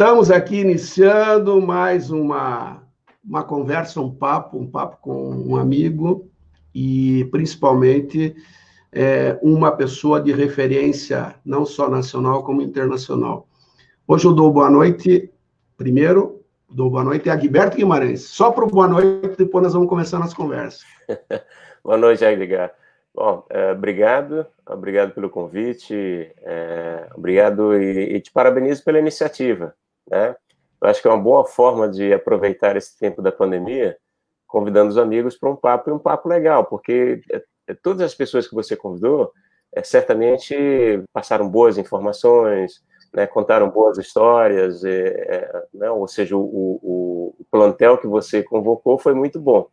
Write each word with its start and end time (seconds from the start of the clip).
Estamos 0.00 0.30
aqui 0.30 0.60
iniciando 0.60 1.60
mais 1.60 2.10
uma, 2.10 2.82
uma 3.22 3.44
conversa, 3.44 4.00
um 4.00 4.10
papo, 4.10 4.56
um 4.56 4.66
papo 4.66 4.96
com 5.02 5.30
um 5.30 5.56
amigo 5.56 6.26
e 6.74 7.28
principalmente 7.30 8.34
é, 8.90 9.38
uma 9.42 9.70
pessoa 9.70 10.18
de 10.18 10.32
referência 10.32 11.34
não 11.44 11.66
só 11.66 11.86
nacional 11.86 12.42
como 12.44 12.62
internacional. 12.62 13.46
Hoje 14.08 14.24
eu 14.24 14.32
dou 14.32 14.50
boa 14.50 14.70
noite, 14.70 15.30
primeiro, 15.76 16.40
dou 16.66 16.88
boa 16.88 17.04
noite 17.04 17.28
a 17.28 17.36
Guiberto 17.36 17.76
Guimarães. 17.76 18.22
Só 18.22 18.50
para 18.50 18.64
o 18.64 18.68
boa 18.68 18.88
noite, 18.88 19.36
depois 19.36 19.64
nós 19.64 19.74
vamos 19.74 19.90
começar 19.90 20.16
a 20.16 20.20
nossa 20.20 20.34
conversa. 20.34 20.82
boa 21.84 21.98
noite, 21.98 22.24
Edgar. 22.24 22.72
Bom, 23.14 23.44
é, 23.50 23.72
obrigado, 23.72 24.46
obrigado 24.66 25.12
pelo 25.12 25.28
convite, 25.28 25.94
é, 26.38 27.06
obrigado 27.14 27.74
e, 27.74 28.14
e, 28.14 28.20
te 28.22 28.32
parabenizo 28.32 28.82
pela 28.82 28.98
iniciativa, 28.98 29.74
né? 30.10 30.34
Eu 30.80 30.88
acho 30.88 31.00
que 31.00 31.08
é 31.08 31.10
uma 31.10 31.22
boa 31.22 31.44
forma 31.44 31.88
de 31.88 32.12
aproveitar 32.12 32.76
esse 32.76 32.98
tempo 32.98 33.20
da 33.20 33.30
pandemia, 33.30 33.96
convidando 34.46 34.90
os 34.90 34.98
amigos 34.98 35.36
para 35.36 35.50
um 35.50 35.56
papo 35.56 35.90
e 35.90 35.92
um 35.92 35.98
papo 35.98 36.28
legal, 36.28 36.64
porque 36.64 37.20
é, 37.30 37.42
é, 37.68 37.74
todas 37.74 38.02
as 38.02 38.14
pessoas 38.14 38.48
que 38.48 38.54
você 38.54 38.74
convidou 38.74 39.30
é, 39.72 39.82
certamente 39.82 40.56
passaram 41.12 41.48
boas 41.48 41.78
informações, 41.78 42.82
né, 43.12 43.26
contaram 43.26 43.70
boas 43.70 43.98
histórias, 43.98 44.82
é, 44.84 45.66
né, 45.72 45.90
ou 45.90 46.08
seja, 46.08 46.36
o, 46.36 46.40
o, 46.40 47.36
o 47.38 47.44
plantel 47.50 47.98
que 47.98 48.06
você 48.06 48.42
convocou 48.42 48.98
foi 48.98 49.14
muito 49.14 49.38
bom. 49.40 49.68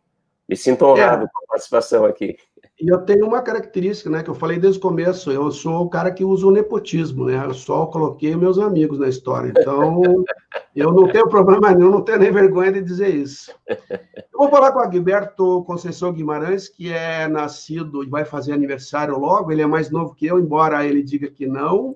Me 0.48 0.56
sinto 0.56 0.86
honrado 0.86 1.26
é. 1.26 1.28
com 1.28 1.44
a 1.44 1.48
participação 1.48 2.06
aqui. 2.06 2.38
E 2.80 2.89
eu 2.89 3.00
tenho 3.00 3.25
uma 3.25 3.42
característica, 3.42 4.08
né, 4.08 4.22
que 4.22 4.30
eu 4.30 4.36
falei 4.36 4.59
desde 4.59 4.78
o 4.78 4.81
começo, 4.81 5.31
eu 5.31 5.52
sou 5.52 5.86
o 5.86 5.89
cara 5.89 6.11
que 6.11 6.23
usa 6.23 6.45
o 6.45 6.52
nepotismo, 6.52 7.25
né? 7.25 7.44
Eu 7.44 7.53
só 7.56 7.88
coloquei 7.88 8.36
meus 8.36 8.59
amigos 8.59 9.00
na 9.00 9.09
história. 9.09 9.50
Então, 9.50 10.00
eu 10.75 10.94
não 10.94 11.08
tenho 11.08 11.28
problema 11.28 11.73
nenhum, 11.73 11.89
não 11.89 12.03
tenho 12.03 12.20
nem 12.20 12.31
vergonha 12.31 12.72
de 12.72 12.83
dizer 12.83 13.16
isso. 13.16 13.52
Eu 13.67 14.38
vou 14.38 14.50
falar 14.50 14.72
com 14.72 14.80
o 14.80 14.92
Gilberto 14.92 15.64
Conceição 15.64 16.14
Guimarães, 16.14 16.70
que 16.70 16.94
é 16.94 17.28
nascido 17.28 18.03
e 18.03 18.09
vai 18.09 18.25
fazer 18.25 18.53
aniversário 18.53 19.17
logo, 19.17 19.52
ele 19.52 19.64
é 19.64 19.67
mais 19.67 19.89
novo 19.89 20.14
que 20.14 20.28
eu, 20.28 20.39
embora 20.39 20.86
ele 20.86 21.02
diga 21.02 21.31
que 21.31 21.48
não, 21.48 21.95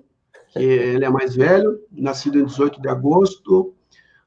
que 0.52 0.64
ele 0.64 1.04
é 1.04 1.10
mais 1.10 1.36
velho, 1.36 1.78
nascido 1.92 2.40
em 2.40 2.44
18 2.44 2.82
de 2.82 2.88
agosto, 2.88 3.72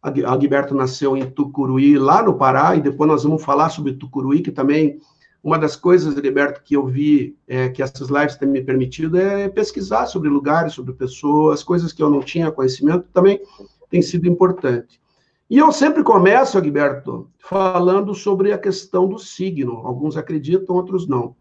a 0.01 0.37
Guiberto 0.37 0.75
nasceu 0.75 1.17
em 1.17 1.25
Tucuruí, 1.25 1.97
lá 1.97 2.21
no 2.21 2.37
Pará, 2.37 2.75
e 2.75 2.81
depois 2.81 3.09
nós 3.09 3.23
vamos 3.23 3.43
falar 3.43 3.69
sobre 3.69 3.93
Tucuruí, 3.93 4.41
que 4.41 4.51
também 4.51 4.99
uma 5.45 5.59
das 5.59 5.75
coisas, 5.75 6.15
Guiberto, 6.15 6.63
que 6.63 6.75
eu 6.75 6.87
vi 6.87 7.37
é, 7.47 7.69
que 7.69 7.83
essas 7.83 8.09
lives 8.09 8.35
têm 8.35 8.49
me 8.49 8.63
permitido 8.63 9.15
é 9.15 9.47
pesquisar 9.47 10.07
sobre 10.07 10.27
lugares, 10.27 10.73
sobre 10.73 10.91
pessoas, 10.91 11.61
coisas 11.61 11.93
que 11.93 12.01
eu 12.01 12.09
não 12.09 12.19
tinha 12.19 12.51
conhecimento, 12.51 13.07
também 13.13 13.39
tem 13.87 14.01
sido 14.01 14.27
importante. 14.27 14.99
E 15.47 15.59
eu 15.59 15.71
sempre 15.71 16.01
começo, 16.01 16.59
Guiberto, 16.59 17.29
falando 17.37 18.15
sobre 18.15 18.53
a 18.53 18.57
questão 18.57 19.07
do 19.07 19.19
signo. 19.19 19.85
Alguns 19.85 20.17
acreditam, 20.17 20.75
outros 20.75 21.07
não. 21.07 21.35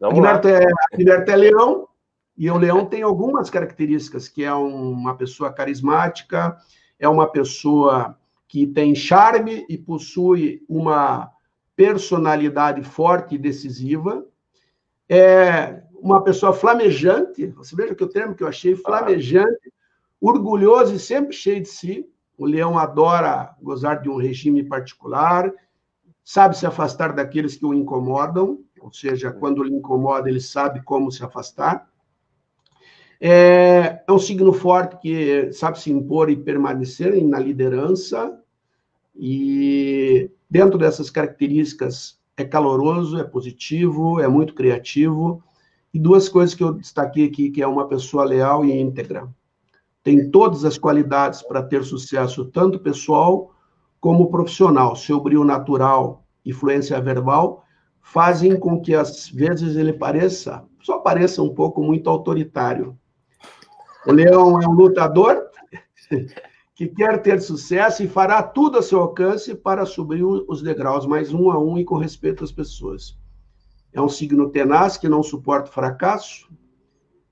Guiberto 0.00 0.48
é, 0.48 0.66
Guiberto 0.96 1.30
é 1.30 1.36
leão, 1.36 1.86
e 2.38 2.50
o 2.50 2.56
leão 2.56 2.86
tem 2.86 3.02
algumas 3.02 3.50
características, 3.50 4.26
que 4.26 4.42
é 4.42 4.54
uma 4.54 5.14
pessoa 5.16 5.52
carismática, 5.52 6.56
é 6.98 7.06
uma 7.06 7.26
pessoa 7.26 8.16
que 8.48 8.66
tem 8.66 8.94
charme 8.94 9.66
e 9.68 9.76
possui 9.76 10.62
uma 10.66 11.33
personalidade 11.76 12.82
forte 12.82 13.34
e 13.34 13.38
decisiva, 13.38 14.24
é 15.08 15.82
uma 15.94 16.22
pessoa 16.22 16.52
flamejante, 16.52 17.46
você 17.48 17.74
veja 17.74 17.94
que 17.94 18.04
o 18.04 18.08
termo 18.08 18.34
que 18.34 18.42
eu 18.42 18.48
achei, 18.48 18.76
flamejante, 18.76 19.72
orgulhoso 20.20 20.94
e 20.94 20.98
sempre 20.98 21.34
cheio 21.34 21.62
de 21.62 21.68
si. 21.68 22.06
O 22.36 22.46
leão 22.46 22.78
adora 22.78 23.54
gozar 23.62 24.02
de 24.02 24.08
um 24.08 24.16
regime 24.16 24.64
particular, 24.64 25.52
sabe 26.22 26.56
se 26.56 26.66
afastar 26.66 27.12
daqueles 27.12 27.56
que 27.56 27.64
o 27.64 27.74
incomodam, 27.74 28.58
ou 28.80 28.92
seja, 28.92 29.30
quando 29.30 29.62
lhe 29.62 29.72
incomoda, 29.72 30.28
ele 30.28 30.40
sabe 30.40 30.82
como 30.82 31.10
se 31.10 31.24
afastar. 31.24 31.88
É, 33.20 34.02
é 34.06 34.12
um 34.12 34.18
signo 34.18 34.52
forte 34.52 34.98
que 35.00 35.52
sabe 35.52 35.78
se 35.78 35.90
impor 35.90 36.28
e 36.28 36.36
permanecer 36.36 37.22
na 37.24 37.38
liderança, 37.38 38.38
e 39.14 40.30
dentro 40.54 40.78
dessas 40.78 41.10
características 41.10 42.16
é 42.36 42.44
caloroso, 42.44 43.18
é 43.18 43.24
positivo, 43.24 44.20
é 44.20 44.28
muito 44.28 44.54
criativo. 44.54 45.42
E 45.92 45.98
duas 45.98 46.28
coisas 46.28 46.54
que 46.54 46.62
eu 46.62 46.72
destaquei 46.72 47.26
aqui, 47.26 47.50
que 47.50 47.60
é 47.60 47.66
uma 47.66 47.88
pessoa 47.88 48.24
leal 48.24 48.64
e 48.64 48.72
íntegra. 48.72 49.28
Tem 50.00 50.30
todas 50.30 50.64
as 50.64 50.78
qualidades 50.78 51.42
para 51.42 51.60
ter 51.60 51.82
sucesso, 51.82 52.44
tanto 52.44 52.78
pessoal 52.78 53.52
como 54.00 54.30
profissional. 54.30 54.94
Seu 54.94 55.18
brilho 55.18 55.42
natural 55.42 56.24
e 56.44 56.52
fluência 56.52 57.00
verbal 57.00 57.64
fazem 58.00 58.56
com 58.56 58.80
que, 58.80 58.94
às 58.94 59.28
vezes, 59.28 59.74
ele 59.74 59.92
pareça, 59.92 60.62
só 60.80 60.98
pareça 60.98 61.42
um 61.42 61.52
pouco 61.52 61.82
muito 61.82 62.08
autoritário. 62.08 62.96
O 64.06 64.12
leão 64.12 64.62
é 64.62 64.68
um 64.68 64.72
lutador 64.72 65.36
que 66.74 66.88
quer 66.88 67.22
ter 67.22 67.40
sucesso 67.40 68.02
e 68.02 68.08
fará 68.08 68.42
tudo 68.42 68.78
a 68.78 68.82
seu 68.82 69.00
alcance 69.00 69.54
para 69.54 69.86
subir 69.86 70.24
os 70.24 70.60
degraus, 70.60 71.06
mais 71.06 71.32
um 71.32 71.50
a 71.50 71.58
um 71.58 71.78
e 71.78 71.84
com 71.84 71.96
respeito 71.96 72.42
às 72.42 72.50
pessoas. 72.50 73.16
É 73.92 74.00
um 74.00 74.08
signo 74.08 74.50
tenaz 74.50 74.96
que 74.96 75.08
não 75.08 75.22
suporta 75.22 75.70
fracasso, 75.70 76.50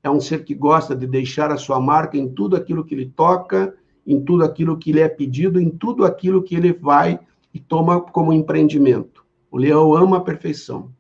é 0.01 0.09
um 0.09 0.21
ser 0.21 0.45
que 0.45 0.55
gosta 0.55 0.95
de 0.95 1.09
deixar 1.09 1.51
a 1.51 1.57
sua 1.57 1.81
marca 1.81 2.17
em 2.17 2.29
tudo 2.29 2.55
aquilo 2.55 2.85
que 2.85 2.95
ele 2.95 3.07
toca, 3.07 3.75
em 4.07 4.21
tudo 4.21 4.45
aquilo 4.45 4.79
que 4.79 4.93
lhe 4.93 5.01
é 5.01 5.09
pedido, 5.09 5.61
em 5.61 5.71
tudo 5.71 6.05
aquilo 6.05 6.43
que 6.43 6.55
ele 6.55 6.73
vai 6.73 7.19
e 7.53 7.59
toma 7.59 8.01
como 8.01 8.33
empreendimento. 8.33 9.25
O 9.51 9.59
leão 9.59 9.95
ama 9.95 10.19
a 10.19 10.21
perfeição. 10.21 10.93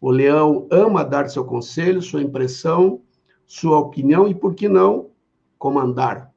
O 0.00 0.10
leão 0.10 0.66
ama 0.70 1.04
dar 1.04 1.28
seu 1.28 1.44
conselho, 1.44 2.02
sua 2.02 2.22
impressão, 2.22 3.00
sua 3.46 3.78
opinião 3.78 4.28
e, 4.28 4.34
por 4.34 4.54
que 4.54 4.68
não, 4.68 5.10
comandar. 5.58 6.31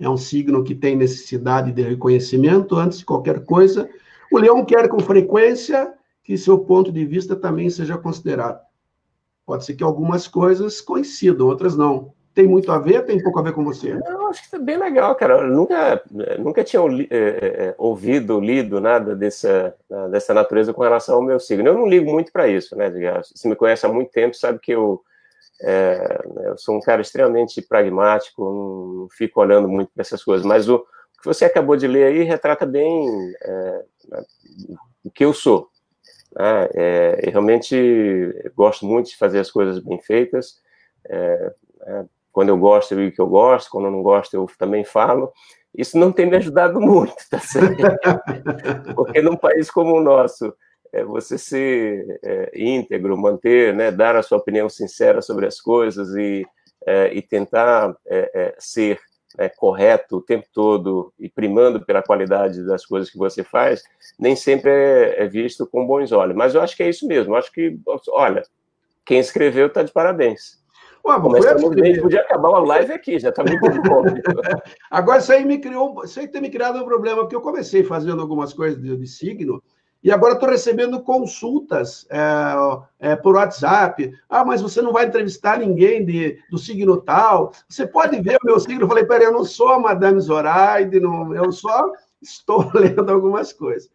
É 0.00 0.08
um 0.08 0.16
signo 0.16 0.62
que 0.62 0.74
tem 0.74 0.96
necessidade 0.96 1.72
de 1.72 1.82
reconhecimento 1.82 2.76
antes 2.76 2.98
de 2.98 3.04
qualquer 3.04 3.44
coisa. 3.44 3.88
O 4.30 4.38
leão 4.38 4.64
quer 4.64 4.88
com 4.88 5.00
frequência 5.00 5.92
que 6.22 6.36
seu 6.36 6.58
ponto 6.58 6.92
de 6.92 7.04
vista 7.04 7.34
também 7.34 7.68
seja 7.70 7.96
considerado. 7.96 8.60
Pode 9.46 9.64
ser 9.64 9.74
que 9.74 9.82
algumas 9.82 10.28
coisas 10.28 10.80
coincidam, 10.80 11.46
outras 11.46 11.76
não. 11.76 12.12
Tem 12.34 12.46
muito 12.46 12.70
a 12.70 12.78
ver, 12.78 13.04
tem 13.04 13.20
pouco 13.20 13.40
a 13.40 13.42
ver 13.42 13.52
com 13.52 13.64
você? 13.64 13.98
Eu 14.06 14.28
acho 14.28 14.48
que 14.48 14.54
é 14.54 14.58
bem 14.58 14.76
legal, 14.76 15.14
cara. 15.16 15.38
Eu 15.38 15.48
nunca, 15.48 16.02
nunca 16.38 16.62
tinha 16.62 16.82
é, 17.10 17.74
ouvido, 17.78 18.38
lido 18.38 18.80
nada 18.80 19.16
dessa, 19.16 19.74
dessa 20.10 20.32
natureza 20.32 20.72
com 20.72 20.82
relação 20.82 21.16
ao 21.16 21.22
meu 21.22 21.40
signo. 21.40 21.66
Eu 21.66 21.74
não 21.74 21.88
ligo 21.88 22.08
muito 22.12 22.30
para 22.30 22.46
isso, 22.46 22.76
né? 22.76 22.92
Você 23.22 23.48
me 23.48 23.56
conhece 23.56 23.86
há 23.86 23.88
muito 23.88 24.12
tempo, 24.12 24.36
sabe 24.36 24.60
que 24.60 24.70
eu 24.70 25.02
é, 25.60 26.20
eu 26.44 26.58
sou 26.58 26.76
um 26.76 26.80
cara 26.80 27.02
extremamente 27.02 27.60
pragmático, 27.60 28.44
não 28.44 29.08
fico 29.10 29.40
olhando 29.40 29.68
muito 29.68 29.90
para 29.92 30.02
essas 30.02 30.22
coisas, 30.22 30.46
mas 30.46 30.68
o, 30.68 30.76
o, 30.76 31.20
que 31.20 31.24
você 31.24 31.44
acabou 31.44 31.76
de 31.76 31.86
ler 31.86 32.04
aí 32.04 32.22
retrata 32.22 32.64
bem 32.64 33.34
é, 33.42 33.84
o 35.04 35.10
que 35.10 35.24
eu 35.24 35.32
sou. 35.32 35.68
Né? 36.34 36.68
É, 36.74 37.20
eu 37.24 37.32
realmente 37.32 38.50
gosto 38.54 38.86
muito 38.86 39.10
de 39.10 39.16
fazer 39.16 39.40
as 39.40 39.50
coisas 39.50 39.80
bem 39.80 40.00
feitas. 40.00 40.60
É, 41.08 41.52
é, 41.82 42.04
quando 42.30 42.50
eu 42.50 42.58
gosto, 42.58 42.92
eu 42.92 42.98
digo 42.98 43.16
que 43.16 43.20
eu 43.20 43.26
gosto, 43.26 43.70
quando 43.70 43.86
eu 43.86 43.90
não 43.90 44.02
gosto, 44.02 44.34
eu 44.34 44.46
também 44.58 44.84
falo. 44.84 45.32
Isso 45.74 45.98
não 45.98 46.12
tem 46.12 46.26
me 46.26 46.36
ajudado 46.36 46.78
muito, 46.80 47.16
tá 47.28 47.40
certo? 47.40 47.76
Porque 48.94 49.20
num 49.20 49.36
país 49.36 49.70
como 49.70 49.96
o 49.96 50.00
nosso, 50.00 50.54
é 50.92 51.04
você 51.04 51.36
ser 51.36 52.18
é, 52.22 52.50
íntegro, 52.54 53.16
manter, 53.16 53.74
né, 53.74 53.90
dar 53.90 54.16
a 54.16 54.22
sua 54.22 54.38
opinião 54.38 54.68
sincera 54.68 55.20
sobre 55.22 55.46
as 55.46 55.60
coisas 55.60 56.14
e, 56.14 56.46
é, 56.86 57.12
e 57.14 57.22
tentar 57.22 57.94
é, 58.06 58.30
é, 58.34 58.54
ser 58.58 58.98
né, 59.36 59.48
correto 59.48 60.16
o 60.16 60.22
tempo 60.22 60.46
todo 60.52 61.12
e 61.18 61.28
primando 61.28 61.84
pela 61.84 62.02
qualidade 62.02 62.64
das 62.64 62.84
coisas 62.84 63.10
que 63.10 63.18
você 63.18 63.44
faz, 63.44 63.82
nem 64.18 64.34
sempre 64.34 64.70
é, 64.70 65.24
é 65.24 65.26
visto 65.26 65.66
com 65.66 65.86
bons 65.86 66.12
olhos. 66.12 66.36
Mas 66.36 66.54
eu 66.54 66.62
acho 66.62 66.76
que 66.76 66.82
é 66.82 66.88
isso 66.88 67.06
mesmo. 67.06 67.34
Eu 67.34 67.38
acho 67.38 67.52
que, 67.52 67.78
olha, 68.08 68.42
quem 69.04 69.18
escreveu 69.18 69.66
está 69.66 69.82
de 69.82 69.92
parabéns. 69.92 70.58
Ué, 71.04 71.16
Mas 71.18 71.46
assim, 71.46 72.00
podia 72.00 72.20
acabar 72.20 72.50
uma 72.50 72.58
live 72.58 72.92
aqui, 72.92 73.18
já 73.18 73.30
está 73.30 73.42
muito 73.42 73.82
bom. 73.82 74.02
Agora, 74.90 75.18
isso 75.18 75.32
aí 75.32 75.44
me 75.44 75.58
criou, 75.58 76.04
isso 76.04 76.20
aí 76.20 76.28
tem 76.28 76.42
me 76.42 76.50
criado 76.50 76.78
um 76.78 76.84
problema, 76.84 77.22
porque 77.22 77.36
eu 77.36 77.40
comecei 77.40 77.82
fazendo 77.82 78.20
algumas 78.20 78.52
coisas 78.52 78.80
de, 78.82 78.94
de 78.96 79.06
signo, 79.06 79.62
e 80.02 80.12
agora 80.12 80.34
estou 80.34 80.48
recebendo 80.48 81.00
consultas 81.00 82.06
é, 82.08 83.10
é, 83.10 83.16
por 83.16 83.34
WhatsApp. 83.34 84.12
Ah, 84.28 84.44
mas 84.44 84.62
você 84.62 84.80
não 84.80 84.92
vai 84.92 85.06
entrevistar 85.06 85.58
ninguém 85.58 86.04
de, 86.04 86.38
do 86.50 86.56
signo 86.56 86.96
tal. 86.98 87.52
Você 87.68 87.86
pode 87.86 88.20
ver 88.20 88.36
o 88.36 88.46
meu 88.46 88.60
signo. 88.60 88.82
Eu 88.82 88.88
falei, 88.88 89.04
peraí, 89.04 89.26
eu 89.26 89.32
não 89.32 89.44
sou 89.44 89.70
a 89.70 89.78
Madame 89.78 90.20
Zoraide, 90.20 91.00
não, 91.00 91.34
eu 91.34 91.50
só 91.50 91.92
estou 92.22 92.70
lendo 92.74 93.10
algumas 93.10 93.52
coisas. 93.52 93.90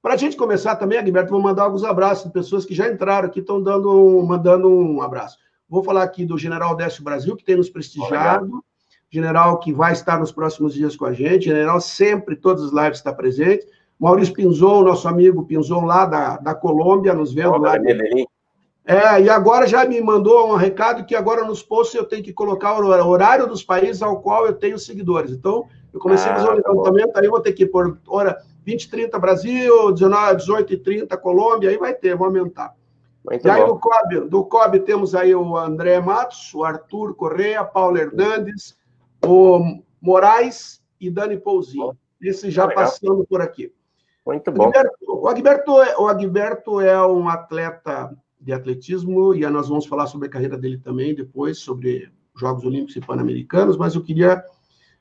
Para 0.00 0.14
a 0.14 0.16
gente 0.16 0.36
começar 0.36 0.76
também, 0.76 0.98
Agberto, 0.98 1.30
vou 1.30 1.42
mandar 1.42 1.64
alguns 1.64 1.84
abraços 1.84 2.24
de 2.24 2.32
pessoas 2.32 2.64
que 2.64 2.74
já 2.74 2.88
entraram 2.88 3.28
aqui, 3.28 3.40
estão 3.40 3.62
dando, 3.62 4.22
mandando 4.22 4.68
um 4.68 5.02
abraço. 5.02 5.36
Vou 5.68 5.82
falar 5.82 6.04
aqui 6.04 6.24
do 6.24 6.38
General 6.38 6.74
Décio 6.74 7.04
Brasil, 7.04 7.36
que 7.36 7.44
tem 7.44 7.56
nos 7.56 7.68
prestigiado. 7.68 8.64
general 9.10 9.58
que 9.58 9.72
vai 9.72 9.92
estar 9.92 10.18
nos 10.18 10.30
próximos 10.30 10.72
dias 10.72 10.96
com 10.96 11.04
a 11.04 11.12
gente. 11.12 11.46
General 11.46 11.80
sempre, 11.80 12.36
todas 12.36 12.64
as 12.64 12.72
lives 12.72 12.98
está 12.98 13.12
presente. 13.12 13.66
Maurício 14.00 14.32
Pinzon, 14.32 14.82
nosso 14.82 15.06
amigo 15.06 15.44
Pinzon 15.44 15.84
lá 15.84 16.06
da, 16.06 16.38
da 16.38 16.54
Colômbia, 16.54 17.12
nos 17.12 17.34
vendo 17.34 17.58
lá. 17.58 17.74
É, 18.86 19.20
e 19.20 19.28
agora 19.28 19.66
já 19.66 19.84
me 19.84 20.00
mandou 20.00 20.50
um 20.50 20.56
recado 20.56 21.04
que 21.04 21.14
agora 21.14 21.44
nos 21.44 21.62
posts 21.62 21.94
eu 21.94 22.04
tenho 22.04 22.24
que 22.24 22.32
colocar 22.32 22.80
o 22.80 23.08
horário 23.08 23.46
dos 23.46 23.62
países 23.62 24.00
ao 24.00 24.22
qual 24.22 24.46
eu 24.46 24.54
tenho 24.54 24.78
seguidores. 24.78 25.32
Então, 25.32 25.66
eu 25.92 26.00
comecei 26.00 26.30
ah, 26.30 26.32
a 26.32 26.36
fazer 26.36 26.48
um 26.48 26.62
tá 26.62 26.70
levantamento, 26.70 27.16
aí 27.16 27.26
eu 27.26 27.30
vou 27.30 27.40
ter 27.40 27.52
que 27.52 27.66
pôr 27.66 27.98
hora 28.08 28.38
20 28.64 28.84
e 28.84 28.90
30 28.90 29.18
Brasil, 29.18 29.92
19, 29.92 30.36
18 30.36 30.72
e 30.72 30.76
30 30.78 31.16
Colômbia, 31.18 31.68
aí 31.68 31.76
vai 31.76 31.92
ter, 31.92 32.16
vou 32.16 32.26
aumentar. 32.26 32.74
Muito 33.22 33.46
e 33.46 33.50
aí 33.50 33.66
do 33.66 33.78
COB, 33.78 34.20
do 34.30 34.44
COB 34.44 34.80
temos 34.80 35.14
aí 35.14 35.34
o 35.34 35.56
André 35.58 36.00
Matos, 36.00 36.54
o 36.54 36.64
Arthur 36.64 37.14
Correia, 37.14 37.62
Paulo 37.62 37.98
Hernandes, 37.98 38.78
o 39.22 39.82
Moraes 40.00 40.80
e 40.98 41.10
Dani 41.10 41.36
Pouzinho. 41.36 41.92
Esse 42.20 42.50
já 42.50 42.66
passando 42.66 43.26
por 43.28 43.42
aqui. 43.42 43.70
Muito 44.26 44.52
bom. 44.52 44.70
O 45.06 45.28
Agberto, 45.28 45.82
é, 45.82 45.96
o 45.98 46.08
Agberto 46.08 46.80
é 46.80 47.06
um 47.06 47.28
atleta 47.28 48.16
de 48.40 48.52
atletismo 48.52 49.34
e 49.34 49.46
nós 49.48 49.68
vamos 49.68 49.86
falar 49.86 50.06
sobre 50.06 50.28
a 50.28 50.30
carreira 50.30 50.56
dele 50.56 50.78
também 50.78 51.14
depois, 51.14 51.58
sobre 51.58 52.10
Jogos 52.36 52.64
Olímpicos 52.64 52.96
e 52.96 53.00
Pan-Americanos, 53.00 53.76
mas 53.76 53.94
eu 53.94 54.02
queria, 54.02 54.42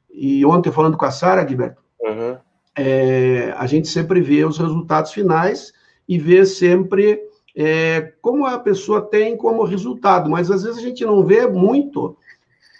e 0.09 0.45
ontem 0.45 0.71
falando 0.71 0.97
com 0.97 1.05
a 1.05 1.11
Sara, 1.11 1.41
Agberto, 1.41 1.81
uhum. 2.01 2.37
é, 2.75 3.53
a 3.57 3.65
gente 3.65 3.87
sempre 3.87 4.19
vê 4.21 4.43
os 4.43 4.57
resultados 4.57 5.13
finais 5.13 5.71
e 6.07 6.17
vê 6.17 6.45
sempre 6.45 7.21
é, 7.55 8.13
como 8.21 8.45
a 8.45 8.59
pessoa 8.59 9.01
tem 9.01 9.37
como 9.37 9.63
resultado, 9.63 10.29
mas 10.29 10.51
às 10.51 10.63
vezes 10.63 10.79
a 10.79 10.81
gente 10.81 11.05
não 11.05 11.23
vê 11.23 11.47
muito 11.47 12.17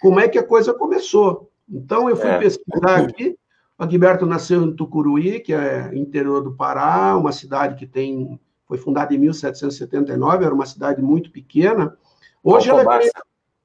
como 0.00 0.20
é 0.20 0.28
que 0.28 0.38
a 0.38 0.46
coisa 0.46 0.74
começou. 0.74 1.50
Então, 1.68 2.08
eu 2.08 2.16
fui 2.16 2.30
é. 2.30 2.38
pesquisar 2.38 3.00
aqui. 3.00 3.36
O 3.80 3.82
Agberto 3.82 4.26
nasceu 4.26 4.62
em 4.62 4.76
Tucuruí, 4.76 5.40
que 5.40 5.54
é 5.54 5.90
interior 5.94 6.42
do 6.42 6.52
Pará, 6.52 7.16
uma 7.16 7.32
cidade 7.32 7.76
que 7.76 7.86
tem 7.86 8.38
foi 8.66 8.76
fundada 8.76 9.14
em 9.14 9.18
1779, 9.18 10.44
era 10.44 10.54
uma 10.54 10.66
cidade 10.66 11.00
muito 11.00 11.32
pequena. 11.32 11.96
Hoje, 12.44 12.68
ela 12.68 12.82
é, 13.02 13.10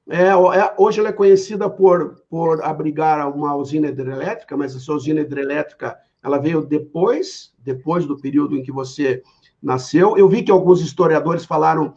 é, 0.08 0.28
é, 0.28 0.74
hoje 0.78 1.00
ela 1.00 1.10
é 1.10 1.12
conhecida 1.12 1.68
por, 1.68 2.22
por 2.30 2.64
abrigar 2.64 3.28
uma 3.30 3.54
usina 3.54 3.88
hidrelétrica, 3.88 4.56
mas 4.56 4.74
essa 4.74 4.90
usina 4.90 5.20
hidrelétrica 5.20 5.98
ela 6.24 6.38
veio 6.38 6.62
depois, 6.62 7.52
depois 7.58 8.06
do 8.06 8.16
período 8.16 8.56
em 8.56 8.62
que 8.62 8.72
você 8.72 9.22
nasceu. 9.62 10.16
Eu 10.16 10.30
vi 10.30 10.42
que 10.42 10.50
alguns 10.50 10.80
historiadores 10.80 11.44
falaram 11.44 11.92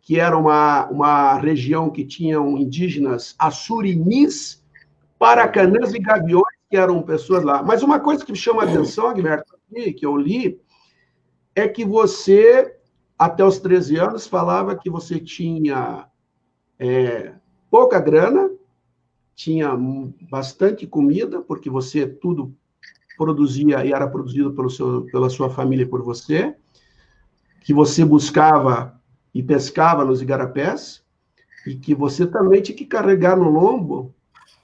que 0.00 0.20
era 0.20 0.38
uma, 0.38 0.86
uma 0.90 1.34
região 1.38 1.90
que 1.90 2.04
tinham 2.04 2.56
indígenas 2.56 3.34
assurinis, 3.36 4.64
paracanãs 5.18 5.92
e 5.92 5.98
gaviões, 5.98 6.43
que 6.74 6.78
eram 6.78 7.00
pessoas 7.02 7.44
lá. 7.44 7.62
Mas 7.62 7.84
uma 7.84 8.00
coisa 8.00 8.24
que 8.26 8.32
me 8.32 8.38
chama 8.38 8.62
a 8.62 8.64
atenção, 8.64 9.14
Guilherme, 9.14 9.44
que 9.96 10.04
eu 10.04 10.16
li, 10.16 10.60
é 11.54 11.68
que 11.68 11.84
você, 11.84 12.76
até 13.16 13.44
os 13.44 13.60
13 13.60 13.96
anos, 13.96 14.26
falava 14.26 14.74
que 14.74 14.90
você 14.90 15.20
tinha 15.20 16.08
é, 16.76 17.32
pouca 17.70 18.00
grana, 18.00 18.50
tinha 19.36 19.70
bastante 20.28 20.84
comida, 20.84 21.40
porque 21.40 21.70
você 21.70 22.08
tudo 22.08 22.52
produzia 23.16 23.84
e 23.84 23.92
era 23.92 24.08
produzido 24.08 24.52
pelo 24.52 24.68
seu, 24.68 25.04
pela 25.12 25.30
sua 25.30 25.48
família 25.48 25.84
e 25.84 25.88
por 25.88 26.02
você, 26.02 26.56
que 27.60 27.72
você 27.72 28.04
buscava 28.04 29.00
e 29.32 29.44
pescava 29.44 30.04
nos 30.04 30.20
igarapés, 30.20 31.04
e 31.68 31.76
que 31.76 31.94
você 31.94 32.26
também 32.26 32.60
tinha 32.60 32.76
que 32.76 32.84
carregar 32.84 33.36
no 33.36 33.48
lombo 33.48 34.12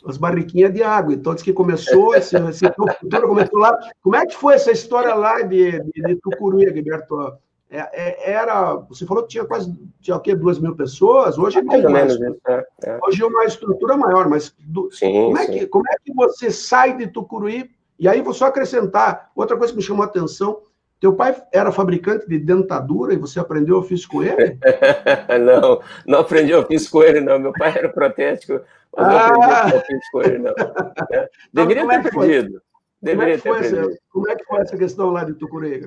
as 0.06 0.16
barriquinhas 0.16 0.72
de 0.72 0.82
água. 0.82 1.14
Então, 1.14 1.34
diz 1.34 1.42
que 1.42 1.52
começou, 1.52 2.14
esse, 2.14 2.36
esse 2.36 2.64
começou 2.72 3.58
lá. 3.58 3.78
Como 4.02 4.16
é 4.16 4.26
que 4.26 4.36
foi 4.36 4.54
essa 4.54 4.70
história 4.70 5.14
lá 5.14 5.42
de, 5.42 5.80
de, 5.80 6.02
de 6.02 6.16
Tucuruí, 6.16 6.72
Gilberto? 6.72 7.38
É, 7.72 7.78
é, 7.92 8.32
era, 8.32 8.74
você 8.74 9.06
falou 9.06 9.22
que 9.22 9.28
tinha 9.28 9.44
quase, 9.44 9.72
tinha 10.00 10.16
o 10.16 10.20
quê, 10.20 10.34
duas 10.34 10.58
mil 10.58 10.74
pessoas, 10.74 11.38
hoje 11.38 11.60
é 11.60 11.62
mais, 11.62 11.84
mais 11.84 12.20
é, 12.20 12.66
é. 12.82 12.98
hoje 13.06 13.22
é 13.22 13.26
uma 13.26 13.44
estrutura 13.44 13.96
maior, 13.96 14.28
mas 14.28 14.52
do, 14.58 14.90
sim, 14.90 15.12
como, 15.12 15.38
é 15.38 15.46
que, 15.46 15.66
como 15.68 15.84
é 15.88 15.94
que 16.04 16.12
você 16.12 16.50
sai 16.50 16.96
de 16.96 17.06
Tucuruí, 17.06 17.70
e 17.96 18.08
aí 18.08 18.22
vou 18.22 18.34
só 18.34 18.46
acrescentar, 18.46 19.30
outra 19.36 19.56
coisa 19.56 19.72
que 19.72 19.76
me 19.76 19.84
chamou 19.84 20.02
a 20.02 20.06
atenção, 20.06 20.60
teu 21.00 21.14
pai 21.14 21.34
era 21.50 21.72
fabricante 21.72 22.28
de 22.28 22.38
dentadura 22.38 23.14
e 23.14 23.16
você 23.16 23.40
aprendeu 23.40 23.78
ofício 23.78 24.08
com 24.08 24.22
ele? 24.22 24.58
não, 25.44 25.80
não 26.06 26.18
aprendi 26.20 26.52
ofício 26.54 26.90
com 26.90 27.02
ele, 27.02 27.20
não. 27.20 27.38
Meu 27.38 27.52
pai 27.52 27.70
era 27.76 27.88
protético, 27.88 28.60
mas 28.94 29.06
ah! 29.06 29.32
não 29.32 29.42
aprendi 29.42 29.76
ofício 29.76 30.10
com 30.12 30.22
ele, 30.22 30.38
não. 30.38 30.54
É. 31.12 31.28
Deveria 31.52 31.86
ter 31.86 31.92
é 31.92 31.96
aprendido. 31.96 32.62
Deveria 33.02 33.38
como, 33.38 33.54
é 33.54 33.60
ter 33.60 33.66
essa, 33.66 33.98
como 34.12 34.28
é 34.28 34.36
que 34.36 34.44
foi 34.44 34.60
essa 34.60 34.76
questão 34.76 35.10
lá 35.10 35.24
de 35.24 35.32
Tucuruí? 35.32 35.80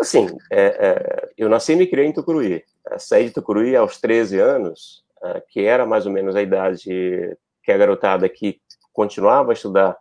assim, 0.00 0.26
é, 0.50 0.64
é, 0.64 1.28
eu 1.36 1.48
nasci 1.48 1.72
e 1.72 1.76
me 1.76 1.86
criei 1.86 2.06
em 2.06 2.12
Tucuruí. 2.12 2.64
Saí 2.96 3.26
de 3.26 3.32
Tucuruí 3.32 3.76
aos 3.76 4.00
13 4.00 4.38
anos, 4.38 5.04
é, 5.22 5.42
que 5.46 5.64
era 5.64 5.84
mais 5.84 6.06
ou 6.06 6.12
menos 6.12 6.34
a 6.34 6.40
idade 6.40 7.36
que 7.62 7.70
a 7.70 7.76
garotada 7.76 8.26
que 8.30 8.58
continuava 8.94 9.52
a 9.52 9.54
estudar 9.54 9.98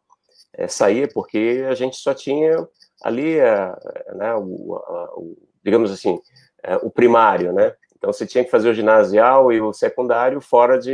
é, 0.54 0.70
saía, 0.70 1.08
porque 1.14 1.66
a 1.70 1.74
gente 1.74 1.98
só 1.98 2.14
tinha 2.14 2.66
ali, 3.04 3.40
é, 3.40 3.76
né, 4.16 4.34
o, 4.36 4.42
o, 4.42 5.38
digamos 5.64 5.92
assim, 5.92 6.20
é, 6.64 6.76
o 6.78 6.90
primário, 6.90 7.54
né? 7.54 7.74
Então 7.96 8.12
você 8.14 8.26
tinha 8.26 8.44
que 8.44 8.52
fazer 8.52 8.70
o 8.70 8.74
ginasial 8.74 9.52
e 9.52 9.60
o 9.60 9.74
secundário 9.74 10.40
fora 10.40 10.78
de 10.80 10.94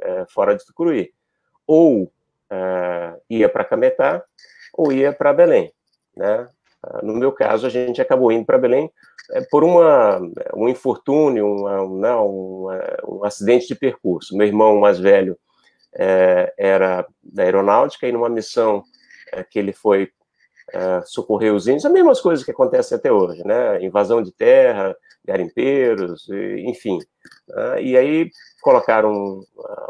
é, 0.00 0.24
fora 0.28 0.56
de 0.56 0.64
Tucuruí, 0.64 1.12
ou 1.66 2.12
é, 2.50 3.14
ia 3.28 3.48
para 3.48 3.64
Cametá 3.64 4.24
ou 4.74 4.92
ia 4.92 5.12
para 5.12 5.32
Belém, 5.32 5.72
né? 6.16 6.48
No 7.02 7.14
meu 7.14 7.30
caso, 7.30 7.64
a 7.64 7.70
gente 7.70 8.00
acabou 8.02 8.32
indo 8.32 8.44
para 8.44 8.58
Belém 8.58 8.90
é, 9.30 9.40
por 9.42 9.62
uma, 9.62 10.20
um 10.54 10.68
infortúnio, 10.68 11.46
uma, 11.46 11.86
não, 11.86 12.28
um, 12.28 12.66
um, 13.06 13.24
acidente 13.24 13.68
de 13.68 13.74
percurso. 13.76 14.36
Meu 14.36 14.46
irmão 14.46 14.80
mais 14.80 14.98
velho 14.98 15.38
é, 15.94 16.52
era 16.58 17.06
da 17.22 17.44
aeronáutica 17.44 18.08
e 18.08 18.12
numa 18.12 18.28
missão 18.28 18.82
é, 19.32 19.44
que 19.44 19.58
ele 19.58 19.72
foi 19.72 20.10
é, 20.72 21.02
socorrer 21.04 21.54
os 21.54 21.68
índios, 21.68 21.84
as 21.84 21.92
mesmas 21.92 22.20
coisas 22.20 22.44
que 22.44 22.50
acontecem 22.50 22.96
até 22.96 23.12
hoje, 23.12 23.46
né? 23.46 23.82
Invasão 23.84 24.22
de 24.22 24.32
terra, 24.32 24.96
garimpeiros, 25.24 26.28
enfim. 26.58 26.98
Né? 27.48 27.82
E 27.82 27.96
aí 27.96 28.30
colocaram 28.60 29.12
um, 29.12 29.44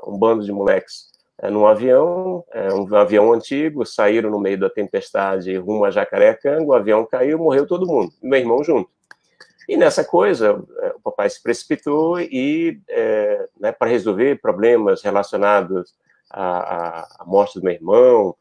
um 0.07 0.19
bando 0.19 0.45
de 0.45 0.53
moleques 0.53 1.13
é, 1.41 1.51
num 1.51 1.67
avião, 1.67 2.45
é, 2.53 2.73
um 2.73 2.95
avião 2.95 3.33
antigo, 3.33 3.87
saíram 3.87 4.31
no 4.31 4.41
meio 4.41 4.59
da 4.59 4.69
tempestade 4.71 5.57
rumo 5.57 5.85
a 5.85 5.91
Jacarecango, 5.91 6.71
o 6.71 6.75
avião 6.75 7.07
caiu, 7.07 7.39
morreu 7.39 7.67
todo 7.67 7.87
mundo, 7.87 8.13
meu 8.23 8.39
irmão 8.39 8.63
junto. 8.63 8.91
E 9.69 9.77
nessa 9.77 10.05
coisa, 10.05 10.55
o 10.97 11.01
papai 11.01 11.31
se 11.31 11.41
precipitou 11.41 12.21
e, 12.21 12.81
né, 13.59 13.71
para 13.71 13.89
resolver 13.89 14.41
problemas 14.41 15.03
relacionados 15.03 15.95
à 16.29 17.25
morte 17.25 17.61
do 17.61 17.65
meu 17.65 17.73
irmão, 17.73 18.37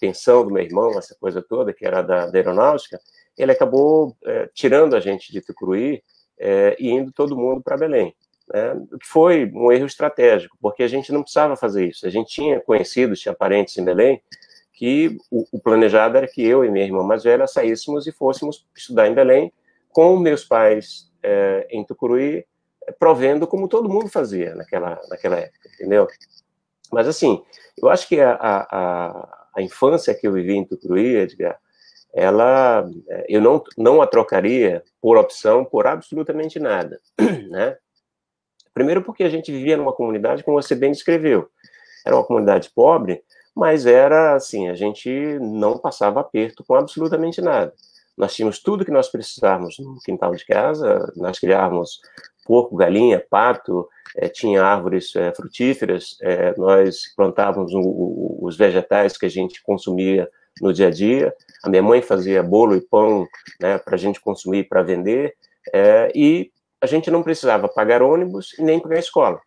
pensão 0.00 0.44
do 0.44 0.50
meu 0.50 0.62
irmão, 0.62 0.98
essa 0.98 1.16
coisa 1.18 1.42
toda, 1.42 1.72
que 1.72 1.86
era 1.86 2.02
da, 2.02 2.26
da 2.26 2.38
aeronáutica, 2.38 3.00
ele 3.36 3.52
acabou 3.52 4.16
é, 4.24 4.48
tirando 4.54 4.96
a 4.96 5.00
gente 5.00 5.32
de 5.32 5.40
Tucuruí 5.40 6.02
é, 6.38 6.76
e 6.78 6.90
indo 6.90 7.12
todo 7.12 7.36
mundo 7.36 7.62
para 7.62 7.76
Belém. 7.76 8.14
Né? 8.48 8.74
Que 9.00 9.06
foi 9.06 9.50
um 9.52 9.70
erro 9.72 9.86
estratégico, 9.86 10.56
porque 10.60 10.82
a 10.82 10.88
gente 10.88 11.12
não 11.12 11.22
precisava 11.22 11.56
fazer 11.56 11.86
isso. 11.86 12.06
A 12.06 12.10
gente 12.10 12.30
tinha 12.30 12.60
conhecidos, 12.60 13.20
tinha 13.20 13.34
parentes 13.34 13.76
em 13.76 13.84
Belém, 13.84 14.22
que 14.72 15.16
o, 15.30 15.44
o 15.52 15.60
planejado 15.60 16.16
era 16.16 16.28
que 16.28 16.44
eu 16.44 16.64
e 16.64 16.70
minha 16.70 16.84
irmã 16.84 17.02
mais 17.02 17.24
velha 17.24 17.46
saíssemos 17.46 18.06
e 18.06 18.12
fôssemos 18.12 18.66
estudar 18.76 19.08
em 19.08 19.14
Belém 19.14 19.52
com 19.90 20.16
meus 20.18 20.44
pais 20.44 21.10
é, 21.22 21.66
em 21.70 21.84
Tucuruí, 21.84 22.44
provendo 22.98 23.46
como 23.46 23.68
todo 23.68 23.88
mundo 23.88 24.08
fazia 24.08 24.54
naquela, 24.54 25.00
naquela 25.08 25.36
época, 25.36 25.68
entendeu? 25.74 26.06
Mas, 26.92 27.08
assim, 27.08 27.42
eu 27.76 27.88
acho 27.88 28.06
que 28.06 28.20
a, 28.20 28.36
a 28.40 29.45
infância 29.62 30.14
que 30.14 30.26
eu 30.26 30.32
vivi 30.32 30.54
em 30.54 30.64
Tucuruí, 30.64 31.16
Edgar, 31.16 31.58
ela, 32.12 32.88
eh, 33.08 33.26
eu 33.28 33.40
não, 33.40 33.62
não 33.76 34.00
a 34.00 34.06
trocaria 34.06 34.82
por 35.00 35.16
opção 35.16 35.64
por 35.64 35.86
absolutamente 35.86 36.58
nada, 36.58 37.00
né? 37.50 37.76
Primeiro 38.72 39.02
porque 39.02 39.24
a 39.24 39.28
gente 39.28 39.52
vivia 39.52 39.76
numa 39.76 39.92
comunidade, 39.92 40.44
como 40.44 40.60
você 40.60 40.74
bem 40.74 40.92
descreveu, 40.92 41.48
era 42.04 42.14
uma 42.14 42.24
comunidade 42.24 42.70
pobre, 42.74 43.22
mas 43.54 43.86
era 43.86 44.34
assim, 44.34 44.68
a 44.68 44.74
gente 44.74 45.10
não 45.40 45.78
passava 45.78 46.20
aperto 46.20 46.62
com 46.64 46.74
absolutamente 46.74 47.40
nada. 47.40 47.74
Nós 48.16 48.34
tínhamos 48.34 48.58
tudo 48.58 48.84
que 48.84 48.90
nós 48.90 49.08
precisávamos 49.08 49.78
no 49.78 49.98
quintal 50.00 50.34
de 50.34 50.44
casa, 50.44 51.12
nós 51.16 51.38
criávamos 51.38 52.00
porco, 52.46 52.76
galinha, 52.76 53.22
pato, 53.28 53.88
é, 54.16 54.28
tinha 54.28 54.62
árvores 54.62 55.14
é, 55.16 55.34
frutíferas, 55.34 56.16
é, 56.22 56.54
nós 56.56 57.12
plantávamos 57.14 57.72
o, 57.74 57.80
o, 57.80 58.38
os 58.42 58.56
vegetais 58.56 59.18
que 59.18 59.26
a 59.26 59.30
gente 59.30 59.62
consumia 59.62 60.28
no 60.60 60.72
dia 60.72 60.86
a 60.86 60.90
dia. 60.90 61.34
A 61.62 61.68
minha 61.68 61.82
mãe 61.82 62.00
fazia 62.00 62.42
bolo 62.42 62.76
e 62.76 62.80
pão 62.80 63.26
né, 63.60 63.78
para 63.78 63.94
a 63.94 63.98
gente 63.98 64.20
consumir 64.20 64.68
para 64.68 64.82
vender, 64.82 65.34
e 66.14 66.50
a 66.80 66.86
gente 66.86 67.10
não 67.10 67.22
precisava 67.22 67.68
pagar 67.68 68.00
ônibus 68.00 68.56
e 68.58 68.62
nem 68.62 68.78
pagar 68.78 69.00
escola. 69.00 69.40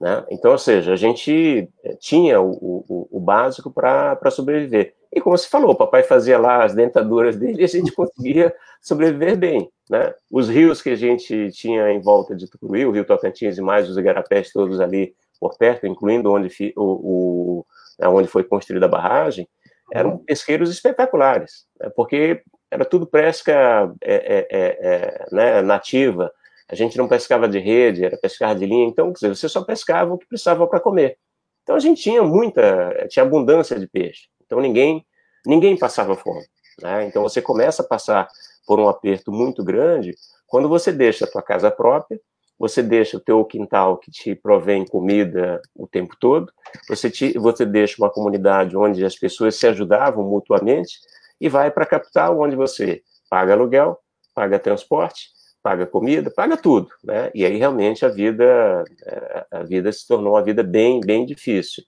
Né? 0.00 0.24
Então, 0.30 0.52
ou 0.52 0.58
seja, 0.58 0.94
a 0.94 0.96
gente 0.96 1.68
tinha 2.00 2.40
o, 2.40 3.08
o 3.10 3.20
básico 3.20 3.70
para 3.70 4.30
sobreviver. 4.30 4.94
E 5.12 5.20
como 5.20 5.36
você 5.36 5.48
falou, 5.48 5.70
o 5.70 5.76
papai 5.76 6.02
fazia 6.02 6.38
lá 6.38 6.64
as 6.64 6.74
dentaduras 6.74 7.36
dele 7.36 7.62
e 7.62 7.64
a 7.64 7.68
gente 7.68 7.92
conseguia 7.92 8.54
sobreviver 8.80 9.36
bem. 9.36 9.70
Né? 9.88 10.12
Os 10.30 10.48
rios 10.48 10.82
que 10.82 10.90
a 10.90 10.96
gente 10.96 11.50
tinha 11.52 11.90
em 11.90 12.00
volta 12.00 12.36
de 12.36 12.48
Tucuruí, 12.48 12.84
o 12.84 12.90
Rio 12.90 13.04
Tocantins 13.04 13.56
e 13.56 13.62
mais 13.62 13.88
os 13.88 13.96
igarapés 13.96 14.52
todos 14.52 14.80
ali 14.80 15.14
por 15.40 15.56
perto, 15.56 15.86
incluindo 15.86 16.30
onde, 16.30 16.74
o, 16.76 16.82
o, 16.82 17.66
né, 17.98 18.08
onde 18.08 18.28
foi 18.28 18.44
construída 18.44 18.86
a 18.86 18.88
barragem, 18.88 19.48
eram 19.92 20.18
pesqueiros 20.18 20.70
espetaculares, 20.70 21.66
né? 21.80 21.90
porque 21.96 22.42
era 22.70 22.84
tudo 22.84 23.06
pesca 23.06 23.90
é, 24.02 24.14
é, 24.14 24.46
é, 24.50 24.78
é, 24.80 25.26
né, 25.32 25.62
nativa, 25.62 26.30
a 26.68 26.74
gente 26.74 26.98
não 26.98 27.08
pescava 27.08 27.48
de 27.48 27.58
rede, 27.58 28.04
era 28.04 28.18
pescar 28.18 28.54
de 28.54 28.66
linha, 28.66 28.86
então, 28.86 29.10
dizer, 29.10 29.28
você 29.28 29.48
só 29.48 29.62
pescava 29.62 30.12
o 30.12 30.18
que 30.18 30.26
precisava 30.26 30.66
para 30.66 30.80
comer. 30.80 31.16
Então, 31.62 31.74
a 31.74 31.80
gente 31.80 32.02
tinha 32.02 32.22
muita, 32.22 33.06
tinha 33.08 33.24
abundância 33.24 33.78
de 33.78 33.86
peixe, 33.86 34.28
então 34.48 34.60
ninguém, 34.60 35.04
ninguém 35.46 35.76
passava 35.76 36.16
fome. 36.16 36.44
Né? 36.80 37.06
Então, 37.06 37.22
você 37.22 37.42
começa 37.42 37.82
a 37.82 37.86
passar 37.86 38.26
por 38.66 38.80
um 38.80 38.88
aperto 38.88 39.30
muito 39.30 39.62
grande 39.62 40.14
quando 40.46 40.68
você 40.68 40.90
deixa 40.90 41.26
a 41.26 41.30
tua 41.30 41.42
casa 41.42 41.70
própria, 41.70 42.18
você 42.58 42.82
deixa 42.82 43.18
o 43.18 43.20
teu 43.20 43.44
quintal 43.44 43.98
que 43.98 44.10
te 44.10 44.34
provém 44.34 44.84
comida 44.84 45.60
o 45.76 45.86
tempo 45.86 46.16
todo, 46.18 46.50
você, 46.88 47.10
te, 47.10 47.38
você 47.38 47.64
deixa 47.64 48.02
uma 48.02 48.10
comunidade 48.10 48.76
onde 48.76 49.04
as 49.04 49.14
pessoas 49.14 49.54
se 49.54 49.66
ajudavam 49.66 50.24
mutuamente 50.24 50.98
e 51.40 51.48
vai 51.48 51.70
para 51.70 51.84
a 51.84 51.86
capital 51.86 52.40
onde 52.40 52.56
você 52.56 53.02
paga 53.30 53.52
aluguel, 53.52 53.98
paga 54.34 54.58
transporte, 54.58 55.28
paga 55.62 55.86
comida, 55.86 56.32
paga 56.34 56.56
tudo, 56.56 56.88
né? 57.04 57.30
E 57.34 57.44
aí 57.44 57.58
realmente 57.58 58.04
a 58.04 58.08
vida 58.08 58.84
é, 59.04 59.46
a 59.50 59.62
vida 59.62 59.92
se 59.92 60.06
tornou 60.06 60.32
uma 60.32 60.42
vida 60.42 60.62
bem 60.62 61.00
bem 61.00 61.26
difícil. 61.26 61.84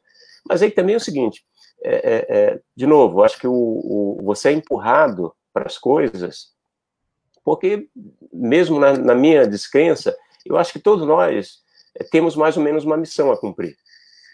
Mas 0.48 0.62
aí 0.62 0.70
também 0.70 0.94
é 0.94 0.98
o 0.98 1.00
seguinte, 1.00 1.42
é, 1.82 1.94
é, 1.94 2.36
é 2.36 2.60
de 2.76 2.86
novo, 2.86 3.22
acho 3.22 3.38
que 3.38 3.46
o, 3.46 3.52
o, 3.52 4.20
você 4.22 4.50
é 4.50 4.52
empurrado 4.52 5.32
para 5.52 5.66
as 5.66 5.78
coisas, 5.78 6.48
porque 7.44 7.88
mesmo 8.32 8.78
na, 8.78 8.92
na 8.92 9.14
minha 9.14 9.46
descrença, 9.46 10.16
eu 10.44 10.56
acho 10.56 10.72
que 10.72 10.78
todos 10.78 11.06
nós 11.06 11.58
é, 11.98 12.04
temos 12.04 12.36
mais 12.36 12.56
ou 12.56 12.62
menos 12.62 12.84
uma 12.84 12.96
missão 12.96 13.30
a 13.32 13.36
cumprir. 13.36 13.76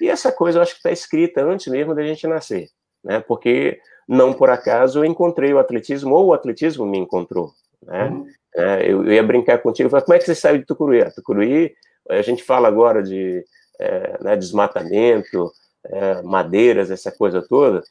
E 0.01 0.09
essa 0.09 0.31
coisa 0.31 0.59
eu 0.59 0.63
acho 0.63 0.73
que 0.73 0.79
está 0.79 0.91
escrita 0.91 1.43
antes 1.43 1.67
mesmo 1.69 1.95
da 1.95 2.03
gente 2.03 2.27
nascer, 2.27 2.69
né? 3.03 3.21
Porque 3.21 3.81
não 4.07 4.33
por 4.33 4.51
acaso 4.51 5.01
eu 5.01 5.05
encontrei 5.05 5.53
o 5.53 5.59
atletismo 5.59 6.15
ou 6.15 6.27
o 6.27 6.35
atletismo 6.35 6.85
me 6.85 6.99
encontrou, 6.99 7.53
né? 7.83 8.09
Uhum. 8.09 8.27
É, 8.55 8.91
eu, 8.91 9.05
eu, 9.05 9.13
ia 9.13 9.23
brincar 9.23 9.59
contigo, 9.59 9.91
falar, 9.91 10.03
como 10.03 10.15
é 10.15 10.19
que 10.19 10.25
você 10.25 10.35
saiu 10.35 10.59
de 10.59 10.65
Tucuruí? 10.65 11.03
A 11.03 11.11
Tucuruí, 11.11 11.75
a 12.09 12.23
gente 12.23 12.43
fala 12.43 12.69
agora 12.69 13.03
de 13.03 13.45
é, 13.79 14.23
né, 14.23 14.37
desmatamento, 14.37 15.53
é, 15.91 16.23
madeiras, 16.23 16.91
essa 16.91 17.11
coisa 17.13 17.43
toda. 17.43 17.83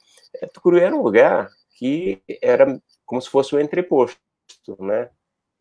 É, 0.42 0.48
Tucuruí 0.48 0.82
era 0.82 0.96
um 0.96 1.02
lugar 1.02 1.50
que 1.78 2.22
era 2.42 2.80
como 3.06 3.22
se 3.22 3.30
fosse 3.30 3.54
o 3.56 3.58
um 3.58 3.62
entreposto, 3.62 4.18
né? 4.80 5.10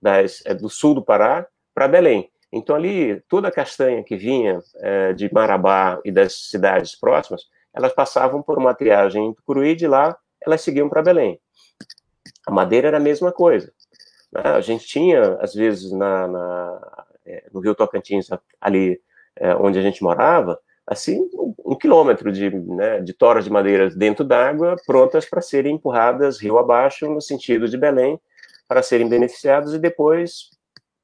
Das, 0.01 0.43
é, 0.45 0.55
do 0.55 0.69
sul 0.69 0.95
do 0.95 1.03
Pará 1.03 1.47
para 1.75 1.89
Belém. 1.89 2.31
Então, 2.53 2.77
ali, 2.77 3.21
toda 3.29 3.49
a 3.49 3.53
castanha 3.53 4.05
que 4.05 4.17
vinha 4.17 4.63
é, 4.77 5.13
de 5.13 5.33
Marabá 5.33 6.01
e 6.05 6.13
das 6.13 6.51
cidades 6.51 6.95
próximas, 6.95 7.49
elas 7.73 7.93
passavam 7.93 8.43
por 8.43 8.59
uma 8.59 8.75
triagem 8.75 9.27
em 9.27 9.35
Tucuruí, 9.35 9.71
e 9.71 9.77
de 9.77 9.89
lá 9.89 10.17
elas 10.41 10.61
seguiam 10.61 10.89
para 10.89 11.03
Belém. 11.03 11.41
A 12.47 12.51
madeira 12.51 12.89
era 12.89 12.99
a 12.99 13.01
mesma 13.01 13.33
coisa. 13.33 13.73
Né? 14.31 14.43
A 14.45 14.61
gente 14.61 14.87
tinha, 14.87 15.37
às 15.41 15.55
vezes, 15.55 15.91
na, 15.91 16.29
na 16.29 17.07
é, 17.27 17.45
no 17.53 17.61
Rio 17.61 17.75
Tocantins, 17.75 18.29
ali 18.61 19.01
é, 19.37 19.55
onde 19.57 19.79
a 19.79 19.83
gente 19.83 20.03
morava, 20.03 20.61
assim, 20.87 21.29
um, 21.75 21.79
quilômetro 21.79 22.33
de, 22.33 22.51
né, 22.51 23.01
de 23.01 23.13
toras 23.13 23.45
de 23.45 23.51
madeira 23.51 23.91
dentro 23.91 24.25
d'água, 24.25 24.77
prontas 24.87 25.25
para 25.25 25.41
serem 25.41 25.75
empurradas 25.75 26.41
rio 26.41 26.59
abaixo, 26.59 27.09
no 27.09 27.21
sentido 27.21 27.69
de 27.69 27.77
Belém, 27.77 28.19
para 28.67 28.83
serem 28.83 29.09
beneficiados 29.09 29.75
e 29.75 29.79
depois 29.79 30.51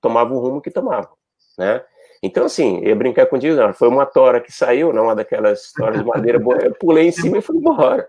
tomavam 0.00 0.36
o 0.36 0.40
rumo 0.40 0.62
que 0.62 0.70
tomavam 0.70 1.20
né? 1.60 1.84
Então, 2.22 2.46
assim, 2.46 2.80
ia 2.84 2.94
brincar 2.94 3.26
contigo, 3.26 3.54
não, 3.54 3.72
foi 3.72 3.88
uma 3.88 4.04
tora 4.04 4.40
que 4.40 4.52
saiu, 4.52 4.92
não 4.92 5.04
uma 5.04 5.14
daquelas 5.14 5.72
toras 5.72 5.98
de 5.98 6.04
madeira 6.04 6.38
boa, 6.38 6.58
eu 6.58 6.74
pulei 6.74 7.08
em 7.08 7.12
cima 7.12 7.38
e 7.38 7.42
fui 7.42 7.56
embora. 7.56 8.08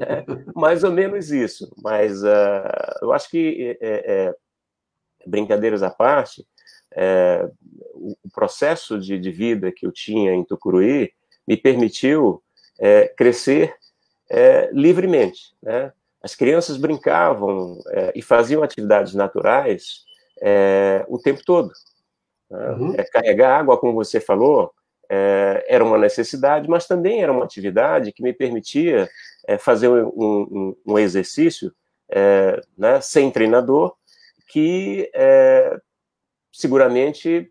É, 0.00 0.24
mais 0.54 0.84
ou 0.84 0.92
menos 0.92 1.30
isso. 1.30 1.72
Mas 1.82 2.22
uh, 2.22 2.98
eu 3.02 3.12
acho 3.12 3.30
que, 3.30 3.76
é, 3.80 4.26
é, 4.26 4.34
brincadeiras 5.26 5.82
à 5.82 5.90
parte, 5.90 6.46
o, 7.94 8.16
o, 8.24 8.30
processo 8.32 8.98
de, 8.98 9.18
de, 9.18 9.30
vida 9.30 9.72
que 9.72 9.86
eu 9.86 9.92
tinha 9.92 10.32
em 10.32 10.44
Tucuruí 10.44 11.10
me 11.48 11.56
permitiu 11.56 12.42
é, 12.78 13.08
crescer 13.08 13.74
é, 14.30 14.68
livremente. 14.72 15.54
Né? 15.62 15.90
As 16.22 16.34
crianças 16.34 16.76
brincavam 16.76 17.78
e 18.14 18.20
faziam 18.20 18.62
atividades 18.62 19.14
naturais 19.14 20.04
o 21.08 21.18
tempo 21.18 21.42
todo. 21.44 21.72
Né? 22.50 22.70
Uhum. 22.70 22.94
É, 22.96 23.04
carregar 23.04 23.60
água, 23.60 23.78
como 23.78 23.94
você 23.94 24.20
falou, 24.20 24.72
é, 25.08 25.64
era 25.68 25.82
uma 25.82 25.96
necessidade, 25.96 26.68
mas 26.68 26.86
também 26.86 27.22
era 27.22 27.32
uma 27.32 27.44
atividade 27.44 28.12
que 28.12 28.22
me 28.22 28.32
permitia 28.32 29.08
é, 29.46 29.56
fazer 29.56 29.88
um, 29.88 30.06
um, 30.08 30.76
um 30.86 30.98
exercício 30.98 31.72
é, 32.10 32.60
né, 32.76 33.00
sem 33.00 33.30
treinador, 33.30 33.94
que 34.48 35.10
é, 35.14 35.78
seguramente 36.52 37.50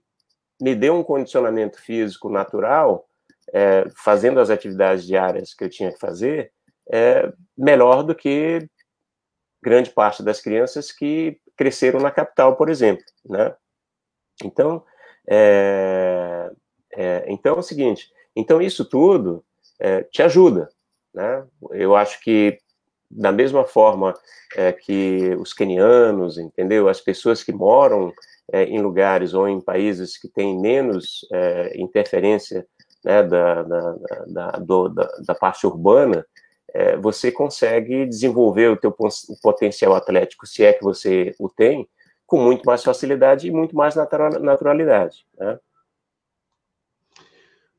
me 0.59 0.75
deu 0.75 0.95
um 0.95 1.03
condicionamento 1.03 1.79
físico 1.81 2.29
natural, 2.29 3.06
é, 3.53 3.85
fazendo 3.95 4.39
as 4.39 4.49
atividades 4.49 5.05
diárias 5.05 5.53
que 5.53 5.63
eu 5.63 5.69
tinha 5.69 5.91
que 5.91 5.99
fazer, 5.99 6.51
melhor 7.57 8.01
do 8.01 8.15
que 8.15 8.65
grande 9.61 9.89
parte 9.89 10.23
das 10.23 10.39
crianças 10.39 10.91
que 10.91 11.37
cresceram 11.57 11.99
na 11.99 12.11
capital, 12.11 12.55
por 12.55 12.69
exemplo, 12.69 13.03
né? 13.25 13.53
Então, 14.43 14.83
é, 15.27 16.49
é, 16.93 17.25
então 17.27 17.55
é 17.55 17.59
o 17.59 17.63
seguinte, 17.63 18.09
então 18.35 18.61
isso 18.61 18.85
tudo 18.85 19.43
é, 19.79 20.03
te 20.03 20.21
ajuda, 20.21 20.69
né? 21.13 21.45
Eu 21.71 21.95
acho 21.95 22.21
que 22.21 22.57
da 23.09 23.31
mesma 23.31 23.65
forma 23.65 24.13
é, 24.55 24.71
que 24.71 25.35
os 25.39 25.53
quenianos, 25.53 26.37
entendeu? 26.37 26.87
As 26.87 27.01
pessoas 27.01 27.43
que 27.43 27.51
moram 27.51 28.13
é, 28.51 28.63
em 28.63 28.81
lugares 28.81 29.33
ou 29.33 29.47
em 29.47 29.59
países 29.59 30.17
que 30.17 30.27
têm 30.27 30.59
menos 30.59 31.25
é, 31.31 31.77
interferência 31.79 32.65
né, 33.03 33.23
da, 33.23 33.63
da, 33.63 33.95
da, 34.27 34.51
do, 34.51 34.89
da, 34.89 35.07
da 35.25 35.35
parte 35.35 35.65
urbana, 35.65 36.25
você 37.01 37.31
consegue 37.31 38.05
desenvolver 38.05 38.69
o 38.69 38.77
teu 38.77 38.93
potencial 39.41 39.95
atlético, 39.95 40.45
se 40.45 40.63
é 40.63 40.73
que 40.73 40.83
você 40.83 41.33
o 41.39 41.49
tem, 41.49 41.87
com 42.25 42.39
muito 42.39 42.63
mais 42.65 42.83
facilidade 42.83 43.47
e 43.47 43.51
muito 43.51 43.75
mais 43.75 43.95
naturalidade. 43.95 45.25
Né? 45.39 45.57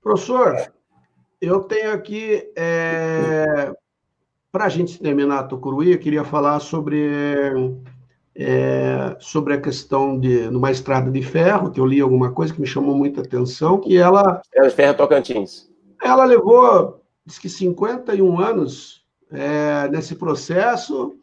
Professor, 0.02 0.72
eu 1.40 1.60
tenho 1.60 1.92
aqui, 1.92 2.50
é, 2.56 3.72
para 4.50 4.64
a 4.64 4.68
gente 4.68 4.98
terminar 4.98 5.40
a 5.40 5.44
Tucuruí, 5.44 5.92
eu 5.92 5.98
queria 5.98 6.24
falar 6.24 6.58
sobre, 6.60 7.10
é, 8.38 9.16
sobre 9.18 9.54
a 9.54 9.60
questão 9.60 10.18
de 10.18 10.48
numa 10.48 10.70
estrada 10.70 11.10
de 11.10 11.22
ferro, 11.22 11.72
que 11.72 11.80
eu 11.80 11.86
li 11.86 12.00
alguma 12.00 12.30
coisa 12.30 12.54
que 12.54 12.60
me 12.60 12.66
chamou 12.68 12.94
muita 12.94 13.20
atenção, 13.20 13.80
que 13.80 13.96
ela... 13.96 14.40
Estrada 14.44 14.68
de 14.68 14.74
ferro 14.74 14.94
Tocantins. 14.96 15.68
Ela 16.00 16.24
levou, 16.24 17.02
diz 17.26 17.36
que 17.36 17.48
51 17.48 18.38
anos 18.38 19.04
é, 19.32 19.88
nesse 19.88 20.14
processo, 20.14 21.16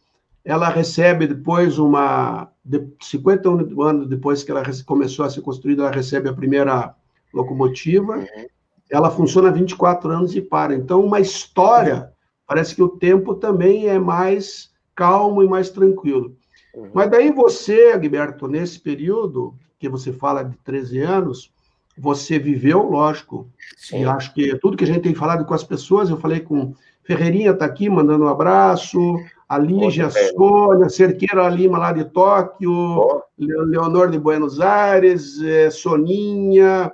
ela 0.44 0.70
recebe 0.70 1.26
depois 1.26 1.80
uma. 1.80 2.50
De, 2.64 2.86
50 3.02 3.50
anos 3.50 4.08
depois 4.08 4.44
que 4.44 4.52
ela 4.52 4.64
começou 4.86 5.24
a 5.24 5.30
ser 5.30 5.42
construída, 5.42 5.84
ela 5.84 5.92
recebe 5.92 6.28
a 6.28 6.34
primeira 6.34 6.94
locomotiva. 7.34 8.18
Uhum. 8.18 8.48
Ela 8.92 9.10
funciona 9.10 9.52
24 9.52 10.12
anos 10.12 10.36
e 10.36 10.42
para. 10.42 10.76
Então, 10.76 11.04
uma 11.04 11.20
história, 11.20 12.12
parece 12.46 12.76
que 12.76 12.84
o 12.84 12.90
tempo 12.90 13.36
também 13.36 13.88
é 13.88 13.98
mais 13.98 14.72
calmo 14.94 15.42
e 15.42 15.48
mais 15.48 15.70
tranquilo. 15.70 16.36
Uhum. 16.76 16.90
Mas 16.94 17.10
daí 17.10 17.32
você, 17.32 18.00
Gilberto, 18.00 18.48
nesse 18.48 18.80
período 18.80 19.56
que 19.80 19.90
você 19.90 20.12
fala 20.12 20.44
de 20.44 20.58
13 20.58 21.00
anos, 21.00 21.52
você 21.98 22.38
viveu, 22.38 22.84
lógico. 22.84 23.48
Sim. 23.78 24.02
E 24.02 24.06
acho 24.06 24.34
que 24.34 24.58
tudo 24.60 24.78
que 24.78 24.84
a 24.84 24.88
gente 24.88 25.02
tem 25.02 25.14
falado 25.14 25.46
com 25.46 25.54
as 25.54 25.64
pessoas, 25.64 26.10
eu 26.10 26.18
falei 26.18 26.40
com 26.40 26.74
Ferreirinha, 27.04 27.52
está 27.52 27.66
aqui 27.66 27.90
mandando 27.90 28.26
um 28.26 28.30
abraço 28.30 29.00
a 29.48 29.58
Lígia 29.58 30.10
Sônia, 30.10 30.90
Cerqueira 30.90 31.48
Lima, 31.50 31.78
lá 31.78 31.92
de 31.92 32.06
Tóquio, 32.06 32.72
oh. 32.72 33.24
Leonor 33.38 34.10
de 34.10 34.18
Buenos 34.18 34.60
Aires, 34.60 35.42
é, 35.42 35.70
Soninha, 35.70 36.92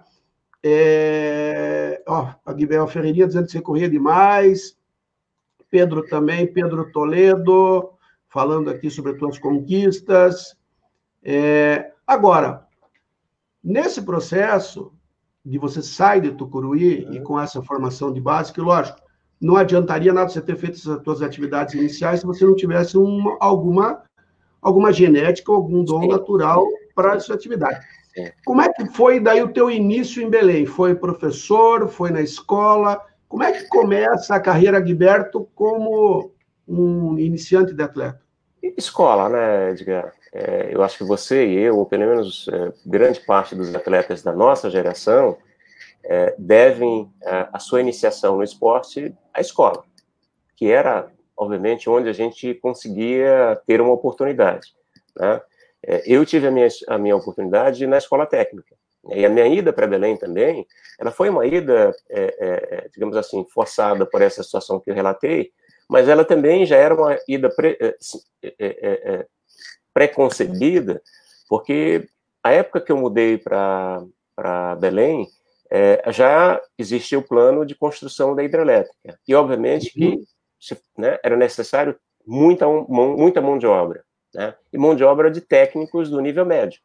é, 0.62 2.02
ó, 2.08 2.28
a 2.46 2.54
Guibel 2.54 2.88
Ferreirinha 2.88 3.28
dizendo 3.28 3.46
que 3.46 3.52
você 3.52 3.62
corria 3.62 3.90
demais, 3.90 4.76
Pedro 5.70 6.06
também, 6.08 6.46
Pedro 6.46 6.92
Toledo, 6.92 7.92
falando 8.32 8.70
aqui 8.70 8.90
sobre 8.90 9.12
as 9.12 9.18
tuas 9.18 9.38
conquistas. 9.38 10.56
É, 11.24 11.92
agora, 12.08 12.66
nesse 13.64 14.02
processo, 14.02 14.92
de 15.46 15.58
você 15.58 15.82
sair 15.82 16.22
de 16.22 16.32
Tucuruí 16.32 17.04
uhum. 17.04 17.14
e 17.14 17.22
com 17.22 17.40
essa 17.40 17.62
formação 17.62 18.12
de 18.12 18.22
base, 18.22 18.54
que 18.54 18.62
lógico, 18.62 19.00
não 19.40 19.58
adiantaria 19.58 20.14
nada 20.14 20.30
você 20.30 20.42
ter 20.42 20.56
feito 20.56 20.76
as 20.76 21.04
suas 21.04 21.22
atividades 21.22 21.74
iniciais 21.74 22.22
se 22.22 22.26
você 22.26 22.46
não 22.46 22.56
tivesse 22.56 22.98
uma, 22.98 23.38
alguma, 23.40 24.04
alguma 24.62 24.94
genética, 24.94 25.52
algum 25.52 25.84
dom 25.84 26.04
Sim. 26.04 26.08
natural 26.08 26.66
para 26.96 27.16
essa 27.16 27.34
atividade. 27.34 27.80
Sim. 28.14 28.30
Como 28.46 28.62
é 28.62 28.72
que 28.72 28.86
foi 28.88 29.20
daí 29.20 29.42
o 29.42 29.52
teu 29.52 29.70
início 29.70 30.22
em 30.22 30.30
Belém? 30.30 30.66
Foi 30.66 30.96
professor? 30.96 31.88
Foi 31.90 32.12
na 32.12 32.22
escola? 32.22 33.02
Como 33.28 33.44
é 33.44 33.52
que 33.52 33.68
começa 33.68 34.36
a 34.36 34.40
carreira 34.40 34.80
Guiberto 34.80 35.48
como 35.56 36.31
um 36.72 37.20
iniciante 37.20 37.74
de 37.74 37.84
atleta? 37.84 38.22
Escola, 38.78 39.28
né, 39.28 39.72
Edgar? 39.72 40.14
É, 40.34 40.70
eu 40.74 40.82
acho 40.82 40.98
que 40.98 41.04
você 41.04 41.46
e 41.46 41.60
eu, 41.60 41.78
ou 41.78 41.86
pelo 41.86 42.06
menos 42.06 42.48
é, 42.48 42.72
grande 42.86 43.20
parte 43.20 43.54
dos 43.56 43.74
atletas 43.76 44.24
da 44.24 44.32
nossa 44.32 44.70
geração, 44.70 45.38
é, 46.04 46.34
devem 46.38 47.12
é, 47.22 47.48
a 47.52 47.60
sua 47.60 47.82
iniciação 47.82 48.38
no 48.38 48.44
esporte 48.44 49.14
à 49.34 49.42
escola, 49.42 49.84
que 50.56 50.72
era, 50.72 51.12
obviamente, 51.36 51.90
onde 51.90 52.08
a 52.08 52.14
gente 52.14 52.54
conseguia 52.56 53.60
ter 53.68 53.82
uma 53.82 53.92
oportunidade. 53.92 54.74
Né? 55.18 55.42
É, 55.86 56.04
eu 56.06 56.26
tive 56.26 56.48
a 56.48 56.52
minha, 56.52 56.68
a 56.88 56.98
minha 56.98 57.16
oportunidade 57.16 57.86
na 57.86 57.98
escola 57.98 58.26
técnica. 58.26 58.76
E 59.10 59.26
a 59.26 59.30
minha 59.30 59.48
ida 59.48 59.74
para 59.74 59.88
Belém 59.88 60.16
também, 60.16 60.66
ela 61.00 61.10
foi 61.10 61.28
uma 61.28 61.44
ida, 61.44 61.92
é, 62.08 62.88
digamos 62.94 63.18
assim, 63.18 63.44
forçada 63.52 64.06
por 64.06 64.22
essa 64.22 64.44
situação 64.44 64.80
que 64.80 64.92
eu 64.92 64.96
relatei, 64.96 65.52
mas 65.92 66.08
ela 66.08 66.24
também 66.24 66.66
já 66.66 66.78
era 66.78 66.96
uma 66.96 67.20
ida 67.28 67.50
pre, 67.50 67.78
é, 68.42 69.26
pré-concebida, 69.94 71.02
porque 71.50 72.08
a 72.42 72.54
época 72.54 72.80
que 72.80 72.94
eu 72.94 72.98
mudei 72.98 73.38
para 73.38 74.06
Belém, 74.80 75.28
é, 75.70 76.02
já 76.10 76.62
existia 76.78 77.20
o 77.20 77.28
plano 77.28 77.66
de 77.66 77.76
construção 77.76 78.34
da 78.34 78.42
hidrelétrica. 78.42 79.20
E, 79.28 79.36
obviamente, 79.36 79.92
que 79.92 80.08
uhum. 80.08 80.78
né, 80.98 81.20
era 81.22 81.36
necessário 81.36 82.00
muita 82.26 82.66
mão, 82.66 83.18
muita 83.18 83.42
mão 83.42 83.58
de 83.58 83.68
obra, 83.68 84.02
né? 84.34 84.56
e 84.72 84.78
mão 84.78 84.96
de 84.96 85.04
obra 85.04 85.30
de 85.30 85.42
técnicos 85.42 86.10
do 86.10 86.22
nível 86.22 86.46
médio. 86.46 86.80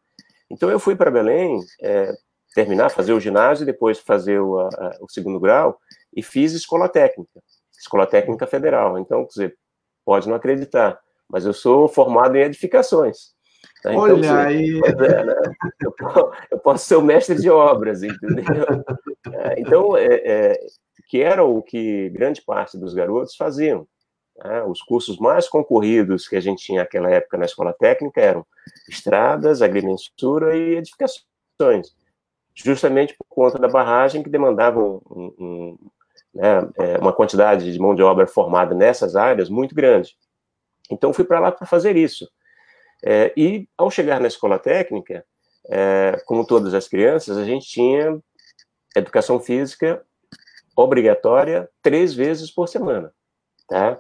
Então, 0.51 0.69
eu 0.69 0.81
fui 0.81 0.97
para 0.97 1.13
Belém 1.13 1.61
é, 1.81 2.13
terminar, 2.57 2.91
fazer 2.91 3.13
o 3.13 3.21
ginásio, 3.21 3.63
e 3.63 3.67
depois 3.67 4.01
fazer 4.01 4.41
o, 4.41 4.59
a, 4.59 4.97
o 5.01 5.09
segundo 5.09 5.39
grau, 5.39 5.79
e 6.13 6.25
fiz 6.25 6.55
escola 6.55 6.89
técnica, 6.89 7.41
escola 7.79 8.07
técnica 8.07 8.47
federal. 8.47 8.99
Então, 8.99 9.25
quer 9.25 9.29
dizer, 9.29 9.59
pode 10.05 10.29
não 10.29 10.37
acreditar, 10.37 11.01
mas 11.29 11.45
eu 11.45 11.53
sou 11.53 11.89
formado 11.89 12.37
em 12.37 12.43
edificações. 12.43 13.35
Tá? 13.83 13.93
Então, 13.93 14.03
Olha 14.03 14.39
aí. 14.39 14.81
É, 14.85 15.25
né? 15.25 15.35
eu, 15.81 16.33
eu, 16.51 16.59
posso 16.59 16.87
ser 16.87 16.97
o 16.97 17.03
mestre 17.03 17.37
de 17.37 17.51
obras, 17.51 18.03
entendeu? 18.03 18.45
É, 19.33 19.61
então, 19.61 19.97
é, 19.97 20.15
é, 20.25 20.67
que 21.09 21.21
era 21.21 21.45
o 21.45 21.63
que 21.63 22.11
grande 22.11 22.43
parte 22.43 22.79
dos 22.79 22.95
garotos 22.95 23.37
faziam. 23.37 23.87
Né? 24.37 24.63
Os 24.65 24.83
cursos 24.83 25.19
mais 25.19 25.49
concorridos 25.49 26.29
que 26.29 26.37
a 26.37 26.41
gente 26.41 26.65
tinha 26.65 26.81
naquela 26.81 27.11
época 27.11 27.39
na 27.39 27.45
escola 27.45 27.73
técnica 27.73 28.21
eram 28.21 28.47
estradas, 28.89 29.63
agrimensura 29.63 30.57
e 30.57 30.77
edificações, 30.77 31.95
justamente 32.55 33.15
por 33.17 33.27
conta 33.29 33.59
da 33.59 33.69
barragem 33.69 34.23
que 34.23 34.31
demandava 34.31 34.81
um, 34.81 35.01
um, 35.11 35.79
né, 36.37 36.69
é, 36.77 36.99
uma 36.99 37.13
quantidade 37.13 37.73
de 37.73 37.79
mão 37.79 37.95
de 37.95 38.03
obra 38.03 38.27
formada 38.27 38.75
nessas 38.75 39.17
áreas 39.17 39.49
muito 39.49 39.75
grande. 39.75 40.15
Então, 40.91 41.13
fui 41.13 41.25
para 41.25 41.41
lá 41.41 41.51
para 41.51 41.67
fazer 41.67 41.97
isso. 41.97 42.29
É, 43.05 43.33
e, 43.37 43.69
ao 43.77 43.91
chegar 43.91 44.21
na 44.21 44.29
escola 44.29 44.59
técnica, 44.59 45.25
é, 45.69 46.23
como 46.27 46.47
todas 46.47 46.75
as 46.75 46.87
crianças, 46.87 47.37
a 47.37 47.45
gente 47.45 47.67
tinha 47.67 48.19
educação 48.95 49.41
física 49.41 50.03
obrigatória 50.77 51.69
três 51.83 52.15
vezes 52.15 52.51
por 52.51 52.69
semana, 52.69 53.13
tá? 53.67 53.99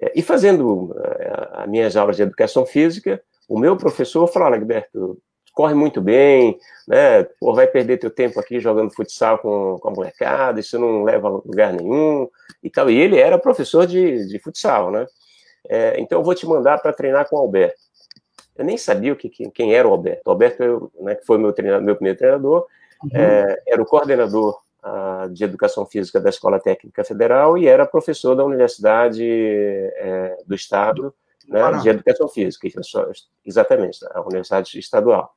É, 0.00 0.12
e 0.14 0.22
fazendo 0.22 0.94
é, 1.18 1.62
as 1.62 1.68
minhas 1.68 1.96
aulas 1.96 2.16
de 2.16 2.22
educação 2.22 2.64
física, 2.66 3.22
o 3.48 3.58
meu 3.58 3.76
professor 3.76 4.26
falou, 4.28 4.52
Gilberto, 4.54 5.20
corre 5.52 5.74
muito 5.74 6.00
bem, 6.00 6.58
né? 6.86 7.24
Pô, 7.38 7.54
vai 7.54 7.66
perder 7.66 7.98
teu 7.98 8.10
tempo 8.10 8.38
aqui 8.40 8.60
jogando 8.60 8.94
futsal 8.94 9.38
com, 9.38 9.78
com 9.80 9.88
a 9.88 9.92
molecada, 9.92 10.60
isso 10.60 10.78
não 10.78 11.04
leva 11.04 11.28
a 11.28 11.30
lugar 11.30 11.72
nenhum 11.72 12.28
e 12.62 12.70
tal. 12.70 12.90
E 12.90 12.98
ele 12.98 13.18
era 13.18 13.38
professor 13.38 13.86
de, 13.86 14.26
de 14.26 14.38
futsal, 14.38 14.90
né? 14.90 15.06
É, 15.68 16.00
então 16.00 16.18
eu 16.18 16.24
vou 16.24 16.34
te 16.34 16.46
mandar 16.46 16.78
para 16.78 16.92
treinar 16.92 17.28
com 17.28 17.36
o 17.36 17.40
Alberto. 17.40 17.80
Eu 18.56 18.64
nem 18.64 18.76
sabia 18.76 19.12
o 19.12 19.16
que, 19.16 19.28
quem 19.28 19.74
era 19.74 19.86
o 19.86 19.92
Alberto. 19.92 20.22
O 20.26 20.30
Alberto, 20.30 20.62
eu, 20.62 20.92
né, 21.00 21.14
que 21.14 21.24
foi 21.24 21.38
meu, 21.38 21.52
treinador, 21.52 21.84
meu 21.84 21.94
primeiro 21.94 22.18
treinador, 22.18 22.66
uhum. 23.02 23.10
é, 23.14 23.62
era 23.66 23.80
o 23.80 23.86
coordenador 23.86 24.60
uh, 24.84 25.30
de 25.30 25.44
Educação 25.44 25.86
Física 25.86 26.20
da 26.20 26.28
Escola 26.28 26.60
Técnica 26.60 27.04
Federal 27.04 27.56
e 27.56 27.66
era 27.66 27.86
professor 27.86 28.34
da 28.34 28.44
Universidade 28.44 29.24
é, 29.24 30.36
do 30.46 30.54
Estado 30.54 31.14
né, 31.50 31.78
de 31.82 31.88
Educação 31.88 32.28
Física, 32.28 32.68
exatamente, 33.44 33.98
a 34.12 34.20
Universidade 34.20 34.78
Estadual. 34.78 35.30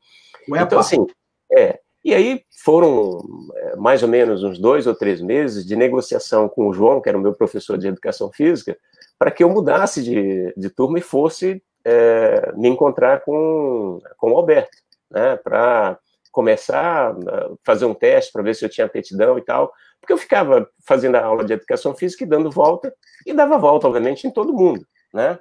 Uepa. 0.47 0.65
Então, 0.65 0.79
assim, 0.79 1.05
é, 1.51 1.79
e 2.03 2.13
aí 2.13 2.43
foram 2.63 3.19
é, 3.55 3.75
mais 3.75 4.03
ou 4.03 4.09
menos 4.09 4.43
uns 4.43 4.59
dois 4.59 4.85
ou 4.85 4.93
três 4.93 5.21
meses 5.21 5.65
de 5.65 5.75
negociação 5.75 6.47
com 6.47 6.67
o 6.67 6.73
João, 6.73 7.01
que 7.01 7.09
era 7.09 7.17
o 7.17 7.21
meu 7.21 7.33
professor 7.33 7.77
de 7.77 7.87
Educação 7.87 8.31
Física, 8.31 8.77
para 9.17 9.31
que 9.31 9.43
eu 9.43 9.49
mudasse 9.49 10.03
de, 10.03 10.53
de 10.55 10.69
turma 10.69 10.99
e 10.99 11.01
fosse 11.01 11.63
é, 11.83 12.51
me 12.55 12.69
encontrar 12.69 13.21
com, 13.21 13.99
com 14.17 14.31
o 14.31 14.37
Alberto, 14.37 14.77
né, 15.09 15.37
para 15.37 15.97
começar 16.31 17.11
a 17.11 17.49
fazer 17.63 17.85
um 17.85 17.93
teste 17.93 18.31
para 18.31 18.41
ver 18.41 18.55
se 18.55 18.65
eu 18.65 18.69
tinha 18.69 18.85
aptidão 18.85 19.37
e 19.37 19.41
tal, 19.41 19.71
porque 20.01 20.11
eu 20.11 20.17
ficava 20.17 20.67
fazendo 20.85 21.15
a 21.15 21.23
aula 21.23 21.45
de 21.45 21.53
educação 21.53 21.95
física 21.95 22.23
e 22.23 22.27
dando 22.27 22.51
volta, 22.51 22.93
e 23.25 23.33
dava 23.33 23.57
volta, 23.57 23.87
obviamente, 23.87 24.27
em 24.27 24.31
todo 24.31 24.51
mundo, 24.51 24.85
né? 25.13 25.39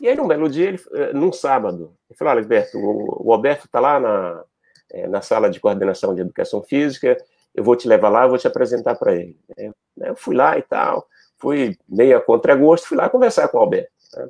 E 0.00 0.08
aí, 0.08 0.16
num 0.16 0.26
belo 0.26 0.48
dia, 0.48 0.68
ele, 0.68 0.80
é, 0.92 1.12
num 1.12 1.32
sábado, 1.32 1.96
ele 2.08 2.18
falou, 2.18 2.32
olha, 2.32 2.42
Alberto, 2.42 2.78
o, 2.78 3.28
o 3.28 3.32
Alberto 3.32 3.66
está 3.66 3.80
lá 3.80 4.00
na, 4.00 4.44
é, 4.90 5.06
na 5.06 5.22
sala 5.22 5.48
de 5.48 5.60
coordenação 5.60 6.14
de 6.14 6.20
educação 6.20 6.62
física, 6.62 7.16
eu 7.54 7.62
vou 7.62 7.76
te 7.76 7.86
levar 7.86 8.08
lá, 8.08 8.26
vou 8.26 8.38
te 8.38 8.46
apresentar 8.46 8.96
para 8.96 9.14
ele. 9.14 9.38
É, 9.56 9.70
eu 10.00 10.16
fui 10.16 10.34
lá 10.34 10.58
e 10.58 10.62
tal, 10.62 11.06
fui 11.36 11.76
meio 11.88 12.16
a 12.16 12.20
contragosto, 12.20 12.88
fui 12.88 12.96
lá 12.96 13.08
conversar 13.08 13.48
com 13.48 13.58
o 13.58 13.60
Alberto. 13.60 13.92
Né? 14.16 14.28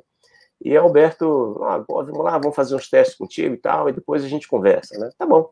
E 0.61 0.77
Alberto, 0.77 1.59
ah, 1.63 1.83
vamos 1.87 2.23
lá, 2.23 2.37
vamos 2.37 2.55
fazer 2.55 2.75
uns 2.75 2.89
testes 2.89 3.17
contigo 3.17 3.55
e 3.55 3.57
tal, 3.57 3.89
e 3.89 3.93
depois 3.93 4.23
a 4.23 4.27
gente 4.27 4.47
conversa, 4.47 4.97
né? 4.97 5.09
Tá 5.17 5.25
bom. 5.25 5.51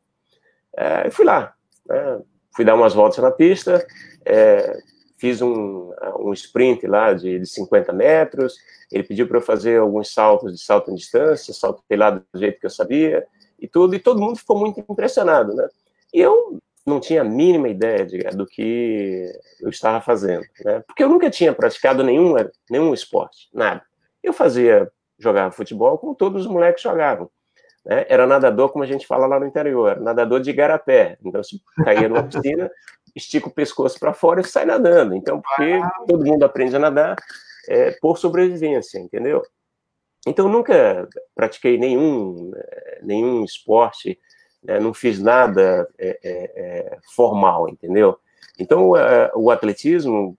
É, 0.76 1.10
fui 1.12 1.26
lá, 1.26 1.54
né? 1.86 2.22
fui 2.56 2.64
dar 2.64 2.76
umas 2.76 2.94
voltas 2.94 3.20
na 3.20 3.32
pista, 3.32 3.86
é, 4.26 4.78
fiz 5.24 5.42
um, 5.42 5.94
um 6.20 6.34
sprint 6.34 6.86
lá 6.86 7.14
de, 7.14 7.40
de 7.40 7.46
50 7.46 7.94
metros, 7.94 8.58
ele 8.92 9.04
pediu 9.06 9.26
para 9.26 9.38
eu 9.38 9.42
fazer 9.42 9.80
alguns 9.80 10.14
saltos 10.14 10.52
de 10.52 10.62
salto 10.62 10.92
em 10.92 10.96
distância, 10.96 11.54
saltei 11.54 11.96
lá 11.96 12.10
do 12.10 12.26
jeito 12.36 12.60
que 12.60 12.66
eu 12.66 12.70
sabia, 12.70 13.26
e 13.58 13.66
tudo, 13.66 13.96
e 13.96 14.00
todo 14.00 14.20
mundo 14.20 14.38
ficou 14.38 14.60
muito 14.60 14.82
impressionado, 14.82 15.56
né? 15.56 15.66
E 16.14 16.20
eu 16.20 16.60
não 16.86 17.00
tinha 17.00 17.22
a 17.22 17.24
mínima 17.24 17.70
ideia 17.70 18.06
de, 18.06 18.18
do 18.36 18.46
que 18.46 19.32
eu 19.62 19.70
estava 19.70 20.02
fazendo, 20.02 20.44
né? 20.66 20.84
Porque 20.86 21.02
eu 21.02 21.08
nunca 21.08 21.30
tinha 21.30 21.54
praticado 21.54 22.04
nenhum, 22.04 22.36
nenhum 22.70 22.94
esporte, 22.94 23.48
nada. 23.54 23.82
Eu 24.22 24.34
fazia, 24.34 24.92
jogava 25.18 25.54
futebol 25.54 25.98
como 25.98 26.16
todos 26.16 26.46
os 26.46 26.52
moleques 26.52 26.84
jogavam. 26.84 27.30
Né? 27.86 28.06
Era 28.10 28.28
nadador, 28.28 28.74
como 28.74 28.84
a 28.84 28.88
gente 28.88 29.08
fala 29.08 29.26
lá 29.26 29.40
no 29.40 29.46
interior, 29.46 30.02
nadador 30.02 30.42
de 30.42 30.52
garapé. 30.52 31.18
Então, 31.24 31.42
se 31.42 31.62
caía 31.86 32.10
numa 32.10 32.24
piscina, 32.28 32.70
estica 33.16 33.48
o 33.48 33.54
pescoço 33.54 34.00
para 34.00 34.14
fora 34.14 34.42
e 34.42 34.44
sai 34.44 34.66
nadando. 34.66 35.16
Então, 35.16 35.42
porque 35.42 35.80
todo 36.08 36.26
mundo 36.26 36.44
aprende 36.44 36.76
a 36.76 36.80
nadar 36.80 37.16
é, 37.68 37.92
por 38.02 38.18
sobrevivência, 38.18 39.00
entendeu? 39.00 39.42
Então, 40.26 40.48
nunca 40.48 41.08
pratiquei 41.36 41.78
nenhum, 41.78 42.52
é, 42.56 43.00
nenhum 43.04 43.44
esporte, 43.44 44.20
né? 44.64 44.80
não 44.80 44.94
fiz 44.94 45.20
nada 45.20 45.88
é, 45.98 46.20
é, 46.24 46.52
é 46.56 46.98
formal, 47.14 47.70
entendeu? 47.70 48.18
Então, 48.58 48.96
é, 48.96 49.32
o 49.36 49.52
atletismo 49.52 50.38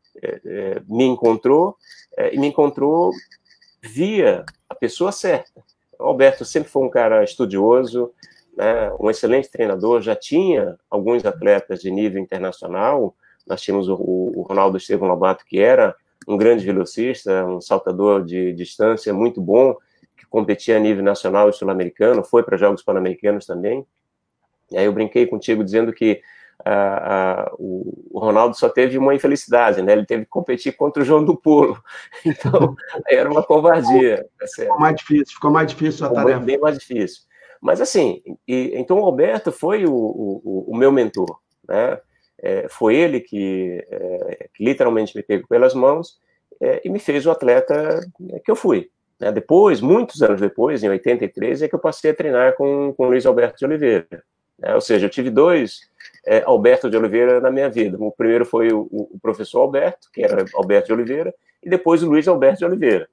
me 0.88 1.04
encontrou, 1.04 1.76
e 2.32 2.38
me 2.38 2.46
encontrou 2.46 3.10
via 3.82 4.44
a 4.68 4.74
pessoa 4.74 5.12
certa. 5.12 5.62
O 5.98 6.04
Alberto 6.04 6.44
sempre 6.44 6.70
foi 6.70 6.82
um 6.82 6.88
cara 6.88 7.22
estudioso, 7.22 8.12
né, 8.57 8.93
um 9.01 9.11
excelente 9.11 9.51
treinador, 9.51 10.01
já 10.01 10.14
tinha 10.14 10.77
alguns 10.90 11.25
atletas 11.25 11.81
de 11.81 11.90
nível 11.90 12.21
internacional. 12.21 13.14
Nós 13.47 13.61
tínhamos 13.61 13.88
o, 13.88 13.97
o 13.97 14.43
Ronaldo 14.43 14.77
Estevam 14.77 15.09
Lobato, 15.09 15.45
que 15.45 15.59
era 15.59 15.95
um 16.27 16.37
grande 16.37 16.64
velocista, 16.64 17.45
um 17.45 17.61
saltador 17.61 18.25
de 18.25 18.53
distância 18.53 19.12
muito 19.12 19.40
bom, 19.40 19.77
que 20.17 20.25
competia 20.27 20.77
a 20.77 20.81
nível 20.81 21.05
nacional 21.05 21.49
e 21.49 21.53
sul-americano, 21.53 22.25
foi 22.25 22.43
para 22.43 22.57
Jogos 22.57 22.83
Pan-Americanos 22.83 23.47
também. 23.47 23.87
E 24.71 24.79
aí 24.79 24.85
eu 24.85 24.93
brinquei 24.93 25.27
contigo 25.27 25.62
dizendo 25.62 25.93
que 25.93 26.23
a, 26.64 27.43
a, 27.43 27.53
o 27.59 28.19
Ronaldo 28.19 28.57
só 28.57 28.69
teve 28.69 28.97
uma 28.97 29.14
infelicidade, 29.14 29.83
né? 29.83 29.93
Ele 29.93 30.07
teve 30.07 30.25
que 30.25 30.31
competir 30.31 30.77
contra 30.77 31.03
o 31.03 31.07
João 31.07 31.25
do 31.25 31.37
Pulo. 31.37 31.83
Então, 32.25 32.75
era 33.09 33.31
uma 33.31 33.43
covardia. 33.43 34.27
Tá 34.38 34.47
ficou 34.47 34.79
mais 34.79 34.97
difícil, 34.97 35.35
ficou 35.35 35.51
mais 35.51 35.69
difícil 35.69 36.07
a 36.07 36.11
tarefa. 36.11 36.40
Bem 36.40 36.59
mais 36.59 36.79
difícil. 36.79 37.23
Mas, 37.64 37.81
assim, 37.81 38.20
e, 38.46 38.72
então 38.74 39.00
o 39.00 39.05
Alberto 39.07 39.50
foi 39.50 39.87
o, 39.87 39.94
o, 39.94 40.66
o 40.68 40.77
meu 40.77 40.92
mentor, 40.92 41.38
né? 41.66 41.98
É, 42.42 42.68
foi 42.68 42.94
ele 42.94 43.20
que, 43.20 43.83
é, 43.90 44.48
que, 44.53 44.62
literalmente 44.62 45.16
me 45.16 45.22
pegou 45.22 45.48
pelas 45.48 45.72
mãos 45.72 46.20
é, 46.61 46.83
e 46.85 46.90
me 46.90 46.98
fez 46.98 47.24
o 47.24 47.31
atleta 47.31 48.00
que 48.44 48.50
eu 48.50 48.55
fui. 48.55 48.90
Né? 49.18 49.33
Depois, 49.33 49.81
muitos 49.81 50.22
anos 50.22 50.42
depois, 50.42 50.85
em 50.85 50.90
83, 50.90 51.62
é 51.62 51.68
que 51.68 51.74
eu 51.74 51.79
passei 51.79 52.11
a 52.11 52.14
treinar 52.14 52.55
com, 52.55 52.92
com 52.92 53.07
Luiz 53.07 53.24
Alberto 53.24 53.57
de 53.59 53.64
Oliveira. 53.64 54.22
Né? 54.59 54.74
Ou 54.74 54.81
seja, 54.83 55.07
eu 55.07 55.11
tive 55.11 55.31
dois 55.31 55.88
é, 56.27 56.42
Alberto 56.44 56.90
de 56.90 56.98
Oliveira 56.98 57.40
na 57.40 57.50
minha 57.50 57.70
vida. 57.70 57.96
O 57.98 58.12
primeiro 58.12 58.44
foi 58.44 58.70
o, 58.74 58.87
o, 58.90 59.18
professor 59.22 59.61
Alberto, 59.61 60.11
que 60.12 60.22
era 60.22 60.44
Alberto 60.53 60.88
de 60.88 60.92
Oliveira, 60.92 61.35
e 61.62 61.70
depois 61.70 62.03
o 62.03 62.11
Luiz 62.11 62.29
Alberto 62.29 62.59
de 62.59 62.64
Oliveira. 62.66 63.09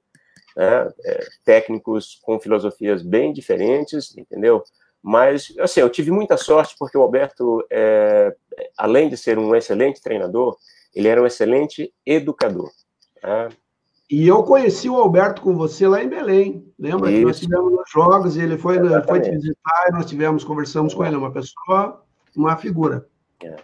Né? 0.56 0.92
É, 1.04 1.26
técnicos 1.44 2.18
com 2.22 2.40
filosofias 2.40 3.02
bem 3.02 3.32
diferentes, 3.32 4.16
entendeu? 4.16 4.62
Mas, 5.02 5.52
assim, 5.58 5.80
eu 5.80 5.90
tive 5.90 6.10
muita 6.10 6.36
sorte 6.36 6.76
porque 6.78 6.96
o 6.96 7.02
Alberto, 7.02 7.64
é, 7.68 8.34
além 8.76 9.08
de 9.08 9.16
ser 9.16 9.36
um 9.38 9.54
excelente 9.54 10.00
treinador, 10.00 10.56
ele 10.94 11.08
era 11.08 11.20
um 11.20 11.26
excelente 11.26 11.92
educador. 12.06 12.70
Né? 13.22 13.48
E 14.08 14.28
eu 14.28 14.42
conheci 14.42 14.88
o 14.88 14.96
Alberto 14.96 15.42
com 15.42 15.56
você 15.56 15.88
lá 15.88 16.02
em 16.02 16.08
Belém. 16.08 16.70
Lembra 16.78 17.10
Isso. 17.10 17.18
que 17.18 17.24
nós 17.24 17.40
tivemos 17.40 17.72
nos 17.72 17.90
jogos 17.90 18.36
e 18.36 18.42
ele 18.42 18.58
foi, 18.58 18.76
foi 19.06 19.20
te 19.20 19.30
visitar 19.30 19.86
e 19.88 19.92
nós 19.92 20.06
tivemos, 20.06 20.44
conversamos 20.44 20.92
com 20.92 21.04
ele, 21.04 21.16
uma 21.16 21.32
pessoa, 21.32 22.04
uma 22.36 22.56
figura. 22.56 23.06
É. 23.42 23.56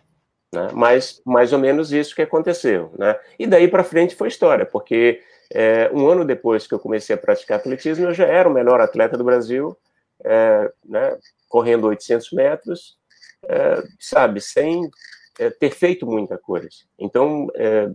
Né? 0.53 0.71
Mas 0.73 1.21
mais 1.25 1.53
ou 1.53 1.59
menos 1.59 1.93
isso 1.93 2.17
que 2.17 2.23
aconteceu. 2.23 2.91
Né? 2.99 3.15
E 3.39 3.47
daí 3.47 3.69
para 3.69 3.85
frente 3.85 4.17
foi 4.17 4.29
história, 4.29 4.65
porque 4.65 5.21
é, 5.53 5.91
um 5.93 6.09
ano 6.09 6.25
depois 6.25 6.67
que 6.67 6.75
eu 6.75 6.79
comecei 6.79 7.15
a 7.15 7.19
praticar 7.19 7.59
atletismo, 7.59 8.07
eu 8.07 8.15
já 8.15 8.27
era 8.27 8.49
o 8.49 8.53
melhor 8.53 8.81
atleta 8.81 9.17
do 9.17 9.25
Brasil, 9.25 9.77
é, 10.25 10.71
né, 10.85 11.19
correndo 11.49 11.87
800 11.87 12.33
metros, 12.33 12.99
é, 13.45 13.83
sabe, 13.99 14.41
sem 14.41 14.91
é, 15.39 15.51
ter 15.51 15.71
feito 15.71 16.07
muita 16.07 16.37
coisa. 16.37 16.69
Então, 16.99 17.49
é, 17.55 17.91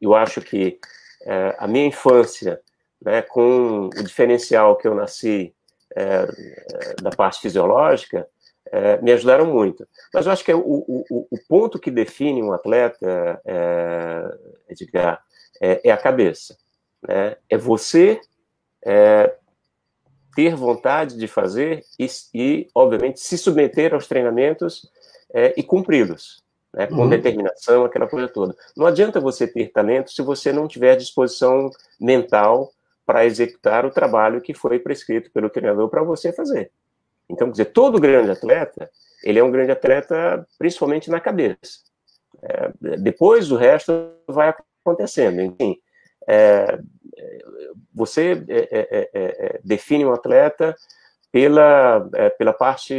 eu 0.00 0.14
acho 0.14 0.40
que 0.40 0.78
é, 1.22 1.56
a 1.58 1.66
minha 1.66 1.86
infância, 1.86 2.60
né, 3.00 3.22
com 3.22 3.86
o 3.86 4.02
diferencial 4.02 4.76
que 4.76 4.86
eu 4.86 4.94
nasci 4.94 5.52
da 7.02 7.08
parte 7.08 7.40
fisiológica, 7.40 8.28
me 9.00 9.12
ajudaram 9.12 9.46
muito. 9.46 9.88
Mas 10.12 10.26
eu 10.26 10.32
acho 10.32 10.44
que 10.44 10.52
o, 10.52 10.60
o, 10.60 11.26
o 11.30 11.38
ponto 11.48 11.78
que 11.78 11.90
define 11.90 12.42
um 12.42 12.52
atleta, 12.52 13.40
Edgar, 14.68 15.24
é, 15.60 15.90
a 15.90 15.96
cabeça. 15.96 16.56
Né? 17.06 17.36
É 17.48 17.56
você 17.56 18.20
ter 20.34 20.54
vontade 20.54 21.16
de 21.16 21.26
fazer 21.26 21.82
e, 21.98 22.06
e, 22.34 22.68
obviamente, 22.74 23.18
se 23.18 23.36
submeter 23.36 23.94
aos 23.94 24.06
treinamentos 24.06 24.88
e 25.56 25.62
cumpri-los 25.62 26.44
né, 26.76 26.86
com 26.86 26.96
uhum. 26.96 27.08
determinação, 27.08 27.84
aquela 27.84 28.06
coisa 28.06 28.28
toda. 28.28 28.54
Não 28.76 28.86
adianta 28.86 29.18
você 29.18 29.46
ter 29.46 29.72
talento 29.72 30.12
se 30.12 30.20
você 30.20 30.52
não 30.52 30.68
tiver 30.68 30.94
disposição 30.94 31.70
mental 31.98 32.70
para 33.06 33.24
executar 33.24 33.86
o 33.86 33.90
trabalho 33.90 34.42
que 34.42 34.52
foi 34.52 34.78
prescrito 34.78 35.30
pelo 35.30 35.48
treinador 35.48 35.88
para 35.88 36.02
você 36.02 36.32
fazer. 36.32 36.70
Então, 37.28 37.48
quer 37.48 37.52
dizer, 37.52 37.64
todo 37.66 38.00
grande 38.00 38.30
atleta, 38.30 38.90
ele 39.24 39.38
é 39.38 39.44
um 39.44 39.50
grande 39.50 39.72
atleta 39.72 40.46
principalmente 40.58 41.10
na 41.10 41.18
cabeça. 41.18 41.86
É, 42.42 42.98
depois 42.98 43.50
o 43.50 43.56
resto 43.56 44.10
vai 44.28 44.54
acontecendo. 44.84 45.40
Enfim, 45.40 45.78
é, 46.28 46.78
você 47.94 48.44
é, 48.48 48.68
é, 48.70 49.10
é, 49.14 49.60
define 49.64 50.04
um 50.04 50.12
atleta 50.12 50.74
pela, 51.32 52.08
pela 52.38 52.52
parte 52.52 52.94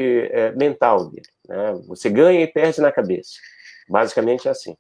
mental 0.56 1.10
dele. 1.10 1.27
Né? 1.47 1.80
Você 1.88 2.10
ganha 2.10 2.41
e 2.41 2.47
perde 2.47 2.82
na 2.82 2.91
cabeça. 2.91 3.32
Basicamente 3.89 4.47
é 4.47 4.51
assim. 4.51 4.75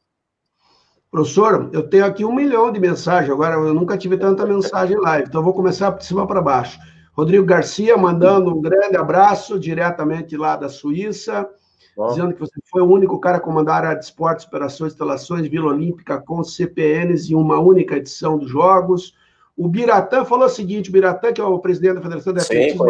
Professor, 1.09 1.69
eu 1.71 1.87
tenho 1.87 2.05
aqui 2.05 2.25
um 2.25 2.35
milhão 2.35 2.71
de 2.71 2.79
mensagens, 2.79 3.31
agora 3.31 3.55
eu 3.55 3.73
nunca 3.73 3.97
tive 3.97 4.17
tanta 4.17 4.45
mensagem 4.45 4.99
live, 4.99 5.27
então 5.27 5.41
vou 5.41 5.53
começar 5.53 5.89
de 5.91 6.05
cima 6.05 6.27
para 6.27 6.41
baixo. 6.41 6.77
Rodrigo 7.13 7.45
Garcia 7.45 7.97
mandando 7.97 8.53
um 8.53 8.61
grande 8.61 8.97
abraço 8.97 9.57
diretamente 9.57 10.35
lá 10.35 10.55
da 10.55 10.67
Suíça, 10.67 11.49
Bom. 11.95 12.09
dizendo 12.09 12.33
que 12.33 12.39
você 12.41 12.59
foi 12.69 12.81
o 12.81 12.91
único 12.91 13.19
cara 13.19 13.37
a 13.37 13.41
comandar 13.41 13.83
a 13.83 13.89
área 13.89 13.99
de 13.99 14.05
esportes, 14.05 14.45
operações, 14.45 14.91
instalações, 14.93 15.47
Vila 15.47 15.71
Olímpica 15.71 16.21
com 16.21 16.43
CPNs 16.43 17.31
em 17.31 17.35
uma 17.35 17.57
única 17.57 17.95
edição 17.95 18.37
dos 18.37 18.51
Jogos. 18.51 19.15
O 19.57 19.67
Biratã 19.67 20.23
falou 20.23 20.45
o 20.45 20.49
seguinte: 20.49 20.89
o 20.89 20.93
Biratã, 20.93 21.33
que 21.33 21.41
é 21.41 21.43
o 21.43 21.59
presidente 21.59 21.95
da 21.95 22.01
Federação 22.01 22.31
de 22.31 22.39
Atletismo, 22.39 22.85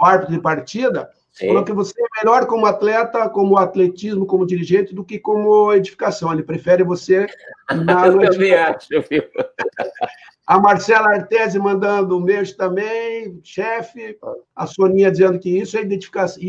o 0.00 0.04
árbitro 0.04 0.34
de 0.34 0.40
partida, 0.40 1.10
Sim. 1.34 1.48
Falou 1.48 1.64
que 1.64 1.72
você 1.72 1.92
é 2.00 2.24
melhor 2.24 2.46
como 2.46 2.64
atleta, 2.64 3.28
como 3.28 3.58
atletismo, 3.58 4.24
como 4.24 4.46
dirigente, 4.46 4.94
do 4.94 5.04
que 5.04 5.18
como 5.18 5.72
edificação. 5.72 6.32
Ele 6.32 6.44
prefere 6.44 6.84
você 6.84 7.26
na 7.84 8.06
eu 8.06 8.30
também 8.30 8.54
acho, 8.54 8.94
eu 8.94 9.02
vi. 9.02 9.20
A 10.46 10.60
Marcela 10.60 11.08
Artese 11.08 11.58
mandando 11.58 12.18
um 12.18 12.22
beijo 12.22 12.54
também, 12.54 13.40
chefe. 13.42 14.16
A 14.54 14.66
Soninha 14.66 15.10
dizendo 15.10 15.38
que 15.38 15.58
isso 15.58 15.76
é 15.76 15.80
edificação, 15.80 16.40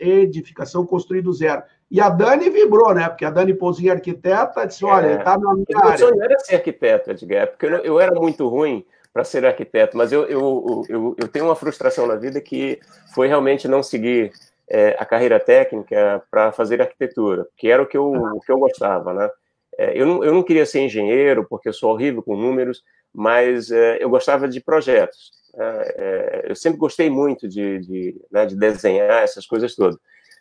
edificação 0.00 0.84
construída 0.84 1.26
do 1.26 1.32
zero. 1.32 1.62
E 1.90 2.00
a 2.00 2.08
Dani 2.08 2.50
vibrou, 2.50 2.94
né? 2.94 3.08
Porque 3.08 3.24
a 3.24 3.30
Dani 3.30 3.54
Pouzinho, 3.54 3.92
arquiteta, 3.92 4.66
disse: 4.66 4.84
olha, 4.84 5.06
é. 5.06 5.14
está 5.18 5.38
na 5.38 5.54
minha 5.54 5.66
área. 5.82 6.02
Eu 6.02 6.14
não 6.14 6.22
era 6.22 6.38
ser 6.38 6.56
arquiteto, 6.56 7.10
Edgar, 7.10 7.48
porque 7.48 7.66
eu, 7.66 7.78
eu 7.78 8.00
era 8.00 8.14
muito 8.14 8.46
ruim 8.46 8.84
para 9.12 9.24
ser 9.24 9.44
arquiteto, 9.44 9.96
mas 9.96 10.12
eu, 10.12 10.24
eu, 10.26 10.84
eu, 10.88 11.16
eu, 11.18 11.28
tenho 11.28 11.46
uma 11.46 11.56
frustração 11.56 12.06
na 12.06 12.14
vida 12.14 12.40
que 12.40 12.78
foi 13.14 13.26
realmente 13.26 13.66
não 13.66 13.82
seguir 13.82 14.30
é, 14.68 14.96
a 14.98 15.04
carreira 15.04 15.40
técnica 15.40 16.22
para 16.30 16.52
fazer 16.52 16.80
arquitetura, 16.80 17.46
que 17.56 17.68
era 17.68 17.82
o 17.82 17.86
que 17.86 17.96
eu, 17.96 18.12
o 18.12 18.40
que 18.40 18.52
eu 18.52 18.58
gostava, 18.58 19.14
né? 19.14 19.30
É, 19.78 19.98
eu, 19.98 20.04
não, 20.04 20.24
eu 20.24 20.34
não 20.34 20.42
queria 20.42 20.66
ser 20.66 20.80
engenheiro, 20.80 21.46
porque 21.48 21.68
eu 21.68 21.72
sou 21.72 21.92
horrível 21.92 22.22
com 22.22 22.36
números, 22.36 22.82
mas 23.14 23.70
é, 23.70 24.02
eu 24.02 24.10
gostava 24.10 24.48
de 24.48 24.60
projetos. 24.60 25.30
Né? 25.54 25.82
É, 25.96 26.46
eu 26.48 26.56
sempre 26.56 26.78
gostei 26.78 27.08
muito 27.08 27.48
de, 27.48 27.78
de, 27.78 28.20
né, 28.30 28.44
de, 28.44 28.56
desenhar 28.56 29.22
essas 29.22 29.46
coisas 29.46 29.74
todas, 29.74 29.96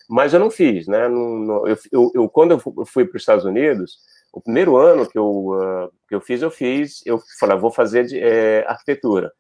mas 0.10 0.34
eu 0.34 0.40
não 0.40 0.50
fiz, 0.50 0.88
né? 0.88 1.08
Não, 1.08 1.40
não, 1.40 1.68
eu, 1.68 1.78
eu, 2.14 2.30
quando 2.30 2.52
eu 2.52 2.86
fui 2.86 3.06
para 3.06 3.18
os 3.18 3.22
Estados 3.22 3.46
Unidos, 3.46 3.98
o 4.32 4.42
primeiro 4.42 4.78
ano 4.78 5.08
que 5.08 5.18
eu, 5.18 5.26
uh, 5.26 5.92
que 6.08 6.16
eu 6.16 6.22
fiz, 6.22 6.42
eu 6.42 6.52
fiz, 6.52 7.02
eu 7.06 7.20
falei, 7.40 7.56
ah, 7.56 7.60
vou 7.60 7.72
fazer 7.72 8.06
de, 8.06 8.20
é, 8.20 8.66
arquitetura. 8.68 9.32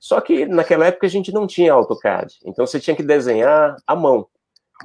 Só 0.00 0.20
que 0.20 0.46
naquela 0.46 0.86
época 0.86 1.06
a 1.06 1.10
gente 1.10 1.30
não 1.32 1.46
tinha 1.46 1.72
AutoCAD, 1.72 2.34
então 2.44 2.66
você 2.66 2.80
tinha 2.80 2.96
que 2.96 3.02
desenhar 3.02 3.76
à 3.86 3.94
mão. 3.94 4.26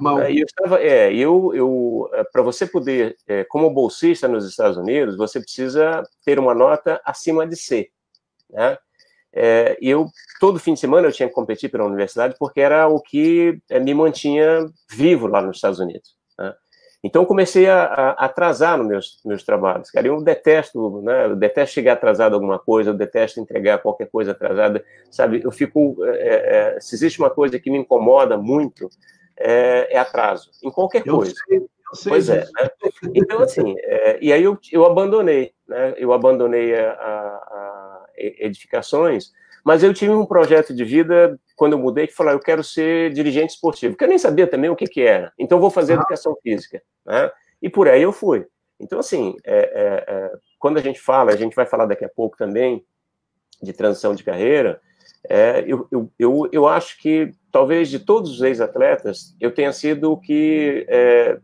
mão. 0.00 0.28
E 0.28 0.38
eu 0.40 0.46
estava, 0.46 0.80
é, 0.80 1.12
eu, 1.12 1.52
eu 1.54 2.08
é, 2.12 2.22
para 2.24 2.42
você 2.42 2.66
poder, 2.66 3.16
é, 3.26 3.42
como 3.44 3.70
bolsista 3.70 4.28
nos 4.28 4.48
Estados 4.48 4.76
Unidos, 4.76 5.16
você 5.16 5.40
precisa 5.40 6.02
ter 6.24 6.38
uma 6.38 6.54
nota 6.54 7.00
acima 7.04 7.46
de 7.46 7.56
C, 7.56 7.90
né? 8.50 8.78
É, 9.32 9.76
eu, 9.80 10.06
todo 10.40 10.58
fim 10.58 10.74
de 10.74 10.80
semana, 10.80 11.08
eu 11.08 11.12
tinha 11.12 11.28
que 11.28 11.34
competir 11.34 11.70
pela 11.70 11.84
universidade, 11.84 12.34
porque 12.38 12.60
era 12.60 12.88
o 12.88 13.00
que 13.00 13.60
é, 13.68 13.78
me 13.78 13.94
mantinha 13.94 14.66
vivo 14.90 15.26
lá 15.26 15.42
nos 15.42 15.56
Estados 15.56 15.78
Unidos. 15.78 16.16
Né? 16.38 16.54
Então, 17.04 17.24
comecei 17.24 17.68
a, 17.68 17.84
a 17.84 18.10
atrasar 18.24 18.76
nos 18.78 18.86
meus, 18.86 19.20
meus 19.24 19.42
trabalhos. 19.44 19.90
Cara, 19.90 20.08
eu 20.08 20.20
detesto, 20.20 21.00
né? 21.02 21.26
Eu 21.26 21.36
detesto 21.36 21.74
chegar 21.74 21.92
atrasado 21.92 22.34
alguma 22.34 22.58
coisa, 22.58 22.90
eu 22.90 22.94
detesto 22.94 23.38
entregar 23.38 23.78
qualquer 23.78 24.10
coisa 24.10 24.32
atrasada, 24.32 24.84
sabe? 25.10 25.40
Eu 25.44 25.52
fico... 25.52 26.04
É, 26.04 26.76
é, 26.76 26.80
se 26.80 26.94
existe 26.96 27.20
uma 27.20 27.30
coisa 27.30 27.58
que 27.60 27.70
me 27.70 27.78
incomoda 27.78 28.36
muito, 28.36 28.90
é, 29.38 29.94
é 29.94 29.98
atraso, 29.98 30.50
em 30.62 30.70
qualquer 30.70 31.06
eu 31.06 31.16
coisa. 31.16 31.32
Sei, 31.48 31.66
sei 31.94 32.10
pois 32.10 32.28
é, 32.28 32.40
né? 32.40 32.70
Então, 33.14 33.40
assim, 33.40 33.74
é, 33.78 34.18
e 34.20 34.32
aí 34.32 34.42
eu, 34.42 34.58
eu 34.72 34.84
abandonei, 34.84 35.52
né? 35.66 35.94
Eu 35.96 36.12
abandonei 36.12 36.74
a, 36.74 36.90
a 36.90 37.77
edificações, 38.18 39.32
mas 39.64 39.82
eu 39.82 39.92
tive 39.92 40.12
um 40.12 40.24
projeto 40.24 40.74
de 40.74 40.84
vida, 40.84 41.38
quando 41.56 41.72
eu 41.72 41.78
mudei, 41.78 42.06
que 42.06 42.14
falou, 42.14 42.32
eu 42.32 42.40
quero 42.40 42.64
ser 42.64 43.12
dirigente 43.12 43.52
esportivo, 43.52 43.96
que 43.96 44.04
eu 44.04 44.08
nem 44.08 44.18
sabia 44.18 44.46
também 44.46 44.70
o 44.70 44.76
que, 44.76 44.86
que 44.86 45.02
era. 45.02 45.32
Então, 45.38 45.60
vou 45.60 45.70
fazer 45.70 45.92
ah. 45.92 45.96
educação 45.96 46.36
física. 46.42 46.82
Né? 47.04 47.30
E 47.60 47.68
por 47.68 47.88
aí 47.88 48.02
eu 48.02 48.12
fui. 48.12 48.46
Então, 48.80 48.98
assim, 48.98 49.36
é, 49.44 49.58
é, 49.58 50.04
é, 50.08 50.32
quando 50.58 50.78
a 50.78 50.82
gente 50.82 51.00
fala, 51.00 51.32
a 51.32 51.36
gente 51.36 51.54
vai 51.54 51.66
falar 51.66 51.86
daqui 51.86 52.04
a 52.04 52.08
pouco 52.08 52.36
também 52.36 52.84
de 53.62 53.72
transição 53.72 54.14
de 54.14 54.22
carreira, 54.22 54.80
é, 55.28 55.64
eu, 55.66 55.86
eu, 55.90 56.10
eu, 56.18 56.48
eu, 56.52 56.66
acho 56.66 56.96
que, 56.98 57.32
talvez, 57.50 57.90
de 57.90 57.98
todos 57.98 58.30
os 58.30 58.42
ex-atletas, 58.42 59.34
eu 59.40 59.52
tenha 59.52 59.72
sido 59.72 60.12
o 60.12 60.16
que 60.16 60.86
é, 60.88 61.38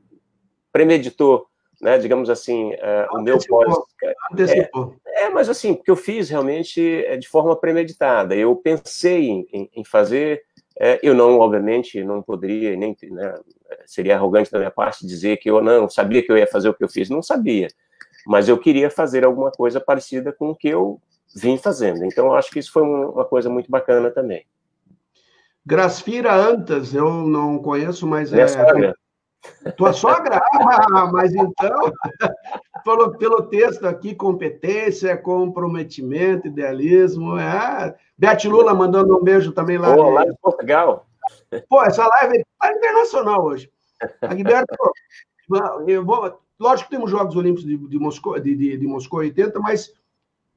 premeditou 0.72 1.48
né, 1.84 1.98
digamos 1.98 2.30
assim, 2.30 2.72
uh, 2.72 3.16
o 3.18 3.20
meu 3.20 3.38
pós. 3.46 3.76
É, 4.02 4.14
é, 5.14 5.30
mas 5.30 5.48
assim, 5.48 5.74
porque 5.74 5.90
eu 5.90 5.96
fiz 5.96 6.28
realmente 6.28 6.80
é, 7.06 7.16
de 7.16 7.28
forma 7.28 7.54
premeditada. 7.56 8.34
Eu 8.34 8.56
pensei 8.56 9.28
em, 9.28 9.46
em, 9.52 9.70
em 9.76 9.84
fazer, 9.84 10.42
é, 10.78 10.98
eu 11.02 11.14
não, 11.14 11.38
obviamente, 11.38 12.02
não 12.02 12.22
poderia, 12.22 12.76
nem 12.76 12.96
né, 13.10 13.34
seria 13.86 14.16
arrogante 14.16 14.50
da 14.50 14.58
minha 14.58 14.70
parte 14.70 15.06
dizer 15.06 15.36
que 15.38 15.50
eu 15.50 15.62
não 15.62 15.88
sabia 15.88 16.22
que 16.22 16.30
eu 16.30 16.38
ia 16.38 16.46
fazer 16.46 16.68
o 16.68 16.74
que 16.74 16.84
eu 16.84 16.88
fiz, 16.88 17.08
não 17.08 17.22
sabia. 17.22 17.68
Mas 18.26 18.48
eu 18.48 18.58
queria 18.58 18.90
fazer 18.90 19.24
alguma 19.24 19.50
coisa 19.50 19.80
parecida 19.80 20.32
com 20.32 20.50
o 20.50 20.56
que 20.56 20.68
eu 20.68 21.00
vim 21.34 21.58
fazendo. 21.58 22.04
Então, 22.04 22.26
eu 22.26 22.34
acho 22.34 22.50
que 22.50 22.58
isso 22.58 22.72
foi 22.72 22.82
uma 22.82 23.24
coisa 23.24 23.50
muito 23.50 23.70
bacana 23.70 24.10
também. 24.10 24.44
Grasfira 25.66 26.34
Antas, 26.34 26.94
eu 26.94 27.10
não 27.10 27.58
conheço, 27.58 28.06
mas 28.06 28.32
é. 28.32 28.46
Sogra. 28.46 28.94
Tua 29.76 29.92
sogra? 29.92 30.40
Ah, 30.94 31.06
mas 31.12 31.34
então, 31.34 31.92
pelo, 32.84 33.18
pelo 33.18 33.42
texto 33.42 33.86
aqui, 33.86 34.14
competência, 34.14 35.16
comprometimento, 35.16 36.48
idealismo. 36.48 37.38
É. 37.38 37.94
Bete 38.16 38.48
Lula 38.48 38.74
mandando 38.74 39.18
um 39.18 39.22
beijo 39.22 39.52
também 39.52 39.78
lá. 39.78 39.94
Pô, 39.94 40.10
lá 40.10 40.24
de 40.24 40.34
Portugal. 40.40 41.06
Pô, 41.68 41.82
essa 41.82 42.06
live 42.06 42.44
é 42.62 42.72
internacional 42.72 43.44
hoje. 43.44 43.70
Agberto, 44.22 44.74
eu 45.86 46.04
vou, 46.04 46.38
lógico 46.58 46.88
que 46.88 46.96
temos 46.96 47.10
Jogos 47.10 47.36
Olímpicos 47.36 47.64
de, 47.64 47.76
de, 47.76 47.98
Moscou, 47.98 48.38
de, 48.38 48.54
de, 48.54 48.76
de 48.76 48.86
Moscou 48.86 49.20
80, 49.20 49.58
mas 49.60 49.92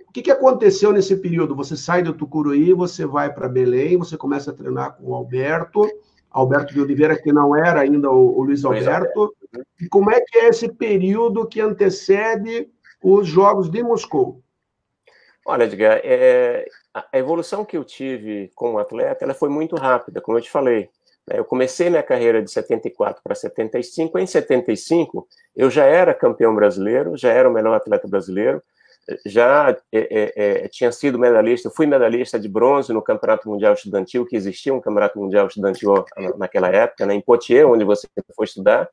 o 0.08 0.12
que, 0.12 0.22
que 0.22 0.32
aconteceu 0.32 0.92
nesse 0.92 1.16
período? 1.18 1.56
Você 1.56 1.76
sai 1.76 2.02
do 2.02 2.14
Tucuruí, 2.14 2.74
você 2.74 3.06
vai 3.06 3.34
para 3.34 3.50
Belém, 3.50 3.98
você 3.98 4.18
começa 4.18 4.52
a 4.52 4.54
treinar 4.54 4.96
com 4.96 5.12
o 5.12 5.16
Alberto, 5.16 5.88
Alberto 6.38 6.74
de 6.74 6.80
Oliveira, 6.80 7.20
que 7.20 7.32
não 7.32 7.56
era 7.56 7.82
ainda 7.82 8.12
o, 8.12 8.38
o 8.38 8.44
Luiz 8.44 8.64
Alberto. 8.64 9.36
E 9.82 9.88
como 9.90 10.12
é 10.12 10.22
que 10.22 10.38
é 10.38 10.50
esse 10.50 10.72
período 10.72 11.48
que 11.48 11.60
antecede 11.60 12.70
os 13.02 13.28
Jogos 13.28 13.70
de 13.70 13.82
Moscou? 13.82 14.42
Olha, 15.46 15.64
Edgar, 15.64 16.00
é, 16.04 16.68
a 16.94 17.18
evolução 17.18 17.66
que 17.66 17.76
eu 17.76 17.84
tive 17.84 18.52
como 18.54 18.78
atleta 18.78 19.24
ela 19.26 19.34
foi 19.34 19.50
muito 19.50 19.76
rápida, 19.76 20.22
como 20.22 20.38
eu 20.38 20.42
te 20.42 20.52
falei. 20.52 20.90
Né? 21.28 21.40
Eu 21.40 21.46
comecei 21.46 21.90
minha 21.90 22.04
carreira 22.04 22.42
de 22.42 22.52
74 22.52 23.24
para 23.24 23.34
75. 23.34 24.20
Em 24.20 24.28
75, 24.28 25.28
eu 25.56 25.72
já 25.72 25.86
era 25.86 26.14
campeão 26.14 26.54
brasileiro, 26.54 27.18
já 27.18 27.32
era 27.32 27.50
o 27.50 27.54
melhor 27.54 27.74
atleta 27.74 28.08
brasileiro, 28.08 28.62
já 29.26 29.76
é, 29.92 30.00
é, 30.00 30.34
é, 30.36 30.68
tinha 30.68 30.92
sido 30.92 31.18
medalhista, 31.18 31.70
fui 31.70 31.86
medalhista 31.86 32.40
de 32.40 32.50
bronze 32.50 32.92
no 32.92 33.02
Campeonato 33.02 33.50
Mundial 33.50 33.74
Estudantil, 33.74 34.26
que 34.26 34.36
existia 34.36 34.74
um 34.74 34.82
Campeonato 34.82 35.18
Mundial 35.20 35.48
Estudantil 35.48 36.06
naquela 36.38 36.70
época, 36.70 37.06
né, 37.06 37.14
em 37.14 37.22
Poitiers, 37.22 37.68
onde 37.68 37.84
você 37.84 38.08
foi 38.36 38.46
estudar. 38.46 38.90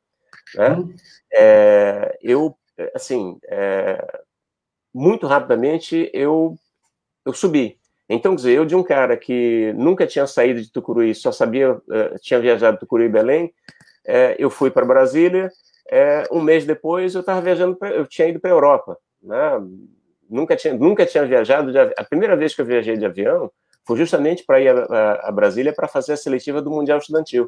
Né? 0.55 0.69
Uhum. 0.69 0.95
É, 1.33 2.17
eu, 2.21 2.55
assim, 2.93 3.37
é, 3.47 4.21
muito 4.93 5.27
rapidamente 5.27 6.09
eu, 6.13 6.55
eu 7.25 7.33
subi. 7.33 7.77
Então, 8.07 8.31
quer 8.33 8.37
dizer, 8.37 8.51
eu 8.53 8.65
de 8.65 8.75
um 8.75 8.83
cara 8.83 9.17
que 9.17 9.73
nunca 9.75 10.05
tinha 10.05 10.27
saído 10.27 10.61
de 10.61 10.71
Tucuruí, 10.71 11.13
só 11.15 11.31
sabia, 11.31 11.73
uh, 11.73 12.19
tinha 12.21 12.39
viajado 12.39 12.75
de 12.75 12.79
Tucuruí 12.81 13.07
e 13.07 13.09
Belém, 13.09 13.53
eu 14.37 14.51
fui 14.51 14.69
para 14.69 14.85
Brasília, 14.85 15.49
um 16.31 16.39
mês 16.39 16.63
depois 16.63 17.15
eu 17.15 17.21
estava 17.21 17.41
viajando, 17.41 17.75
pra, 17.75 17.89
eu 17.89 18.05
tinha 18.05 18.27
ido 18.27 18.39
para 18.39 18.51
a 18.51 18.53
Europa, 18.53 18.99
né? 19.23 19.59
Nunca 20.29 20.55
tinha, 20.55 20.73
nunca 20.73 21.05
tinha 21.05 21.25
viajado, 21.25 21.71
de, 21.71 21.79
a 21.79 22.03
primeira 22.03 22.35
vez 22.35 22.53
que 22.53 22.61
eu 22.61 22.65
viajei 22.65 22.97
de 22.97 23.05
avião 23.05 23.51
foi 23.85 23.97
justamente 23.97 24.43
para 24.43 24.59
ir 24.59 24.69
a, 24.69 24.83
a, 24.83 25.29
a 25.29 25.31
Brasília 25.31 25.73
para 25.73 25.87
fazer 25.87 26.13
a 26.13 26.17
seletiva 26.17 26.61
do 26.61 26.71
Mundial 26.71 26.97
Estudantil, 26.97 27.47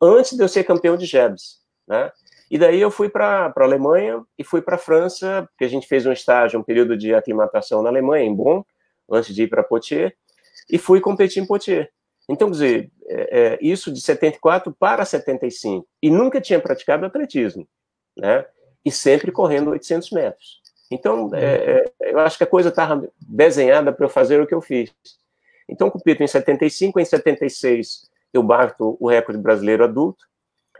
antes 0.00 0.36
de 0.36 0.42
eu 0.42 0.48
ser 0.48 0.64
campeão 0.64 0.96
de 0.96 1.06
JEBs, 1.06 1.60
né? 1.86 2.12
E 2.50 2.56
daí 2.56 2.80
eu 2.80 2.90
fui 2.90 3.08
para 3.10 3.52
a 3.54 3.62
Alemanha 3.62 4.22
e 4.38 4.44
fui 4.44 4.62
para 4.62 4.76
a 4.76 4.78
França, 4.78 5.46
porque 5.50 5.64
a 5.64 5.68
gente 5.68 5.86
fez 5.86 6.06
um 6.06 6.12
estágio, 6.12 6.58
um 6.58 6.62
período 6.62 6.96
de 6.96 7.14
aclimatação 7.14 7.82
na 7.82 7.90
Alemanha, 7.90 8.24
em 8.24 8.34
Bonn, 8.34 8.62
antes 9.10 9.34
de 9.34 9.42
ir 9.42 9.48
para 9.48 9.62
Poitiers, 9.62 10.12
e 10.70 10.78
fui 10.78 11.00
competir 11.00 11.42
em 11.42 11.46
Poitiers. 11.46 11.88
Então, 12.28 12.48
quer 12.48 12.52
dizer, 12.52 12.92
é, 13.06 13.40
é, 13.40 13.58
isso 13.60 13.92
de 13.92 14.00
74 14.00 14.74
para 14.78 15.04
75. 15.04 15.86
E 16.02 16.10
nunca 16.10 16.40
tinha 16.40 16.60
praticado 16.60 17.04
atletismo, 17.04 17.66
né? 18.16 18.44
E 18.84 18.90
sempre 18.90 19.32
correndo 19.32 19.70
800 19.70 20.10
metros. 20.10 20.60
Então, 20.90 21.30
é, 21.34 21.84
é, 22.00 22.12
eu 22.12 22.18
acho 22.20 22.38
que 22.38 22.44
a 22.44 22.46
coisa 22.46 22.70
estava 22.70 23.08
desenhada 23.20 23.92
para 23.92 24.06
eu 24.06 24.10
fazer 24.10 24.40
o 24.40 24.46
que 24.46 24.54
eu 24.54 24.60
fiz. 24.60 24.92
Então, 25.68 25.90
compito 25.90 26.22
em 26.22 26.26
75, 26.26 26.98
em 26.98 27.04
76 27.04 28.08
eu 28.32 28.42
bato 28.42 28.96
o 29.00 29.08
recorde 29.08 29.40
brasileiro 29.40 29.84
adulto, 29.84 30.24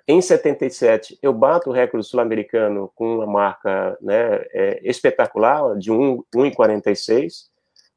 em 0.06 0.22
77 0.22 1.18
eu 1.22 1.34
bato 1.34 1.68
o 1.68 1.72
recorde 1.72 2.06
sul-americano 2.06 2.90
com 2.94 3.16
uma 3.16 3.26
marca 3.26 3.96
né, 4.00 4.36
é, 4.52 4.80
espetacular, 4.82 5.76
de 5.76 5.92
1,46, 5.92 7.48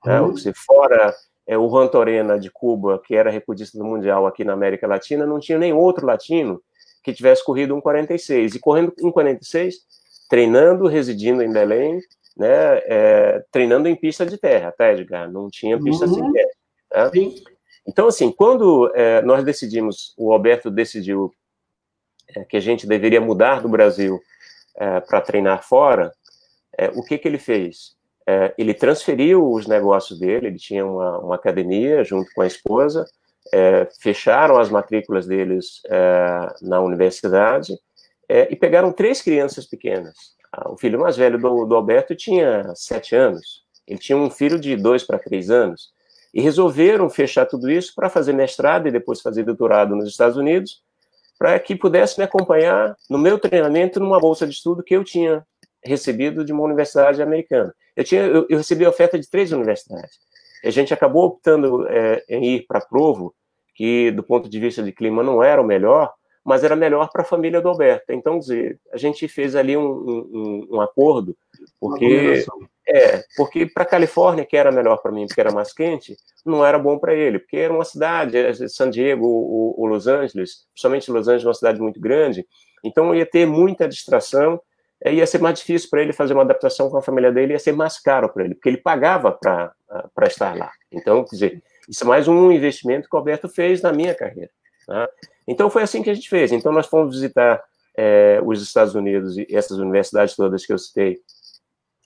né? 0.06 0.19
Uhum. 0.19 0.36
Se 0.36 0.52
fora 0.54 1.15
é, 1.47 1.58
o 1.58 1.69
Juan 1.69 1.88
Torena 1.88 2.39
de 2.39 2.50
Cuba, 2.52 3.00
que 3.00 3.15
era 3.15 3.30
recordista 3.30 3.78
do 3.78 3.86
Mundial 3.86 4.26
aqui 4.26 4.43
na 4.43 4.54
América 4.54 4.88
Latina, 4.88 5.26
não 5.26 5.39
tinha 5.39 5.58
nem 5.58 5.74
outro 5.74 6.06
latino 6.06 6.62
que 7.04 7.13
tivesse 7.13 7.43
corrido 7.43 7.76
1,46. 7.76 8.56
E 8.56 8.60
correndo 8.60 8.91
1,46, 9.02 9.76
treinando, 10.32 10.88
residindo 10.88 11.44
em 11.44 11.52
Belém, 11.52 12.00
né, 12.38 12.78
é, 12.86 13.44
treinando 13.52 13.89
em 13.89 13.96
pista 13.98 14.26
de 14.26 14.38
terra, 14.38 14.72
tá, 14.72 14.94
Edgar? 14.94 15.30
Não 15.30 15.50
tinha 15.50 15.78
pista 15.78 16.06
uhum. 16.06 16.32
Tá? 16.89 17.12
Então, 17.86 18.08
assim, 18.08 18.32
quando 18.32 18.89
é, 18.96 19.22
nós 19.24 19.44
decidimos, 19.44 20.13
o 20.17 20.32
Alberto 20.32 20.72
decidiu 20.72 21.34
é, 22.34 22.46
que 22.46 22.56
a 22.56 22.62
gente 22.62 22.88
deveria 22.88 23.20
mudar 23.20 23.62
do 23.62 23.67
Brasil 23.67 24.22
é, 24.78 25.02
para 25.02 25.20
treinar 25.20 25.67
fora, 25.67 26.13
é, 26.78 26.88
o 26.96 27.04
que, 27.04 27.17
que 27.17 27.28
ele 27.28 27.38
fez? 27.38 27.98
É, 28.26 28.54
ele 28.58 28.74
transferiu 28.74 29.52
os 29.52 29.67
negócios 29.67 30.17
dele, 30.17 30.48
ele 30.48 30.58
tinha 30.58 30.86
uma, 30.86 31.20
uma 31.20 31.36
academia 31.36 32.06
junto 32.06 32.32
com 32.34 32.41
a 32.41 32.48
esposa, 32.48 33.06
fecharam 34.00 34.58
as 34.58 34.70
matrículas 34.70 35.26
deles 35.26 35.82
na 36.62 36.80
universidade 36.80 37.74
é, 38.32 38.48
e 38.50 38.56
pegaram 38.56 38.94
três 38.94 39.22
crianças 39.22 39.65
pequenas. 39.65 40.15
Ah, 40.54 40.72
o 40.72 40.78
filho 40.78 40.98
mais 40.98 41.17
velho 41.17 41.38
do, 41.38 41.65
do 41.65 41.76
Alberto 41.76 42.15
tinha 42.15 42.74
sete 42.76 43.13
anos, 43.13 43.63
ele 43.86 44.00
tinha 44.00 44.17
um 44.17 44.30
filho 44.30 44.58
de 44.58 44.78
dois 44.78 45.04
para 45.04 45.20
três 45.20 45.50
anos, 45.50 45.89
e 46.34 46.41
resolveram 46.41 47.10
fechar 47.10 47.46
tudo 47.46 47.70
isso 47.70 47.94
para 47.94 48.10
fazer 48.10 48.32
mestrado 48.32 48.88
e 48.88 48.91
depois 48.91 49.20
fazer 49.20 49.44
doutorado 49.44 49.98
nos 49.98 50.08
Estados 50.08 50.38
Unidos, 50.38 50.82
para 51.38 51.60
que 51.60 51.76
pudesse 51.76 52.17
me 52.17 52.24
acompanhar 52.24 52.96
no 53.10 53.17
meu 53.17 53.38
treinamento 53.38 54.00
numa 54.00 54.17
bolsa 54.17 54.48
de 54.48 54.54
estudo 54.54 54.82
que 54.82 54.96
eu 54.96 55.04
tinha 55.04 55.46
recebido 55.84 56.46
de 56.46 56.54
uma 56.54 56.63
universidade 56.63 57.22
americana. 57.22 57.74
Eu, 57.98 58.04
tinha, 58.06 58.22
eu, 58.22 58.46
eu 58.50 58.58
recebi 58.58 58.86
oferta 58.86 59.20
de 59.20 59.30
três 59.30 59.52
universidades. 59.52 60.20
A 60.63 60.70
gente 60.70 60.94
acabou 60.94 61.26
optando 61.26 61.86
é, 61.89 62.24
em 62.30 62.56
ir 62.56 62.65
para 62.65 62.80
Provo, 62.80 63.36
que 63.76 64.10
do 64.12 64.24
ponto 64.24 64.48
de 64.48 64.60
vista 64.60 64.82
de 64.82 64.94
clima 64.94 65.22
não 65.22 65.44
era 65.44 65.62
o 65.62 65.65
melhor, 65.65 66.13
mas 66.43 66.63
era 66.63 66.75
melhor 66.75 67.10
para 67.12 67.21
a 67.21 67.25
família 67.25 67.62
do 67.62 67.69
Alberto. 67.69 68.12
Então, 68.12 68.39
dizer, 68.39 68.80
a 68.91 68.97
gente 68.97 69.27
fez 69.27 69.56
ali 69.56 69.77
um, 69.77 69.84
um, 69.84 70.67
um 70.71 70.82
acordo, 70.82 71.36
porque 71.80 72.43
é, 72.88 73.23
porque 73.38 73.65
para 73.65 73.84
a 73.84 73.86
Califórnia, 73.86 74.45
que 74.45 74.58
era 74.58 74.71
melhor 74.71 74.97
para 74.97 75.12
mim, 75.12 75.27
porque 75.27 75.39
era 75.39 75.51
mais 75.51 75.71
quente, 75.71 76.17
não 76.45 76.65
era 76.65 76.80
bom 76.80 76.97
para 76.97 77.13
ele, 77.13 77.39
porque 77.39 77.58
era 77.58 77.73
uma 77.73 77.86
cidade, 77.86 78.36
é, 78.38 78.54
San 78.67 78.89
Diego, 78.89 79.25
o, 79.25 79.75
o 79.77 79.86
Los 79.86 80.08
Angeles, 80.08 80.65
principalmente 80.73 81.12
Los 81.12 81.27
Angeles, 81.27 81.45
uma 81.45 81.54
cidade 81.54 81.80
muito 81.80 81.99
grande, 81.99 82.45
então 82.84 83.13
ia 83.13 83.25
ter 83.25 83.45
muita 83.45 83.88
distração 83.88 84.60
é, 85.04 85.13
ia 85.13 85.25
ser 85.25 85.39
mais 85.39 85.58
difícil 85.60 85.89
para 85.89 86.01
ele 86.01 86.13
fazer 86.13 86.34
uma 86.34 86.43
adaptação 86.43 86.89
com 86.89 86.97
a 86.97 87.01
família 87.01 87.32
dele, 87.32 87.54
ia 87.54 87.60
ser 87.60 87.71
mais 87.71 87.99
caro 87.99 88.30
para 88.30 88.45
ele, 88.45 88.54
porque 88.54 88.69
ele 88.69 88.77
pagava 88.77 89.32
para 89.32 89.73
estar 90.27 90.56
lá. 90.56 90.71
Então, 90.91 91.23
quer 91.23 91.32
dizer, 91.32 91.63
isso 91.89 92.04
é 92.04 92.08
mais 92.08 92.27
um 92.27 92.51
investimento 92.51 93.10
que 93.10 93.15
o 93.15 93.19
Alberto 93.19 93.49
fez 93.49 93.82
na 93.82 93.91
minha 93.91 94.13
carreira. 94.13 94.51
Tá? 94.86 95.10
Então, 95.47 95.69
foi 95.69 95.84
assim 95.84 96.04
que 96.04 96.10
a 96.10 96.13
gente 96.13 96.30
fez. 96.30 96.51
Então, 96.51 96.71
nós 96.71 96.88
fomos 96.88 97.15
visitar 97.15 97.63
é, 97.95 98.39
os 98.43 98.62
Estados 98.62 98.95
Unidos 98.95 99.38
e 99.38 99.47
essas 99.51 99.77
universidades 99.77 100.36
todas 100.36 100.65
que 100.65 100.73
eu 100.73 100.77
citei 100.77 101.19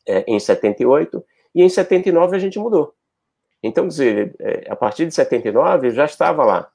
é, 0.07 0.23
em 0.27 0.39
78, 0.39 1.23
e 1.53 1.63
em 1.63 1.69
79 1.69 2.35
a 2.35 2.39
gente 2.39 2.59
mudou. 2.59 2.93
Então, 3.63 3.87
dizer, 3.87 4.35
é, 4.39 4.67
a 4.69 4.75
partir 4.75 5.05
de 5.05 5.13
79 5.13 5.87
eu 5.87 5.91
já 5.91 6.05
estava 6.05 6.43
lá. 6.43 6.69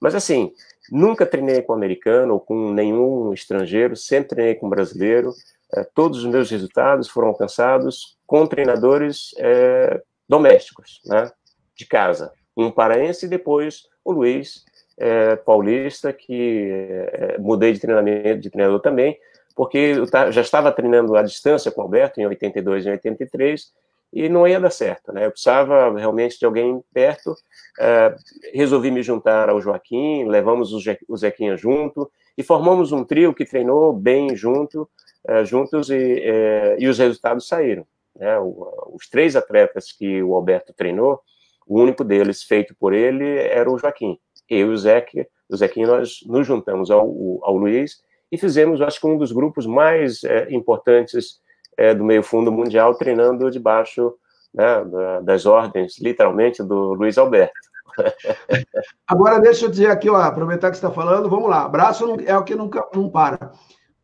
Mas, 0.00 0.14
assim, 0.14 0.52
nunca 0.90 1.26
treinei 1.26 1.62
com 1.62 1.72
americano 1.72 2.34
ou 2.34 2.40
com 2.40 2.72
nenhum 2.72 3.32
estrangeiro, 3.32 3.96
sempre 3.96 4.30
treinei 4.30 4.54
com 4.54 4.68
brasileiro. 4.68 5.32
É, 5.74 5.82
todos 5.82 6.18
os 6.18 6.26
meus 6.26 6.50
resultados 6.50 7.08
foram 7.08 7.28
alcançados 7.28 8.16
com 8.26 8.46
treinadores 8.46 9.34
é, 9.38 10.02
domésticos, 10.28 11.00
né, 11.04 11.30
de 11.74 11.86
casa. 11.86 12.32
Um 12.56 12.70
paraense 12.70 13.26
e 13.26 13.28
depois 13.28 13.82
o 14.04 14.12
Luiz 14.12 14.64
é, 14.98 15.36
Paulista, 15.36 16.12
que 16.12 16.70
é, 16.70 17.38
mudei 17.38 17.72
de 17.72 17.80
treinamento, 17.80 18.40
de 18.40 18.50
treinador 18.50 18.80
também, 18.80 19.18
porque 19.54 19.78
eu 19.78 20.06
já 20.32 20.40
estava 20.40 20.72
treinando 20.72 21.16
à 21.16 21.22
distância 21.22 21.70
com 21.70 21.80
o 21.80 21.84
Alberto 21.84 22.20
em 22.20 22.26
82 22.26 22.86
e 22.86 22.90
83 22.90 23.72
e 24.12 24.28
não 24.28 24.46
ia 24.46 24.60
dar 24.60 24.70
certo, 24.70 25.12
né? 25.12 25.26
Eu 25.26 25.30
precisava 25.30 25.98
realmente 25.98 26.38
de 26.38 26.44
alguém 26.44 26.82
perto. 26.92 27.34
É, 27.78 28.14
resolvi 28.54 28.90
me 28.90 29.02
juntar 29.02 29.48
ao 29.48 29.60
Joaquim, 29.60 30.24
levamos 30.24 30.72
o 30.72 31.16
Zequinha 31.16 31.56
junto 31.56 32.10
e 32.36 32.42
formamos 32.42 32.92
um 32.92 33.04
trio 33.04 33.34
que 33.34 33.44
treinou 33.44 33.92
bem 33.92 34.34
junto 34.36 34.88
é, 35.26 35.44
juntos 35.44 35.90
e, 35.90 36.20
é, 36.20 36.76
e 36.78 36.86
os 36.86 36.98
resultados 36.98 37.48
saíram. 37.48 37.84
Né? 38.14 38.38
Os 38.38 39.08
três 39.08 39.34
atletas 39.34 39.90
que 39.90 40.22
o 40.22 40.34
Alberto 40.34 40.72
treinou, 40.72 41.20
o 41.66 41.80
único 41.80 42.04
deles 42.04 42.44
feito 42.44 42.74
por 42.76 42.92
ele 42.92 43.38
era 43.38 43.70
o 43.70 43.76
Joaquim. 43.76 44.18
Eu 44.48 44.70
e 44.70 44.74
o 44.74 44.78
Zeque, 44.78 45.26
o 45.48 45.56
Zequinho, 45.56 45.88
nós 45.88 46.20
nos 46.26 46.46
juntamos 46.46 46.90
ao, 46.90 47.06
ao 47.42 47.56
Luiz 47.56 48.02
e 48.30 48.38
fizemos, 48.38 48.80
acho 48.80 49.00
que 49.00 49.06
um 49.06 49.16
dos 49.16 49.32
grupos 49.32 49.66
mais 49.66 50.24
é, 50.24 50.52
importantes 50.52 51.40
é, 51.76 51.94
do 51.94 52.04
meio 52.04 52.22
fundo 52.22 52.50
mundial, 52.50 52.94
treinando 52.94 53.50
debaixo 53.50 54.14
né, 54.52 54.84
das 55.22 55.46
ordens, 55.46 56.00
literalmente, 56.00 56.62
do 56.62 56.94
Luiz 56.94 57.18
Alberto. 57.18 57.54
Agora, 59.06 59.40
deixa 59.40 59.66
eu 59.66 59.70
dizer 59.70 59.90
aqui, 59.90 60.08
ó, 60.08 60.16
aproveitar 60.16 60.70
que 60.70 60.76
você 60.76 60.86
está 60.86 60.94
falando, 60.94 61.28
vamos 61.28 61.48
lá. 61.48 61.68
Braço 61.68 62.16
é 62.26 62.36
o 62.36 62.44
que 62.44 62.54
nunca 62.54 62.86
não 62.94 63.08
para. 63.08 63.52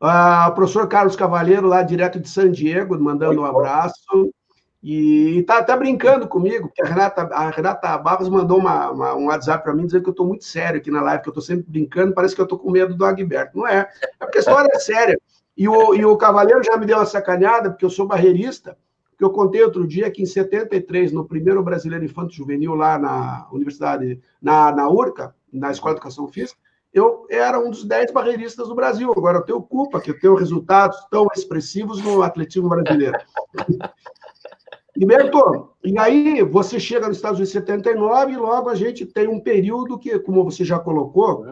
Uh, 0.02 0.52
professor 0.54 0.88
Carlos 0.88 1.16
Cavalheiro, 1.16 1.66
lá 1.66 1.82
direto 1.82 2.18
de 2.18 2.28
San 2.28 2.50
Diego, 2.50 2.98
mandando 2.98 3.40
um 3.40 3.44
abraço. 3.44 4.32
E 4.82 5.38
está 5.38 5.62
tá 5.62 5.76
brincando 5.76 6.26
comigo, 6.26 6.66
porque 6.66 6.82
a 6.82 6.86
Renata, 6.86 7.22
a 7.22 7.50
Renata 7.50 7.96
Barros 7.98 8.28
mandou 8.28 8.58
uma, 8.58 8.90
uma, 8.90 9.14
um 9.14 9.26
WhatsApp 9.26 9.62
para 9.62 9.72
mim 9.72 9.86
dizendo 9.86 10.02
que 10.02 10.08
eu 10.08 10.12
estou 10.12 10.26
muito 10.26 10.44
sério 10.44 10.80
aqui 10.80 10.90
na 10.90 11.00
live, 11.00 11.22
que 11.22 11.28
eu 11.28 11.32
estou 11.32 11.42
sempre 11.42 11.64
brincando, 11.68 12.12
parece 12.12 12.34
que 12.34 12.40
eu 12.40 12.44
estou 12.44 12.58
com 12.58 12.68
medo 12.68 12.92
do 12.92 13.04
Agberto. 13.04 13.56
Não 13.56 13.66
é, 13.66 13.88
é 14.20 14.24
porque 14.24 14.38
a 14.38 14.40
história 14.40 14.68
é 14.72 14.78
séria. 14.80 15.16
E 15.56 15.68
o, 15.68 15.94
e 15.94 16.04
o 16.04 16.16
Cavaleiro 16.16 16.64
já 16.64 16.76
me 16.76 16.84
deu 16.84 16.98
uma 16.98 17.06
sacaneada, 17.06 17.70
porque 17.70 17.84
eu 17.84 17.90
sou 17.90 18.08
barreirista, 18.08 18.76
que 19.16 19.24
eu 19.24 19.30
contei 19.30 19.62
outro 19.62 19.86
dia 19.86 20.10
que 20.10 20.20
em 20.20 20.26
73, 20.26 21.12
no 21.12 21.24
primeiro 21.24 21.62
Brasileiro 21.62 22.04
Infanto 22.04 22.34
Juvenil, 22.34 22.74
lá 22.74 22.98
na 22.98 23.46
Universidade, 23.52 24.20
na, 24.40 24.72
na 24.72 24.88
URCA, 24.88 25.32
na 25.52 25.70
Escola 25.70 25.94
de 25.94 25.98
Educação 25.98 26.26
Física, 26.26 26.58
eu 26.92 27.26
era 27.30 27.58
um 27.58 27.70
dos 27.70 27.84
dez 27.84 28.10
barreiristas 28.10 28.68
do 28.68 28.74
Brasil. 28.74 29.12
Agora 29.16 29.38
eu 29.38 29.42
tenho 29.42 29.62
culpa 29.62 30.00
que 30.00 30.10
eu 30.10 30.18
tenho 30.18 30.34
resultados 30.34 30.98
tão 31.10 31.26
expressivos 31.34 32.02
no 32.02 32.22
atletismo 32.22 32.68
brasileiro. 32.68 33.18
Liberto, 34.94 35.70
e 35.82 35.98
aí 35.98 36.42
você 36.42 36.78
chega 36.78 37.08
nos 37.08 37.16
Estados 37.16 37.38
Unidos 37.38 37.54
em 37.54 37.60
79 37.60 38.32
e 38.32 38.36
logo 38.36 38.68
a 38.68 38.74
gente 38.74 39.06
tem 39.06 39.26
um 39.26 39.40
período 39.40 39.98
que, 39.98 40.18
como 40.18 40.44
você 40.44 40.64
já 40.64 40.78
colocou, 40.78 41.46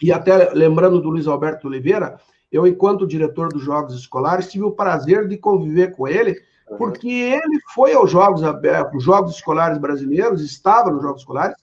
e 0.00 0.10
até 0.10 0.50
lembrando 0.54 1.00
do 1.00 1.10
Luiz 1.10 1.26
Alberto 1.26 1.68
Oliveira, 1.68 2.18
eu, 2.50 2.66
enquanto 2.66 3.06
diretor 3.06 3.48
dos 3.48 3.62
Jogos 3.62 3.94
Escolares, 3.94 4.50
tive 4.50 4.64
o 4.64 4.72
prazer 4.72 5.28
de 5.28 5.36
conviver 5.36 5.94
com 5.94 6.08
ele, 6.08 6.34
porque 6.78 7.08
ele 7.08 7.60
foi 7.74 7.92
aos 7.92 8.10
Jogos 8.10 8.42
Abertos, 8.42 9.04
Jogos 9.04 9.36
Escolares 9.36 9.78
Brasileiros, 9.78 10.42
estava 10.42 10.90
nos 10.90 11.02
Jogos 11.02 11.20
Escolares, 11.20 11.56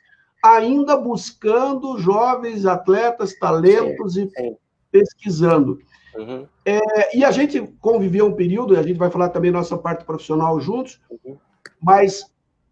ainda 0.44 0.96
buscando 0.96 1.98
jovens 1.98 2.66
atletas, 2.66 3.38
talentos 3.38 4.14
sim, 4.14 4.30
sim. 4.30 4.48
e 4.48 4.58
pesquisando. 4.92 5.80
Uhum. 6.20 6.46
É, 6.66 7.18
e 7.18 7.24
a 7.24 7.32
gente 7.32 7.62
conviveu 7.80 8.26
um 8.26 8.34
período, 8.34 8.74
e 8.74 8.78
a 8.78 8.84
gente 8.84 8.98
vai 8.98 9.10
falar 9.10 9.30
também 9.30 9.52
nossa 9.52 9.78
parte 9.78 10.04
profissional 10.04 10.60
juntos, 10.60 11.00
uhum. 11.10 11.38
mas 11.82 12.26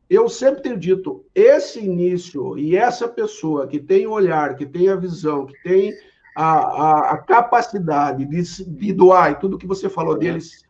eu 0.09 0.27
sempre 0.27 0.61
tenho 0.61 0.77
dito, 0.77 1.25
esse 1.33 1.79
início 1.79 2.57
e 2.57 2.75
essa 2.75 3.07
pessoa 3.07 3.67
que 3.67 3.79
tem 3.79 4.05
o 4.05 4.11
olhar, 4.11 4.55
que 4.55 4.65
tem 4.65 4.89
a 4.89 4.95
visão, 4.95 5.45
que 5.45 5.61
tem 5.63 5.93
a, 6.35 6.53
a, 6.53 7.11
a 7.11 7.17
capacidade 7.17 8.25
de, 8.25 8.65
de, 8.65 8.93
doar, 8.93 9.31
e 9.31 9.35
tudo 9.35 9.57
que 9.57 9.67
você 9.67 9.89
falou 9.89 10.13
uhum. 10.13 10.19
deles, 10.19 10.65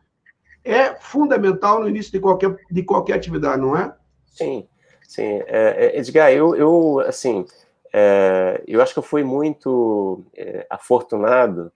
é 0.64 0.94
fundamental 0.96 1.80
no 1.80 1.90
início 1.90 2.12
de 2.12 2.20
qualquer, 2.20 2.56
de 2.70 2.84
qualquer 2.84 3.14
atividade, 3.14 3.62
não 3.62 3.76
é? 3.76 3.92
Sim, 4.28 4.68
sim. 5.02 5.42
É, 5.48 5.96
é 5.96 6.00
Edgar, 6.00 6.32
eu, 6.32 6.56
eu 6.56 7.00
assim, 7.00 7.44
é, 7.92 8.64
eu 8.68 8.82
acho 8.82 8.94
que 8.94 9.00
eu 9.00 9.04
fui 9.04 9.24
muito 9.24 10.24
é, 10.36 10.68
afortunado 10.70 11.72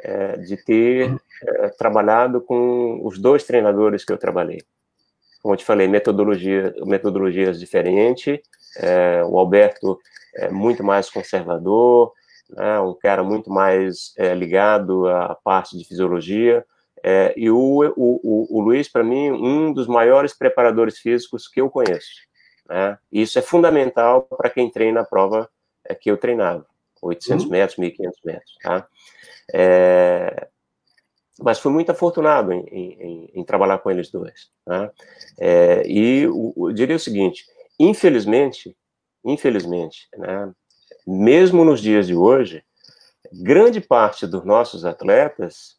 é, 0.00 0.36
de 0.36 0.56
ter 0.56 1.14
é, 1.42 1.68
trabalhado 1.70 2.40
com 2.40 3.00
os 3.04 3.18
dois 3.18 3.44
treinadores 3.44 4.04
que 4.04 4.12
eu 4.12 4.18
trabalhei. 4.18 4.62
Como 5.42 5.54
eu 5.54 5.58
te 5.58 5.64
falei, 5.64 5.86
metodologia, 5.86 6.74
metodologias 6.84 7.60
diferentes. 7.60 8.40
É, 8.78 9.22
o 9.24 9.38
Alberto 9.38 10.00
é 10.34 10.48
muito 10.48 10.82
mais 10.82 11.10
conservador, 11.10 12.12
né, 12.50 12.80
um 12.80 12.94
cara 12.94 13.22
muito 13.22 13.50
mais 13.50 14.14
é, 14.16 14.34
ligado 14.34 15.06
à 15.06 15.34
parte 15.34 15.76
de 15.76 15.84
fisiologia. 15.84 16.64
É, 17.02 17.34
e 17.36 17.50
o, 17.50 17.92
o, 17.96 18.58
o 18.58 18.60
Luiz, 18.62 18.88
para 18.88 19.04
mim, 19.04 19.30
um 19.30 19.72
dos 19.72 19.86
maiores 19.86 20.32
preparadores 20.32 20.98
físicos 20.98 21.46
que 21.46 21.60
eu 21.60 21.68
conheço. 21.68 22.24
Né? 22.66 22.98
Isso 23.12 23.38
é 23.38 23.42
fundamental 23.42 24.22
para 24.22 24.48
quem 24.48 24.70
treina 24.70 25.02
a 25.02 25.04
prova 25.04 25.48
é, 25.84 25.94
que 25.94 26.10
eu 26.10 26.16
treinava, 26.16 26.64
800 27.02 27.44
uhum. 27.44 27.50
metros, 27.50 27.78
1.500 27.78 28.12
metros. 28.24 28.58
Tá? 28.62 28.88
É, 29.52 30.48
mas 31.40 31.58
fui 31.58 31.72
muito 31.72 31.90
afortunado 31.90 32.52
em, 32.52 32.64
em, 32.66 33.30
em, 33.34 33.44
trabalhar 33.44 33.78
com 33.78 33.90
eles 33.90 34.10
dois. 34.10 34.50
Né? 34.66 34.90
É, 35.38 35.86
e 35.86 36.22
eu, 36.22 36.54
eu 36.56 36.72
diria 36.72 36.96
o 36.96 37.00
seguinte: 37.00 37.44
infelizmente, 37.78 38.76
infelizmente, 39.24 40.08
né, 40.16 40.52
mesmo 41.06 41.64
nos 41.64 41.80
dias 41.80 42.06
de 42.06 42.14
hoje, 42.14 42.62
grande 43.32 43.80
parte 43.80 44.26
dos 44.26 44.44
nossos 44.44 44.84
atletas, 44.84 45.76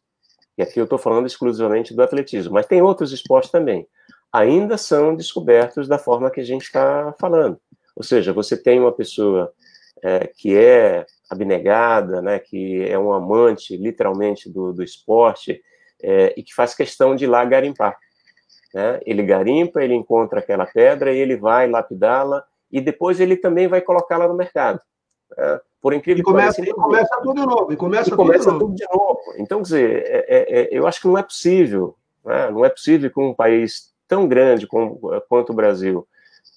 e 0.58 0.62
aqui 0.62 0.78
eu 0.78 0.84
estou 0.84 0.98
falando 0.98 1.26
exclusivamente 1.26 1.94
do 1.94 2.02
atletismo, 2.02 2.54
mas 2.54 2.66
tem 2.66 2.82
outros 2.82 3.12
esportes 3.12 3.50
também, 3.50 3.86
ainda 4.32 4.76
são 4.76 5.14
descobertos 5.14 5.88
da 5.88 5.98
forma 5.98 6.30
que 6.30 6.40
a 6.40 6.44
gente 6.44 6.62
está 6.62 7.14
falando. 7.18 7.58
Ou 7.94 8.02
seja, 8.02 8.32
você 8.32 8.56
tem 8.56 8.78
uma 8.78 8.92
pessoa 8.92 9.52
é, 10.02 10.26
que 10.26 10.54
é 10.54 11.06
abnegada, 11.28 12.22
né, 12.22 12.38
que 12.38 12.84
é 12.88 12.98
um 12.98 13.12
amante, 13.12 13.76
literalmente, 13.76 14.50
do, 14.50 14.72
do 14.72 14.82
esporte, 14.82 15.60
é, 16.02 16.34
e 16.36 16.42
que 16.42 16.54
faz 16.54 16.74
questão 16.74 17.14
de 17.14 17.24
ir 17.24 17.28
lá 17.28 17.44
garimpar. 17.44 17.96
Né? 18.74 19.00
Ele 19.04 19.22
garimpa, 19.22 19.82
ele 19.82 19.94
encontra 19.94 20.40
aquela 20.40 20.66
pedra 20.66 21.12
e 21.12 21.18
ele 21.18 21.36
vai 21.36 21.68
lapidá-la, 21.68 22.44
e 22.70 22.80
depois 22.80 23.20
ele 23.20 23.36
também 23.36 23.68
vai 23.68 23.80
colocá-la 23.80 24.28
no 24.28 24.34
mercado. 24.34 24.80
Né? 25.36 25.60
Por 25.80 25.92
incrível 25.92 26.24
que 26.24 26.32
pareça. 26.32 26.62
E 26.62 26.72
começa 26.72 27.20
tudo 27.22 27.40
de 27.40 27.46
novo. 27.46 27.72
E 27.72 27.76
começa, 27.76 28.10
e 28.10 28.16
começa 28.16 28.50
tudo, 28.50 28.58
tudo, 28.58 28.74
de 28.74 28.86
novo. 28.92 29.20
Então, 29.38 29.58
quer 29.58 29.64
dizer, 29.64 30.02
é, 30.06 30.26
é, 30.28 30.60
é, 30.60 30.68
eu 30.70 30.86
acho 30.86 31.00
que 31.00 31.06
não 31.06 31.18
é 31.18 31.22
possível, 31.22 31.96
né? 32.24 32.50
não 32.50 32.64
é 32.64 32.68
possível 32.68 33.10
que 33.10 33.20
um 33.20 33.34
país 33.34 33.94
tão 34.08 34.28
grande 34.28 34.66
como, 34.66 35.00
quanto 35.28 35.50
o 35.50 35.54
Brasil, 35.54 36.06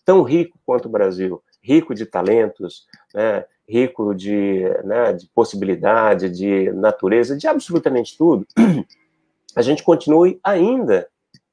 tão 0.05 0.23
rico 0.23 0.57
quanto 0.65 0.87
o 0.87 0.91
Brasil, 0.91 1.41
rico 1.61 1.93
de 1.93 2.05
talentos, 2.05 2.87
né, 3.13 3.45
rico 3.69 4.15
de, 4.15 4.63
né, 4.83 5.13
de 5.13 5.27
possibilidade, 5.27 6.29
de 6.29 6.71
natureza, 6.71 7.37
de 7.37 7.47
absolutamente 7.47 8.17
tudo, 8.17 8.45
a 9.55 9.61
gente 9.61 9.83
continue 9.83 10.39
ainda 10.43 11.07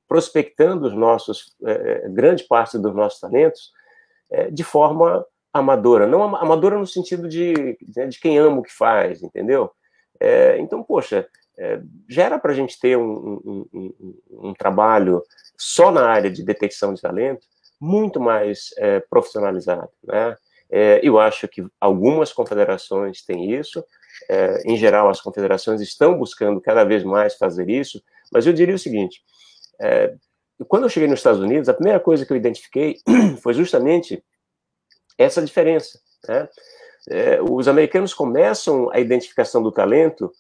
prospectando 0.09 0.87
os 0.87 0.95
nossos, 0.95 1.55
é, 1.65 2.09
grande 2.09 2.45
parte 2.45 2.79
dos 2.79 2.95
nossos 2.95 3.21
talentos 3.21 3.73
é, 4.31 4.51
de 4.51 4.65
forma 4.65 5.25
amadora, 5.53 6.07
não 6.07 6.35
amadora 6.37 6.79
no 6.79 6.87
sentido 6.87 7.29
de, 7.29 7.77
né, 7.95 8.07
de 8.07 8.19
quem 8.19 8.39
ama 8.39 8.61
o 8.61 8.63
que 8.63 8.73
faz, 8.73 9.23
entendeu? 9.23 9.71
É, 10.19 10.59
então, 10.59 10.83
poxa, 10.83 11.29
é, 11.59 11.81
já 12.09 12.25
era 12.25 12.39
para 12.39 12.53
a 12.53 12.55
gente 12.55 12.79
ter 12.79 12.97
um, 12.97 13.41
um, 13.45 13.67
um, 13.75 14.15
um, 14.49 14.55
trabalho 14.55 15.23
só 15.57 15.91
na 15.91 16.07
área 16.07 16.31
de 16.31 16.43
detecção 16.43 16.95
de 16.95 17.01
talento 17.01 17.47
muito 17.81 18.19
mais 18.21 18.71
é, 18.79 19.01
profissionalizado, 19.01 19.91
né? 20.03 20.37
É, 20.71 21.01
eu 21.03 21.19
acho 21.19 21.47
que 21.49 21.65
algumas 21.81 22.33
confederações 22.33 23.23
têm 23.23 23.53
isso, 23.55 23.85
é, 24.29 24.63
em 24.65 24.77
geral, 24.77 25.09
as 25.09 25.21
confederações 25.21 25.81
estão 25.81 26.19
buscando 26.19 26.61
cada 26.61 26.85
vez 26.85 27.05
mais 27.05 27.35
fazer 27.35 27.69
isso, 27.69 28.03
mas 28.33 28.47
eu 28.47 28.53
diria 28.53 28.75
o 28.75 28.79
seguinte: 28.79 29.23
é, 29.81 30.15
quando 30.69 30.85
eu 30.85 30.89
cheguei 30.89 31.09
nos 31.09 31.21
Estados 31.21 31.41
Unidos, 31.41 31.69
a 31.69 31.75
primeira 31.75 32.01
coisa 32.01 32.25
que 32.25 32.33
eu 32.33 32.37
identifiquei 32.37 32.97
foi 33.43 33.53
justamente 33.55 34.23
essa 35.19 35.43
diferença. 35.43 35.99
Né? 36.27 36.49
É, 37.09 37.41
os 37.43 37.69
americanos 37.69 38.13
começam 38.15 38.91
a 38.91 38.99
identificação 38.99 39.63
do 39.63 39.71
talento 39.71 40.33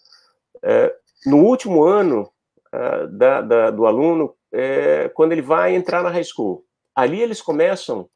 é, 0.62 0.94
no 1.26 1.38
último 1.44 1.84
ano 1.84 2.30
é, 2.72 3.06
da, 3.08 3.40
da, 3.42 3.70
do 3.70 3.86
aluno, 3.86 4.34
quando 5.12 5.32
ele 5.32 5.42
vai 5.42 5.74
entrar 5.74 6.02
na 6.02 6.08
high 6.08 6.24
school. 6.24 6.64
Ali 6.94 7.20
eles 7.20 7.42
começam 7.42 8.08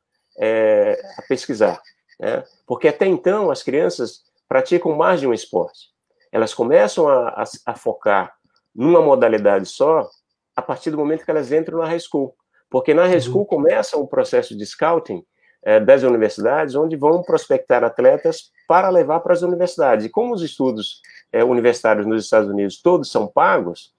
a 1.18 1.22
pesquisar. 1.28 1.82
Né? 2.20 2.44
Porque 2.66 2.86
até 2.86 3.06
então 3.06 3.50
as 3.50 3.62
crianças 3.62 4.22
praticam 4.46 4.94
mais 4.94 5.20
de 5.20 5.26
um 5.26 5.32
esporte. 5.32 5.88
Elas 6.30 6.52
começam 6.52 7.08
a, 7.08 7.28
a, 7.30 7.44
a 7.66 7.74
focar 7.74 8.32
numa 8.74 9.00
modalidade 9.00 9.66
só 9.66 10.08
a 10.54 10.62
partir 10.62 10.90
do 10.90 10.98
momento 10.98 11.24
que 11.24 11.30
elas 11.30 11.50
entram 11.50 11.78
na 11.78 11.86
high 11.86 11.98
school. 11.98 12.36
Porque 12.68 12.92
na 12.92 13.06
high 13.06 13.14
uhum. 13.14 13.20
school 13.20 13.46
começa 13.46 13.96
um 13.96 14.06
processo 14.06 14.56
de 14.56 14.64
scouting 14.64 15.24
é, 15.62 15.80
das 15.80 16.02
universidades, 16.02 16.74
onde 16.74 16.96
vão 16.96 17.22
prospectar 17.22 17.82
atletas 17.82 18.50
para 18.68 18.90
levar 18.90 19.20
para 19.20 19.32
as 19.32 19.42
universidades. 19.42 20.06
E 20.06 20.08
como 20.08 20.34
os 20.34 20.42
estudos 20.42 21.00
é, 21.32 21.42
universitários 21.42 22.06
nos 22.06 22.24
Estados 22.24 22.48
Unidos 22.48 22.80
todos 22.80 23.10
são 23.10 23.26
pagos, 23.26 23.92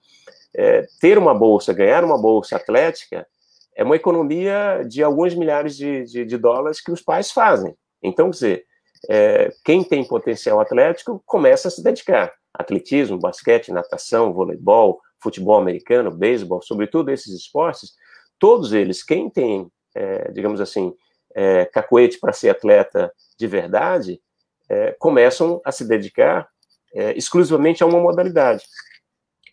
é, 0.54 0.86
ter 1.00 1.18
uma 1.18 1.34
bolsa, 1.34 1.72
ganhar 1.72 2.04
uma 2.04 2.20
bolsa 2.20 2.56
atlética, 2.56 3.26
é 3.74 3.82
uma 3.82 3.96
economia 3.96 4.84
de 4.86 5.02
alguns 5.02 5.34
milhares 5.34 5.76
de, 5.76 6.04
de, 6.04 6.24
de 6.24 6.38
dólares 6.38 6.80
que 6.80 6.92
os 6.92 7.00
pais 7.00 7.30
fazem. 7.30 7.74
Então, 8.02 8.26
quer 8.26 8.34
dizer, 8.34 8.66
é, 9.08 9.52
quem 9.64 9.82
tem 9.82 10.06
potencial 10.06 10.60
atlético 10.60 11.22
começa 11.26 11.68
a 11.68 11.70
se 11.70 11.82
dedicar. 11.82 12.32
Atletismo, 12.54 13.18
basquete, 13.18 13.72
natação, 13.72 14.32
voleibol, 14.32 15.00
futebol 15.22 15.56
americano, 15.56 16.10
beisebol, 16.10 16.60
sobretudo 16.62 17.10
esses 17.10 17.34
esportes, 17.34 17.92
todos 18.38 18.72
eles, 18.72 19.02
quem 19.02 19.30
tem, 19.30 19.70
é, 19.94 20.30
digamos 20.32 20.60
assim, 20.60 20.92
é, 21.34 21.64
cacuete 21.64 22.18
para 22.18 22.32
ser 22.32 22.50
atleta 22.50 23.12
de 23.38 23.46
verdade, 23.46 24.20
é, 24.68 24.92
começam 24.98 25.60
a 25.64 25.72
se 25.72 25.86
dedicar 25.86 26.48
é, 26.94 27.16
exclusivamente 27.16 27.82
a 27.82 27.86
uma 27.86 28.00
modalidade. 28.00 28.64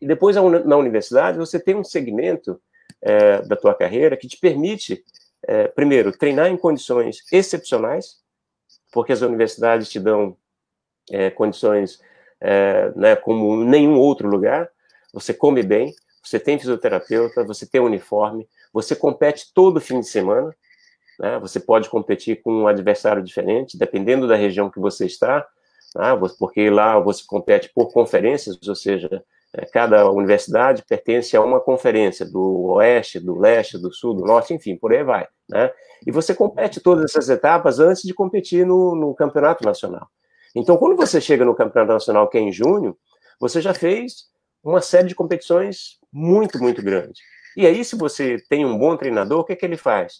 E 0.02 0.08
depois, 0.08 0.36
na 0.36 0.78
universidade, 0.78 1.38
você 1.38 1.60
tem 1.60 1.76
um 1.76 1.84
segmento 1.84 2.60
é, 3.02 3.41
da 3.41 3.56
tua 3.56 3.74
carreira 3.74 4.16
que 4.16 4.28
te 4.28 4.38
permite, 4.38 5.04
primeiro, 5.76 6.18
treinar 6.18 6.47
em 6.47 6.58
condições 6.58 7.22
excepcionais, 7.32 8.18
porque 8.92 9.14
as 9.14 9.22
universidades 9.22 9.90
te 9.90 10.00
dão 10.00 10.36
é, 11.12 11.30
condições 11.30 12.00
é, 12.42 12.92
né, 12.96 13.16
como 13.16 13.64
nenhum 13.64 13.98
outro 13.98 14.28
lugar. 14.28 14.70
Você 15.14 15.34
come 15.34 15.64
bem, 15.64 15.94
você 16.24 16.40
tem 16.40 16.60
fisioterapeuta, 16.60 17.44
você 17.44 17.66
tem 17.66 17.82
uniforme, 17.82 18.48
você 18.72 18.96
compete 18.96 19.52
todo 19.54 19.82
fim 19.82 20.00
de 20.00 20.08
semana. 20.08 20.56
Né, 21.20 21.38
você 21.40 21.60
pode 21.60 21.90
competir 21.90 22.42
com 22.42 22.54
um 22.54 22.68
adversário 22.68 23.22
diferente, 23.22 23.78
dependendo 23.78 24.28
da 24.28 24.36
região 24.36 24.70
que 24.70 24.80
você 24.80 25.06
está, 25.06 25.46
né, 25.96 26.18
porque 26.38 26.70
lá 26.70 27.00
você 27.00 27.24
compete 27.28 27.70
por 27.74 27.92
conferências, 27.92 28.58
ou 28.68 28.76
seja, 28.76 29.24
cada 29.72 30.10
universidade 30.12 30.84
pertence 30.88 31.36
a 31.36 31.41
uma 31.41 31.60
conferência 31.60 32.26
do 32.26 32.74
oeste, 32.74 33.20
do 33.20 33.38
leste, 33.38 33.78
do 33.78 33.91
sul, 33.91 34.14
do 34.14 34.26
norte, 34.26 34.54
enfim, 34.54 34.76
por 34.76 34.93
aí 34.93 35.04
vai. 35.04 35.28
Né? 35.50 35.72
E 36.06 36.12
você 36.12 36.36
compete 36.36 36.80
todas 36.80 37.06
essas 37.06 37.30
etapas 37.30 37.80
antes 37.80 38.04
de 38.04 38.14
competir 38.14 38.66
no, 38.66 38.95
no 38.95 39.16
campeonato 39.16 39.66
nacional. 39.66 40.08
Então, 40.56 40.78
quando 40.78 40.95
você 40.95 41.20
chega 41.20 41.45
no 41.45 41.56
campeonato 41.56 41.93
nacional, 41.93 42.28
que 42.28 42.38
é 42.38 42.41
em 42.41 42.52
junho, 42.52 42.95
você 43.39 43.62
já 43.62 43.74
fez 43.74 44.30
uma 44.64 44.82
série 44.82 45.08
de 45.08 45.16
competições 45.16 45.97
muito, 46.12 46.60
muito 46.60 46.82
grande. 46.82 47.20
E 47.56 47.66
aí, 47.66 47.84
se 47.84 47.95
você 47.95 48.38
tem 48.50 48.66
um 48.66 48.78
bom 48.78 48.95
treinador, 48.95 49.39
o 49.39 49.43
que, 49.43 49.54
é 49.54 49.56
que 49.56 49.66
ele 49.66 49.78
faz? 49.78 50.14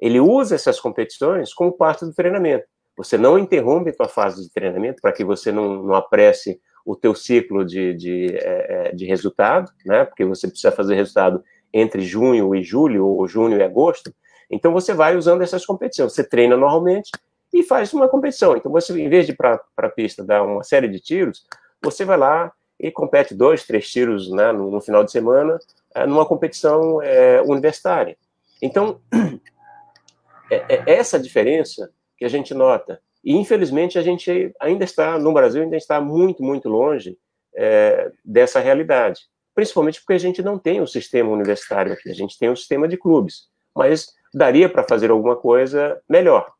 Ele 0.00 0.20
usa 0.20 0.54
essas 0.54 0.80
competições 0.80 1.54
como 1.54 1.72
parte 1.72 2.04
do 2.04 2.12
treinamento. 2.12 2.64
Você 2.96 3.16
não 3.16 3.38
interrompe 3.38 3.90
a 3.90 3.94
sua 3.94 4.08
fase 4.08 4.42
de 4.42 4.52
treinamento 4.52 5.00
para 5.00 5.12
que 5.12 5.24
você 5.24 5.50
não, 5.50 5.82
não 5.82 5.94
apresse 5.94 6.60
o 6.84 6.94
teu 6.94 7.14
ciclo 7.14 7.64
de, 7.64 7.94
de, 7.94 8.36
é, 8.36 8.88
é, 8.88 8.92
de 8.92 9.06
resultado, 9.06 9.70
né? 9.84 10.04
Porque 10.04 10.24
você 10.24 10.48
precisa 10.48 10.72
fazer 10.72 10.94
resultado 10.94 11.42
entre 11.72 12.02
junho 12.02 12.54
e 12.54 12.62
julho, 12.62 13.06
ou 13.06 13.26
junho 13.26 13.58
e 13.58 13.62
agosto. 13.62 14.14
Então, 14.50 14.72
você 14.72 14.92
vai 14.92 15.16
usando 15.16 15.42
essas 15.42 15.64
competições. 15.64 16.12
Você 16.12 16.22
treina 16.22 16.56
normalmente 16.56 17.10
e 17.52 17.62
faz 17.62 17.92
uma 17.92 18.08
competição. 18.08 18.56
Então, 18.56 18.70
você, 18.70 18.92
em 19.00 19.08
vez 19.08 19.26
de 19.26 19.32
ir 19.32 19.36
para 19.36 19.60
a 19.78 19.88
pista 19.88 20.22
dar 20.22 20.42
uma 20.42 20.62
série 20.62 20.88
de 20.88 21.00
tiros, 21.00 21.44
você 21.82 22.04
vai 22.04 22.16
lá 22.16 22.52
e 22.78 22.90
compete 22.90 23.34
dois, 23.34 23.64
três 23.64 23.88
tiros 23.90 24.30
né, 24.30 24.52
no, 24.52 24.70
no 24.70 24.80
final 24.80 25.04
de 25.04 25.10
semana 25.10 25.58
é, 25.94 26.06
numa 26.06 26.26
competição 26.26 27.00
é, 27.00 27.40
universitária. 27.42 28.16
Então, 28.60 29.00
é, 30.50 30.74
é 30.74 30.82
essa 30.86 31.18
diferença 31.18 31.90
que 32.16 32.24
a 32.24 32.28
gente 32.28 32.52
nota. 32.52 33.00
E, 33.24 33.34
infelizmente, 33.34 33.98
a 33.98 34.02
gente 34.02 34.54
ainda 34.60 34.84
está, 34.84 35.18
no 35.18 35.32
Brasil, 35.32 35.62
ainda 35.62 35.76
está 35.76 36.00
muito, 36.00 36.42
muito 36.42 36.68
longe 36.68 37.16
é, 37.56 38.12
dessa 38.22 38.60
realidade. 38.60 39.22
Principalmente 39.54 40.00
porque 40.00 40.12
a 40.12 40.18
gente 40.18 40.42
não 40.42 40.58
tem 40.58 40.80
um 40.80 40.86
sistema 40.86 41.30
universitário 41.30 41.92
aqui, 41.92 42.10
a 42.10 42.14
gente 42.14 42.38
tem 42.38 42.50
um 42.50 42.56
sistema 42.56 42.86
de 42.86 42.98
clubes. 42.98 43.48
Mas 43.74 44.08
daria 44.32 44.68
para 44.68 44.84
fazer 44.84 45.10
alguma 45.10 45.36
coisa 45.36 46.00
melhor. 46.08 46.52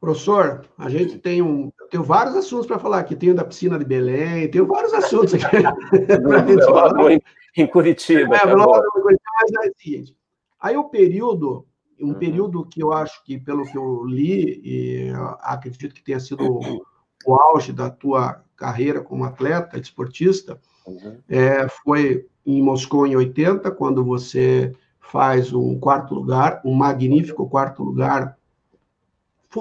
Professor, 0.00 0.66
a 0.78 0.88
gente 0.88 1.18
tem 1.18 1.42
um, 1.42 1.70
tem 1.90 2.00
vários 2.00 2.36
assuntos 2.36 2.66
para 2.66 2.78
falar 2.78 2.98
aqui. 2.98 3.16
Tem 3.16 3.30
o 3.30 3.34
da 3.34 3.44
piscina 3.44 3.78
de 3.78 3.84
Belém, 3.84 4.50
tem 4.50 4.62
vários 4.62 4.92
assuntos 4.92 5.34
aqui. 5.34 5.56
em, 7.10 7.62
em 7.62 7.66
Curitiba. 7.66 8.36
É, 8.36 8.40
tá 8.40 8.56
mas 8.56 9.50
é 9.52 9.68
o 9.68 9.72
seguinte, 9.76 10.16
aí 10.60 10.76
o 10.76 10.84
período 10.84 11.66
um 12.00 12.08
uhum. 12.08 12.14
período 12.14 12.64
que 12.66 12.82
eu 12.82 12.92
acho 12.92 13.22
que, 13.24 13.38
pelo 13.38 13.64
que 13.64 13.76
eu 13.76 14.04
li, 14.04 14.60
e 14.64 15.12
acredito 15.40 15.94
que 15.94 16.02
tenha 16.02 16.20
sido 16.20 16.44
o, 16.44 16.84
o 17.26 17.34
auge 17.34 17.72
da 17.72 17.90
tua 17.90 18.42
carreira 18.56 19.00
como 19.00 19.24
atleta, 19.24 19.78
esportista, 19.78 20.60
uhum. 20.86 21.18
é, 21.28 21.68
foi 21.68 22.26
em 22.46 22.62
Moscou 22.62 23.06
em 23.06 23.16
80, 23.16 23.70
quando 23.70 24.04
você 24.04 24.72
faz 25.00 25.52
um 25.52 25.78
quarto 25.78 26.14
lugar, 26.14 26.60
um 26.64 26.74
magnífico 26.74 27.48
quarto 27.48 27.82
lugar. 27.82 28.36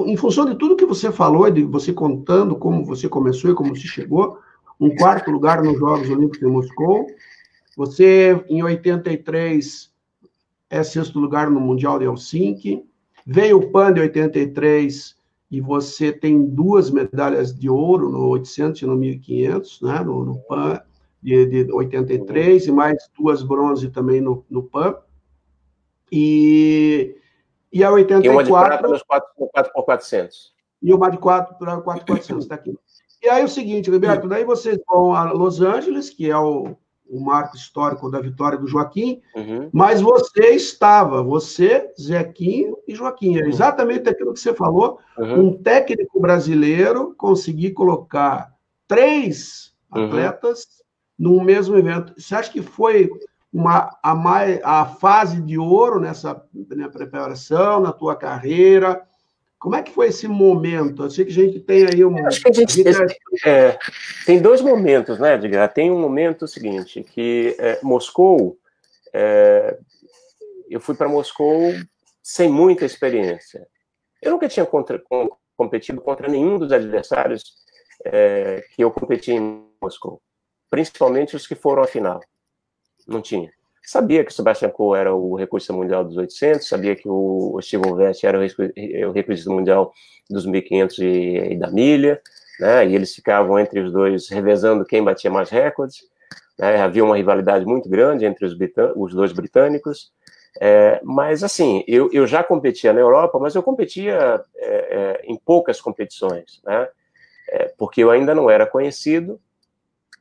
Em 0.06 0.18
função 0.18 0.46
de 0.46 0.56
tudo 0.56 0.76
que 0.76 0.86
você 0.86 1.12
falou, 1.12 1.50
de 1.52 1.64
você 1.64 1.94
contando 1.94 2.56
como 2.56 2.84
você 2.84 3.08
começou 3.08 3.52
e 3.52 3.56
como 3.56 3.76
você 3.76 3.88
chegou, 3.88 4.40
um 4.80 4.96
quarto 4.96 5.30
lugar 5.30 5.64
nos 5.64 5.78
Jogos 5.78 6.10
Olímpicos 6.10 6.40
de 6.40 6.48
Moscou. 6.48 7.08
Você, 7.78 8.44
em 8.50 8.64
83, 8.64 9.93
é 10.74 10.84
sexto 10.84 11.20
lugar 11.20 11.52
no 11.52 11.62
Mundial 11.62 12.00
de 12.00 12.06
Helsinki. 12.06 12.84
Veio 13.28 13.60
o 13.60 13.72
PAN 13.72 13.94
de 13.94 14.02
83 14.02 15.16
e 15.52 15.62
você 15.62 16.12
tem 16.12 16.44
duas 16.44 16.90
medalhas 16.90 17.54
de 17.54 17.70
ouro 17.70 18.10
no 18.10 18.28
800 18.30 18.82
e 18.82 18.86
no 18.88 18.96
1500, 18.96 19.82
né? 19.84 20.00
no, 20.00 20.26
no 20.26 20.40
PAN 20.40 20.82
de, 21.22 21.46
de 21.46 21.72
83 21.72 22.66
e 22.66 22.72
mais 22.72 22.98
duas 23.16 23.44
bronze 23.44 23.92
também 23.92 24.20
no, 24.20 24.44
no 24.50 24.64
PAN. 24.64 24.96
E, 26.12 27.18
e 27.72 27.84
a 27.84 27.92
84... 27.92 28.26
E 28.26 28.34
uma 28.34 28.44
de 28.44 28.50
prata 28.50 28.88
nos 28.88 29.04
4 29.04 29.30
por 29.36 29.84
400. 29.86 30.54
E 30.82 30.92
uma 30.92 31.10
de 31.12 31.20
4 31.20 31.56
para 31.56 31.82
4 31.82 32.04
400, 32.04 32.46
está 32.46 32.56
aqui. 32.56 32.76
E 33.22 33.30
aí 33.30 33.44
o 33.44 33.48
seguinte, 33.48 33.92
Roberto, 33.92 34.28
daí 34.28 34.44
vocês 34.44 34.80
vão 34.88 35.14
a 35.14 35.32
Los 35.32 35.62
Angeles, 35.62 36.10
que 36.10 36.32
é 36.32 36.38
o 36.38 36.76
o 37.14 37.20
marco 37.20 37.56
histórico 37.56 38.10
da 38.10 38.20
vitória 38.20 38.58
do 38.58 38.68
Joaquim, 38.68 39.22
uhum. 39.36 39.70
mas 39.72 40.02
você 40.02 40.56
estava, 40.56 41.22
você, 41.22 41.92
Zequinho 42.00 42.76
e 42.88 42.96
Joaquim. 42.96 43.38
É 43.38 43.48
exatamente 43.48 44.10
aquilo 44.10 44.34
que 44.34 44.40
você 44.40 44.54
falou. 44.54 44.98
Uhum. 45.18 45.48
Um 45.48 45.54
técnico 45.54 46.20
brasileiro 46.20 47.14
conseguir 47.16 47.72
colocar 47.72 48.52
três 48.88 49.74
uhum. 49.94 50.06
atletas 50.06 50.68
no 51.18 51.40
mesmo 51.44 51.78
evento. 51.78 52.14
Você 52.18 52.34
acha 52.34 52.52
que 52.52 52.64
foi 52.64 53.12
uma, 53.54 53.96
a, 54.02 54.16
mais, 54.16 54.60
a 54.64 54.84
fase 54.84 55.40
de 55.40 55.60
ouro 55.60 56.00
nessa 56.00 56.44
na 56.70 56.90
preparação, 56.90 57.80
na 57.80 57.92
tua 57.92 58.16
carreira? 58.16 59.04
Como 59.64 59.78
é 59.78 59.82
que 59.82 59.94
foi 59.94 60.08
esse 60.08 60.28
momento? 60.28 61.04
Eu 61.04 61.10
sei 61.10 61.24
que 61.24 61.32
a 61.32 61.34
gente 61.34 61.58
tem 61.62 61.86
aí 61.86 62.04
um. 62.04 62.28
Acho 62.28 62.42
que 62.42 62.50
a 62.50 62.52
gente, 62.52 62.84
é, 63.48 63.80
tem 64.26 64.42
dois 64.42 64.60
momentos, 64.60 65.18
né, 65.18 65.36
Edgar? 65.36 65.72
Tem 65.72 65.90
um 65.90 66.02
momento 66.02 66.46
seguinte, 66.46 67.02
que 67.02 67.56
é, 67.58 67.80
Moscou, 67.82 68.58
é, 69.14 69.78
eu 70.70 70.82
fui 70.82 70.96
para 70.96 71.08
Moscou 71.08 71.74
sem 72.22 72.50
muita 72.50 72.84
experiência. 72.84 73.66
Eu 74.22 74.34
nunca 74.34 74.50
tinha 74.50 74.66
contra, 74.66 75.00
com, 75.00 75.30
competido 75.56 76.02
contra 76.02 76.28
nenhum 76.28 76.60
dos 76.60 76.74
adversários 76.74 77.56
é, 78.04 78.66
que 78.76 78.84
eu 78.84 78.92
competi 78.92 79.32
em 79.32 79.66
Moscou, 79.82 80.22
principalmente 80.70 81.38
os 81.38 81.48
que 81.48 81.56
foram 81.56 81.84
à 81.84 81.88
final. 81.88 82.20
Não 83.08 83.22
tinha. 83.22 83.50
Sabia 83.86 84.24
que 84.24 84.32
o 84.32 84.34
Sebastian 84.34 84.70
Coe 84.70 84.98
era 84.98 85.14
o 85.14 85.36
recurso 85.36 85.74
mundial 85.74 86.06
dos 86.06 86.16
800, 86.16 86.68
sabia 86.68 86.96
que 86.96 87.08
o 87.08 87.60
Steve 87.62 87.88
Ovett 87.90 88.26
era 88.26 88.40
o 88.40 89.12
recurso 89.12 89.52
mundial 89.52 89.92
dos 90.30 90.46
1500 90.46 91.00
e, 91.00 91.04
e, 91.52 91.56
da 91.58 91.70
milha, 91.70 92.22
né? 92.60 92.88
E 92.88 92.96
eles 92.96 93.14
ficavam 93.14 93.60
entre 93.60 93.82
os 93.82 93.92
dois 93.92 94.30
revezando 94.30 94.86
quem 94.86 95.04
batia 95.04 95.30
mais 95.30 95.50
recordes. 95.50 95.98
Né? 96.58 96.82
Havia 96.82 97.04
uma 97.04 97.18
rivalidade 97.18 97.66
muito 97.66 97.90
grande 97.90 98.26
entre 98.26 98.46
os, 98.46 98.56
os 98.96 99.14
dois 99.14 99.34
britânicos. 99.34 100.12
É, 100.62 101.02
mas, 101.04 101.44
assim, 101.44 101.84
eu, 101.86 102.10
eu 102.14 102.26
já 102.26 102.44
competia 102.44 102.94
na 102.94 103.02
Europa, 103.02 103.38
mas 103.38 103.54
eu 103.54 103.64
competia 103.64 104.42
é, 104.56 104.66
é, 104.66 105.22
em 105.26 105.36
poucas 105.36 105.82
competições, 105.82 106.62
né? 106.64 106.88
É, 107.50 107.74
porque 107.78 108.02
eu 108.02 108.10
ainda 108.10 108.34
não 108.34 108.50
era 108.50 108.66
conhecido 108.66 109.40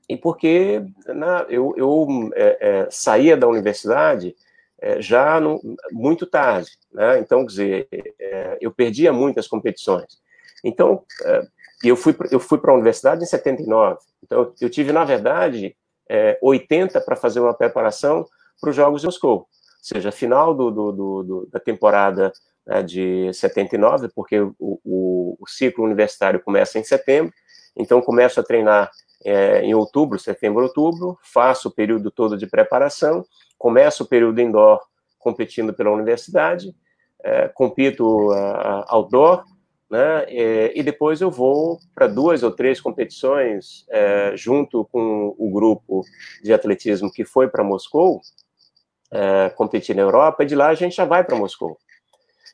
e 0.09 0.17
porque 0.17 0.85
né, 1.07 1.47
eu, 1.49 1.75
eu 1.77 2.31
é, 2.35 2.59
é, 2.61 2.89
saía 2.91 3.37
da 3.37 3.47
universidade 3.47 4.35
é, 4.81 5.01
já 5.01 5.41
no, 5.41 5.61
muito 5.93 6.27
tarde, 6.27 6.71
né? 6.93 7.19
então, 7.21 7.41
quer 7.41 7.47
dizer, 7.47 7.89
é, 8.19 8.59
eu 8.61 8.73
perdia 8.73 9.13
muitas 9.13 9.47
competições. 9.47 10.21
Então, 10.65 11.05
é, 11.25 11.43
eu 11.85 11.97
fui, 11.97 12.15
eu 12.31 12.41
fui 12.41 12.59
para 12.59 12.73
a 12.73 12.75
universidade 12.75 13.23
em 13.23 13.27
79, 13.27 13.99
então 14.23 14.53
eu 14.61 14.71
tive, 14.71 14.93
na 14.93 15.05
verdade, 15.05 15.77
80 16.43 17.01
para 17.01 17.17
fazer 17.17 17.41
uma 17.41 17.55
preparação 17.55 18.27
para 18.61 18.69
os 18.69 18.77
Jogos 18.77 19.01
de 19.01 19.07
Moscou, 19.07 19.39
ou 19.39 19.49
seja, 19.81 20.13
final 20.13 20.55
do, 20.55 20.71
do, 20.71 20.93
do 20.93 21.49
da 21.51 21.59
temporada 21.59 22.33
né, 22.67 22.83
de 22.83 23.33
79, 23.33 24.09
porque 24.15 24.39
o, 24.41 24.55
o, 24.59 25.37
o 25.41 25.49
ciclo 25.49 25.85
universitário 25.85 26.41
começa 26.41 26.79
em 26.79 26.85
setembro, 26.85 27.33
então 27.75 28.03
começo 28.03 28.39
a 28.39 28.45
treinar 28.45 28.91
é, 29.25 29.63
em 29.63 29.75
outubro, 29.75 30.19
setembro, 30.19 30.65
outubro, 30.65 31.19
faço 31.23 31.69
o 31.69 31.71
período 31.73 32.11
todo 32.11 32.37
de 32.37 32.47
preparação, 32.47 33.25
começo 33.59 34.03
o 34.03 34.07
período 34.07 34.41
indoor 34.41 34.81
competindo 35.19 35.73
pela 35.73 35.91
universidade, 35.91 36.75
é, 37.23 37.49
compito 37.49 38.33
uh, 38.33 38.85
outdoor, 38.89 39.45
né, 39.89 40.25
é, 40.27 40.73
e 40.75 40.83
depois 40.83 41.21
eu 41.21 41.31
vou 41.31 41.79
para 41.95 42.07
duas 42.07 42.43
ou 42.43 42.51
três 42.51 42.81
competições 42.81 43.85
é, 43.91 44.33
junto 44.35 44.87
com 44.87 45.35
o 45.39 45.51
grupo 45.51 46.03
de 46.43 46.53
atletismo 46.53 47.13
que 47.13 47.25
foi 47.25 47.47
para 47.47 47.63
Moscou, 47.63 48.23
é, 49.13 49.51
competir 49.51 49.95
na 49.95 50.03
Europa, 50.03 50.43
e 50.43 50.47
de 50.47 50.55
lá 50.55 50.69
a 50.69 50.75
gente 50.75 50.97
já 50.97 51.05
vai 51.05 51.23
para 51.23 51.37
Moscou. 51.37 51.79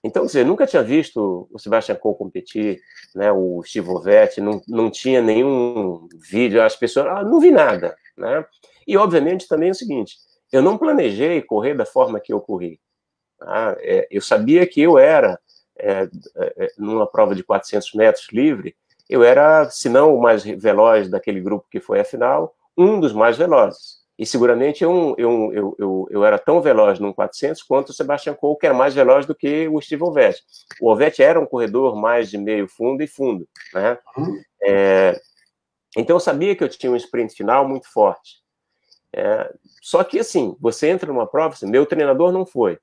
Então, 0.03 0.29
você 0.29 0.45
nunca 0.45 0.67
tinha 0.67 0.83
visto 0.83 1.49
o 1.51 1.59
Sebastian 1.59 1.97
Coe 1.97 2.17
competir, 2.17 2.81
né, 3.15 3.33
o 3.33 3.63
Steve 3.65 3.89
Ovett, 3.91 4.41
não, 4.41 4.63
não 4.69 4.91
tinha 4.91 5.21
nenhum 5.21 6.09
vídeo, 6.31 6.63
as 6.63 6.77
pessoas, 6.77 7.07
ah, 7.07 7.25
não 7.25 7.41
vi 7.41 7.51
nada, 7.51 7.97
né? 8.17 8.45
E, 8.87 8.97
obviamente, 8.97 9.49
também 9.49 9.69
é 9.69 9.73
o 9.73 9.75
seguinte, 9.75 10.17
eu 10.53 10.63
não 10.63 10.79
planejei 10.79 11.43
correr 11.43 11.75
da 11.75 11.85
forma 11.85 12.21
que 12.21 12.33
eu 12.33 12.41
corri. 12.41 12.81
Tá? 13.39 13.77
É, 13.81 14.07
eu 14.11 14.23
sabia 14.23 14.67
que 14.67 14.81
eu 14.81 14.99
era, 14.99 15.39
é, 15.79 16.09
é, 16.37 16.73
numa 16.79 17.07
prova 17.07 17.35
de 17.35 17.43
400 17.43 17.93
metros 17.95 18.29
livre, 18.33 18.77
eu 19.09 19.23
era, 19.23 19.69
se 19.71 19.89
não 19.89 20.15
o 20.15 20.21
mais 20.21 20.45
veloz 20.45 21.09
daquele 21.09 21.41
grupo 21.41 21.67
que 21.71 21.81
foi 21.81 22.01
a 22.01 22.05
final, 22.05 22.55
um 22.77 23.01
dos 23.01 23.13
mais 23.13 23.37
velozes. 23.37 23.99
E 24.19 24.27
seguramente 24.27 24.83
eu, 24.83 25.15
eu, 25.17 25.53
eu, 25.53 25.77
eu, 25.79 26.09
eu 26.11 26.25
era 26.25 26.39
tão 26.39 26.61
veloz 26.61 26.99
no 26.99 27.15
400 27.15 27.63
quanto 27.63 27.91
o 27.91 27.93
Sebastian 27.93 28.35
Coe, 28.35 28.59
que 28.59 28.67
era 28.67 28.75
mais 28.75 28.93
veloz 28.93 29.25
do 29.25 29.35
que 29.35 29.69
o 29.69 29.81
Steve 29.81 30.03
Ovett. 30.03 30.43
O 30.81 30.91
Ovett 30.91 31.23
era 31.23 31.39
um 31.39 31.47
corredor 31.47 31.95
mais 31.95 32.29
de 32.29 32.37
meio 32.37 32.67
fundo 32.67 33.01
e 33.01 33.07
fundo. 33.07 33.49
Né? 33.73 33.97
É, 34.61 35.21
então 35.97 36.17
eu 36.17 36.21
sabia 36.21 36.57
que 36.57 36.65
eu 36.65 36.69
tinha 36.69 36.91
um 36.91 36.97
sprint 36.97 37.35
final 37.35 37.67
muito 37.69 37.89
forte. 37.93 38.43
É, 39.15 39.53
só 39.81 40.03
que, 40.03 40.19
assim, 40.19 40.57
você 40.61 40.89
entra 40.89 41.13
numa 41.13 41.27
prova, 41.27 41.55
assim, 41.55 41.71
meu 41.71 41.87
treinador 41.87 42.33
não 42.33 42.45
foi. 42.45 42.79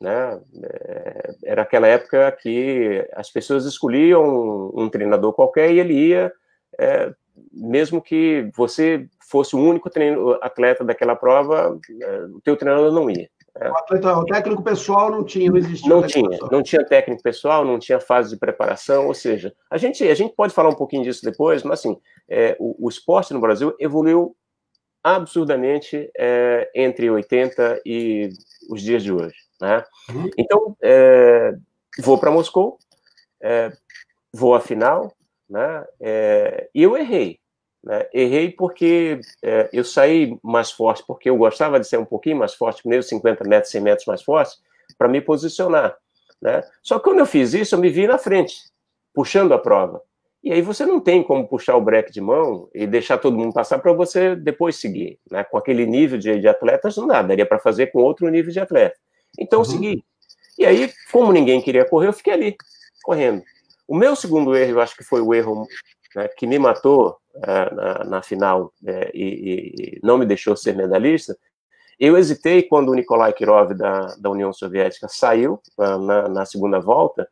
Né? 0.00 0.40
É, 0.62 1.34
era 1.44 1.62
aquela 1.62 1.86
época 1.86 2.30
que 2.32 3.08
as 3.14 3.30
pessoas 3.30 3.64
escolhiam 3.64 4.22
um, 4.22 4.82
um 4.82 4.90
treinador 4.90 5.32
qualquer 5.32 5.72
e 5.72 5.80
ele 5.80 5.94
ia, 5.94 6.30
é, 6.78 7.12
mesmo 7.52 8.02
que 8.02 8.50
você 8.54 9.08
fosse 9.28 9.54
o 9.54 9.60
único 9.60 9.90
treino, 9.90 10.38
atleta 10.42 10.84
daquela 10.84 11.14
prova, 11.14 11.78
é, 12.00 12.20
o 12.34 12.40
teu 12.40 12.56
treinador 12.56 12.92
não 12.92 13.10
ia. 13.10 13.28
Né? 13.54 13.70
O, 13.70 13.78
atleta, 13.78 14.18
o, 14.18 14.24
técnico 14.24 14.62
pessoal 14.62 15.10
não 15.10 15.24
tinha, 15.24 15.50
não 15.50 15.58
existia. 15.58 15.88
Não 15.88 16.06
tinha, 16.06 16.28
pessoal. 16.30 16.50
não 16.50 16.62
tinha 16.62 16.84
técnico 16.84 17.22
pessoal, 17.22 17.64
não 17.64 17.78
tinha 17.78 18.00
fase 18.00 18.30
de 18.30 18.38
preparação, 18.38 19.06
ou 19.06 19.14
seja, 19.14 19.54
a 19.70 19.76
gente, 19.76 20.06
a 20.06 20.14
gente 20.14 20.34
pode 20.34 20.54
falar 20.54 20.70
um 20.70 20.74
pouquinho 20.74 21.04
disso 21.04 21.24
depois, 21.24 21.62
mas 21.62 21.80
assim, 21.80 21.98
é, 22.28 22.56
o, 22.58 22.86
o 22.86 22.88
esporte 22.88 23.34
no 23.34 23.40
Brasil 23.40 23.74
evoluiu 23.78 24.34
absurdamente 25.02 26.10
é, 26.18 26.70
entre 26.74 27.10
80 27.10 27.82
e 27.84 28.30
os 28.70 28.82
dias 28.82 29.02
de 29.02 29.12
hoje. 29.12 29.36
Né? 29.60 29.84
Uhum. 30.10 30.30
Então, 30.36 30.76
é, 30.82 31.54
vou 31.98 32.18
para 32.18 32.30
Moscou, 32.30 32.78
é, 33.40 33.72
vou 34.32 34.54
à 34.54 34.60
final, 34.60 35.12
né? 35.48 35.84
É, 36.00 36.68
e 36.74 36.82
eu 36.82 36.96
errei. 36.96 37.40
Né? 37.82 38.06
Errei 38.12 38.50
porque 38.50 39.20
é, 39.42 39.68
eu 39.72 39.84
saí 39.84 40.36
mais 40.42 40.70
forte, 40.70 41.04
porque 41.06 41.30
eu 41.30 41.36
gostava 41.36 41.78
de 41.78 41.86
ser 41.86 41.98
um 41.98 42.04
pouquinho 42.04 42.36
mais 42.36 42.54
forte, 42.54 42.86
mesmo 42.86 43.04
50 43.04 43.44
metros, 43.44 43.70
100 43.70 43.80
metros 43.80 44.06
mais 44.06 44.22
forte, 44.22 44.56
para 44.96 45.08
me 45.08 45.20
posicionar. 45.20 45.96
Né? 46.40 46.62
Só 46.82 46.98
que 46.98 47.04
quando 47.04 47.20
eu 47.20 47.26
fiz 47.26 47.54
isso, 47.54 47.74
eu 47.74 47.78
me 47.78 47.88
vi 47.88 48.06
na 48.06 48.18
frente, 48.18 48.64
puxando 49.14 49.52
a 49.52 49.58
prova. 49.58 50.02
E 50.42 50.52
aí 50.52 50.62
você 50.62 50.86
não 50.86 51.00
tem 51.00 51.22
como 51.22 51.48
puxar 51.48 51.76
o 51.76 51.80
break 51.80 52.12
de 52.12 52.20
mão 52.20 52.68
e 52.72 52.86
deixar 52.86 53.18
todo 53.18 53.36
mundo 53.36 53.52
passar 53.52 53.78
para 53.80 53.92
você 53.92 54.36
depois 54.36 54.76
seguir. 54.76 55.18
Né? 55.30 55.42
Com 55.44 55.58
aquele 55.58 55.84
nível 55.84 56.18
de, 56.18 56.40
de 56.40 56.48
atletas, 56.48 56.96
não 56.96 57.06
dá, 57.06 57.22
daria 57.22 57.46
para 57.46 57.58
fazer 57.58 57.88
com 57.88 58.00
outro 58.00 58.28
nível 58.28 58.52
de 58.52 58.60
atleta. 58.60 58.96
Então, 59.38 59.60
uhum. 59.60 59.64
segui. 59.64 60.04
E 60.56 60.64
aí, 60.64 60.92
como 61.12 61.32
ninguém 61.32 61.60
queria 61.60 61.84
correr, 61.84 62.08
eu 62.08 62.12
fiquei 62.12 62.32
ali, 62.32 62.56
correndo. 63.02 63.42
O 63.86 63.96
meu 63.96 64.14
segundo 64.14 64.56
erro, 64.56 64.72
eu 64.72 64.80
acho 64.80 64.96
que 64.96 65.04
foi 65.04 65.20
o 65.20 65.34
erro 65.34 65.66
né, 66.14 66.28
que 66.28 66.46
me 66.46 66.58
matou 66.58 67.16
na, 67.72 68.04
na, 68.04 68.22
final 68.22 68.72
é, 68.86 69.10
e, 69.14 69.24
e, 69.24 70.00
não 70.02 70.18
me 70.18 70.26
deixou 70.26 70.56
ser 70.56 70.74
medalhista. 70.74 71.36
Eu 71.98 72.16
hesitei 72.16 72.62
quando 72.62 72.90
o 72.90 72.94
Nikolai 72.94 73.32
Kirov, 73.32 73.74
da, 73.74 74.14
da 74.16 74.30
União 74.30 74.52
Soviética, 74.52 75.08
saiu 75.08 75.60
na, 75.76 76.28
na 76.28 76.44
segunda 76.44 76.78
volta, 76.78 77.28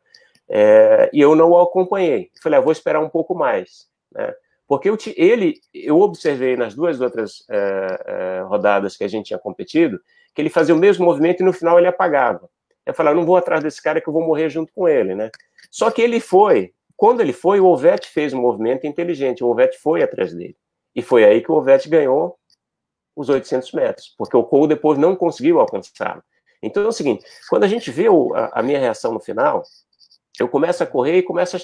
é, 0.49 1.09
e 1.13 1.19
eu 1.19 1.35
não 1.35 1.51
o 1.51 1.59
acompanhei. 1.59 2.31
Falei, 2.41 2.59
ah, 2.59 2.61
vou 2.61 2.71
esperar 2.71 3.01
um 3.01 3.09
pouco 3.09 3.35
mais. 3.35 3.87
Né? 4.11 4.33
Porque 4.67 4.89
eu, 4.89 4.97
ele, 5.15 5.55
eu 5.73 5.99
observei 5.99 6.55
nas 6.55 6.73
duas 6.73 6.99
outras 6.99 7.45
é, 7.49 8.03
é, 8.05 8.41
rodadas 8.41 8.97
que 8.97 9.03
a 9.03 9.07
gente 9.07 9.27
tinha 9.27 9.39
competido, 9.39 9.99
que 10.33 10.41
ele 10.41 10.49
fazia 10.49 10.75
o 10.75 10.77
mesmo 10.77 11.05
movimento 11.05 11.41
e 11.41 11.45
no 11.45 11.53
final 11.53 11.77
ele 11.77 11.87
apagava. 11.87 12.49
Eu 12.85 12.93
falei, 12.93 13.11
ah, 13.11 13.15
não 13.15 13.25
vou 13.25 13.37
atrás 13.37 13.63
desse 13.63 13.81
cara 13.81 13.99
que 13.99 14.07
eu 14.07 14.13
vou 14.13 14.25
morrer 14.25 14.49
junto 14.49 14.71
com 14.73 14.87
ele, 14.87 15.15
né? 15.15 15.29
Só 15.69 15.91
que 15.91 16.01
ele 16.01 16.19
foi. 16.19 16.73
Quando 16.97 17.21
ele 17.21 17.31
foi, 17.31 17.59
o 17.59 17.67
Ovete 17.67 18.09
fez 18.09 18.33
um 18.33 18.41
movimento 18.41 18.87
inteligente. 18.87 19.43
O 19.43 19.47
Ovete 19.47 19.77
foi 19.77 20.01
atrás 20.01 20.33
dele. 20.33 20.57
E 20.95 21.01
foi 21.01 21.23
aí 21.23 21.41
que 21.41 21.51
o 21.51 21.55
Ovete 21.55 21.87
ganhou 21.87 22.37
os 23.15 23.29
800 23.29 23.71
metros, 23.71 24.13
porque 24.17 24.35
o 24.35 24.43
Cole 24.43 24.67
depois 24.67 24.97
não 24.97 25.15
conseguiu 25.15 25.59
alcançá-lo. 25.59 26.23
Então 26.61 26.83
é 26.83 26.87
o 26.87 26.91
seguinte, 26.91 27.23
quando 27.49 27.63
a 27.63 27.67
gente 27.67 27.91
vê 27.91 28.09
o, 28.09 28.33
a, 28.33 28.59
a 28.59 28.63
minha 28.63 28.79
reação 28.79 29.13
no 29.13 29.19
final, 29.19 29.63
eu 30.39 30.47
começo 30.47 30.83
a 30.83 30.87
correr 30.87 31.17
e 31.17 31.23
começo 31.23 31.57
a 31.57 31.59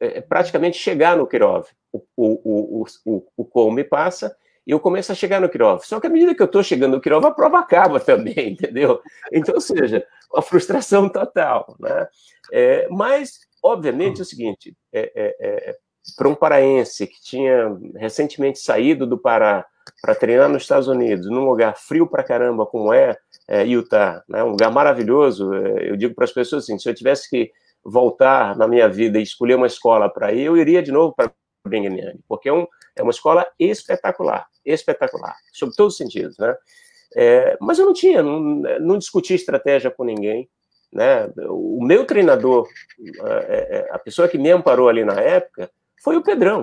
é, 0.00 0.20
praticamente 0.20 0.76
chegar 0.76 1.16
no 1.16 1.26
Kirov. 1.26 1.66
O, 1.92 2.02
o, 2.16 2.82
o, 2.82 2.86
o, 3.06 3.26
o 3.36 3.44
Cole 3.44 3.74
me 3.74 3.84
passa 3.84 4.36
e 4.66 4.70
eu 4.70 4.80
começo 4.80 5.12
a 5.12 5.14
chegar 5.14 5.40
no 5.40 5.48
Kirov. 5.48 5.84
Só 5.84 6.00
que 6.00 6.06
à 6.06 6.10
medida 6.10 6.34
que 6.34 6.42
eu 6.42 6.46
estou 6.46 6.62
chegando 6.62 6.92
no 6.92 7.00
Kirov, 7.00 7.24
a 7.26 7.30
prova 7.30 7.58
acaba 7.58 8.00
também, 8.00 8.52
entendeu? 8.52 9.00
Então, 9.32 9.54
ou 9.54 9.60
seja, 9.60 10.06
uma 10.32 10.42
frustração 10.42 11.08
total. 11.08 11.76
Né? 11.78 12.08
É, 12.52 12.88
mas, 12.90 13.40
obviamente, 13.64 14.20
é 14.20 14.22
o 14.22 14.26
seguinte: 14.26 14.76
é, 14.92 15.10
é, 15.14 15.70
é 15.70 15.76
para 16.16 16.28
um 16.28 16.34
paraense 16.34 17.06
que 17.06 17.20
tinha 17.22 17.74
recentemente 17.96 18.58
saído 18.58 19.06
do 19.06 19.18
Pará 19.18 19.66
para 20.02 20.14
treinar 20.14 20.48
nos 20.48 20.62
Estados 20.62 20.86
Unidos, 20.86 21.26
num 21.28 21.44
lugar 21.44 21.76
frio 21.76 22.06
para 22.06 22.22
caramba 22.22 22.66
como 22.66 22.92
é, 22.92 23.16
é 23.48 23.64
Utah, 23.64 24.22
né? 24.28 24.44
um 24.44 24.50
lugar 24.50 24.70
maravilhoso, 24.70 25.52
é, 25.54 25.90
eu 25.90 25.96
digo 25.96 26.14
para 26.14 26.24
as 26.24 26.32
pessoas 26.32 26.64
assim: 26.64 26.78
se 26.78 26.88
eu 26.88 26.94
tivesse 26.94 27.28
que 27.28 27.50
voltar 27.82 28.56
na 28.56 28.68
minha 28.68 28.88
vida 28.88 29.18
e 29.18 29.22
escolher 29.22 29.56
uma 29.56 29.66
escola 29.66 30.08
para 30.08 30.32
ir, 30.32 30.42
eu 30.42 30.56
iria 30.56 30.82
de 30.82 30.92
novo 30.92 31.14
para 31.14 31.32
Young, 31.66 32.20
porque 32.28 32.48
é, 32.48 32.52
um, 32.52 32.66
é 32.94 33.02
uma 33.02 33.10
escola 33.10 33.46
espetacular, 33.58 34.46
espetacular, 34.64 35.34
sob 35.52 35.72
todos 35.74 35.94
os 35.94 35.98
sentidos, 35.98 36.36
né? 36.38 36.54
É, 37.16 37.56
mas 37.60 37.78
eu 37.78 37.86
não 37.86 37.92
tinha, 37.92 38.22
não, 38.22 38.40
não 38.80 38.98
discuti 38.98 39.34
estratégia 39.34 39.90
com 39.90 40.04
ninguém, 40.04 40.48
né? 40.94 41.28
O 41.48 41.84
meu 41.84 42.06
treinador, 42.06 42.68
é, 43.24 43.78
é, 43.78 43.88
a 43.90 43.98
pessoa 43.98 44.28
que 44.28 44.38
me 44.38 44.50
amparou 44.50 44.88
ali 44.88 45.04
na 45.04 45.20
época, 45.20 45.68
foi 46.02 46.16
o 46.16 46.22
Pedrão, 46.22 46.62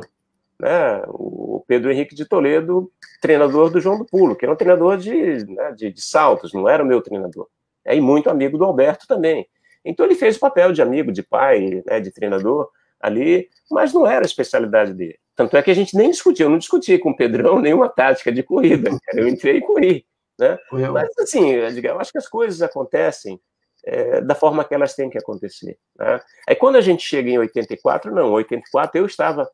né? 0.57 1.03
O 1.07 1.63
Pedro 1.67 1.91
Henrique 1.91 2.15
de 2.15 2.25
Toledo, 2.25 2.89
treinador 3.21 3.69
do 3.69 3.81
João 3.81 3.97
do 3.97 4.05
Pulo, 4.05 4.35
que 4.35 4.45
era 4.45 4.53
um 4.53 4.57
treinador 4.57 4.97
de, 4.97 5.45
né, 5.45 5.73
de, 5.73 5.91
de 5.91 6.01
saltos, 6.01 6.53
não 6.53 6.69
era 6.69 6.81
o 6.81 6.85
meu 6.85 7.01
treinador. 7.01 7.47
É, 7.83 7.95
e 7.95 8.01
muito 8.01 8.29
amigo 8.29 8.57
do 8.57 8.63
Alberto 8.63 9.05
também. 9.05 9.47
Então 9.83 10.05
ele 10.05 10.15
fez 10.15 10.37
o 10.37 10.39
papel 10.39 10.71
de 10.71 10.81
amigo, 10.81 11.11
de 11.11 11.23
pai, 11.23 11.83
né, 11.85 11.99
de 11.99 12.11
treinador 12.11 12.69
ali, 12.99 13.49
mas 13.69 13.93
não 13.93 14.07
era 14.07 14.23
a 14.23 14.25
especialidade 14.25 14.93
dele. 14.93 15.17
Tanto 15.35 15.57
é 15.57 15.61
que 15.61 15.71
a 15.71 15.73
gente 15.73 15.97
nem 15.97 16.11
discutia, 16.11 16.45
eu 16.45 16.49
não 16.49 16.59
discutia 16.59 16.99
com 16.99 17.09
o 17.09 17.15
Pedrão 17.15 17.59
nenhuma 17.59 17.89
tática 17.89 18.31
de 18.31 18.43
corrida, 18.43 18.91
eu 19.13 19.27
entrei 19.27 19.57
e 19.57 19.61
corri. 19.61 20.05
Né? 20.39 20.57
Mas 20.91 21.09
assim, 21.19 21.51
eu 21.51 21.99
acho 21.99 22.11
que 22.11 22.17
as 22.17 22.27
coisas 22.27 22.61
acontecem 22.61 23.39
é, 23.85 24.21
da 24.21 24.35
forma 24.35 24.63
que 24.63 24.73
elas 24.73 24.95
têm 24.95 25.09
que 25.09 25.17
acontecer. 25.17 25.77
Né? 25.97 26.19
Aí 26.47 26.55
quando 26.55 26.75
a 26.75 26.81
gente 26.81 27.05
chega 27.05 27.29
em 27.29 27.37
84, 27.37 28.13
não, 28.13 28.31
84 28.31 28.99
eu 28.99 29.05
estava 29.05 29.49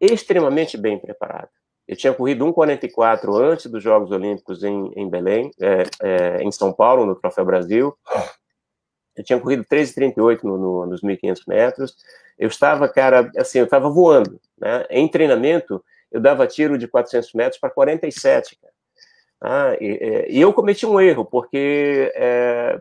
extremamente 0.00 0.76
bem 0.76 0.98
preparado. 0.98 1.48
Eu 1.86 1.96
tinha 1.96 2.14
corrido 2.14 2.46
1,44 2.46 3.34
antes 3.40 3.66
dos 3.66 3.82
Jogos 3.82 4.10
Olímpicos 4.10 4.62
em, 4.62 4.92
em 4.96 5.08
Belém, 5.08 5.50
é, 5.60 5.82
é, 6.02 6.42
em 6.42 6.50
São 6.50 6.72
Paulo, 6.72 7.04
no 7.04 7.14
Troféu 7.14 7.44
Brasil. 7.44 7.94
Eu 9.16 9.24
tinha 9.24 9.38
corrido 9.38 9.64
13,38 9.64 10.42
no, 10.42 10.56
no, 10.56 10.86
nos 10.86 11.02
1.500 11.02 11.42
metros. 11.46 11.96
Eu 12.38 12.48
estava, 12.48 12.88
cara, 12.88 13.30
assim, 13.36 13.58
eu 13.58 13.64
estava 13.64 13.90
voando. 13.90 14.40
Né? 14.58 14.86
Em 14.90 15.06
treinamento, 15.06 15.84
eu 16.10 16.20
dava 16.20 16.46
tiro 16.46 16.78
de 16.78 16.88
400 16.88 17.32
metros 17.34 17.60
para 17.60 17.70
47, 17.70 18.58
cara. 18.58 18.71
Ah, 19.44 19.76
e, 19.80 19.98
é, 20.00 20.30
e, 20.30 20.40
eu 20.40 20.52
cometi 20.52 20.86
um 20.86 21.00
erro, 21.00 21.24
porque 21.24 22.12
é, 22.14 22.80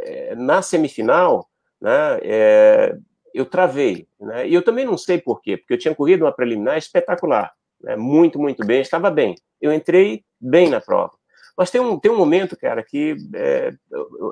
é, 0.00 0.34
na 0.34 0.62
semifinal, 0.62 1.46
né, 1.78 2.18
é, 2.22 2.96
eu 3.34 3.44
travei. 3.44 4.08
Né? 4.18 4.48
E 4.48 4.54
eu 4.54 4.62
também 4.62 4.86
não 4.86 4.96
sei 4.96 5.18
por 5.20 5.42
quê, 5.42 5.58
porque 5.58 5.74
eu 5.74 5.78
tinha 5.78 5.94
corrido 5.94 6.24
uma 6.24 6.32
preliminar 6.32 6.78
espetacular. 6.78 7.52
Né? 7.78 7.94
Muito, 7.94 8.38
muito 8.38 8.64
bem, 8.64 8.80
estava 8.80 9.10
bem. 9.10 9.34
Eu 9.60 9.70
entrei 9.70 10.24
bem 10.40 10.70
na 10.70 10.80
prova. 10.80 11.12
Mas 11.54 11.70
tem 11.70 11.78
um, 11.80 11.98
tem 11.98 12.10
um 12.10 12.16
momento, 12.16 12.56
cara, 12.56 12.82
que 12.82 13.14
é, 13.34 13.74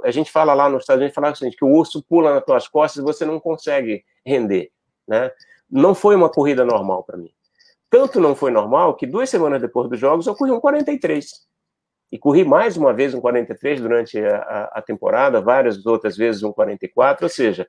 a 0.02 0.10
gente 0.10 0.32
fala 0.32 0.54
lá 0.54 0.70
nos 0.70 0.84
Estados 0.84 1.00
Unidos, 1.00 1.14
fala 1.14 1.28
assim, 1.28 1.50
que 1.50 1.64
o 1.64 1.68
urso 1.68 2.02
pula 2.08 2.32
nas 2.32 2.44
tuas 2.44 2.68
costas 2.68 3.02
e 3.02 3.04
você 3.04 3.26
não 3.26 3.38
consegue 3.38 4.02
render, 4.24 4.70
né? 5.06 5.30
Não 5.70 5.94
foi 5.94 6.14
uma 6.16 6.30
corrida 6.30 6.64
normal 6.64 7.02
para 7.02 7.18
mim. 7.18 7.30
Tanto 7.90 8.20
não 8.20 8.34
foi 8.34 8.50
normal 8.50 8.94
que 8.94 9.06
duas 9.06 9.28
semanas 9.28 9.60
depois 9.60 9.90
dos 9.90 9.98
jogos 9.98 10.26
eu 10.26 10.34
corri 10.34 10.52
um 10.52 10.60
43. 10.60 11.46
E 12.10 12.18
corri 12.18 12.44
mais 12.44 12.76
uma 12.76 12.92
vez 12.92 13.14
um 13.14 13.20
43 13.20 13.80
durante 13.80 14.18
a, 14.18 14.70
a 14.74 14.82
temporada, 14.82 15.40
várias 15.40 15.84
outras 15.84 16.16
vezes 16.16 16.42
um 16.42 16.52
44, 16.52 17.24
ou 17.24 17.28
seja, 17.28 17.66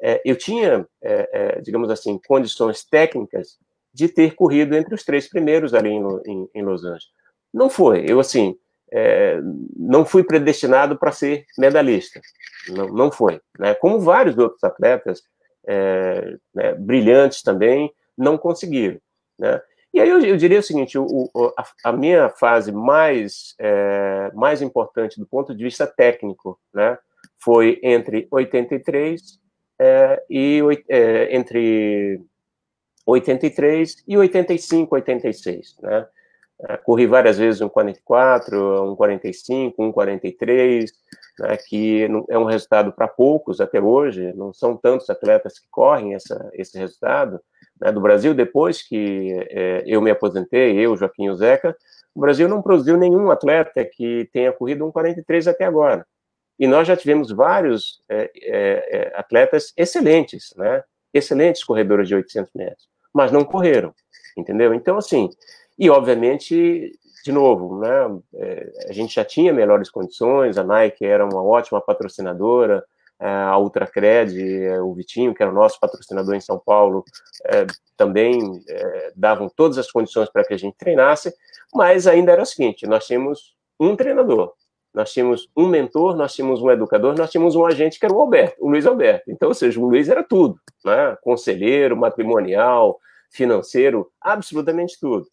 é, 0.00 0.20
eu 0.24 0.36
tinha, 0.36 0.86
é, 1.02 1.28
é, 1.32 1.60
digamos 1.60 1.90
assim, 1.90 2.20
condições 2.26 2.84
técnicas 2.84 3.58
de 3.92 4.08
ter 4.08 4.34
corrido 4.34 4.76
entre 4.76 4.94
os 4.94 5.04
três 5.04 5.28
primeiros 5.28 5.74
ali 5.74 5.90
em, 5.90 6.02
em, 6.26 6.48
em 6.54 6.62
Los 6.62 6.84
Angeles. 6.84 7.06
Não 7.52 7.68
foi. 7.70 8.04
Eu, 8.06 8.20
assim, 8.20 8.56
é, 8.92 9.40
não 9.76 10.04
fui 10.04 10.22
predestinado 10.22 10.96
para 10.96 11.12
ser 11.12 11.44
medalhista. 11.58 12.20
Não, 12.68 12.86
não 12.88 13.10
foi. 13.10 13.40
Né? 13.58 13.74
Como 13.74 14.00
vários 14.00 14.36
outros 14.38 14.62
atletas 14.62 15.22
é, 15.66 16.36
né, 16.54 16.74
brilhantes 16.74 17.42
também 17.42 17.92
não 18.16 18.38
conseguiram. 18.38 18.98
Né? 19.38 19.60
E 19.92 20.00
aí 20.00 20.08
eu, 20.08 20.20
eu 20.20 20.36
diria 20.36 20.58
o 20.58 20.62
seguinte: 20.62 20.98
o, 20.98 21.04
o, 21.06 21.52
a, 21.56 21.64
a, 21.84 21.92
minha 21.92 22.28
fase 22.28 22.72
mais, 22.72 23.54
é, 23.58 24.30
mais 24.34 24.62
importante 24.62 25.18
do 25.18 25.26
ponto 25.26 25.54
de 25.54 25.64
vista 25.64 25.86
técnico 25.86 26.58
né, 26.72 26.98
foi 27.38 27.80
entre 27.82 28.28
83 28.30 29.40
é, 29.78 30.22
e 30.28 30.60
é, 30.88 31.36
entre 31.36 32.20
83 33.06 34.04
e 34.06 34.16
85, 34.16 34.94
86, 34.94 35.76
né? 35.80 36.06
É, 36.60 36.76
corri 36.76 37.06
várias 37.06 37.38
vezes 37.38 37.60
um 37.60 37.68
44, 37.68 38.92
um 38.92 38.96
45, 38.96 39.82
um 39.82 39.92
43, 39.92 40.92
né, 41.38 41.56
que 41.56 42.08
é 42.28 42.38
um 42.38 42.44
resultado 42.44 42.92
para 42.92 43.08
poucos 43.08 43.60
até 43.60 43.80
hoje, 43.80 44.32
não 44.34 44.52
são 44.52 44.76
tantos 44.76 45.08
atletas 45.08 45.58
que 45.58 45.66
correm 45.70 46.14
essa, 46.14 46.50
esse 46.52 46.78
resultado. 46.78 47.40
Né, 47.80 47.92
do 47.92 48.00
Brasil, 48.00 48.34
depois 48.34 48.82
que 48.82 49.32
é, 49.50 49.84
eu 49.86 50.02
me 50.02 50.10
aposentei, 50.10 50.78
eu, 50.78 50.96
Joaquim 50.96 51.24
e 51.24 51.30
o 51.30 51.36
Zeca, 51.36 51.76
o 52.14 52.20
Brasil 52.20 52.48
não 52.48 52.62
produziu 52.62 52.96
nenhum 52.96 53.30
atleta 53.30 53.84
que 53.84 54.28
tenha 54.32 54.52
corrido 54.52 54.84
um 54.84 54.90
43 54.90 55.48
até 55.48 55.64
agora. 55.64 56.06
E 56.58 56.66
nós 56.66 56.88
já 56.88 56.96
tivemos 56.96 57.30
vários 57.30 58.02
é, 58.08 58.30
é, 58.42 58.96
é 58.96 59.12
atletas 59.14 59.72
excelentes, 59.76 60.52
né, 60.56 60.82
excelentes 61.14 61.62
corredores 61.62 62.08
de 62.08 62.14
800 62.16 62.52
metros, 62.54 62.88
mas 63.14 63.30
não 63.30 63.44
correram, 63.44 63.94
entendeu? 64.36 64.74
Então, 64.74 64.96
assim, 64.98 65.30
e, 65.78 65.88
obviamente, 65.88 66.98
de 67.24 67.32
novo, 67.32 67.78
né, 67.80 68.20
é, 68.34 68.72
a 68.88 68.92
gente 68.92 69.14
já 69.14 69.24
tinha 69.24 69.52
melhores 69.52 69.90
condições, 69.90 70.56
a 70.56 70.64
Nike 70.64 71.04
era 71.04 71.24
uma 71.24 71.42
ótima 71.42 71.80
patrocinadora, 71.80 72.84
é, 73.20 73.28
a 73.28 73.58
Ultracred, 73.58 74.64
é, 74.64 74.80
o 74.80 74.94
Vitinho, 74.94 75.34
que 75.34 75.42
era 75.42 75.50
o 75.50 75.54
nosso 75.54 75.78
patrocinador 75.80 76.34
em 76.34 76.40
São 76.40 76.58
Paulo, 76.58 77.04
também 77.96 78.62
davam 79.16 79.48
todas 79.48 79.76
as 79.76 79.90
condições 79.90 80.30
para 80.30 80.44
que 80.44 80.54
a 80.54 80.56
gente 80.56 80.76
treinasse, 80.76 81.34
mas 81.74 82.06
ainda 82.06 82.32
era 82.32 82.42
o 82.42 82.46
seguinte, 82.46 82.86
nós 82.86 83.06
tínhamos 83.06 83.56
um 83.80 83.96
treinador, 83.96 84.52
nós 84.94 85.12
tínhamos 85.12 85.48
um 85.56 85.68
mentor, 85.68 86.16
nós 86.16 86.34
tínhamos 86.34 86.62
um 86.62 86.70
educador, 86.70 87.16
nós 87.16 87.30
tínhamos 87.30 87.54
um 87.54 87.66
agente 87.66 87.98
que 87.98 88.06
era 88.06 88.14
o 88.14 88.20
Alberto, 88.20 88.56
o 88.60 88.70
Luiz 88.70 88.86
Alberto. 88.86 89.30
Então, 89.30 89.48
ou 89.48 89.54
seja, 89.54 89.78
o 89.78 89.88
Luiz 89.88 90.08
era 90.08 90.22
tudo, 90.22 90.58
né? 90.84 91.16
conselheiro, 91.22 91.96
matrimonial, 91.96 92.98
financeiro, 93.30 94.10
absolutamente 94.20 94.98
tudo. 94.98 95.26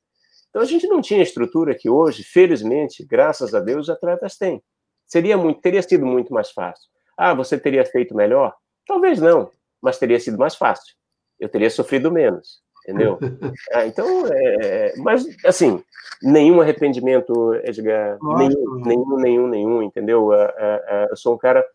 Então 0.55 0.63
a 0.63 0.65
gente 0.65 0.87
não 0.87 1.01
tinha 1.01 1.19
a 1.19 1.23
estrutura 1.23 1.75
que 1.75 1.89
hoje, 1.89 2.23
felizmente, 2.23 3.05
graças 3.05 3.53
a 3.53 3.59
Deus, 3.59 3.89
os 3.89 3.89
atletas 3.89 4.37
têm. 4.37 4.63
Seria 5.05 5.35
muito, 5.35 5.59
teria 5.59 5.81
sido 5.81 6.05
muito 6.05 6.33
mais 6.33 6.49
fácil. 6.49 6.89
Ah, 7.17 7.33
você 7.33 7.59
teria 7.59 7.83
feito 7.83 8.15
melhor? 8.15 8.55
Talvez 8.87 9.19
não, 9.19 9.51
mas 9.81 9.99
teria 9.99 10.17
sido 10.17 10.37
mais 10.37 10.55
fácil. 10.55 10.95
Eu 11.37 11.49
teria 11.49 11.69
sofrido 11.69 12.09
menos, 12.09 12.61
entendeu? 12.83 13.19
Ah, 13.73 13.85
então, 13.85 14.07
é, 14.27 14.93
mas 14.95 15.25
assim, 15.43 15.83
nenhum 16.23 16.61
arrependimento, 16.61 17.53
Edgar, 17.55 18.17
nenhum, 18.21 18.75
nenhum, 18.75 19.17
nenhum, 19.17 19.47
nenhum, 19.47 19.83
entendeu? 19.83 20.31
Ah, 20.31 20.53
ah, 20.57 20.81
ah, 20.87 21.07
eu 21.09 21.17
sou 21.17 21.35
um 21.35 21.37
cara 21.37 21.65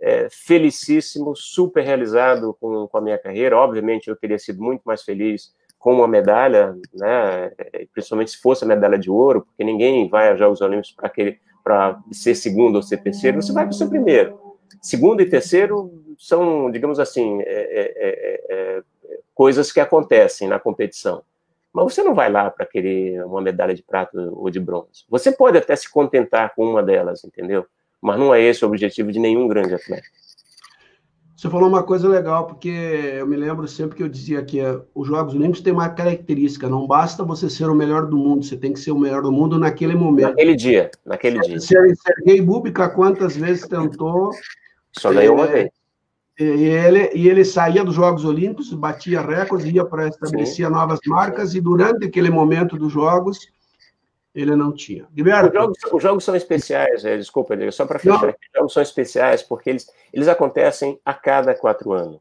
é, 0.00 0.28
felicíssimo, 0.30 1.34
super 1.34 1.82
realizado 1.82 2.56
com, 2.60 2.86
com 2.86 2.98
a 2.98 3.00
minha 3.00 3.18
carreira. 3.18 3.56
Obviamente, 3.56 4.06
eu 4.06 4.14
teria 4.14 4.38
sido 4.38 4.62
muito 4.62 4.82
mais 4.84 5.02
feliz 5.02 5.52
com 5.78 5.94
uma 5.94 6.08
medalha, 6.08 6.76
né, 6.92 7.52
principalmente 7.92 8.32
se 8.32 8.40
fosse 8.40 8.64
a 8.64 8.66
medalha 8.66 8.98
de 8.98 9.10
ouro, 9.10 9.42
porque 9.42 9.62
ninguém 9.62 10.08
vai 10.08 10.30
aos 10.30 10.38
Jogos 10.38 10.60
Olímpicos 10.60 10.92
para 10.92 11.06
aquele 11.06 11.38
para 11.62 12.00
ser 12.10 12.34
segundo 12.34 12.76
ou 12.76 12.82
ser 12.82 12.96
terceiro, 12.96 13.42
você 13.42 13.52
vai 13.52 13.64
para 13.64 13.72
o 13.72 13.76
seu 13.76 13.90
primeiro. 13.90 14.40
Segundo 14.80 15.20
e 15.20 15.28
terceiro 15.28 15.92
são, 16.18 16.70
digamos 16.70 16.98
assim, 16.98 17.42
é, 17.42 17.44
é, 17.44 17.94
é, 17.96 18.44
é, 18.48 18.82
coisas 19.34 19.70
que 19.70 19.78
acontecem 19.78 20.48
na 20.48 20.58
competição. 20.58 21.22
Mas 21.70 21.92
você 21.92 22.02
não 22.02 22.14
vai 22.14 22.30
lá 22.30 22.50
para 22.50 22.64
querer 22.64 23.22
uma 23.22 23.42
medalha 23.42 23.74
de 23.74 23.82
prata 23.82 24.18
ou 24.32 24.48
de 24.48 24.58
bronze. 24.58 25.04
Você 25.10 25.30
pode 25.30 25.58
até 25.58 25.76
se 25.76 25.90
contentar 25.90 26.54
com 26.54 26.64
uma 26.64 26.82
delas, 26.82 27.22
entendeu? 27.22 27.66
Mas 28.00 28.18
não 28.18 28.34
é 28.34 28.40
esse 28.40 28.64
o 28.64 28.68
objetivo 28.68 29.12
de 29.12 29.18
nenhum 29.18 29.46
grande 29.46 29.74
atleta. 29.74 30.06
Você 31.38 31.48
falou 31.48 31.68
uma 31.68 31.84
coisa 31.84 32.08
legal, 32.08 32.48
porque 32.48 32.68
eu 32.68 33.24
me 33.24 33.36
lembro 33.36 33.68
sempre 33.68 33.96
que 33.96 34.02
eu 34.02 34.08
dizia 34.08 34.42
que 34.44 34.58
eh, 34.58 34.80
os 34.92 35.06
Jogos 35.06 35.34
Olímpicos 35.34 35.60
têm 35.60 35.72
uma 35.72 35.88
característica, 35.88 36.68
não 36.68 36.84
basta 36.84 37.22
você 37.22 37.48
ser 37.48 37.70
o 37.70 37.76
melhor 37.76 38.06
do 38.06 38.16
mundo, 38.16 38.44
você 38.44 38.56
tem 38.56 38.72
que 38.72 38.80
ser 38.80 38.90
o 38.90 38.98
melhor 38.98 39.22
do 39.22 39.30
mundo 39.30 39.56
naquele 39.56 39.94
momento. 39.94 40.30
Naquele 40.30 40.56
dia, 40.56 40.90
naquele 41.06 41.38
dia. 41.38 41.60
Sergei 41.60 42.42
Bubika 42.42 42.88
quantas 42.88 43.36
vezes 43.36 43.68
tentou... 43.68 44.32
Só 44.90 45.12
ganhou 45.12 45.36
uma 45.36 45.46
vez. 45.46 45.70
E 46.40 46.42
ele, 46.42 47.12
e 47.14 47.28
ele 47.28 47.44
saía 47.44 47.84
dos 47.84 47.94
Jogos 47.94 48.24
Olímpicos, 48.24 48.74
batia 48.74 49.20
recordes, 49.20 49.72
ia 49.72 49.84
para 49.84 50.08
estabelecer 50.08 50.68
novas 50.68 50.98
marcas, 51.06 51.54
e 51.54 51.60
durante 51.60 52.04
aquele 52.04 52.30
momento 52.30 52.76
dos 52.76 52.92
Jogos, 52.92 53.38
ele 54.34 54.54
não 54.54 54.72
tinha. 54.72 55.06
Os 55.16 55.52
jogos, 55.52 55.78
os 55.92 56.02
jogos 56.02 56.24
são 56.24 56.36
especiais, 56.36 57.04
é, 57.04 57.16
desculpa, 57.16 57.54
só 57.70 57.86
para 57.86 57.98
fechar, 57.98 58.28
aqui, 58.28 58.46
os 58.46 58.58
jogos 58.58 58.72
são 58.72 58.82
especiais 58.82 59.42
porque 59.42 59.70
eles, 59.70 59.90
eles 60.12 60.28
acontecem 60.28 61.00
a 61.04 61.14
cada 61.14 61.54
quatro 61.54 61.92
anos. 61.92 62.20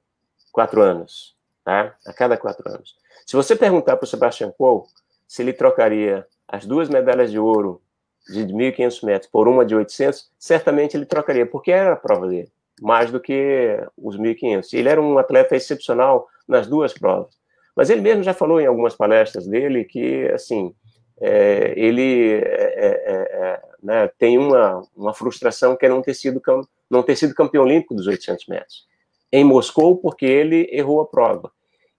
Quatro 0.52 0.82
anos, 0.82 1.36
tá? 1.64 1.96
A 2.06 2.14
cada 2.14 2.38
quatro 2.38 2.68
anos. 2.70 2.96
Se 3.26 3.36
você 3.36 3.56
perguntar 3.56 3.98
para 3.98 4.06
o 4.06 4.08
Sebastian 4.08 4.52
Coe 4.58 4.84
se 5.28 5.42
ele 5.42 5.54
trocaria 5.54 6.26
as 6.48 6.66
duas 6.66 6.88
medalhas 6.88 7.30
de 7.30 7.38
ouro 7.38 7.82
de 8.28 8.46
1.500 8.46 9.06
metros 9.06 9.32
por 9.32 9.48
uma 9.48 9.66
de 9.66 9.76
800, 9.76 10.30
certamente 10.40 10.96
ele 10.96 11.06
trocaria, 11.06 11.46
porque 11.46 11.72
era 11.72 11.94
a 11.94 11.98
prova 11.98 12.28
dele, 12.28 12.52
mais 12.82 13.12
do 13.12 13.20
que 13.20 13.78
os 13.98 14.18
1.500. 14.18 14.74
Ele 14.74 14.90
era 14.90 15.02
um 15.02 15.18
atleta 15.18 15.56
excepcional 15.56 16.28
nas 16.48 16.68
duas 16.68 16.94
provas. 16.94 17.38
Mas 17.76 17.90
ele 17.90 18.02
mesmo 18.02 18.24
já 18.24 18.34
falou 18.34 18.60
em 18.60 18.66
algumas 18.66 18.96
palestras 18.96 19.46
dele 19.46 19.86
que, 19.86 20.28
assim, 20.30 20.74
é, 21.20 21.74
ele 21.76 22.34
é, 22.34 22.38
é, 22.38 22.88
é, 22.88 23.16
é, 23.16 23.62
né, 23.82 24.08
tem 24.20 24.38
uma, 24.38 24.82
uma 24.96 25.14
frustração 25.14 25.76
que 25.76 25.86
é 25.86 25.90
não 25.90 26.02
ter, 26.02 26.14
sido, 26.14 26.42
não 26.90 27.02
ter 27.02 27.16
sido 27.16 27.34
campeão 27.34 27.64
olímpico 27.64 27.96
dos 27.96 28.08
800 28.08 28.48
metros. 28.48 28.86
Em 29.32 29.44
Moscou, 29.44 29.98
porque 29.98 30.26
ele 30.26 30.70
errou 30.72 31.02
a 31.02 31.06
prova. 31.06 31.52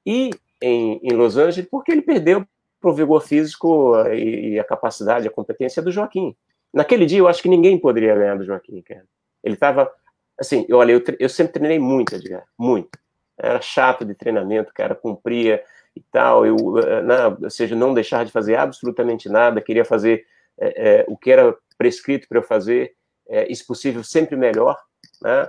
E 0.06 0.30
em, 0.62 1.00
em 1.02 1.12
Los 1.12 1.36
Angeles, 1.36 1.68
porque 1.70 1.92
ele 1.92 2.02
perdeu 2.02 2.44
para 2.80 2.90
o 2.90 2.94
vigor 2.94 3.20
físico 3.20 3.94
e, 4.12 4.52
e, 4.52 4.58
a 4.58 4.64
capacidade, 4.64 5.26
a 5.26 5.30
competência 5.30 5.82
do 5.82 5.90
Joaquim. 5.90 6.34
Naquele 6.72 7.06
dia, 7.06 7.18
eu 7.18 7.28
acho 7.28 7.42
que 7.42 7.48
ninguém 7.48 7.78
poderia 7.78 8.14
ganhar 8.14 8.36
do 8.36 8.44
Joaquim, 8.44 8.80
cara. 8.82 9.04
Ele 9.42 9.54
estava, 9.54 9.90
assim, 10.38 10.66
olha, 10.72 10.92
eu, 10.92 11.02
eu 11.18 11.28
sempre 11.28 11.54
treinei 11.54 11.78
muito, 11.78 12.14
Edgar, 12.14 12.44
muito. 12.56 12.98
Era 13.36 13.60
chato 13.60 14.04
de 14.04 14.14
treinamento, 14.14 14.72
cara, 14.72 14.94
cumpria 14.94 15.62
e 15.98 16.04
tal, 16.12 16.46
eu, 16.46 16.56
eh, 16.78 17.02
ou 17.42 17.50
seja, 17.50 17.74
não 17.74 17.92
deixar 17.92 18.24
de 18.24 18.32
fazer 18.32 18.56
absolutamente 18.56 19.28
nada, 19.28 19.60
queria 19.60 19.84
fazer 19.84 20.24
é, 20.58 21.00
é, 21.00 21.04
o 21.08 21.16
que 21.16 21.30
era 21.30 21.54
prescrito 21.76 22.28
para 22.28 22.38
eu 22.38 22.42
fazer, 22.42 22.94
é, 23.28 23.52
se 23.52 23.66
possível, 23.66 24.02
sempre 24.02 24.36
melhor, 24.36 24.76
né? 25.22 25.48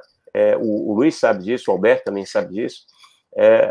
O, 0.59 0.91
o, 0.91 0.95
Luiz 0.95 1.15
sabe 1.15 1.43
disso, 1.43 1.69
o 1.69 1.73
Alberto 1.73 2.05
também 2.05 2.23
sabe 2.23 2.53
disso, 2.53 2.85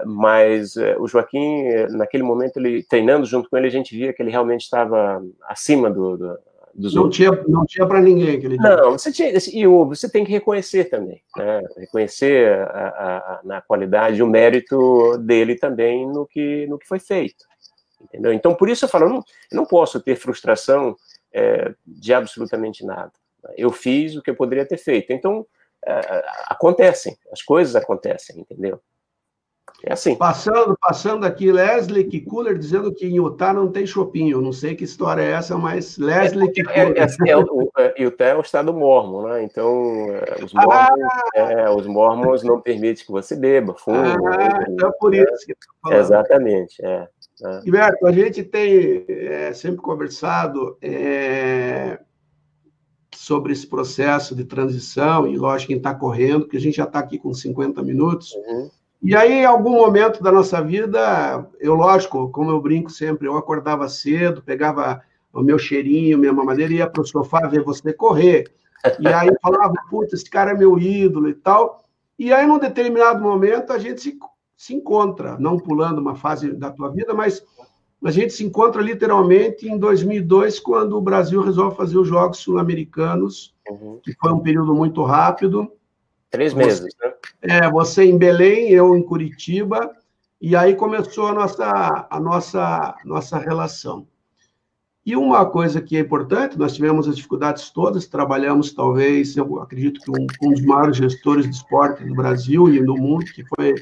mas 0.05 0.75
o 0.99 1.07
Joaquim, 1.07 1.69
naquele 1.91 2.25
momento, 2.25 2.57
ele 2.59 2.83
treinando 2.83 3.25
junto 3.27 3.49
com 3.49 3.57
ele, 3.57 3.69
a 3.69 3.71
gente 3.71 3.97
via 3.97 4.13
que 4.13 4.21
ele 4.21 4.31
realmente 4.31 4.63
estava 4.63 5.23
acima 5.47 5.89
do, 5.89 6.17
do 6.17 6.39
dos 6.79 6.95
não 6.95 7.03
outros. 7.03 7.17
Tinha, 7.17 7.45
não 7.49 7.67
tinha 7.67 7.87
para 7.87 8.01
ninguém 8.01 8.37
aquele 8.37 8.57
dia. 8.57 8.77
Não, 8.77 8.93
você, 8.93 9.13
tinha, 9.13 9.31
e 9.31 9.67
você 9.67 10.09
tem 10.09 10.25
que 10.25 10.31
reconhecer 10.31 10.85
também, 10.85 11.21
né? 11.37 11.61
reconhecer 11.77 12.53
a, 12.53 12.65
a, 12.65 13.17
a, 13.17 13.41
na 13.45 13.61
qualidade 13.61 14.23
o 14.23 14.27
mérito 14.27 15.19
dele 15.19 15.57
também 15.57 16.07
no 16.07 16.27
que, 16.27 16.67
no 16.69 16.79
que 16.79 16.87
foi 16.87 17.01
feito. 17.01 17.45
Entendeu? 18.01 18.33
Então, 18.33 18.55
por 18.55 18.69
isso 18.69 18.85
eu 18.85 18.89
falo, 18.89 19.07
eu 19.07 19.11
não, 19.11 19.17
eu 19.17 19.57
não 19.57 19.67
posso 19.67 20.01
ter 20.01 20.15
frustração 20.15 20.97
é, 21.33 21.75
de 21.85 22.15
absolutamente 22.15 22.87
nada. 22.87 23.13
Eu 23.57 23.73
fiz 23.73 24.15
o 24.15 24.23
que 24.23 24.31
eu 24.31 24.37
poderia 24.37 24.65
ter 24.65 24.79
feito. 24.79 25.13
Então, 25.13 25.45
é, 25.85 26.25
acontecem, 26.47 27.17
as 27.33 27.43
coisas 27.43 27.75
acontecem, 27.75 28.41
entendeu? 28.41 28.81
É 29.85 29.93
assim. 29.93 30.17
Passando, 30.17 30.77
passando 30.81 31.25
aqui, 31.25 31.53
Leslie 31.53 32.05
Kikuler 32.05 32.59
dizendo 32.59 32.93
que 32.93 33.07
em 33.07 33.17
Utah 33.17 33.53
não 33.53 33.71
tem 33.71 33.87
shopping. 33.87 34.31
Eu 34.31 34.41
não 34.41 34.53
sei 34.53 34.75
que 34.75 34.83
história 34.83 35.23
é 35.23 35.31
essa, 35.33 35.57
mas 35.57 35.97
Leslie 35.99 36.49
é, 36.49 36.53
Kikuler. 36.53 36.95
É, 36.97 37.01
é, 37.01 37.31
é, 37.31 37.37
o, 37.37 37.71
é, 37.79 38.03
Utah 38.03 38.25
é 38.25 38.37
o 38.37 38.41
estado 38.41 38.73
mormon, 38.75 39.29
né? 39.29 39.45
Então, 39.45 40.07
é, 40.11 40.45
os 40.45 40.53
mormons, 40.53 41.09
ah! 41.37 41.73
os 41.77 41.87
mormons 41.87 42.43
não 42.43 42.61
permitem 42.61 43.05
que 43.05 43.13
você 43.13 43.37
beba, 43.37 43.75
fume. 43.75 43.99
Ah, 43.99 44.65
então 44.69 44.89
é 44.89 44.93
por 44.99 45.15
isso 45.15 45.47
que 45.47 45.53
eu 45.87 45.93
Exatamente, 45.97 46.85
é. 46.85 47.09
é. 47.45 47.61
Gilberto, 47.63 48.07
a 48.07 48.13
gente 48.13 48.43
tem 48.43 49.07
sempre 49.55 49.81
conversado 49.81 50.77
sobre 53.15 53.53
esse 53.53 53.67
processo 53.67 54.35
de 54.35 54.45
transição, 54.45 55.27
e 55.27 55.37
lógico, 55.37 55.69
quem 55.69 55.77
está 55.77 55.95
correndo, 55.95 56.41
porque 56.41 56.57
a 56.57 56.61
gente 56.61 56.77
já 56.77 56.85
está 56.85 56.99
aqui 56.99 57.19
com 57.19 57.33
50 57.33 57.83
minutos. 57.83 58.33
Uhum. 58.35 58.71
E 59.03 59.15
aí, 59.15 59.33
em 59.33 59.45
algum 59.45 59.73
momento 59.73 60.23
da 60.23 60.33
nossa 60.33 60.61
vida, 60.61 61.47
eu, 61.61 61.75
lógico, 61.75 62.31
como 62.31 62.51
eu 62.51 62.61
brinco 62.61 62.91
sempre, 62.91 63.29
eu 63.29 63.37
acordava 63.37 63.89
cedo, 63.89 64.43
pegava 64.43 65.01
o 65.33 65.41
meu 65.41 65.59
cheirinho, 65.59 66.19
minha 66.19 66.33
mamadeira, 66.33 66.73
ia 66.73 66.87
para 66.87 67.03
o 67.03 67.07
sofá 67.07 67.47
ver 67.47 67.63
você 67.63 67.93
correr. 67.93 68.53
E 68.99 69.09
aí 69.09 69.31
falava, 69.41 69.75
puta, 69.89 70.15
esse 70.15 70.29
cara 70.29 70.51
é 70.51 70.55
meu 70.55 70.79
ídolo 70.79 71.29
e 71.29 71.35
tal. 71.35 71.85
E 72.19 72.33
aí, 72.33 72.47
num 72.47 72.59
determinado 72.59 73.23
momento, 73.23 73.73
a 73.73 73.79
gente 73.79 74.01
se, 74.01 74.19
se 74.57 74.75
encontra, 74.75 75.39
não 75.39 75.59
pulando 75.59 76.01
uma 76.01 76.17
fase 76.17 76.53
da 76.53 76.71
tua 76.71 76.91
vida, 76.91 77.15
mas 77.15 77.45
a 78.05 78.11
gente 78.11 78.33
se 78.33 78.45
encontra 78.45 78.83
literalmente 78.83 79.69
em 79.69 79.79
2002, 79.79 80.61
quando 80.61 80.97
o 80.97 81.01
Brasil 81.01 81.41
resolve 81.41 81.77
fazer 81.77 81.99
os 81.99 82.09
Jogos 82.09 82.39
Sul-Americanos, 82.39 83.55
uhum. 83.69 84.01
que 84.03 84.13
foi 84.15 84.33
um 84.33 84.41
período 84.41 84.75
muito 84.75 85.03
rápido. 85.05 85.71
Três 86.31 86.53
meses, 86.53 86.95
né? 87.03 87.13
É, 87.43 87.71
você 87.71 88.05
em 88.05 88.19
Belém, 88.19 88.71
eu 88.71 88.97
em 88.97 89.03
Curitiba, 89.03 89.91
E 90.41 90.55
aí 90.55 90.75
começou 90.75 91.27
a 91.27 91.33
nossa, 91.33 92.07
a 92.09 92.21
nossa, 92.21 92.97
nossa 93.05 93.39
relação. 93.39 94.07
E 95.05 95.17
uma 95.17 95.47
coisa 95.47 95.81
que 95.81 95.97
é 95.97 96.01
importante, 96.01 96.59
nós 96.59 96.75
tivemos 96.75 97.09
as 97.09 97.17
dificuldades 97.17 97.71
todas, 97.71 98.07
trabalhamos 98.07 98.75
talvez, 98.75 99.37
eu 99.37 99.61
acredito 99.61 100.01
que 100.01 100.11
um, 100.11 100.27
um 100.43 100.53
dos 100.53 100.63
maiores 100.63 100.99
gestores 100.99 101.49
de 101.49 101.57
esporte 101.57 102.05
do 102.05 102.15
Brasil 102.15 102.69
e 102.69 102.85
do 102.85 102.95
mundo, 102.95 103.25
que 103.25 103.43
foi 103.57 103.75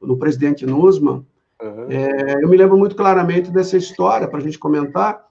o 0.00 0.16
presidente 0.16 0.66
Nusman. 0.66 1.24
Uhum. 1.62 1.86
É, 1.88 2.42
eu 2.42 2.48
me 2.48 2.56
lembro 2.56 2.76
muito 2.76 2.96
claramente 2.96 3.50
dessa 3.50 3.76
história, 3.76 4.26
para 4.26 4.38
a 4.38 4.42
gente 4.42 4.58
comentar. 4.58 5.24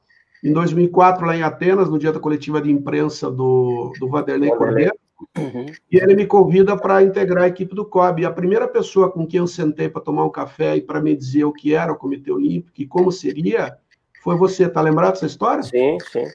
Em 0.44 0.54
2004, 0.54 1.26
lá 1.26 1.36
em 1.36 1.44
Atenas, 1.44 1.90
no 1.90 2.00
dia 2.00 2.14
da 2.14 2.20
coletiva 2.20 2.62
de 2.62 2.72
imprensa 2.72 3.30
do, 3.30 3.92
do 4.00 4.08
Vanderlei 4.08 4.50
Cordeiro, 4.52 4.96
uhum. 5.38 5.66
e 5.92 5.98
ele 5.98 6.16
me 6.16 6.26
convida 6.26 6.78
para 6.78 7.04
integrar 7.04 7.46
a 7.46 7.48
equipe 7.48 7.74
do 7.74 7.86
COB. 7.86 8.22
E 8.22 8.26
a 8.26 8.32
primeira 8.32 8.68
pessoa 8.68 9.12
com 9.12 9.26
quem 9.26 9.40
eu 9.40 9.48
sentei 9.48 9.90
para 9.90 10.02
tomar 10.02 10.26
um 10.26 10.30
café 10.30 10.76
e 10.76 10.82
para 10.82 11.02
me 11.02 11.16
dizer 11.16 11.46
o 11.46 11.54
que 11.54 11.74
era 11.74 11.92
o 11.92 11.98
Comitê 11.98 12.32
Olímpico 12.32 12.82
e 12.82 12.88
como 12.88 13.12
seria, 13.12 13.78
foi 14.24 14.36
você. 14.38 14.68
Tá 14.68 14.82
lembrado 14.82 15.14
dessa 15.14 15.26
história? 15.26 15.64
Sim, 15.64 15.98
sim. 16.12 16.26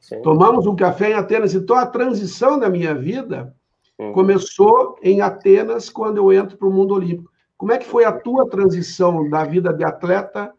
sim. 0.00 0.22
Tomamos 0.22 0.66
um 0.66 0.76
café 0.76 1.10
em 1.10 1.14
Atenas. 1.14 1.54
Então, 1.54 1.76
a 1.76 1.86
transição 1.86 2.58
da 2.58 2.68
minha 2.68 2.94
vida 2.94 3.54
uhum. 3.98 4.12
começou 4.12 4.98
em 5.02 5.20
Atenas, 5.20 5.88
quando 5.88 6.18
eu 6.18 6.32
entro 6.32 6.56
para 6.56 6.68
o 6.68 6.72
mundo 6.72 6.94
olímpico. 6.94 7.30
Como 7.56 7.72
é 7.72 7.78
que 7.78 7.86
foi 7.86 8.04
a 8.04 8.12
tua 8.12 8.48
transição 8.48 9.28
da 9.28 9.44
vida 9.44 9.72
de 9.72 9.84
atleta 9.84 10.52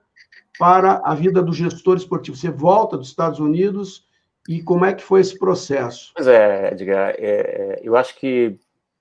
para 0.60 1.02
a 1.06 1.16
vida 1.16 1.42
do 1.42 1.54
gestor 1.54 1.96
esportivo? 1.96 2.36
Você 2.36 2.50
volta 2.50 2.98
dos 2.98 3.08
Estados 3.08 3.40
Unidos 3.40 4.09
e 4.50 4.64
como 4.64 4.84
é 4.84 4.96
que 4.96 5.04
foi 5.04 5.22
esse 5.22 5.38
processo? 5.38 6.12
Pois 6.16 6.26
é, 6.26 6.72
Edgar, 6.72 7.14
é, 7.20 7.20
é 7.20 7.80
eu 7.84 7.96
acho 7.96 8.16
que, 8.16 8.58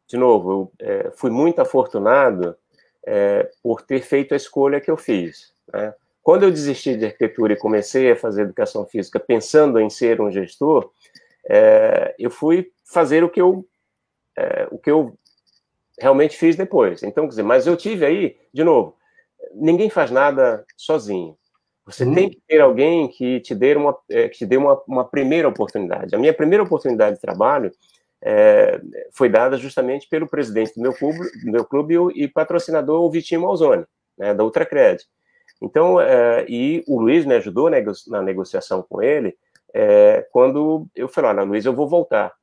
de 0.07 0.19
novo, 0.19 0.71
eu 0.79 0.87
é, 0.87 1.11
fui 1.13 1.31
muito 1.31 1.59
afortunado 1.59 2.55
é, 3.07 3.51
por 3.63 3.81
ter 3.81 4.03
feito 4.03 4.35
a 4.35 4.37
escolha 4.37 4.79
que 4.79 4.91
eu 4.91 4.97
fiz. 4.99 5.55
Né? 5.73 5.95
Quando 6.23 6.43
eu 6.43 6.51
desisti 6.51 6.95
de 6.99 7.07
arquitetura 7.07 7.55
e 7.55 7.59
comecei 7.59 8.13
a 8.13 8.17
fazer 8.17 8.43
educação 8.43 8.85
física 8.85 9.19
pensando 9.19 9.81
em 9.81 9.89
ser 9.89 10.21
um 10.21 10.31
gestor, 10.31 10.91
é, 11.49 12.15
eu 12.19 12.31
fui 12.31 12.71
fazer 12.85 13.25
o 13.25 13.31
que 13.31 13.41
eu, 13.41 13.67
é, 14.37 14.69
o 14.71 14.77
que 14.77 14.91
eu 14.91 15.19
realmente 15.99 16.37
fiz 16.37 16.57
depois. 16.57 17.03
Então, 17.03 17.25
quer 17.25 17.31
dizer, 17.31 17.43
mas 17.43 17.67
eu 17.67 17.75
tive 17.75 18.05
aí, 18.05 18.37
de 18.53 18.63
novo, 18.63 18.99
ninguém 19.55 19.89
faz 19.89 20.11
nada 20.11 20.63
sozinho. 20.77 21.39
Você 21.89 22.05
tem 22.05 22.29
que 22.29 22.39
ter 22.47 22.61
alguém 22.61 23.09
que 23.09 23.41
te 23.41 23.55
dê 23.55 23.75
uma, 23.75 23.97
é, 24.11 24.29
que 24.29 24.37
te 24.37 24.47
dê 24.47 24.59
uma, 24.59 24.79
uma 24.87 25.05
primeira 25.05 25.49
oportunidade. 25.49 26.15
A 26.15 26.19
minha 26.19 26.35
primeira 26.35 26.63
oportunidade 26.63 27.17
de 27.17 27.23
trabalho 27.23 27.73
é, 28.21 28.79
foi 29.11 29.31
dada 29.31 29.57
justamente 29.57 30.07
pelo 30.07 30.29
presidente 30.29 30.75
do 30.75 30.83
meu 30.83 30.93
clube, 30.93 31.19
do 31.43 31.51
meu 31.51 31.65
clube 31.65 31.95
e 32.15 32.29
patrocinador, 32.29 33.03
o 33.03 33.11
Vitinho 33.11 33.41
Malzone, 33.41 33.87
né, 34.19 34.35
da 34.35 34.45
Ultracred. 34.45 35.03
Então, 35.63 35.99
é, 35.99 36.45
e 36.47 36.85
o 36.87 37.01
Luiz 37.01 37.25
me 37.25 37.35
ajudou 37.37 37.71
na 37.71 38.23
negociação 38.23 38.85
com 38.87 39.03
ele, 39.03 39.35
é, 39.73 40.27
quando 40.31 40.87
eu 40.95 41.09
falei, 41.09 41.31
olha, 41.31 41.43
Luiz, 41.43 41.65
eu 41.65 41.73
vou 41.73 41.89
voltar. 41.89 42.35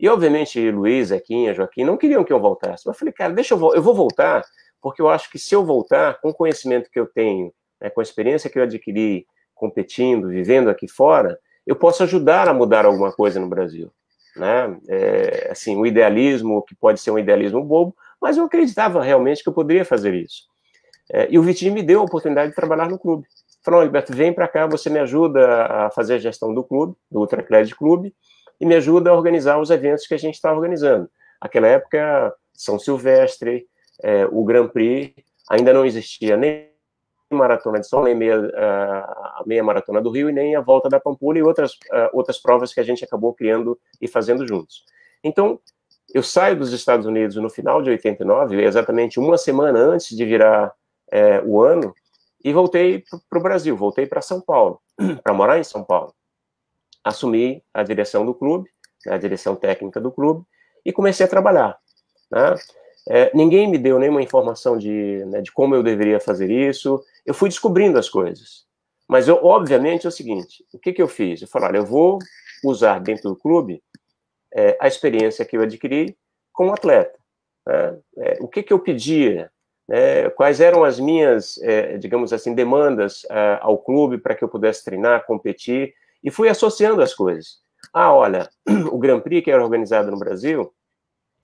E, 0.00 0.08
obviamente, 0.08 0.70
Luiz, 0.72 1.08
Zequinha, 1.08 1.54
Joaquim 1.54 1.84
não 1.84 1.96
queriam 1.96 2.24
que 2.24 2.32
eu 2.32 2.40
voltasse. 2.40 2.82
Mas 2.84 2.94
eu 2.94 2.98
falei, 2.98 3.14
cara, 3.14 3.32
deixa 3.32 3.54
eu, 3.54 3.74
eu 3.74 3.82
vou 3.82 3.94
voltar, 3.94 4.44
porque 4.82 5.00
eu 5.00 5.08
acho 5.08 5.30
que 5.30 5.38
se 5.38 5.54
eu 5.54 5.64
voltar, 5.64 6.20
com 6.20 6.30
o 6.30 6.34
conhecimento 6.34 6.90
que 6.90 6.98
eu 6.98 7.06
tenho, 7.06 7.52
né, 7.84 7.90
com 7.90 8.00
a 8.00 8.02
experiência 8.02 8.48
que 8.48 8.58
eu 8.58 8.62
adquiri 8.62 9.26
competindo, 9.54 10.28
vivendo 10.28 10.70
aqui 10.70 10.88
fora, 10.88 11.38
eu 11.66 11.76
posso 11.76 12.02
ajudar 12.02 12.48
a 12.48 12.54
mudar 12.54 12.86
alguma 12.86 13.12
coisa 13.12 13.38
no 13.38 13.46
Brasil. 13.46 13.92
Né? 14.34 14.76
É, 14.88 15.48
assim, 15.50 15.76
o 15.76 15.86
idealismo, 15.86 16.62
que 16.62 16.74
pode 16.74 16.98
ser 16.98 17.10
um 17.10 17.18
idealismo 17.18 17.62
bobo, 17.62 17.94
mas 18.20 18.38
eu 18.38 18.44
acreditava 18.44 19.02
realmente 19.02 19.42
que 19.42 19.48
eu 19.48 19.52
poderia 19.52 19.84
fazer 19.84 20.14
isso. 20.14 20.44
É, 21.12 21.28
e 21.30 21.38
o 21.38 21.42
Vitinho 21.42 21.74
me 21.74 21.82
deu 21.82 22.00
a 22.00 22.04
oportunidade 22.04 22.50
de 22.50 22.56
trabalhar 22.56 22.88
no 22.88 22.98
clube. 22.98 23.26
Falou, 23.62 23.82
Alberto, 23.82 24.14
vem 24.14 24.32
para 24.32 24.48
cá, 24.48 24.66
você 24.66 24.88
me 24.88 24.98
ajuda 24.98 25.66
a 25.66 25.90
fazer 25.90 26.14
a 26.14 26.18
gestão 26.18 26.54
do 26.54 26.64
clube, 26.64 26.96
do 27.10 27.20
Ultracred 27.20 27.74
Clube, 27.74 28.14
e 28.58 28.64
me 28.64 28.74
ajuda 28.74 29.10
a 29.10 29.14
organizar 29.14 29.60
os 29.60 29.70
eventos 29.70 30.06
que 30.06 30.14
a 30.14 30.18
gente 30.18 30.34
está 30.34 30.52
organizando. 30.52 31.08
Aquela 31.38 31.66
época, 31.66 32.34
São 32.54 32.78
Silvestre, 32.78 33.66
é, 34.02 34.26
o 34.26 34.42
Grand 34.42 34.68
Prix, 34.68 35.14
ainda 35.50 35.72
não 35.72 35.84
existia 35.84 36.36
nem 36.36 36.73
maratona 37.34 37.80
de 37.80 37.88
São 37.88 38.02
nem 38.02 38.14
meia, 38.14 38.36
a 38.36 39.42
meia 39.46 39.62
maratona 39.62 40.00
do 40.00 40.10
Rio 40.10 40.30
e 40.30 40.32
nem 40.32 40.56
a 40.56 40.60
volta 40.60 40.88
da 40.88 40.98
Pampulha 41.00 41.38
e 41.38 41.42
outras, 41.42 41.78
outras 42.12 42.38
provas 42.38 42.72
que 42.72 42.80
a 42.80 42.84
gente 42.84 43.04
acabou 43.04 43.34
criando 43.34 43.78
e 44.00 44.08
fazendo 44.08 44.46
juntos. 44.46 44.84
Então, 45.22 45.58
eu 46.12 46.22
saio 46.22 46.56
dos 46.56 46.72
Estados 46.72 47.06
Unidos 47.06 47.36
no 47.36 47.50
final 47.50 47.82
de 47.82 47.90
89, 47.90 48.62
exatamente 48.62 49.18
uma 49.18 49.38
semana 49.38 49.78
antes 49.78 50.16
de 50.16 50.24
virar 50.24 50.72
é, 51.10 51.40
o 51.44 51.60
ano 51.60 51.94
e 52.44 52.52
voltei 52.52 53.02
para 53.28 53.38
o 53.38 53.42
Brasil, 53.42 53.76
voltei 53.76 54.06
para 54.06 54.20
São 54.20 54.40
Paulo, 54.40 54.80
para 55.24 55.32
morar 55.32 55.58
em 55.58 55.64
São 55.64 55.82
Paulo. 55.82 56.14
Assumi 57.02 57.62
a 57.72 57.82
direção 57.82 58.24
do 58.24 58.34
clube, 58.34 58.70
né, 59.06 59.14
a 59.14 59.18
direção 59.18 59.56
técnica 59.56 60.00
do 60.00 60.12
clube, 60.12 60.44
e 60.84 60.92
comecei 60.92 61.24
a 61.24 61.28
trabalhar. 61.28 61.78
Né? 62.30 62.54
É, 63.08 63.30
ninguém 63.34 63.68
me 63.68 63.78
deu 63.78 63.98
nenhuma 63.98 64.22
informação 64.22 64.78
de, 64.78 65.24
né, 65.26 65.40
de 65.42 65.52
como 65.52 65.74
eu 65.74 65.82
deveria 65.82 66.18
fazer 66.18 66.50
isso, 66.50 67.02
eu 67.26 67.34
fui 67.34 67.48
descobrindo 67.48 67.98
as 67.98 68.08
coisas. 68.08 68.64
Mas, 69.06 69.28
eu, 69.28 69.36
obviamente, 69.44 70.06
é 70.06 70.08
o 70.08 70.12
seguinte, 70.12 70.64
o 70.72 70.78
que, 70.78 70.92
que 70.92 71.02
eu 71.02 71.08
fiz? 71.08 71.42
Eu 71.42 71.48
falei, 71.48 71.68
olha, 71.68 71.78
eu 71.78 71.86
vou 71.86 72.18
usar 72.64 72.98
dentro 73.00 73.30
do 73.30 73.36
clube 73.36 73.82
é, 74.54 74.76
a 74.80 74.88
experiência 74.88 75.44
que 75.44 75.56
eu 75.56 75.62
adquiri 75.62 76.16
como 76.52 76.72
atleta. 76.72 77.18
Né? 77.66 77.98
É, 78.18 78.38
o 78.40 78.48
que, 78.48 78.62
que 78.62 78.72
eu 78.72 78.78
pedia 78.78 79.50
né, 79.88 80.30
quais 80.30 80.60
eram 80.60 80.82
as 80.82 80.98
minhas, 80.98 81.58
é, 81.62 81.98
digamos 81.98 82.32
assim, 82.32 82.54
demandas 82.54 83.26
é, 83.30 83.58
ao 83.60 83.78
clube 83.78 84.18
para 84.18 84.34
que 84.34 84.42
eu 84.42 84.48
pudesse 84.48 84.84
treinar, 84.84 85.26
competir, 85.26 85.94
e 86.22 86.30
fui 86.30 86.48
associando 86.48 87.02
as 87.02 87.12
coisas. 87.12 87.58
Ah, 87.92 88.12
olha, 88.12 88.48
o 88.90 88.98
Grand 88.98 89.20
Prix 89.20 89.44
que 89.44 89.50
era 89.50 89.62
organizado 89.62 90.10
no 90.10 90.18
Brasil, 90.18 90.72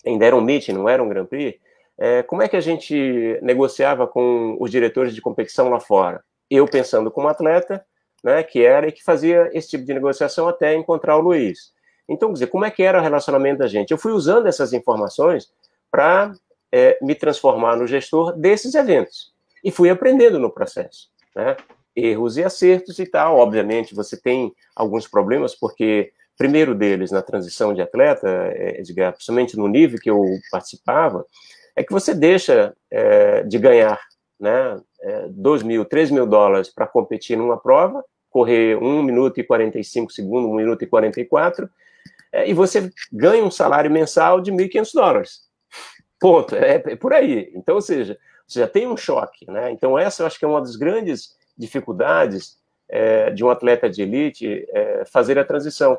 ainda 0.07 0.27
era 0.27 0.37
um 0.37 0.41
meeting, 0.41 0.73
não 0.73 0.89
era 0.89 1.03
um 1.03 1.09
Grand 1.09 1.27
Prix, 1.27 1.59
é, 1.99 2.23
como 2.23 2.43
é 2.43 2.49
que 2.49 2.57
a 2.57 2.61
gente 2.61 3.39
negociava 3.43 4.07
com 4.07 4.57
os 4.59 4.71
diretores 4.71 5.15
de 5.15 5.21
competição 5.21 5.69
lá 5.69 5.79
fora? 5.79 6.23
Eu 6.51 6.67
pensando 6.67 7.11
como 7.11 7.29
atleta, 7.29 7.85
né, 8.25 8.43
que 8.43 8.65
era 8.65 8.89
e 8.89 8.93
que 8.93 9.03
fazia 9.05 9.51
esse 9.53 9.69
tipo 9.69 9.85
de 9.85 9.95
negociação 9.95 10.49
até 10.49 10.75
encontrar 10.75 11.17
o 11.17 11.21
Luiz. 11.21 11.73
Então, 12.09 12.33
dizer, 12.33 12.49
como 12.49 12.65
é 12.65 12.71
que 12.71 12.83
era 12.83 12.99
o 12.99 13.03
relacionamento 13.03 13.59
da 13.59 13.67
gente? 13.67 13.91
Eu 13.91 13.99
fui 13.99 14.13
usando 14.13 14.47
essas 14.47 14.73
informações 14.73 15.49
para 15.91 16.33
é, 16.73 16.99
me 17.03 17.15
transformar 17.15 17.77
no 17.77 17.87
gestor 17.87 18.33
desses 18.37 18.75
eventos. 18.75 19.33
E 19.63 19.71
fui 19.71 19.91
aprendendo 19.91 20.39
no 20.39 20.51
processo, 20.51 21.09
né? 21.37 21.57
Erros 21.95 22.37
e 22.37 22.45
acertos 22.45 22.99
e 22.99 23.07
tal. 23.07 23.39
Obviamente, 23.39 23.95
você 23.95 24.17
tem 24.17 24.53
alguns 24.75 25.07
problemas, 25.07 25.55
porque, 25.55 26.13
primeiro 26.41 26.75
deles, 26.75 27.11
na 27.11 27.21
transição 27.21 27.75
de 27.75 27.83
atleta, 27.83 28.27
é, 28.27 28.81
Edgar, 28.81 29.13
principalmente 29.13 29.59
no 29.59 29.69
nível 29.69 29.99
que 30.01 30.09
eu 30.09 30.25
participava, 30.51 31.23
é 31.77 31.85
que 31.85 31.93
você 31.93 32.15
deixa 32.15 32.75
é, 32.91 33.43
de 33.43 33.59
ganhar 33.59 34.01
né, 34.41 34.81
é, 35.03 35.27
2 35.29 35.63
mil, 35.63 35.85
3 35.85 36.11
mil 36.11 36.27
dólares 36.27 36.73
para 36.73 36.87
competir 36.87 37.37
numa 37.37 37.59
prova, 37.59 38.03
correr 38.31 38.75
1 38.83 39.03
minuto 39.03 39.39
e 39.39 39.45
45 39.45 40.11
segundos, 40.11 40.51
1 40.51 40.55
minuto 40.55 40.83
e 40.83 40.87
44, 40.87 41.69
é, 42.33 42.49
e 42.49 42.55
você 42.55 42.91
ganha 43.13 43.45
um 43.45 43.51
salário 43.51 43.91
mensal 43.91 44.41
de 44.41 44.51
1.500 44.51 44.91
dólares. 44.95 45.41
Ponto. 46.19 46.57
É, 46.57 46.77
é, 46.77 46.97
por 46.97 47.13
aí. 47.13 47.53
Então, 47.55 47.75
ou 47.75 47.83
seja, 47.83 48.17
você 48.47 48.61
já 48.61 48.67
tem 48.67 48.89
um 48.89 48.97
choque, 48.97 49.45
né? 49.51 49.71
Então, 49.73 49.99
essa 49.99 50.23
eu 50.23 50.27
acho 50.27 50.39
que 50.39 50.47
é 50.47 50.49
uma 50.49 50.63
das 50.63 50.77
grandes 50.77 51.37
dificuldades 51.55 52.57
é, 52.89 53.29
de 53.29 53.45
um 53.45 53.51
atleta 53.51 53.91
de 53.91 54.01
elite 54.01 54.67
é, 54.71 55.05
fazer 55.05 55.39
a 55.39 55.45
transição. 55.45 55.99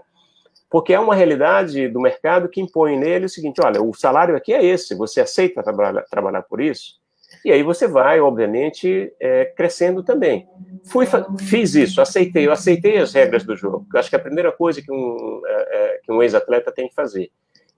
Porque 0.72 0.94
é 0.94 1.00
uma 1.00 1.14
realidade 1.14 1.90
do 1.90 2.00
mercado 2.00 2.48
que 2.48 2.62
impõe 2.62 2.98
nele 2.98 3.26
o 3.26 3.30
seguinte: 3.30 3.60
olha, 3.62 3.84
o 3.84 3.94
salário 3.94 4.38
aqui 4.38 4.54
é 4.54 4.64
esse, 4.64 4.96
você 4.96 5.20
aceita 5.20 5.62
trabalhar, 5.62 6.04
trabalhar 6.10 6.44
por 6.44 6.62
isso? 6.62 7.02
E 7.44 7.52
aí 7.52 7.62
você 7.62 7.88
vai, 7.88 8.22
obviamente, 8.22 9.14
é, 9.20 9.46
crescendo 9.46 10.02
também. 10.02 10.48
Fui, 10.86 11.06
fiz 11.40 11.76
isso, 11.76 12.02
aceitei, 12.02 12.48
eu 12.48 12.52
aceitei 12.52 12.98
as 12.98 13.14
regras 13.14 13.44
do 13.44 13.56
jogo. 13.56 13.86
Eu 13.94 14.00
acho 14.00 14.10
que 14.10 14.16
é 14.16 14.20
a 14.20 14.22
primeira 14.22 14.52
coisa 14.52 14.82
que 14.82 14.92
um, 14.92 15.42
é, 15.46 15.54
é 15.54 16.00
que 16.04 16.12
um 16.12 16.22
ex-atleta 16.22 16.72
tem 16.72 16.88
que 16.88 16.96
fazer. 16.96 17.32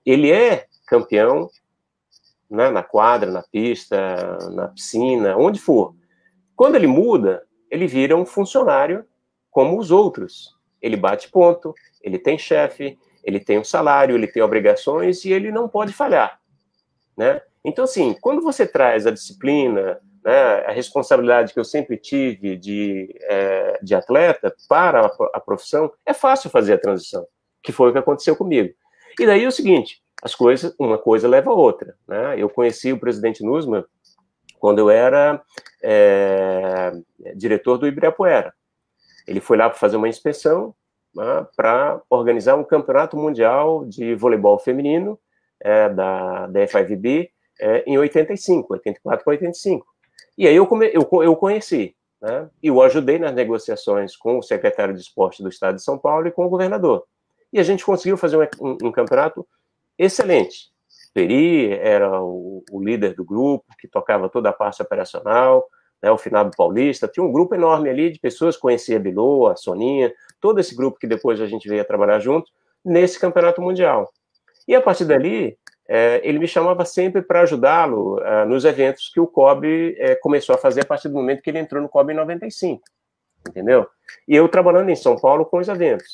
Ele 0.06 0.30
é 0.30 0.66
campeão, 0.86 1.48
né, 2.50 2.70
na 2.70 2.82
quadra, 2.82 3.30
na 3.30 3.42
pista, 3.42 3.96
na 4.52 4.68
piscina, 4.68 5.36
onde 5.36 5.58
for. 5.58 5.94
Quando 6.54 6.76
ele 6.76 6.86
muda, 6.86 7.42
ele 7.70 7.86
vira 7.86 8.16
um 8.16 8.26
funcionário 8.26 9.04
como 9.50 9.78
os 9.78 9.90
outros. 9.90 10.54
Ele 10.84 10.96
bate 10.96 11.30
ponto, 11.30 11.74
ele 12.02 12.18
tem 12.18 12.36
chefe, 12.36 12.98
ele 13.24 13.40
tem 13.40 13.58
um 13.58 13.64
salário, 13.64 14.14
ele 14.14 14.26
tem 14.26 14.42
obrigações 14.42 15.24
e 15.24 15.32
ele 15.32 15.50
não 15.50 15.66
pode 15.66 15.94
falhar, 15.94 16.38
né? 17.16 17.40
Então, 17.64 17.84
assim, 17.84 18.14
quando 18.20 18.42
você 18.42 18.66
traz 18.66 19.06
a 19.06 19.10
disciplina, 19.10 19.98
né, 20.22 20.66
a 20.66 20.72
responsabilidade 20.72 21.54
que 21.54 21.58
eu 21.58 21.64
sempre 21.64 21.96
tive 21.96 22.58
de, 22.58 23.16
é, 23.22 23.78
de 23.82 23.94
atleta 23.94 24.54
para 24.68 25.06
a, 25.06 25.10
a 25.32 25.40
profissão, 25.40 25.90
é 26.04 26.12
fácil 26.12 26.50
fazer 26.50 26.74
a 26.74 26.78
transição, 26.78 27.26
que 27.62 27.72
foi 27.72 27.88
o 27.88 27.92
que 27.92 27.98
aconteceu 27.98 28.36
comigo. 28.36 28.74
E 29.18 29.24
daí 29.24 29.44
é 29.44 29.48
o 29.48 29.52
seguinte, 29.52 30.02
as 30.22 30.34
coisas, 30.34 30.74
uma 30.78 30.98
coisa 30.98 31.26
leva 31.26 31.50
a 31.50 31.54
outra. 31.54 31.94
Né? 32.06 32.34
Eu 32.38 32.50
conheci 32.50 32.92
o 32.92 33.00
presidente 33.00 33.42
Nusman 33.42 33.84
quando 34.58 34.78
eu 34.78 34.90
era 34.90 35.42
é, 35.82 36.92
diretor 37.34 37.78
do 37.78 37.86
Ibirapuera. 37.86 38.52
Ele 39.26 39.40
foi 39.40 39.56
lá 39.56 39.68
para 39.68 39.78
fazer 39.78 39.96
uma 39.96 40.08
inspeção 40.08 40.74
né, 41.14 41.46
para 41.56 42.00
organizar 42.10 42.56
um 42.56 42.64
campeonato 42.64 43.16
mundial 43.16 43.84
de 43.84 44.14
voleibol 44.14 44.58
feminino 44.58 45.18
é, 45.60 45.88
da, 45.88 46.46
da 46.46 46.66
FIVB 46.66 47.30
é, 47.60 47.84
em 47.86 47.96
85, 47.96 48.72
84 48.72 49.24
para 49.24 49.30
85. 49.32 49.86
E 50.36 50.48
aí 50.48 50.56
eu, 50.56 50.66
come, 50.66 50.90
eu, 50.92 51.08
eu 51.22 51.36
conheci, 51.36 51.94
né, 52.20 52.48
e 52.62 52.70
o 52.70 52.82
ajudei 52.82 53.18
nas 53.18 53.32
negociações 53.32 54.16
com 54.16 54.38
o 54.38 54.42
secretário 54.42 54.94
de 54.94 55.00
esporte 55.00 55.42
do 55.42 55.48
estado 55.48 55.76
de 55.76 55.82
São 55.82 55.96
Paulo 55.96 56.26
e 56.26 56.32
com 56.32 56.44
o 56.44 56.50
governador. 56.50 57.04
E 57.52 57.60
a 57.60 57.62
gente 57.62 57.84
conseguiu 57.84 58.16
fazer 58.16 58.36
um, 58.36 58.68
um, 58.68 58.88
um 58.88 58.92
campeonato 58.92 59.46
excelente. 59.96 60.74
Peri 61.14 61.72
era 61.72 62.20
o, 62.20 62.64
o, 62.72 62.82
líder 62.82 63.14
do 63.14 63.24
grupo, 63.24 63.64
que 63.78 63.86
tocava 63.86 64.28
toda 64.28 64.48
a 64.48 64.52
parte 64.52 64.82
operacional, 64.82 65.64
né, 66.04 66.10
o 66.10 66.18
Finado 66.18 66.50
Paulista, 66.54 67.08
tinha 67.08 67.24
um 67.24 67.32
grupo 67.32 67.54
enorme 67.54 67.88
ali 67.88 68.10
de 68.10 68.20
pessoas, 68.20 68.58
conhecia 68.58 68.98
a 68.98 69.00
Bilô, 69.00 69.46
a 69.46 69.56
Soninha, 69.56 70.12
todo 70.38 70.60
esse 70.60 70.76
grupo 70.76 70.98
que 70.98 71.06
depois 71.06 71.40
a 71.40 71.46
gente 71.46 71.66
veio 71.66 71.80
a 71.80 71.84
trabalhar 71.84 72.18
junto, 72.18 72.50
nesse 72.84 73.18
campeonato 73.18 73.62
mundial. 73.62 74.12
E 74.68 74.74
a 74.74 74.82
partir 74.82 75.06
dali, 75.06 75.56
é, 75.88 76.20
ele 76.22 76.38
me 76.38 76.46
chamava 76.46 76.84
sempre 76.84 77.22
para 77.22 77.40
ajudá-lo 77.40 78.20
é, 78.20 78.44
nos 78.44 78.66
eventos 78.66 79.10
que 79.12 79.18
o 79.18 79.26
COB 79.26 79.96
é, 79.98 80.14
começou 80.16 80.54
a 80.54 80.58
fazer 80.58 80.82
a 80.82 80.84
partir 80.84 81.08
do 81.08 81.14
momento 81.14 81.40
que 81.40 81.48
ele 81.48 81.58
entrou 81.58 81.80
no 81.80 81.88
COB 81.88 82.12
em 82.12 82.16
95, 82.16 82.82
entendeu? 83.48 83.86
E 84.28 84.36
eu 84.36 84.46
trabalhando 84.46 84.90
em 84.90 84.96
São 84.96 85.18
Paulo 85.18 85.46
com 85.46 85.56
os 85.56 85.68
eventos. 85.68 86.12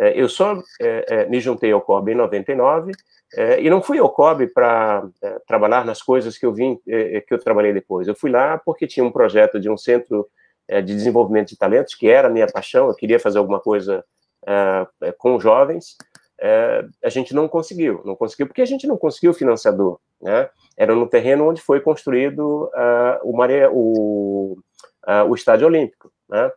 É, 0.00 0.20
eu 0.20 0.28
só 0.28 0.60
é, 0.80 1.04
é, 1.08 1.26
me 1.26 1.40
juntei 1.40 1.70
ao 1.70 1.80
COB 1.80 2.10
em 2.10 2.16
99, 2.16 2.90
é, 3.34 3.60
e 3.60 3.68
não 3.68 3.82
fui 3.82 3.98
ao 3.98 4.10
COB 4.10 4.48
para 4.48 5.06
é, 5.22 5.38
trabalhar 5.46 5.84
nas 5.84 6.00
coisas 6.00 6.38
que 6.38 6.46
eu 6.46 6.52
vim, 6.52 6.80
é, 6.88 7.16
é, 7.16 7.20
que 7.20 7.34
eu 7.34 7.38
trabalhei 7.38 7.72
depois. 7.72 8.08
Eu 8.08 8.14
fui 8.14 8.30
lá 8.30 8.58
porque 8.58 8.86
tinha 8.86 9.04
um 9.04 9.12
projeto 9.12 9.60
de 9.60 9.68
um 9.68 9.76
centro 9.76 10.26
é, 10.66 10.80
de 10.80 10.94
desenvolvimento 10.94 11.48
de 11.48 11.58
talentos, 11.58 11.94
que 11.94 12.08
era 12.08 12.28
a 12.28 12.30
minha 12.30 12.46
paixão, 12.46 12.88
eu 12.88 12.94
queria 12.94 13.20
fazer 13.20 13.38
alguma 13.38 13.60
coisa 13.60 14.04
é, 14.46 15.12
com 15.18 15.38
jovens. 15.38 15.96
a 17.02 17.08
gente 17.08 17.34
não 17.34 17.48
conseguiu, 17.48 18.00
não 18.04 18.16
conseguiu 18.16 18.46
porque 18.46 18.62
a 18.62 18.66
gente 18.66 18.86
não 18.86 18.96
conseguiu 18.96 19.34
financiador, 19.34 19.98
né? 20.22 20.48
Era 20.76 20.94
no 20.94 21.08
terreno 21.08 21.48
onde 21.48 21.60
foi 21.60 21.80
construído 21.80 22.70
o, 23.24 23.36
Maria, 23.36 23.68
o, 23.70 24.56
o 25.28 25.34
Estádio 25.34 25.66
Olímpico, 25.66 26.10
né? 26.28 26.50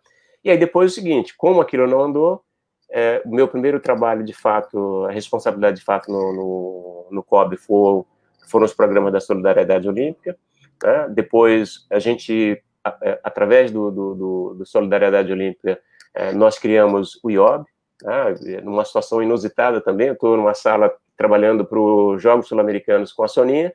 E 0.44 0.52
aí 0.52 0.58
depois 0.58 0.92
o 0.92 0.96
seguinte, 0.96 1.34
como 1.36 1.60
aquilo 1.60 1.88
não 1.88 2.02
andou, 2.02 2.44
é, 2.92 3.22
o 3.26 3.34
meu 3.34 3.48
primeiro 3.48 3.80
trabalho, 3.80 4.24
de 4.24 4.34
fato, 4.34 5.06
a 5.06 5.12
responsabilidade, 5.12 5.78
de 5.78 5.84
fato, 5.84 6.12
no, 6.12 6.34
no, 6.34 7.08
no 7.12 7.24
COB 7.24 7.56
for, 7.56 8.06
foram 8.50 8.66
os 8.66 8.74
programas 8.74 9.14
da 9.14 9.22
Solidariedade 9.22 9.88
Olímpica. 9.88 10.38
Né? 10.84 11.08
Depois, 11.10 11.86
a 11.90 12.00
gente, 12.00 12.62
é, 13.02 13.20
através 13.24 13.72
do, 13.72 13.90
do, 13.90 14.16
do, 14.16 14.54
do 14.56 14.66
Solidariedade 14.66 15.32
Olímpica, 15.32 15.80
é, 16.14 16.34
nós 16.34 16.60
criamos 16.60 17.18
o 17.24 17.32
IOB, 17.32 17.66
né? 18.04 18.62
numa 18.62 18.84
situação 18.84 19.24
inusitada 19.24 19.80
também. 19.80 20.08
Eu 20.08 20.14
estou 20.14 20.36
numa 20.36 20.54
sala 20.54 20.94
trabalhando 21.16 21.64
para 21.64 21.80
os 21.80 22.22
Jogos 22.22 22.48
Sul-Americanos 22.48 23.14
com 23.14 23.24
a 23.24 23.28
Soninha, 23.28 23.74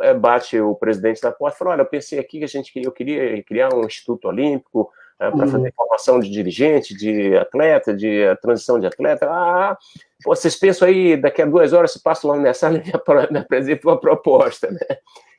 é, 0.00 0.14
bate 0.14 0.58
o 0.58 0.74
presidente 0.74 1.20
da 1.20 1.30
porta 1.30 1.56
e 1.56 1.58
fala, 1.58 1.70
olha, 1.72 1.82
eu 1.82 1.86
pensei 1.86 2.18
aqui 2.18 2.38
que 2.38 2.44
a 2.44 2.48
gente 2.48 2.72
eu 2.74 2.92
queria 2.92 3.42
criar 3.42 3.74
um 3.74 3.84
instituto 3.84 4.28
olímpico, 4.28 4.90
é, 5.18 5.30
para 5.30 5.46
fazer 5.46 5.66
uhum. 5.68 5.72
formação 5.74 6.20
de 6.20 6.30
dirigente, 6.30 6.94
de 6.94 7.36
atleta, 7.36 7.94
de 7.94 8.34
transição 8.42 8.78
de 8.78 8.86
atleta. 8.86 9.26
Ah, 9.28 9.76
vocês 10.24 10.56
pensam 10.56 10.88
aí, 10.88 11.16
daqui 11.16 11.42
a 11.42 11.46
duas 11.46 11.72
horas 11.72 11.92
se 11.92 12.02
passa 12.02 12.26
lá 12.26 12.34
na 12.34 12.40
minha 12.40 12.54
sala 12.54 12.76
e 12.76 12.80
me, 12.80 12.92
me 13.30 13.38
apresenta 13.38 13.88
uma 13.88 13.98
proposta, 13.98 14.70
né? 14.70 14.80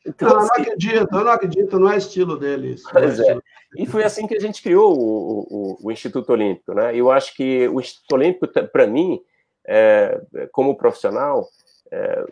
Então, 0.06 0.30
não, 0.30 0.38
assim, 0.38 0.48
não 0.48 0.56
acredito, 0.56 1.08
eu 1.12 1.24
não 1.24 1.32
acredito, 1.32 1.80
não 1.80 1.92
é 1.92 1.98
estilo 1.98 2.38
deles. 2.38 2.82
Pois 2.92 3.20
é. 3.20 3.38
E 3.76 3.86
foi 3.86 4.04
assim 4.04 4.26
que 4.26 4.36
a 4.36 4.40
gente 4.40 4.64
criou 4.64 4.98
o, 4.98 5.40
o, 5.50 5.78
o 5.84 5.92
Instituto 5.92 6.32
Olímpico, 6.32 6.74
né? 6.74 6.96
Eu 6.96 7.12
acho 7.12 7.36
que 7.36 7.68
o 7.68 7.80
Instituto 7.80 8.14
Olímpico, 8.14 8.48
para 8.48 8.88
mim, 8.88 9.20
é, 9.68 10.22
como 10.52 10.78
profissional, 10.78 11.46
é, 11.92 12.26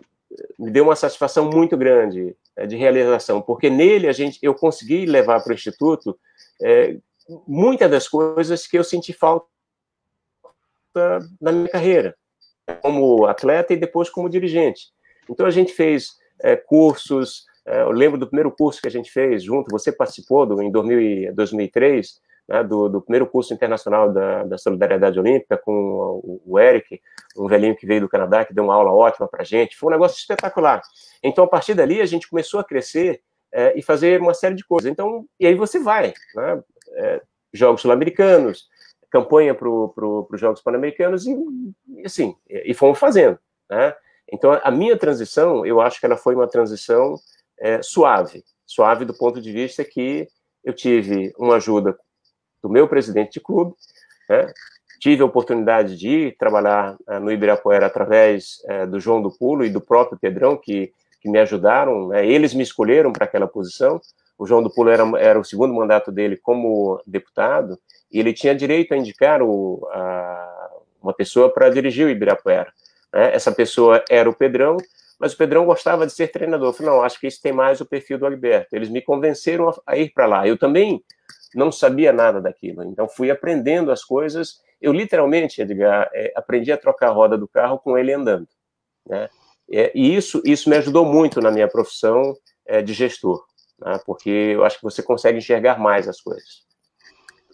me 0.58 0.72
deu 0.72 0.86
uma 0.86 0.96
satisfação 0.96 1.50
muito 1.50 1.76
grande 1.76 2.36
é, 2.56 2.66
de 2.66 2.78
realização, 2.78 3.42
porque 3.42 3.70
nele 3.70 4.08
a 4.08 4.14
gente, 4.14 4.40
eu 4.42 4.54
consegui 4.56 5.06
levar 5.06 5.44
para 5.44 5.52
o 5.52 5.56
Instituto 5.56 6.18
é, 6.62 6.98
muitas 7.48 7.90
das 7.90 8.08
coisas 8.08 8.68
que 8.68 8.78
eu 8.78 8.84
senti 8.84 9.14
falta 9.14 9.46
na 11.42 11.52
minha 11.52 11.70
carreira, 11.70 12.16
como 12.82 13.26
atleta 13.26 13.74
e 13.74 13.78
depois 13.78 14.10
como 14.10 14.30
dirigente. 14.30 14.94
Então 15.30 15.46
a 15.46 15.52
gente 15.52 15.74
fez 15.74 16.18
é, 16.42 16.56
cursos, 16.56 17.46
é, 17.66 17.82
eu 17.82 17.92
lembro 17.92 18.20
do 18.20 18.28
primeiro 18.28 18.52
curso 18.52 18.82
que 18.82 18.88
a 18.88 18.92
gente 18.92 19.12
fez 19.12 19.44
junto, 19.44 19.72
você 19.72 19.92
participou 19.92 20.46
do, 20.46 20.62
em 20.62 20.72
2000, 20.72 21.34
2003, 21.34 22.22
né, 22.48 22.64
do, 22.64 22.88
do, 22.88 23.02
primeiro 23.02 23.26
curso 23.26 23.54
internacional 23.54 24.14
da, 24.14 24.44
da 24.44 24.58
Solidariedade 24.58 25.20
Olímpica 25.20 25.58
com 25.58 25.74
o, 25.74 26.42
o, 26.46 26.60
Eric, 26.60 27.02
um 27.36 27.48
velhinho 27.48 27.76
que 27.76 27.88
veio 27.88 28.02
do 28.02 28.10
Canadá, 28.10 28.46
que 28.46 28.54
deu 28.54 28.66
uma 28.66 28.76
aula 28.76 28.92
ótima 28.92 29.28
para 29.28 29.42
a 29.42 29.46
gente, 29.46 29.76
foi 29.76 29.90
um 29.90 29.94
negócio 29.94 30.18
espetacular. 30.18 30.82
Então, 31.24 31.44
a 31.44 31.48
partir 31.48 31.74
dali, 31.74 32.02
a 32.02 32.06
gente 32.06 32.30
começou 32.30 32.60
a 32.60 32.64
crescer 32.64 33.22
é, 33.52 33.74
e 33.78 33.82
fazer 33.82 34.22
uma 34.22 34.34
série 34.34 34.54
de 34.54 34.66
coisas. 34.66 34.92
Então, 34.92 35.26
e 35.40 35.48
aí 35.48 35.56
você 35.56 35.80
vai, 35.80 36.14
né? 36.36 36.62
É, 36.96 37.22
Jogos 37.54 37.82
Sul-Americanos, 37.82 38.68
campanha 39.10 39.54
para 39.54 39.70
os 39.70 40.40
Jogos 40.40 40.62
Pan-Americanos, 40.62 41.26
e, 41.26 41.36
assim, 42.04 42.36
e, 42.50 42.74
fomos 42.74 43.00
fazendo, 43.00 43.40
né? 43.70 43.96
Então, 44.32 44.60
a 44.64 44.72
minha 44.72 44.98
transição, 44.98 45.66
eu 45.66 45.80
acho 45.80 46.00
que 46.00 46.06
ela 46.06 46.18
foi 46.18 46.34
uma 46.34 46.48
transição 46.48 47.16
é, 47.60 47.82
suave, 47.82 48.44
suave 48.66 49.06
do 49.06 49.14
ponto 49.14 49.40
de 49.40 49.52
vista 49.52 49.84
que 49.84 50.28
eu 50.64 50.74
tive 50.74 51.32
uma 51.38 51.56
ajuda 51.56 51.98
do 52.62 52.70
meu 52.70 52.88
presidente 52.88 53.34
de 53.34 53.40
clube, 53.40 53.76
né? 54.28 54.52
tive 55.00 55.22
a 55.22 55.26
oportunidade 55.26 55.96
de 55.98 56.36
trabalhar 56.40 56.96
uh, 57.08 57.20
no 57.20 57.32
Ibirapuera 57.32 57.86
através 57.86 58.58
uh, 58.66 58.88
do 58.88 59.00
João 59.00 59.22
do 59.22 59.30
Pulo 59.30 59.64
e 59.64 59.70
do 59.70 59.80
próprio 59.80 60.18
Pedrão, 60.18 60.58
que, 60.58 60.92
que 61.22 61.30
me 61.30 61.38
ajudaram, 61.40 62.08
né? 62.08 62.26
eles 62.26 62.54
me 62.54 62.64
escolheram 62.64 63.14
para 63.14 63.26
aquela 63.26 63.48
posição, 63.48 64.02
o 64.38 64.46
João 64.46 64.62
do 64.62 64.70
Pulo 64.70 64.90
era, 64.90 65.04
era 65.18 65.40
o 65.40 65.46
segundo 65.46 65.74
mandato 65.74 66.12
dele 66.12 66.38
como 66.38 67.02
deputado, 67.06 67.80
e 68.12 68.20
ele 68.20 68.34
tinha 68.34 68.54
direito 68.54 68.94
a 68.94 68.98
indicar 68.98 69.42
o, 69.42 69.88
a, 69.92 70.72
uma 71.02 71.14
pessoa 71.14 71.52
para 71.52 71.70
dirigir 71.70 72.06
o 72.06 72.10
Ibirapuera. 72.10 72.72
Né? 73.14 73.34
Essa 73.34 73.52
pessoa 73.52 74.04
era 74.10 74.30
o 74.30 74.36
Pedrão, 74.36 74.78
mas 75.20 75.34
o 75.34 75.38
Pedrão 75.38 75.66
gostava 75.66 76.06
de 76.06 76.14
ser 76.14 76.28
treinador. 76.28 76.70
Eu 76.70 76.74
falei, 76.74 76.92
não, 76.92 77.02
acho 77.02 77.20
que 77.20 77.28
isso 77.28 77.42
tem 77.42 77.54
mais 77.54 77.80
o 77.80 77.86
perfil 77.86 78.18
do 78.18 78.26
Alberto. 78.26 78.76
Eles 78.76 78.90
me 78.90 79.02
convenceram 79.02 79.70
a, 79.70 79.76
a 79.88 79.98
ir 79.98 80.12
para 80.14 80.26
lá. 80.26 80.48
Eu 80.48 80.58
também 80.58 81.02
não 81.54 81.72
sabia 81.72 82.12
nada 82.12 82.42
daquilo, 82.42 82.84
então 82.84 83.08
fui 83.08 83.32
aprendendo 83.32 83.92
as 83.92 84.04
coisas. 84.04 84.60
Eu 84.82 84.92
literalmente, 84.92 85.62
Edgar, 85.62 86.10
é, 86.14 86.34
aprendi 86.36 86.72
a 86.72 86.78
trocar 86.78 87.10
a 87.10 87.14
roda 87.14 87.38
do 87.38 87.48
carro 87.48 87.80
com 87.80 87.98
ele 87.98 88.12
andando. 88.12 88.48
Né? 89.08 89.30
É, 89.72 89.92
e 89.96 90.14
isso, 90.14 90.42
isso 90.46 90.70
me 90.70 90.76
ajudou 90.76 91.06
muito 91.06 91.40
na 91.40 91.50
minha 91.50 91.68
profissão 91.68 92.36
é, 92.66 92.82
de 92.82 92.94
gestor 92.94 93.42
né? 93.80 94.00
porque 94.06 94.30
eu 94.30 94.64
acho 94.64 94.78
que 94.78 94.84
você 94.84 95.02
consegue 95.02 95.38
enxergar 95.38 95.80
mais 95.80 96.08
as 96.08 96.22
coisas. 96.22 96.66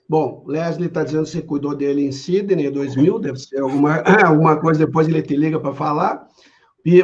Bom, 0.08 0.44
Leslie 0.46 0.88
está 0.88 1.04
dizendo 1.04 1.24
que 1.24 1.30
você 1.30 1.42
cuidou 1.42 1.74
dele 1.74 2.06
em 2.06 2.12
Sydney 2.12 2.70
2000, 2.70 3.20
deve 3.20 3.40
ser 3.40 3.62
alguma, 3.62 4.04
alguma 4.26 4.60
coisa, 4.60 4.86
depois 4.86 5.08
ele 5.08 5.22
te 5.22 5.36
liga 5.36 5.60
para 5.60 5.74
falar. 5.74 6.28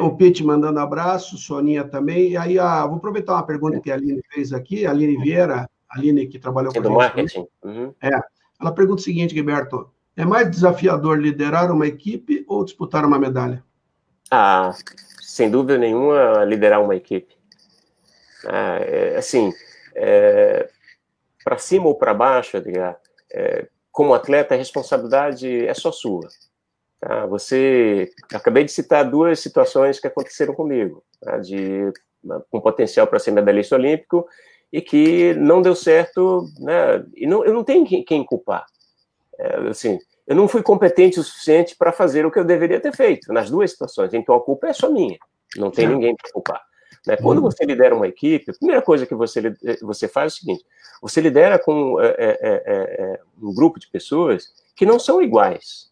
O 0.02 0.18
Pete 0.18 0.44
mandando 0.44 0.80
abraço, 0.80 1.38
Soninha 1.38 1.84
também. 1.84 2.32
E 2.32 2.38
aí, 2.38 2.60
ah, 2.60 2.86
vou 2.86 2.98
aproveitar 2.98 3.34
uma 3.34 3.46
pergunta 3.46 3.80
que 3.80 3.92
a 3.92 3.94
Aline 3.94 4.22
fez 4.34 4.52
aqui, 4.52 4.86
a 4.86 4.90
Aline 4.90 5.18
Vieira, 5.22 5.70
a 5.90 5.98
Aline 5.98 6.28
que 6.28 6.40
trabalhou 6.40 6.74
com 6.74 6.80
a 6.80 6.84
gente. 6.84 6.92
marketing. 6.92 7.48
Uhum. 7.64 7.94
É. 8.02 8.20
Ela 8.60 8.72
pergunta 8.72 9.02
o 9.02 9.04
seguinte, 9.04 9.36
Gilberto, 9.36 9.90
é 10.16 10.26
mais 10.26 10.50
desafiador 10.50 11.20
liderar 11.20 11.72
uma 11.72 11.86
equipe 11.86 12.44
ou 12.48 12.66
disputar 12.66 13.06
uma 13.06 13.20
medalha? 13.20 13.64
Ah, 14.32 14.74
sem 15.22 15.50
dúvida 15.50 15.78
nenhuma, 15.78 16.44
liderar 16.44 16.84
uma 16.84 16.96
equipe. 16.96 17.37
Ah, 18.48 18.80
é, 18.80 19.18
assim, 19.18 19.52
é, 19.96 20.70
para 21.44 21.58
cima 21.58 21.88
ou 21.88 21.96
para 21.96 22.14
baixo, 22.14 22.58
Edgar, 22.58 23.00
é, 23.32 23.68
como 23.92 24.14
atleta, 24.14 24.54
a 24.54 24.58
responsabilidade 24.58 25.66
é 25.66 25.74
só 25.74 25.92
sua. 25.92 26.28
Tá? 27.00 27.26
Você, 27.28 28.12
acabei 28.34 28.64
de 28.64 28.72
citar 28.72 29.10
duas 29.10 29.40
situações 29.40 30.00
que 30.00 30.08
aconteceram 30.08 30.54
comigo, 30.54 31.04
tá? 31.22 31.38
de 31.38 31.92
com 32.50 32.60
potencial 32.60 33.08
para 33.08 33.20
ser 33.20 33.32
medalhista 33.32 33.76
olímpico 33.76 34.28
e 34.72 34.82
que 34.82 35.34
não 35.36 35.62
deu 35.62 35.76
certo, 35.76 36.46
né? 36.60 37.06
E 37.16 37.26
não, 37.26 37.46
eu 37.46 37.54
não 37.54 37.64
tenho 37.64 37.86
quem, 37.86 38.04
quem 38.04 38.26
culpar. 38.26 38.66
É, 39.40 39.70
assim, 39.70 39.98
eu 40.26 40.36
não 40.36 40.48
fui 40.48 40.62
competente 40.62 41.20
o 41.20 41.24
suficiente 41.24 41.76
para 41.78 41.94
fazer 41.94 42.26
o 42.26 42.32
que 42.32 42.40
eu 42.40 42.44
deveria 42.44 42.80
ter 42.80 42.94
feito 42.94 43.32
nas 43.32 43.50
duas 43.50 43.72
situações. 43.72 44.14
Então 44.14 44.36
a 44.36 44.44
culpa 44.44 44.68
é 44.68 44.74
só 44.74 44.90
minha. 44.90 45.18
Não 45.56 45.72
tem 45.72 45.88
ninguém 45.88 46.16
para 46.16 46.32
culpar. 46.32 46.67
Né? 47.08 47.16
Quando 47.18 47.42
você 47.42 47.66
lidera 47.66 47.96
uma 47.96 48.08
equipe, 48.08 48.52
a 48.52 48.54
primeira 48.54 48.82
coisa 48.82 49.06
que 49.06 49.16
você, 49.16 49.56
você 49.82 50.08
faz 50.08 50.34
é 50.34 50.36
o 50.36 50.40
seguinte: 50.40 50.66
você 51.02 51.22
lidera 51.22 51.58
com 51.58 52.00
é 52.02 52.16
é, 52.20 53.20
um 53.42 53.54
grupo 53.54 53.80
de 53.80 53.88
pessoas 53.88 54.46
que 54.76 54.86
não 54.86 55.00
são 55.00 55.22
iguais. 55.22 55.92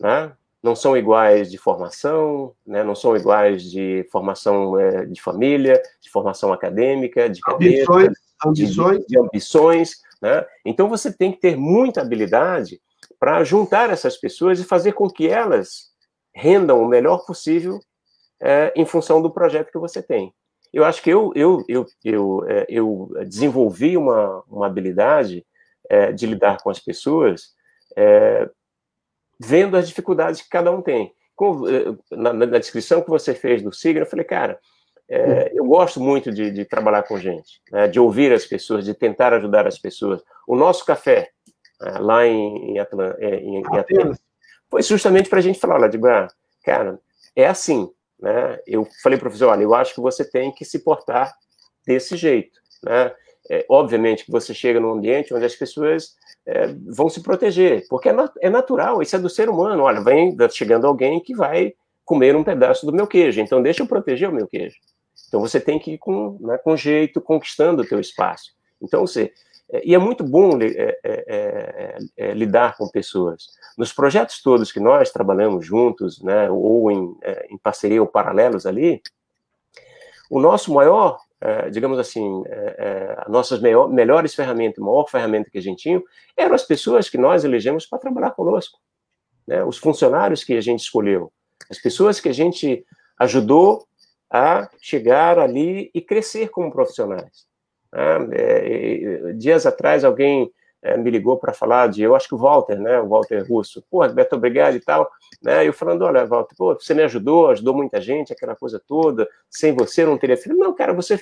Né? 0.00 0.32
não 0.60 0.74
são 0.74 0.96
iguais 0.96 1.52
de 1.52 1.56
formação, 1.56 2.52
né, 2.66 2.82
não 2.82 2.94
são 2.94 3.16
iguais 3.16 3.62
de 3.62 4.04
formação 4.10 4.72
de 5.08 5.22
família, 5.22 5.80
de 6.00 6.10
formação 6.10 6.52
acadêmica, 6.52 7.30
de 7.30 7.40
ambições, 7.48 8.12
ambições. 8.44 8.98
De, 8.98 9.06
de 9.06 9.18
ambições 9.18 10.02
né? 10.20 10.44
Então 10.64 10.88
você 10.88 11.12
tem 11.12 11.32
que 11.32 11.38
ter 11.38 11.56
muita 11.56 12.02
habilidade 12.02 12.80
para 13.18 13.42
juntar 13.44 13.90
essas 13.90 14.16
pessoas 14.16 14.60
e 14.60 14.64
fazer 14.64 14.92
com 14.92 15.08
que 15.08 15.28
elas 15.28 15.92
rendam 16.34 16.82
o 16.82 16.88
melhor 16.88 17.24
possível 17.24 17.80
é, 18.40 18.72
em 18.76 18.84
função 18.84 19.20
do 19.22 19.30
projeto 19.30 19.72
que 19.72 19.78
você 19.78 20.02
tem. 20.02 20.32
Eu 20.72 20.84
acho 20.84 21.02
que 21.02 21.10
eu, 21.10 21.32
eu, 21.34 21.64
eu, 21.68 21.86
eu, 22.04 22.44
é, 22.48 22.66
eu 22.68 23.10
desenvolvi 23.26 23.96
uma, 23.96 24.42
uma 24.48 24.66
habilidade 24.66 25.44
é, 25.88 26.12
de 26.12 26.26
lidar 26.26 26.58
com 26.62 26.70
as 26.70 26.78
pessoas 26.78 27.54
é, 27.96 28.48
vendo 29.40 29.76
as 29.76 29.88
dificuldades 29.88 30.42
que 30.42 30.48
cada 30.48 30.70
um 30.70 30.82
tem. 30.82 31.12
Com, 31.34 31.68
é, 31.68 31.96
na, 32.10 32.32
na, 32.32 32.58
descrição 32.58 33.02
que 33.02 33.10
você 33.10 33.34
fez 33.34 33.62
do 33.62 33.72
signo, 33.72 34.02
eu 34.02 34.06
falei, 34.06 34.24
cara, 34.24 34.58
é, 35.08 35.52
eu 35.54 35.64
gosto 35.64 36.00
muito 36.00 36.30
de, 36.32 36.50
de 36.50 36.64
trabalhar 36.64 37.02
com 37.04 37.18
gente, 37.18 37.62
né, 37.72 37.88
de 37.88 37.98
ouvir 37.98 38.32
as 38.32 38.44
pessoas, 38.44 38.84
de 38.84 38.92
tentar 38.92 39.32
ajudar 39.32 39.66
as 39.66 39.78
pessoas. 39.78 40.22
O 40.46 40.54
nosso 40.54 40.84
café, 40.84 41.30
é, 41.82 41.98
lá 41.98 42.26
em, 42.26 42.72
em, 42.72 42.78
Atlan, 42.78 43.14
em, 43.20 43.62
em 43.62 43.78
Atenas, 43.78 44.18
foi 44.68 44.82
justamente 44.82 45.30
para 45.30 45.38
a 45.38 45.42
gente 45.42 45.58
falar, 45.58 45.76
olha, 45.76 45.88
digo, 45.88 46.06
ah, 46.06 46.28
cara, 46.62 47.00
é 47.34 47.46
assim, 47.46 47.90
né? 48.20 48.58
Eu 48.66 48.86
falei 49.02 49.18
para 49.18 49.28
professor, 49.28 49.48
olha, 49.48 49.62
eu 49.62 49.74
acho 49.74 49.94
que 49.94 50.00
você 50.00 50.28
tem 50.28 50.52
que 50.52 50.64
se 50.64 50.80
portar 50.80 51.34
desse 51.86 52.16
jeito, 52.16 52.58
né? 52.82 53.12
É, 53.50 53.64
obviamente 53.68 54.26
que 54.26 54.30
você 54.30 54.52
chega 54.52 54.78
num 54.78 54.92
ambiente 54.92 55.32
onde 55.32 55.44
as 55.44 55.56
pessoas 55.56 56.16
é, 56.44 56.66
vão 56.86 57.08
se 57.08 57.22
proteger, 57.22 57.86
porque 57.88 58.08
é, 58.10 58.14
é, 58.42 58.50
natural, 58.50 59.00
isso 59.00 59.16
é 59.16 59.18
do 59.18 59.30
ser 59.30 59.48
humano. 59.48 59.84
Olha, 59.84 60.02
vem 60.02 60.36
chegando 60.50 60.86
alguém 60.86 61.18
que 61.20 61.34
vai 61.34 61.72
comer 62.04 62.36
um 62.36 62.44
pedaço 62.44 62.84
do 62.84 62.92
meu 62.92 63.06
queijo, 63.06 63.40
então 63.40 63.62
deixa 63.62 63.82
eu 63.82 63.86
proteger 63.86 64.28
o 64.28 64.34
meu 64.34 64.46
queijo. 64.46 64.76
Então 65.28 65.40
você 65.40 65.60
tem 65.60 65.78
que 65.78 65.92
ir 65.92 65.98
com, 65.98 66.38
né, 66.40 66.58
com 66.58 66.76
jeito, 66.76 67.20
conquistando 67.20 67.82
o 67.82 67.86
teu 67.86 68.00
espaço. 68.00 68.52
Então 68.82 69.06
você 69.06 69.32
e 69.84 69.94
é 69.94 69.98
muito 69.98 70.24
bom 70.24 70.58
é 70.60 70.66
é, 70.66 71.24
é, 71.28 71.98
é, 72.16 72.32
lidar 72.32 72.76
com 72.76 72.88
pessoas. 72.88 73.46
Nos 73.76 73.92
projetos 73.92 74.40
todos 74.40 74.72
que 74.72 74.80
nós 74.80 75.10
trabalhamos 75.10 75.66
juntos, 75.66 76.22
né, 76.22 76.50
ou 76.50 76.90
em, 76.90 77.16
é, 77.22 77.46
em 77.50 77.58
parceria 77.58 78.00
ou 78.00 78.08
paralelos 78.08 78.64
ali, 78.64 79.02
o 80.30 80.40
nosso 80.40 80.72
maior, 80.72 81.18
digamos 81.72 81.98
assim, 81.98 82.42
as 83.18 83.32
nossas 83.32 83.62
melhor, 83.62 83.88
melhores 83.88 84.34
ferramentas, 84.34 84.78
a 84.78 84.84
maior 84.84 85.08
ferramenta 85.08 85.48
que 85.50 85.56
a 85.56 85.62
gente 85.62 85.82
tinha, 85.84 86.02
eram 86.36 86.54
as 86.54 86.64
pessoas 86.64 87.08
que 87.08 87.16
nós 87.16 87.44
elegemos 87.44 87.86
para 87.86 87.98
trabalhar 87.98 88.32
conosco. 88.32 88.78
Né, 89.46 89.64
os 89.64 89.78
funcionários 89.78 90.44
que 90.44 90.52
a 90.52 90.60
gente 90.60 90.80
escolheu, 90.80 91.32
as 91.70 91.78
pessoas 91.78 92.20
que 92.20 92.28
a 92.28 92.34
gente 92.34 92.84
ajudou 93.18 93.86
a 94.30 94.68
chegar 94.82 95.38
ali 95.38 95.90
e 95.94 96.02
crescer 96.02 96.50
como 96.50 96.70
profissionais. 96.70 97.47
Né? 97.92 98.28
É, 98.32 99.32
dias 99.34 99.66
atrás, 99.66 100.04
alguém 100.04 100.50
é, 100.82 100.96
me 100.96 101.10
ligou 101.10 101.36
para 101.36 101.52
falar 101.52 101.88
de, 101.88 102.02
eu 102.02 102.14
acho 102.14 102.28
que 102.28 102.34
o 102.34 102.38
Walter, 102.38 102.78
né, 102.78 103.00
o 103.00 103.08
Walter 103.08 103.44
Russo, 103.48 103.82
pô, 103.90 104.06
Beto, 104.08 104.36
obrigado 104.36 104.76
e 104.76 104.80
tal, 104.80 105.10
né, 105.42 105.66
eu 105.66 105.72
falando, 105.72 106.02
olha, 106.02 106.24
Walter, 106.24 106.54
pô, 106.56 106.74
você 106.74 106.94
me 106.94 107.02
ajudou, 107.02 107.50
ajudou 107.50 107.74
muita 107.74 108.00
gente, 108.00 108.32
aquela 108.32 108.54
coisa 108.54 108.80
toda, 108.86 109.28
sem 109.50 109.72
você 109.72 110.04
não 110.04 110.16
teria 110.16 110.36
feito, 110.36 110.56
não, 110.56 110.74
cara, 110.74 110.92
você, 110.92 111.20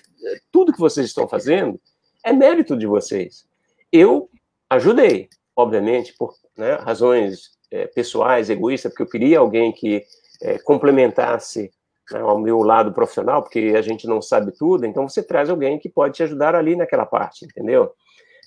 tudo 0.53 0.73
que 0.73 0.81
vocês 0.81 1.07
estão 1.07 1.27
fazendo 1.27 1.81
é 2.25 2.33
mérito 2.33 2.77
de 2.77 2.87
vocês. 2.87 3.47
Eu 3.91 4.29
ajudei, 4.69 5.29
obviamente, 5.55 6.14
por 6.19 6.35
né, 6.57 6.75
razões 6.75 7.53
é, 7.71 7.87
pessoais, 7.87 8.51
egoístas, 8.51 8.93
porque 8.93 9.05
eu 9.05 9.09
queria 9.09 9.39
alguém 9.39 9.73
que 9.73 10.05
é, 10.43 10.59
complementasse 10.59 11.71
né, 12.13 12.21
ao 12.21 12.39
meu 12.39 12.59
lado 12.63 12.93
profissional, 12.93 13.43
porque 13.43 13.75
a 13.77 13.83
gente 13.83 14.07
não 14.07 14.21
sabe 14.21 14.53
tudo, 14.53 14.87
então 14.87 15.09
você 15.09 15.23
traz 15.23 15.51
alguém 15.51 15.79
que 15.79 15.89
pode 15.89 16.15
te 16.15 16.23
ajudar 16.23 16.55
ali 16.55 16.77
naquela 16.77 17.07
parte, 17.07 17.45
entendeu? 17.45 17.93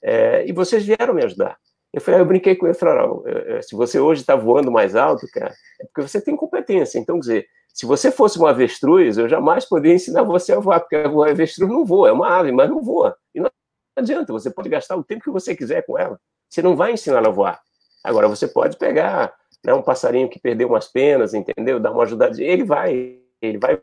É, 0.03 0.45
e 0.47 0.51
vocês 0.51 0.85
vieram 0.85 1.13
me 1.13 1.23
ajudar. 1.23 1.57
Eu 1.91 1.99
falei, 1.99 2.19
eu 2.19 2.25
brinquei 2.25 2.55
com 2.55 2.67
ele, 2.67 2.75
falei, 2.75 3.61
se 3.63 3.75
você 3.75 3.99
hoje 3.99 4.21
está 4.21 4.35
voando 4.35 4.71
mais 4.71 4.95
alto, 4.95 5.25
cara, 5.33 5.53
é 5.81 5.85
porque 5.85 6.07
você 6.07 6.21
tem 6.21 6.35
competência. 6.35 6.99
Então, 6.99 7.15
quer 7.15 7.21
dizer, 7.21 7.47
se 7.73 7.85
você 7.85 8.11
fosse 8.11 8.39
um 8.39 8.45
avestruz, 8.45 9.17
eu 9.17 9.27
jamais 9.27 9.65
poderia 9.65 9.95
ensinar 9.95 10.23
você 10.23 10.53
a 10.53 10.59
voar, 10.59 10.81
porque 10.81 10.95
o 10.95 11.23
avestruz 11.23 11.69
não 11.69 11.85
voa, 11.85 12.09
é 12.09 12.11
uma 12.11 12.29
ave, 12.37 12.51
mas 12.51 12.69
não 12.69 12.81
voa. 12.81 13.15
E 13.33 13.39
não 13.39 13.49
adianta, 13.95 14.31
você 14.31 14.51
pode 14.51 14.69
gastar 14.69 14.95
o 14.95 15.03
tempo 15.03 15.23
que 15.23 15.31
você 15.31 15.55
quiser 15.55 15.83
com 15.85 15.97
ela. 15.97 16.19
Você 16.47 16.61
não 16.61 16.75
vai 16.75 16.93
ensinar 16.93 17.17
ela 17.17 17.29
a 17.29 17.31
voar. 17.31 17.59
Agora, 18.03 18.27
você 18.27 18.47
pode 18.47 18.77
pegar 18.77 19.33
né, 19.63 19.73
um 19.73 19.81
passarinho 19.81 20.29
que 20.29 20.39
perdeu 20.39 20.67
umas 20.67 20.87
penas, 20.87 21.33
entendeu? 21.33 21.79
Dar 21.79 21.91
uma 21.91 22.03
ajudadinha, 22.03 22.47
ele 22.47 22.63
vai, 22.63 23.19
ele 23.41 23.57
vai 23.57 23.81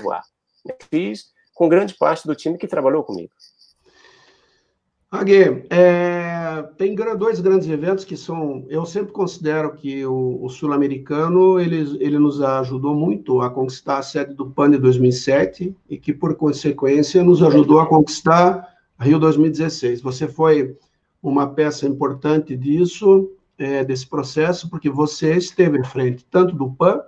voar. 0.00 0.22
Fiz 0.90 1.32
com 1.54 1.68
grande 1.68 1.94
parte 1.94 2.26
do 2.26 2.34
time 2.34 2.58
que 2.58 2.66
trabalhou 2.66 3.04
comigo. 3.04 3.32
Agui, 5.10 5.64
é, 5.70 6.62
tem 6.76 6.96
dois 7.16 7.38
grandes 7.38 7.68
eventos 7.68 8.04
que 8.04 8.16
são, 8.16 8.66
eu 8.68 8.84
sempre 8.84 9.12
considero 9.12 9.72
que 9.76 10.04
o, 10.04 10.42
o 10.42 10.48
sul-americano 10.48 11.60
ele, 11.60 11.96
ele 12.00 12.18
nos 12.18 12.42
ajudou 12.42 12.96
muito 12.96 13.40
a 13.40 13.48
conquistar 13.48 13.98
a 13.98 14.02
sede 14.02 14.34
do 14.34 14.50
PAN 14.50 14.72
de 14.72 14.78
2007 14.78 15.76
e 15.88 15.96
que 15.96 16.12
por 16.12 16.34
consequência 16.34 17.22
nos 17.22 17.44
ajudou 17.44 17.78
a 17.78 17.86
conquistar 17.86 18.68
Rio 18.98 19.20
2016. 19.20 20.00
Você 20.00 20.26
foi 20.26 20.76
uma 21.22 21.48
peça 21.48 21.86
importante 21.86 22.56
disso, 22.56 23.30
é, 23.56 23.84
desse 23.84 24.08
processo, 24.08 24.68
porque 24.68 24.90
você 24.90 25.36
esteve 25.36 25.78
em 25.78 25.84
frente 25.84 26.26
tanto 26.28 26.56
do 26.56 26.72
PAN, 26.72 27.00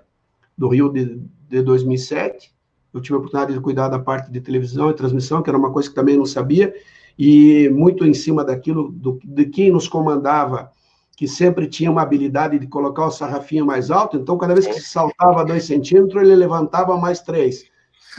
do 0.56 0.68
Rio 0.68 0.92
de, 0.92 1.20
de 1.48 1.62
2007. 1.62 2.54
Eu 2.92 3.00
tive 3.00 3.14
a 3.14 3.18
oportunidade 3.18 3.52
de 3.52 3.60
cuidar 3.60 3.88
da 3.88 3.98
parte 3.98 4.30
de 4.30 4.40
televisão 4.40 4.90
e 4.90 4.94
transmissão, 4.94 5.42
que 5.42 5.50
era 5.50 5.58
uma 5.58 5.72
coisa 5.72 5.88
que 5.88 5.94
também 5.94 6.16
não 6.16 6.24
sabia, 6.24 6.74
e 7.18 7.68
muito 7.70 8.04
em 8.04 8.14
cima 8.14 8.44
daquilo, 8.44 8.90
do, 8.90 9.18
de 9.22 9.46
quem 9.46 9.70
nos 9.70 9.86
comandava, 9.86 10.70
que 11.16 11.26
sempre 11.26 11.66
tinha 11.66 11.90
uma 11.90 12.02
habilidade 12.02 12.58
de 12.58 12.66
colocar 12.66 13.06
o 13.06 13.10
sarrafinho 13.10 13.64
mais 13.64 13.90
alto, 13.90 14.16
então 14.16 14.36
cada 14.36 14.54
vez 14.54 14.66
que 14.66 14.80
saltava 14.80 15.44
dois 15.44 15.64
centímetros, 15.64 16.22
ele 16.22 16.34
levantava 16.34 16.96
mais 16.96 17.20
três. 17.20 17.64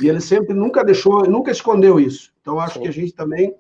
E 0.02 0.08
ele 0.08 0.22
sempre 0.22 0.54
nunca 0.54 0.84
deixou, 0.84 1.28
nunca 1.28 1.52
escondeu 1.52 2.00
isso. 2.00 2.32
Então 2.42 2.60
acho 2.60 2.76
Sim. 2.76 2.82
que 2.82 2.88
a 2.88 2.94
gente 2.94 3.14
também 3.14 3.56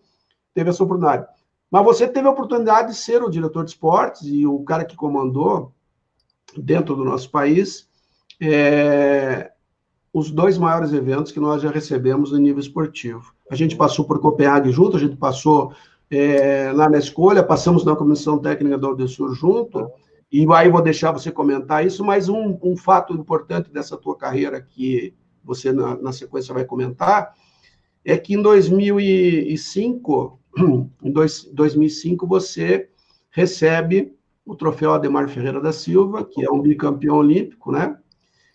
teve 0.53 0.69
essa 0.69 0.83
oportunidade. 0.83 1.27
Mas 1.69 1.83
você 1.83 2.07
teve 2.07 2.27
a 2.27 2.31
oportunidade 2.31 2.89
de 2.89 2.97
ser 2.97 3.21
o 3.21 3.29
diretor 3.29 3.63
de 3.63 3.71
esportes 3.71 4.21
e 4.23 4.45
o 4.45 4.63
cara 4.63 4.85
que 4.85 4.95
comandou 4.95 5.73
dentro 6.55 6.95
do 6.95 7.03
nosso 7.03 7.29
país 7.29 7.86
é, 8.41 9.51
os 10.13 10.31
dois 10.31 10.57
maiores 10.57 10.93
eventos 10.93 11.31
que 11.31 11.39
nós 11.39 11.61
já 11.61 11.69
recebemos 11.69 12.31
no 12.31 12.37
nível 12.37 12.59
esportivo. 12.59 13.33
A 13.51 13.55
gente 13.55 13.75
passou 13.75 14.05
por 14.05 14.19
Copenhague 14.19 14.71
junto, 14.71 14.97
a 14.97 14.99
gente 14.99 15.15
passou 15.15 15.73
é, 16.09 16.71
lá 16.73 16.89
na 16.89 16.97
escolha, 16.97 17.43
passamos 17.43 17.83
na 17.83 17.95
comissão 17.95 18.39
técnica 18.39 18.77
do 18.77 18.87
Aldesur 18.87 19.33
junto, 19.33 19.89
e 20.31 20.45
aí 20.53 20.69
vou 20.69 20.81
deixar 20.81 21.11
você 21.11 21.31
comentar 21.31 21.85
isso, 21.85 22.03
mas 22.03 22.27
um, 22.27 22.57
um 22.61 22.75
fato 22.75 23.13
importante 23.13 23.71
dessa 23.71 23.95
tua 23.95 24.17
carreira 24.17 24.61
que 24.61 25.13
você 25.43 25.71
na, 25.71 25.95
na, 25.95 26.11
sequência 26.11 26.53
vai 26.53 26.65
comentar, 26.65 27.33
é 28.03 28.17
que 28.17 28.33
em 28.33 28.41
2005, 28.41 30.39
em 31.03 31.11
dois, 31.11 31.43
2005 31.53 32.27
você 32.27 32.89
recebe 33.29 34.13
o 34.45 34.55
troféu 34.55 34.93
Ademar 34.93 35.29
Ferreira 35.29 35.61
da 35.61 35.71
Silva, 35.71 36.25
que 36.25 36.43
é 36.43 36.51
um 36.51 36.61
bicampeão 36.61 37.17
olímpico, 37.17 37.71
né? 37.71 37.97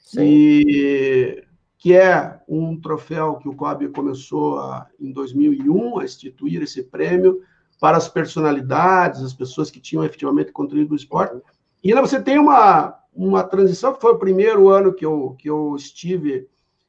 Sim. 0.03 0.21
E 0.23 1.45
que 1.79 1.95
é 1.95 2.39
um 2.49 2.81
troféu 2.81 3.37
que 3.37 3.49
o 3.49 3.57
COB 3.57 3.89
começou 3.89 4.61
a, 4.61 4.87
em 5.01 5.11
2001 5.11 5.99
a 5.99 6.05
instituir 6.05 6.63
esse 6.63 6.85
prêmio 6.85 7.41
para 7.81 7.97
as 7.97 8.09
personalidades, 8.09 9.21
as 9.21 9.35
pessoas 9.35 9.69
que 9.69 9.81
tinham 9.81 10.05
efetivamente 10.05 10.53
contribuído 10.53 10.91
no 10.91 10.97
esporte. 10.97 11.43
E 11.83 11.89
ainda 11.89 12.01
você 12.01 12.23
tem 12.23 12.39
uma, 12.39 12.97
uma 13.13 13.43
transição, 13.43 13.93
que 13.93 14.01
foi 14.01 14.13
o 14.13 14.19
primeiro 14.19 14.69
ano 14.69 14.93
que 14.93 15.05
eu, 15.05 15.35
que 15.37 15.51
eu 15.51 15.75
estive 15.75 16.47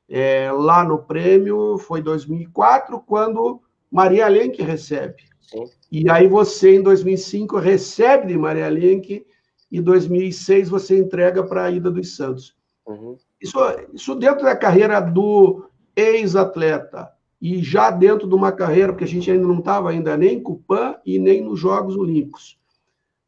é, 0.07 0.51
lá 0.51 0.83
no 0.83 0.99
prêmio, 0.99 1.79
foi 1.79 1.99
2004, 1.99 2.99
quando 2.99 3.61
Maria 3.89 4.27
Lenk 4.27 4.61
recebe. 4.61 5.23
Sim. 5.41 5.65
E 5.91 6.07
aí 6.07 6.27
você, 6.27 6.75
em 6.75 6.83
2005, 6.83 7.57
recebe 7.57 8.27
de 8.27 8.37
Maria 8.37 8.69
Lenk, 8.69 9.25
e 9.71 9.77
em 9.79 9.81
2006 9.81 10.69
você 10.69 10.99
entrega 10.99 11.43
para 11.43 11.63
a 11.63 11.71
Ida 11.71 11.89
dos 11.89 12.15
Santos. 12.15 12.55
Uhum. 12.85 13.17
Isso, 13.41 13.57
isso 13.93 14.15
dentro 14.15 14.43
da 14.43 14.55
carreira 14.55 14.99
do 14.99 15.69
ex-atleta 15.95 17.11
e 17.41 17.61
já 17.61 17.91
dentro 17.91 18.27
de 18.27 18.33
uma 18.35 18.51
carreira, 18.51 18.91
porque 18.91 19.03
a 19.03 19.07
gente 19.07 19.29
ainda 19.29 19.45
não 19.45 19.59
estava 19.59 19.89
ainda 19.89 20.15
nem 20.15 20.41
com 20.41 20.53
o 20.53 20.59
PAN 20.59 20.95
e 21.05 21.19
nem 21.19 21.41
nos 21.41 21.59
Jogos 21.59 21.95
Olímpicos. 21.95 22.57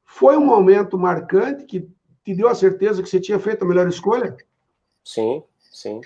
Foi 0.05 0.37
um 0.37 0.45
momento 0.45 0.97
marcante 0.97 1.65
que 1.65 1.89
te 2.23 2.33
deu 2.33 2.47
a 2.47 2.55
certeza 2.55 3.03
que 3.03 3.09
você 3.09 3.19
tinha 3.19 3.37
feito 3.39 3.63
a 3.63 3.67
melhor 3.67 3.87
escolha? 3.87 4.35
Sim, 5.03 5.43
sim. 5.59 6.01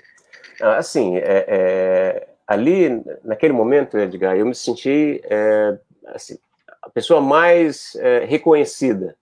Ah, 0.60 0.78
assim, 0.78 1.16
é, 1.16 1.44
é, 1.48 2.28
ali, 2.46 3.02
naquele 3.22 3.52
momento, 3.52 3.96
Edgar, 3.96 4.36
eu 4.36 4.44
me 4.44 4.54
senti 4.54 5.20
é, 5.24 5.78
assim, 6.08 6.36
a 6.82 6.90
pessoa 6.90 7.20
mais 7.20 7.94
é, 7.96 8.24
reconhecida 8.24 9.16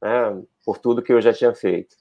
né, 0.00 0.42
por 0.64 0.78
tudo 0.78 1.02
que 1.02 1.12
eu 1.12 1.20
já 1.20 1.32
tinha 1.32 1.54
feito 1.54 1.94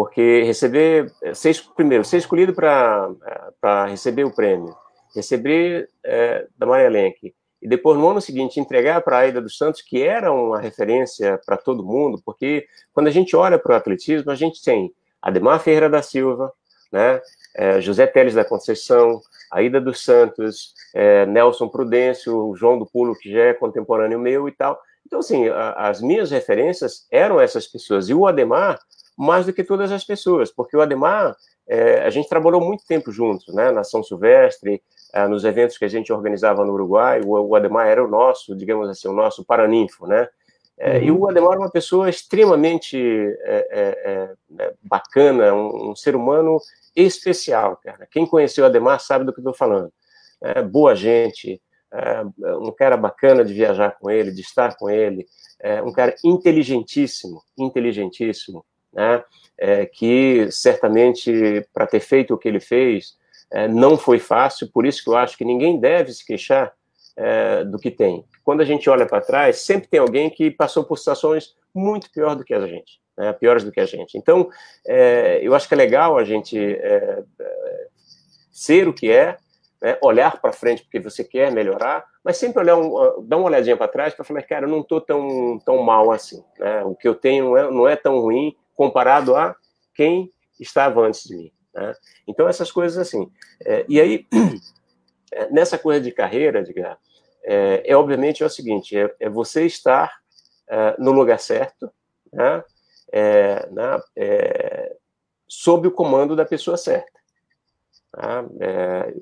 porque 0.00 0.44
receber, 0.44 1.12
ser, 1.34 1.54
primeiro, 1.76 2.02
ser 2.06 2.16
escolhido 2.16 2.54
para 2.54 3.84
receber 3.86 4.24
o 4.24 4.34
prêmio, 4.34 4.74
receber 5.14 5.90
é, 6.02 6.46
da 6.56 6.64
Maria 6.64 6.88
Lenk, 6.88 7.34
e 7.60 7.68
depois, 7.68 7.98
no 7.98 8.08
ano 8.08 8.18
seguinte, 8.18 8.58
entregar 8.58 9.02
para 9.02 9.18
a 9.18 9.20
Aida 9.20 9.42
dos 9.42 9.58
Santos, 9.58 9.82
que 9.82 10.02
era 10.02 10.32
uma 10.32 10.58
referência 10.58 11.38
para 11.44 11.58
todo 11.58 11.84
mundo, 11.84 12.18
porque 12.24 12.64
quando 12.94 13.08
a 13.08 13.10
gente 13.10 13.36
olha 13.36 13.58
para 13.58 13.74
o 13.74 13.76
atletismo, 13.76 14.30
a 14.30 14.34
gente 14.34 14.62
tem 14.62 14.90
Ademar 15.20 15.60
Ferreira 15.60 15.90
da 15.90 16.00
Silva, 16.00 16.50
né, 16.90 17.20
é, 17.54 17.78
José 17.82 18.06
Teles 18.06 18.32
da 18.32 18.42
Conceição, 18.42 19.20
Aida 19.52 19.82
dos 19.82 20.02
Santos, 20.02 20.72
é, 20.94 21.26
Nelson 21.26 21.68
Prudêncio, 21.68 22.54
João 22.56 22.78
do 22.78 22.86
Pulo, 22.86 23.14
que 23.18 23.30
já 23.30 23.42
é 23.42 23.52
contemporâneo 23.52 24.18
meu 24.18 24.48
e 24.48 24.52
tal. 24.52 24.80
Então, 25.06 25.18
assim, 25.18 25.46
a, 25.48 25.72
as 25.72 26.00
minhas 26.00 26.30
referências 26.30 27.06
eram 27.12 27.38
essas 27.38 27.66
pessoas. 27.66 28.08
E 28.08 28.14
o 28.14 28.26
Ademar, 28.26 28.80
mais 29.20 29.44
do 29.44 29.52
que 29.52 29.62
todas 29.62 29.92
as 29.92 30.02
pessoas, 30.02 30.50
porque 30.50 30.74
o 30.74 30.80
Ademar, 30.80 31.36
é, 31.68 32.02
a 32.02 32.08
gente 32.08 32.26
trabalhou 32.26 32.58
muito 32.58 32.86
tempo 32.86 33.12
juntos, 33.12 33.54
né, 33.54 33.70
na 33.70 33.84
São 33.84 34.02
Silvestre, 34.02 34.82
é, 35.12 35.28
nos 35.28 35.44
eventos 35.44 35.76
que 35.76 35.84
a 35.84 35.88
gente 35.88 36.10
organizava 36.10 36.64
no 36.64 36.72
Uruguai, 36.72 37.20
o, 37.22 37.38
o 37.38 37.54
Ademar 37.54 37.86
era 37.86 38.02
o 38.02 38.08
nosso, 38.08 38.56
digamos 38.56 38.88
assim, 38.88 39.08
o 39.08 39.12
nosso 39.12 39.44
paraninfo, 39.44 40.06
né, 40.06 40.26
é, 40.78 40.96
uhum. 40.96 41.04
E 41.04 41.10
o 41.10 41.28
Ademar 41.28 41.56
é 41.56 41.58
uma 41.58 41.70
pessoa 41.70 42.08
extremamente 42.08 42.96
é, 42.96 43.68
é, 43.70 44.12
é 44.12 44.34
né, 44.48 44.72
bacana, 44.82 45.52
um, 45.52 45.90
um, 45.90 45.94
ser 45.94 46.16
humano 46.16 46.56
especial, 46.96 47.76
cara. 47.76 48.08
Quem 48.10 48.26
conheceu 48.26 48.64
o 48.64 48.66
Ademar 48.66 48.98
sabe 48.98 49.26
do 49.26 49.34
que 49.34 49.40
estou 49.40 49.52
falando. 49.52 49.92
Boa 50.70 50.94
gente, 50.94 51.60
um 52.62 52.72
cara 52.72 52.96
bacana 52.96 53.44
de 53.44 53.52
viajar 53.52 53.98
com 53.98 54.10
ele, 54.10 54.32
de 54.32 54.40
estar 54.40 54.74
com 54.78 54.88
ele, 54.88 55.26
um 55.84 55.92
cara 55.92 56.14
inteligentíssimo, 56.24 57.42
inteligentíssimo, 57.58 58.64
né? 58.92 59.22
que 59.92 60.48
certamente, 60.50 61.66
para 61.72 61.86
ter 61.86 62.00
feito 62.00 62.34
o 62.34 62.38
que 62.38 62.48
ele 62.48 62.60
fez, 62.60 63.18
não 63.70 63.98
foi 63.98 64.18
fácil, 64.18 64.70
por 64.72 64.86
isso 64.86 65.04
que 65.04 65.10
eu 65.10 65.16
acho 65.16 65.36
que 65.36 65.44
ninguém 65.44 65.78
deve 65.78 66.12
se 66.12 66.24
queixar 66.24 66.72
do 67.66 67.78
que 67.78 67.90
tem 67.90 68.24
quando 68.50 68.62
a 68.62 68.64
gente 68.64 68.90
olha 68.90 69.06
para 69.06 69.20
trás, 69.20 69.58
sempre 69.58 69.88
tem 69.88 70.00
alguém 70.00 70.28
que 70.28 70.50
passou 70.50 70.82
por 70.82 70.98
situações 70.98 71.54
muito 71.72 72.10
pior 72.10 72.34
do 72.34 72.44
que 72.44 72.52
a 72.52 72.66
gente, 72.66 73.00
né, 73.16 73.32
piores 73.32 73.62
do 73.62 73.70
que 73.70 73.78
a 73.78 73.86
gente. 73.86 74.18
Então, 74.18 74.50
é, 74.84 75.38
eu 75.40 75.54
acho 75.54 75.68
que 75.68 75.74
é 75.74 75.76
legal 75.76 76.18
a 76.18 76.24
gente 76.24 76.58
é, 76.58 77.22
é 77.40 77.86
ser 78.50 78.88
o 78.88 78.92
que 78.92 79.08
é, 79.08 79.36
né, 79.80 79.96
olhar 80.02 80.40
para 80.40 80.52
frente 80.52 80.82
porque 80.82 80.98
você 80.98 81.22
quer 81.22 81.52
melhorar, 81.52 82.04
mas 82.24 82.38
sempre 82.38 82.60
olhar 82.60 82.76
um, 82.76 83.24
dar 83.24 83.36
uma 83.36 83.46
olhadinha 83.46 83.76
para 83.76 83.86
trás 83.86 84.14
para 84.14 84.24
falar, 84.24 84.42
cara, 84.42 84.66
eu 84.66 84.70
não 84.70 84.80
estou 84.80 85.00
tão, 85.00 85.60
tão 85.64 85.78
mal 85.78 86.10
assim. 86.10 86.42
Né, 86.58 86.82
o 86.82 86.96
que 86.96 87.06
eu 87.06 87.14
tenho 87.14 87.44
não 87.44 87.56
é, 87.56 87.70
não 87.70 87.88
é 87.88 87.94
tão 87.94 88.18
ruim 88.18 88.56
comparado 88.80 89.36
a 89.36 89.54
quem 89.94 90.32
estava 90.58 91.02
antes 91.02 91.24
de 91.24 91.36
mim. 91.36 91.52
Né? 91.74 91.94
Então, 92.26 92.48
essas 92.48 92.72
coisas 92.72 92.96
assim. 92.96 93.30
É, 93.62 93.84
e 93.86 94.00
aí, 94.00 94.26
nessa 95.52 95.76
coisa 95.76 96.00
de 96.00 96.10
carreira, 96.10 96.64
diga, 96.64 96.96
é, 97.44 97.82
é 97.84 97.94
obviamente 97.94 98.42
é 98.42 98.46
o 98.46 98.48
seguinte: 98.48 98.96
é, 98.96 99.14
é 99.20 99.28
você 99.28 99.66
estar 99.66 100.10
é, 100.66 100.96
no 100.98 101.12
lugar 101.12 101.38
certo, 101.38 101.92
né, 102.32 102.64
é, 103.12 103.68
é, 104.16 104.96
sob 105.46 105.88
o 105.88 105.92
comando 105.92 106.34
da 106.34 106.46
pessoa 106.46 106.78
certa. 106.78 107.20
Tá? 108.10 108.46
É, 108.60 109.14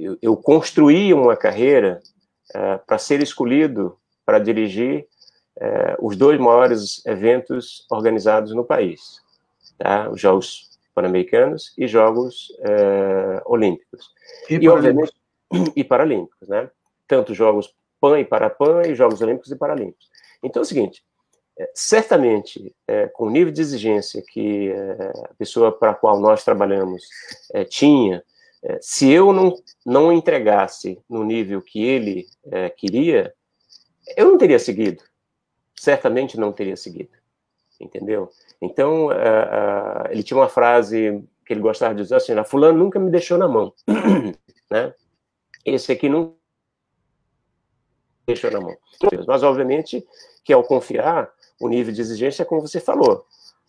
eu, 0.00 0.18
eu, 0.20 0.36
construí 0.36 1.14
uma 1.14 1.36
carreira 1.36 2.02
para 2.86 2.98
ser 2.98 3.22
escolhido 3.22 3.96
para 4.24 4.40
dirigir 4.40 5.06
os 6.00 6.16
dois 6.16 6.38
maiores 6.38 7.04
eventos 7.06 7.86
organizados 7.90 8.54
no 8.54 8.64
país, 8.64 9.22
tá? 9.78 10.10
os 10.10 10.20
Jogos 10.20 10.70
Pan-Americanos 10.94 11.72
e 11.78 11.86
Jogos 11.86 12.48
Olímpicos. 13.46 14.10
E, 14.50 14.54
e 14.56 14.68
obviamente, 14.68 15.12
e 15.74 15.82
Paralímpicos, 15.82 16.48
né? 16.48 16.70
tanto 17.06 17.34
Jogos 17.34 17.74
PAN 18.00 18.20
e 18.20 18.24
Parapan 18.24 18.82
e 18.86 18.94
Jogos 18.94 19.20
Olímpicos 19.22 19.50
e 19.50 19.56
Paralímpicos. 19.56 20.08
Então 20.42 20.60
é 20.60 20.64
o 20.64 20.66
seguinte, 20.66 21.02
é, 21.58 21.70
certamente, 21.74 22.74
é, 22.86 23.06
com 23.06 23.26
o 23.26 23.30
nível 23.30 23.52
de 23.52 23.60
exigência 23.60 24.22
que 24.22 24.70
é, 24.70 25.12
a 25.24 25.34
pessoa 25.38 25.72
para 25.72 25.92
a 25.92 25.94
qual 25.94 26.20
nós 26.20 26.44
trabalhamos 26.44 27.02
é, 27.52 27.64
tinha, 27.64 28.22
é, 28.62 28.78
se 28.80 29.10
eu 29.10 29.32
não, 29.32 29.54
não 29.84 30.12
entregasse 30.12 31.00
no 31.08 31.24
nível 31.24 31.62
que 31.62 31.82
ele 31.82 32.26
é, 32.50 32.68
queria, 32.68 33.32
eu 34.16 34.26
não 34.26 34.38
teria 34.38 34.58
seguido. 34.58 35.02
Certamente 35.78 36.38
não 36.38 36.52
teria 36.52 36.76
seguido. 36.76 37.10
Entendeu? 37.80 38.30
Então, 38.60 39.08
ele 40.10 40.22
tinha 40.22 40.38
uma 40.38 40.48
frase 40.48 41.22
que 41.44 41.52
ele 41.52 41.60
gostava 41.60 41.94
de 41.94 42.02
usar 42.02 42.16
assim, 42.16 42.32
fulano 42.44 42.78
nunca 42.78 42.98
me 42.98 43.10
deixou 43.10 43.38
na 43.38 43.46
mão. 43.46 43.72
né? 44.70 44.94
Esse 45.64 45.92
aqui 45.92 46.08
não 46.08 46.34
deixa 48.26 48.50
na 48.50 48.60
mão. 48.60 48.76
Mas, 49.26 49.42
obviamente, 49.42 50.04
que 50.44 50.52
ao 50.52 50.62
confiar, 50.62 51.30
o 51.60 51.68
nível 51.68 51.92
de 51.92 52.00
exigência 52.00 52.42
é 52.42 52.46
como 52.46 52.60
você 52.60 52.80
falou. 52.80 53.24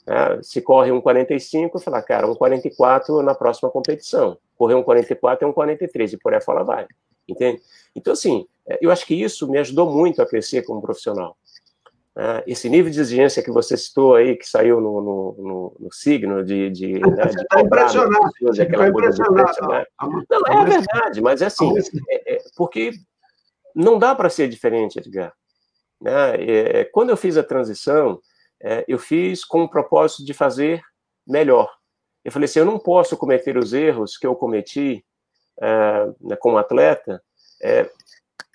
Né? 0.06 0.40
Se 0.42 0.62
corre 0.62 0.92
um 0.92 1.02
45, 1.02 1.80
falar, 1.80 2.02
cara, 2.02 2.28
um 2.28 2.36
44 2.36 3.22
na 3.22 3.36
próxima 3.36 3.70
competição. 3.70 4.38
Correr 4.56 4.76
um 4.76 4.84
44 4.84 5.46
é 5.46 5.50
um 5.50 5.54
43, 5.54 6.14
e 6.14 6.18
por 6.18 6.34
aí 6.34 6.42
fora 6.42 6.64
vai. 6.64 6.88
Entende? 7.28 7.62
Então, 7.96 8.14
assim, 8.14 8.48
é, 8.68 8.80
eu 8.82 8.90
acho 8.90 9.06
que 9.06 9.14
isso 9.14 9.50
me 9.50 9.58
ajudou 9.60 9.92
muito 9.92 10.22
a 10.22 10.26
crescer 10.26 10.64
como 10.64 10.82
profissional. 10.82 11.38
Né? 12.18 12.44
Esse 12.48 12.68
nível 12.68 12.92
de 12.92 13.00
exigência 13.00 13.44
que 13.44 13.52
você 13.52 13.78
citou 13.78 14.16
aí, 14.16 14.36
que 14.36 14.50
saiu 14.50 14.82
no, 14.82 15.02
no, 15.02 15.36
no, 15.38 15.78
no 15.82 15.94
signo 15.94 16.44
de. 16.44 16.72
de, 16.72 16.94
né, 16.94 17.26
de 17.28 17.48
tá 17.48 17.62
impressionado. 17.62 18.32
Pessoas, 18.32 18.60
aquela 18.60 18.88
impressionado. 18.88 19.68
Né? 19.68 19.86
Não, 20.28 20.62
é 20.62 20.66
verdade, 20.66 21.22
mas 21.22 21.44
é 21.44 21.46
assim, 21.46 21.72
é, 22.10 22.34
é, 22.34 22.38
porque 22.56 22.92
não 23.76 24.00
dá 24.00 24.16
para 24.16 24.32
ser 24.32 24.50
diferente, 24.50 24.98
Edgar. 24.98 25.32
Né? 26.02 26.36
É, 26.40 26.86
quando 26.86 27.12
eu 27.12 27.18
fiz 27.18 27.38
a 27.38 27.44
transição, 27.44 28.20
é, 28.64 28.84
eu 28.88 28.98
fiz 28.98 29.46
com 29.46 29.64
o 29.64 29.70
propósito 29.70 30.26
de 30.26 30.34
fazer 30.34 30.82
melhor. 31.28 31.72
Eu 32.26 32.32
falei 32.32 32.46
assim, 32.46 32.60
eu 32.60 32.66
não 32.66 32.80
posso 32.80 33.16
cometer 33.16 33.58
os 33.58 33.74
erros 33.74 34.18
que 34.18 34.26
eu 34.26 34.36
cometi 34.36 35.06
é, 35.62 36.08
né, 36.20 36.36
como 36.36 36.58
atleta 36.58 37.22
é, 37.62 37.88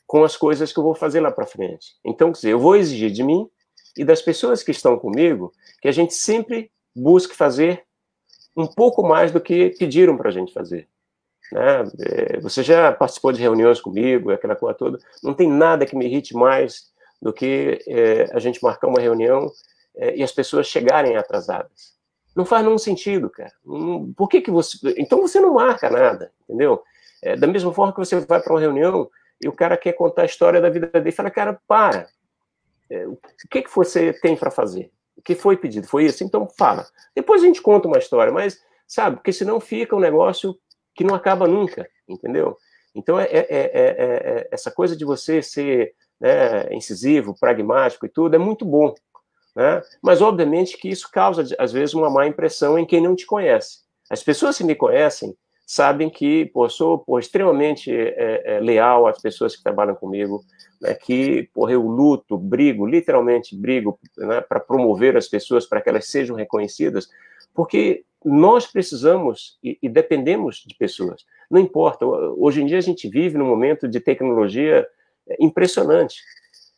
com 0.04 0.24
as 0.24 0.36
coisas 0.36 0.72
que 0.72 0.78
eu 0.80 0.84
vou 0.84 0.96
fazer 0.96 1.20
lá 1.20 1.30
para 1.30 1.46
frente. 1.46 1.94
Então, 2.04 2.28
quer 2.32 2.36
dizer, 2.36 2.50
eu 2.50 2.58
vou 2.58 2.74
exigir 2.74 3.10
de 3.10 3.22
mim 3.22 3.48
e 3.96 4.04
das 4.04 4.22
pessoas 4.22 4.62
que 4.62 4.70
estão 4.70 4.98
comigo 4.98 5.52
que 5.80 5.88
a 5.88 5.92
gente 5.92 6.14
sempre 6.14 6.70
busque 6.94 7.34
fazer 7.34 7.84
um 8.56 8.66
pouco 8.66 9.02
mais 9.02 9.32
do 9.32 9.40
que 9.40 9.70
pediram 9.78 10.16
para 10.16 10.28
a 10.28 10.32
gente 10.32 10.52
fazer. 10.52 10.88
Né? 11.50 11.84
É, 12.00 12.40
você 12.40 12.62
já 12.62 12.92
participou 12.92 13.32
de 13.32 13.40
reuniões 13.40 13.80
comigo, 13.80 14.30
aquela 14.30 14.56
coisa 14.56 14.76
toda. 14.76 14.98
Não 15.22 15.34
tem 15.34 15.48
nada 15.48 15.86
que 15.86 15.96
me 15.96 16.06
irrite 16.06 16.34
mais 16.34 16.90
do 17.20 17.32
que 17.32 17.78
é, 17.86 18.30
a 18.32 18.38
gente 18.38 18.62
marcar 18.62 18.88
uma 18.88 19.00
reunião 19.00 19.50
é, 19.96 20.16
e 20.16 20.22
as 20.22 20.32
pessoas 20.32 20.66
chegarem 20.66 21.16
atrasadas. 21.16 21.92
Não 22.34 22.46
faz 22.46 22.64
nenhum 22.64 22.78
sentido, 22.78 23.28
cara. 23.28 23.52
por 24.16 24.28
que, 24.28 24.40
que 24.40 24.50
você. 24.50 24.78
Então 24.96 25.20
você 25.20 25.38
não 25.38 25.54
marca 25.54 25.90
nada, 25.90 26.32
entendeu? 26.44 26.82
É, 27.22 27.36
da 27.36 27.46
mesma 27.46 27.72
forma 27.72 27.92
que 27.92 27.98
você 27.98 28.18
vai 28.20 28.40
para 28.40 28.52
uma 28.52 28.60
reunião 28.60 29.10
e 29.42 29.48
o 29.48 29.52
cara 29.52 29.76
quer 29.76 29.92
contar 29.92 30.22
a 30.22 30.26
história 30.26 30.60
da 30.60 30.70
vida 30.70 30.86
dele, 30.86 31.12
fala, 31.12 31.30
cara, 31.30 31.60
para. 31.68 32.08
É, 32.92 33.06
o 33.06 33.18
que, 33.50 33.62
que 33.62 33.74
você 33.74 34.12
tem 34.12 34.36
para 34.36 34.50
fazer? 34.50 34.90
O 35.16 35.22
que 35.22 35.34
foi 35.34 35.56
pedido? 35.56 35.86
Foi 35.86 36.04
isso? 36.04 36.22
Então 36.22 36.46
fala. 36.58 36.86
Depois 37.14 37.42
a 37.42 37.46
gente 37.46 37.62
conta 37.62 37.88
uma 37.88 37.98
história, 37.98 38.32
mas, 38.32 38.60
sabe, 38.86 39.16
porque 39.16 39.32
senão 39.32 39.58
fica 39.60 39.96
um 39.96 40.00
negócio 40.00 40.54
que 40.94 41.04
não 41.04 41.14
acaba 41.14 41.48
nunca, 41.48 41.88
entendeu? 42.06 42.56
Então, 42.94 43.18
é, 43.18 43.24
é, 43.24 43.48
é, 43.48 44.48
essa 44.50 44.70
coisa 44.70 44.94
de 44.94 45.04
você 45.04 45.42
ser 45.42 45.94
né, 46.20 46.72
incisivo, 46.74 47.34
pragmático 47.38 48.04
e 48.04 48.08
tudo, 48.08 48.34
é 48.34 48.38
muito 48.38 48.64
bom. 48.64 48.94
Né? 49.56 49.82
Mas, 50.02 50.20
obviamente, 50.20 50.76
que 50.76 50.88
isso 50.88 51.10
causa, 51.10 51.44
às 51.58 51.72
vezes, 51.72 51.94
uma 51.94 52.10
má 52.10 52.26
impressão 52.26 52.78
em 52.78 52.84
quem 52.84 53.00
não 53.00 53.16
te 53.16 53.24
conhece. 53.24 53.78
As 54.10 54.22
pessoas 54.22 54.58
que 54.58 54.64
me 54.64 54.74
conhecem 54.74 55.34
sabem 55.66 56.10
que 56.10 56.46
pô, 56.46 56.68
sou 56.68 56.98
pô, 56.98 57.18
extremamente 57.18 57.90
é, 57.94 58.42
é, 58.44 58.60
leal 58.60 59.06
às 59.06 59.20
pessoas 59.20 59.56
que 59.56 59.62
trabalham 59.62 59.94
comigo, 59.94 60.44
né, 60.80 60.94
que 60.94 61.48
pô, 61.54 61.68
eu 61.68 61.82
luto, 61.82 62.36
brigo, 62.36 62.86
literalmente 62.86 63.56
brigo 63.56 63.98
né, 64.16 64.40
para 64.40 64.60
promover 64.60 65.16
as 65.16 65.28
pessoas, 65.28 65.66
para 65.66 65.80
que 65.80 65.88
elas 65.88 66.06
sejam 66.06 66.36
reconhecidas, 66.36 67.08
porque 67.54 68.04
nós 68.24 68.66
precisamos 68.66 69.58
e, 69.62 69.78
e, 69.82 69.88
dependemos 69.88 70.62
de 70.66 70.74
pessoas. 70.76 71.24
Não 71.50 71.60
importa, 71.60 72.06
hoje 72.06 72.62
em 72.62 72.66
dia 72.66 72.78
a 72.78 72.82
gente 72.82 73.08
vive 73.08 73.36
num 73.36 73.46
momento 73.46 73.88
de 73.88 74.00
tecnologia 74.00 74.86
é, 75.28 75.36
impressionante, 75.40 76.22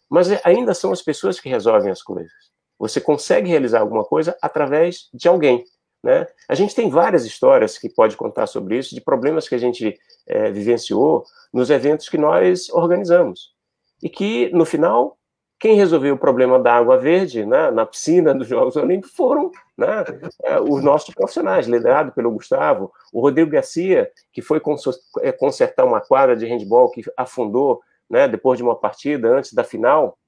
mas 0.09 0.31
é, 0.31 0.41
ainda 0.45 0.75
são 0.75 0.93
as 0.93 1.03
pessoas 1.03 1.39
que 1.39 1.49
resolvem 1.49 1.91
as 1.91 2.03
coisas. 2.03 2.33
Você 2.79 3.01
consegue 3.01 3.49
realizar 3.49 3.81
alguma 3.81 4.05
coisa 4.05 4.37
através 4.43 5.09
de 5.13 5.29
alguém. 5.29 5.65
Né? 6.05 6.27
A 6.47 6.55
gente 6.55 6.75
tem 6.75 6.91
várias 6.91 7.25
histórias 7.25 7.79
que 7.79 7.89
pode 7.89 8.15
contar 8.15 8.47
sobre 8.47 8.77
isso, 8.77 8.95
de 8.95 9.01
problemas 9.01 9.49
que 9.49 9.55
a 9.55 9.59
gente 9.59 9.99
é, 10.27 10.51
vivenciou 10.53 11.25
nos 11.51 11.71
eventos 11.71 12.11
que 12.11 12.19
nós 12.19 12.69
organizamos. 12.69 13.55
E 14.03 14.11
que, 14.11 14.51
no 14.53 14.67
final, 14.67 15.17
quem 15.59 15.77
resolveu 15.77 16.15
o 16.15 16.19
problema 16.19 16.59
da 16.59 16.75
água 16.75 16.99
verde 16.99 17.47
né, 17.47 17.71
na 17.71 17.87
piscina 17.87 18.35
dos 18.35 18.47
Jogos 18.47 18.77
Olímpicos 18.77 19.17
foram 19.17 19.51
né, 19.79 20.05
é, 20.43 20.61
os 20.61 20.85
nossos 20.85 21.15
profissionais, 21.15 21.67
liderado 21.67 22.13
pelo 22.13 22.31
Gustavo, 22.33 22.93
o 23.11 23.23
Rodrigo 23.23 23.51
Garcia, 23.51 24.11
que 24.31 24.43
foi 24.43 24.61
é, 25.23 25.33
consertar 25.33 25.87
uma 25.87 26.03
quadra 26.03 26.37
de 26.37 26.45
handball 26.45 26.91
que 26.91 27.03
afundou 27.17 27.81
né, 28.11 28.29
depois 28.29 28.59
de 28.59 28.63
uma 28.63 28.77
partida, 28.77 29.27
antes 29.27 29.55
da 29.55 29.65
final, 29.65 30.19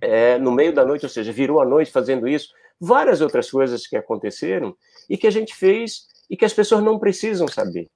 é, 0.00 0.38
no 0.38 0.50
meio 0.50 0.72
da 0.72 0.82
noite, 0.82 1.04
ou 1.04 1.10
seja, 1.10 1.30
virou 1.30 1.60
a 1.60 1.66
noite 1.66 1.92
fazendo 1.92 2.26
isso. 2.26 2.48
Várias 2.80 3.20
outras 3.20 3.50
coisas 3.50 3.86
que 3.86 3.96
aconteceram 3.96 4.74
e 5.08 5.16
que 5.16 5.26
a 5.26 5.30
gente 5.30 5.54
fez 5.54 6.06
e 6.30 6.36
que 6.36 6.44
as 6.44 6.54
pessoas 6.54 6.82
não 6.82 6.98
precisam 6.98 7.46
saber, 7.48 7.88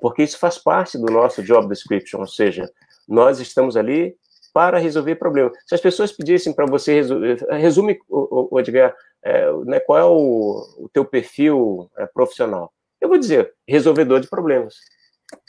porque 0.00 0.22
isso 0.22 0.38
faz 0.38 0.58
parte 0.58 0.96
do 0.98 1.12
nosso 1.12 1.42
job 1.42 1.68
description, 1.68 2.20
ou 2.20 2.26
seja, 2.26 2.68
nós 3.06 3.40
estamos 3.40 3.76
ali 3.76 4.16
para 4.52 4.78
resolver 4.78 5.16
problemas. 5.16 5.52
Se 5.66 5.74
as 5.74 5.80
pessoas 5.80 6.10
pedissem 6.10 6.52
para 6.52 6.66
você 6.66 6.94
resolver, 6.94 7.46
resume, 7.50 7.98
o, 8.08 8.58
Edgar, 8.58 8.94
é, 9.22 9.52
né, 9.64 9.78
qual 9.80 9.98
é 9.98 10.04
o, 10.04 10.84
o 10.84 10.88
teu 10.92 11.04
perfil 11.04 11.90
é, 11.96 12.06
profissional? 12.06 12.72
Eu 13.00 13.08
vou 13.08 13.18
dizer, 13.18 13.54
resolvedor 13.66 14.20
de 14.20 14.28
problemas. 14.28 14.74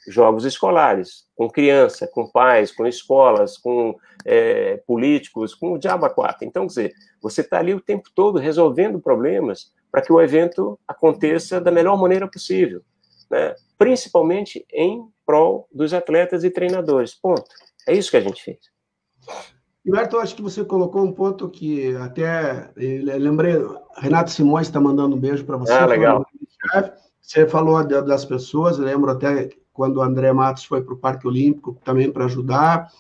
Jogos 0.07 0.45
escolares, 0.45 1.25
com 1.35 1.49
criança, 1.49 2.07
com 2.07 2.27
pais, 2.27 2.71
com 2.71 2.87
escolas, 2.87 3.57
com 3.57 3.95
é, 4.25 4.77
políticos, 4.87 5.53
com 5.53 5.73
o 5.73 5.77
diabo 5.77 6.09
4. 6.09 6.47
Então, 6.47 6.63
quer 6.63 6.67
dizer, 6.67 6.93
você 7.21 7.41
está 7.41 7.59
ali 7.59 7.73
o 7.73 7.81
tempo 7.81 8.09
todo 8.13 8.39
resolvendo 8.39 8.99
problemas 8.99 9.71
para 9.91 10.01
que 10.01 10.13
o 10.13 10.21
evento 10.21 10.79
aconteça 10.87 11.59
da 11.59 11.71
melhor 11.71 11.97
maneira 11.97 12.27
possível, 12.27 12.81
né? 13.29 13.55
principalmente 13.77 14.65
em 14.71 15.03
prol 15.25 15.67
dos 15.71 15.93
atletas 15.93 16.43
e 16.43 16.49
treinadores. 16.49 17.13
Ponto. 17.13 17.45
É 17.87 17.93
isso 17.93 18.11
que 18.11 18.17
a 18.17 18.21
gente 18.21 18.43
fez. 18.43 18.59
Gilberto, 19.85 20.17
acho 20.17 20.35
que 20.35 20.41
você 20.41 20.63
colocou 20.63 21.03
um 21.03 21.11
ponto 21.11 21.49
que 21.49 21.95
até 21.95 22.69
eh, 22.77 23.01
lembrei, 23.01 23.55
Renato 23.97 24.29
Simões 24.29 24.67
está 24.67 24.79
mandando 24.79 25.15
um 25.15 25.19
beijo 25.19 25.45
para 25.45 25.57
você. 25.57 25.71
Ah, 25.71 25.85
legal. 25.85 26.25
Você 27.21 27.47
falou 27.47 27.83
das 27.83 28.25
pessoas, 28.25 28.77
lembro 28.77 29.11
até 29.11 29.49
quando 29.79 29.95
o 29.95 30.01
André 30.01 30.33
Matos 30.33 30.65
foi 30.65 30.81
para 30.81 30.93
o 30.93 30.97
Parque 30.97 31.25
Olímpico 31.25 31.79
também 31.85 32.11
para 32.11 32.25
ajudar. 32.25 32.91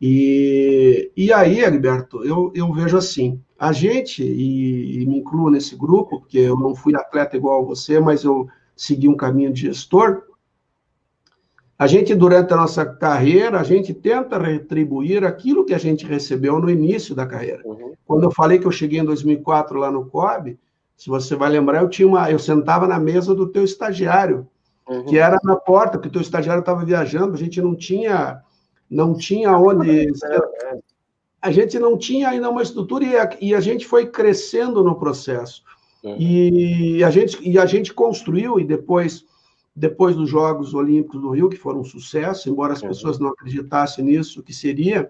E, 0.00 1.10
e 1.16 1.32
aí, 1.32 1.56
Gilberto, 1.56 2.24
eu, 2.24 2.52
eu 2.54 2.72
vejo 2.72 2.96
assim, 2.96 3.42
a 3.58 3.72
gente, 3.72 4.22
e, 4.22 5.02
e, 5.02 5.06
me 5.06 5.18
incluo 5.18 5.50
nesse 5.50 5.74
grupo, 5.74 6.20
porque 6.20 6.38
eu 6.38 6.56
não 6.56 6.76
fui 6.76 6.94
atleta 6.94 7.36
igual 7.36 7.60
a 7.60 7.66
você, 7.66 7.98
mas 7.98 8.22
eu 8.22 8.46
segui 8.76 9.08
um 9.08 9.16
caminho 9.16 9.52
de 9.52 9.62
gestor, 9.62 10.22
a 11.76 11.88
gente, 11.88 12.14
durante 12.14 12.54
a 12.54 12.56
nossa 12.56 12.86
carreira, 12.86 13.58
a 13.58 13.64
gente 13.64 13.92
tenta 13.92 14.38
retribuir 14.38 15.24
aquilo 15.24 15.64
que 15.64 15.74
a 15.74 15.78
gente 15.78 16.06
recebeu 16.06 16.60
no 16.60 16.70
início 16.70 17.16
da 17.16 17.26
carreira. 17.26 17.62
Uhum. 17.64 17.94
Quando 18.06 18.22
eu 18.22 18.30
falei 18.30 18.60
que 18.60 18.66
eu 18.66 18.70
cheguei 18.70 19.00
em 19.00 19.04
2004 19.04 19.76
lá 19.76 19.90
no 19.90 20.06
COB, 20.06 20.56
se 20.96 21.10
você 21.10 21.34
vai 21.34 21.50
lembrar, 21.50 21.82
eu 21.82 21.88
tinha 21.88 22.06
uma, 22.06 22.30
eu 22.30 22.38
sentava 22.38 22.86
na 22.86 23.00
mesa 23.00 23.34
do 23.34 23.48
teu 23.48 23.64
estagiário, 23.64 24.46
uhum. 24.88 25.04
que 25.04 25.18
era 25.18 25.38
na 25.44 25.56
porta, 25.56 25.92
porque 25.92 26.08
o 26.08 26.12
teu 26.12 26.22
estagiário 26.22 26.60
estava 26.60 26.84
viajando, 26.84 27.34
a 27.34 27.38
gente 27.38 27.60
não 27.60 27.74
tinha, 27.74 28.42
não 28.90 29.14
tinha 29.16 29.56
onde, 29.56 30.08
é 30.08 30.78
a 31.40 31.52
gente 31.52 31.78
não 31.78 31.96
tinha 31.96 32.28
ainda 32.28 32.50
uma 32.50 32.62
estrutura 32.62 33.04
e 33.04 33.16
a, 33.16 33.30
e 33.40 33.54
a 33.54 33.60
gente 33.60 33.86
foi 33.86 34.06
crescendo 34.06 34.82
no 34.82 34.96
processo. 34.96 35.62
Uhum. 36.02 36.16
E 36.18 37.04
a 37.04 37.10
gente 37.10 37.38
e 37.48 37.58
a 37.58 37.66
gente 37.66 37.92
construiu 37.92 38.58
e 38.58 38.64
depois 38.64 39.24
depois 39.74 40.16
dos 40.16 40.28
Jogos 40.28 40.74
Olímpicos 40.74 41.20
do 41.20 41.30
Rio, 41.30 41.48
que 41.48 41.56
foram 41.56 41.80
um 41.80 41.84
sucesso, 41.84 42.50
embora 42.50 42.72
as 42.72 42.82
pessoas 42.82 43.20
não 43.20 43.28
acreditassem 43.28 44.04
nisso, 44.04 44.42
que 44.42 44.52
seria, 44.52 45.08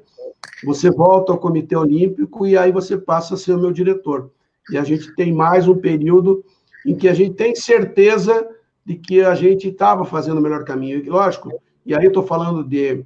você 0.62 0.90
volta 0.90 1.32
ao 1.32 1.38
Comitê 1.38 1.74
Olímpico 1.74 2.46
e 2.46 2.56
aí 2.56 2.70
você 2.70 2.98
passa 2.98 3.32
a 3.32 3.36
ser 3.38 3.54
o 3.54 3.58
meu 3.58 3.72
diretor. 3.72 4.30
E 4.70 4.76
a 4.76 4.84
gente 4.84 5.14
tem 5.14 5.32
mais 5.32 5.66
um 5.66 5.74
período 5.74 6.44
em 6.84 6.94
que 6.94 7.08
a 7.08 7.14
gente 7.14 7.34
tem 7.34 7.54
certeza 7.54 8.46
de 8.88 8.96
que 8.96 9.20
a 9.20 9.34
gente 9.34 9.68
estava 9.68 10.02
fazendo 10.06 10.38
o 10.38 10.40
melhor 10.40 10.64
caminho. 10.64 10.98
E, 11.04 11.10
lógico, 11.10 11.52
e 11.84 11.94
aí 11.94 12.06
estou 12.06 12.22
falando 12.22 12.64
de 12.64 13.04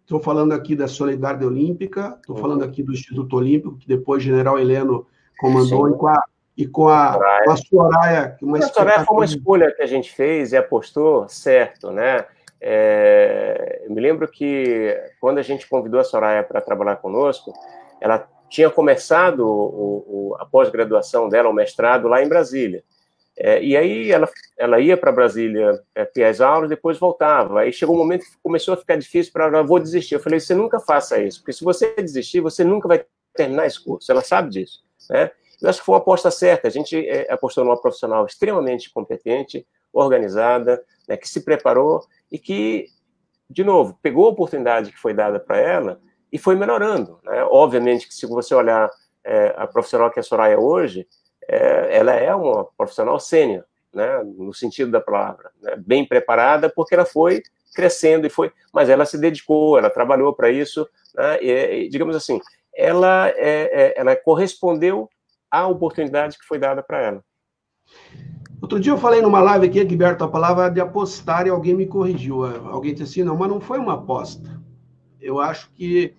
estou 0.00 0.18
falando 0.18 0.50
aqui 0.52 0.74
da 0.74 0.88
Solidariedade 0.88 1.46
Olímpica, 1.46 2.18
estou 2.20 2.34
falando 2.34 2.64
aqui 2.64 2.82
do 2.82 2.92
Instituto 2.92 3.36
Olímpico, 3.36 3.78
que 3.78 3.86
depois 3.86 4.20
o 4.20 4.26
General 4.26 4.58
Heleno 4.58 5.06
comandou, 5.38 5.86
Sim. 5.86 5.94
e 5.94 5.96
com 5.96 6.08
a 6.08 6.22
e 6.58 6.66
com 6.66 6.88
a, 6.88 7.12
Soraya. 7.12 7.44
Com 7.44 7.50
a 7.52 7.56
Soraya. 7.56 8.36
Uma 8.42 8.58
a 8.58 8.62
Soraya 8.62 9.04
foi 9.04 9.16
uma 9.16 9.24
escolha 9.24 9.72
que 9.72 9.80
a 9.80 9.86
gente 9.86 10.12
fez 10.12 10.52
e 10.52 10.56
apostou 10.56 11.28
certo, 11.28 11.92
né? 11.92 12.26
É, 12.60 13.86
me 13.88 14.00
lembro 14.00 14.26
que 14.28 15.00
quando 15.20 15.38
a 15.38 15.42
gente 15.42 15.68
convidou 15.68 16.00
a 16.00 16.04
Soraya 16.04 16.42
para 16.42 16.60
trabalhar 16.60 16.96
conosco, 16.96 17.52
ela 18.00 18.28
tinha 18.50 18.68
começado 18.68 19.46
o, 19.46 20.32
o, 20.32 20.36
a 20.40 20.44
pós-graduação 20.44 21.28
dela, 21.28 21.48
o 21.48 21.54
mestrado, 21.54 22.08
lá 22.08 22.22
em 22.22 22.28
Brasília. 22.28 22.82
É, 23.36 23.62
e 23.62 23.76
aí 23.76 24.10
ela, 24.10 24.28
ela 24.58 24.80
ia 24.80 24.96
para 24.96 25.10
Brasília 25.10 25.80
é, 25.94 26.04
ter 26.04 26.24
as 26.24 26.40
aulas, 26.40 26.68
depois 26.68 26.98
voltava. 26.98 27.60
Aí 27.60 27.72
chegou 27.72 27.94
um 27.94 27.98
momento 27.98 28.24
que 28.24 28.36
começou 28.42 28.74
a 28.74 28.76
ficar 28.76 28.96
difícil 28.96 29.32
para 29.32 29.46
ela, 29.46 29.62
vou 29.62 29.80
desistir. 29.80 30.14
Eu 30.14 30.20
falei, 30.20 30.38
você 30.38 30.54
nunca 30.54 30.78
faça 30.78 31.18
isso, 31.18 31.40
porque 31.40 31.52
se 31.52 31.64
você 31.64 31.94
desistir, 31.94 32.40
você 32.40 32.62
nunca 32.62 32.86
vai 32.86 33.04
terminar 33.34 33.66
esse 33.66 33.82
curso. 33.82 34.10
Ela 34.10 34.22
sabe 34.22 34.50
disso, 34.50 34.84
né? 35.10 35.30
Eu 35.60 35.70
acho 35.70 35.78
que 35.78 35.86
foi 35.86 35.94
uma 35.94 36.00
aposta 36.00 36.30
certa. 36.30 36.66
A 36.66 36.70
gente 36.70 36.96
é, 37.08 37.32
apostou 37.32 37.64
numa 37.64 37.80
profissional 37.80 38.26
extremamente 38.26 38.92
competente, 38.92 39.64
organizada, 39.92 40.82
né, 41.08 41.16
que 41.16 41.28
se 41.28 41.44
preparou 41.44 42.04
e 42.30 42.38
que, 42.38 42.86
de 43.48 43.62
novo, 43.62 43.96
pegou 44.02 44.26
a 44.26 44.30
oportunidade 44.30 44.90
que 44.90 44.98
foi 44.98 45.14
dada 45.14 45.38
para 45.38 45.58
ela 45.58 46.00
e 46.32 46.38
foi 46.38 46.56
melhorando. 46.56 47.20
Né? 47.22 47.44
Obviamente 47.44 48.08
que 48.08 48.14
se 48.14 48.26
você 48.26 48.54
olhar 48.54 48.90
é, 49.24 49.54
a 49.56 49.66
profissional 49.66 50.10
que 50.10 50.18
é 50.18 50.20
a 50.22 50.24
Soraya 50.24 50.58
hoje, 50.58 51.06
é, 51.48 51.96
ela 51.96 52.12
é 52.12 52.34
uma 52.34 52.64
profissional 52.76 53.18
sênior, 53.18 53.64
né, 53.92 54.22
no 54.24 54.54
sentido 54.54 54.90
da 54.90 55.00
palavra, 55.00 55.50
né, 55.60 55.74
bem 55.76 56.06
preparada, 56.06 56.70
porque 56.70 56.94
ela 56.94 57.04
foi 57.04 57.42
crescendo 57.74 58.26
e 58.26 58.30
foi, 58.30 58.52
mas 58.72 58.88
ela 58.88 59.04
se 59.04 59.18
dedicou, 59.18 59.78
ela 59.78 59.90
trabalhou 59.90 60.32
para 60.32 60.50
isso, 60.50 60.88
né, 61.14 61.42
e, 61.42 61.88
digamos 61.88 62.16
assim, 62.16 62.40
ela, 62.74 63.28
é, 63.28 63.70
é 63.72 63.94
ela 63.96 64.16
correspondeu 64.16 65.08
a 65.50 65.66
oportunidade 65.66 66.38
que 66.38 66.46
foi 66.46 66.58
dada 66.58 66.82
para 66.82 67.02
ela. 67.02 67.24
Outro 68.62 68.78
dia 68.78 68.92
eu 68.92 68.96
falei 68.96 69.20
numa 69.20 69.40
live 69.40 69.66
aqui, 69.66 69.86
Gilberto, 69.86 70.24
a 70.24 70.28
palavra 70.28 70.70
de 70.70 70.80
apostar 70.80 71.46
e 71.46 71.50
alguém 71.50 71.74
me 71.74 71.84
corrigiu. 71.84 72.44
Alguém 72.44 72.94
disse 72.94 73.20
assim, 73.20 73.24
não, 73.24 73.36
mas 73.36 73.48
não 73.48 73.60
foi 73.60 73.78
uma 73.78 73.94
aposta. 73.94 74.62
Eu 75.20 75.40
acho 75.40 75.68
que 75.72 76.14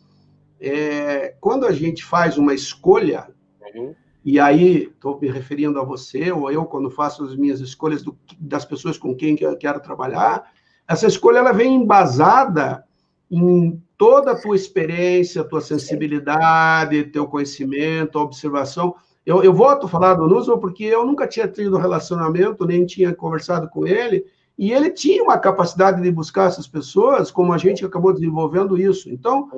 é, 0.60 1.36
quando 1.40 1.66
a 1.66 1.72
gente 1.72 2.04
faz 2.04 2.38
uma 2.38 2.54
escolha, 2.54 3.28
uhum. 3.74 3.96
E 4.26 4.40
aí 4.40 4.84
estou 4.84 5.20
me 5.20 5.30
referindo 5.30 5.80
a 5.80 5.84
você, 5.84 6.32
ou 6.32 6.50
eu, 6.50 6.66
quando 6.66 6.90
faço 6.90 7.24
as 7.26 7.36
minhas 7.36 7.60
escolhas 7.60 8.02
do, 8.02 8.18
das 8.40 8.64
pessoas 8.64 8.98
com 8.98 9.14
quem 9.14 9.38
eu 9.40 9.58
quero 9.58 9.82
trabalhar, 9.82 10.50
essa 10.88 11.08
escolha 11.08 11.40
ela 11.40 11.52
vem 11.52 11.76
embasada 11.76 12.86
em 13.30 13.82
toda 13.98 14.32
a 14.32 14.40
tua 14.40 14.56
experiência, 14.56 15.44
tua 15.44 15.62
sensibilidade, 15.62 17.06
teu 17.06 17.28
conhecimento, 17.28 18.20
observação. 18.20 18.96
Eu, 19.26 19.44
eu 19.44 19.54
volto 19.54 19.86
a 19.86 19.90
falar 19.90 20.14
do 20.16 20.28
Nusman 20.28 20.60
porque 20.60 20.86
eu 20.86 21.06
nunca 21.06 21.28
tinha 21.28 21.48
tido 21.48 21.78
relacionamento, 21.78 22.66
nem 22.66 22.86
tinha 22.86 23.14
conversado 23.14 23.70
com 23.70 23.88
ele, 23.88 24.26
e 24.58 24.72
ele 24.72 24.90
tinha 24.92 25.24
uma 25.24 25.38
capacidade 25.38 26.02
de 26.02 26.12
buscar 26.12 26.48
essas 26.48 26.68
pessoas, 26.68 27.32
como 27.32 27.54
a 27.54 27.58
gente 27.58 27.84
acabou 27.84 28.14
desenvolvendo 28.14 28.78
isso. 28.78 29.10
Então, 29.10 29.50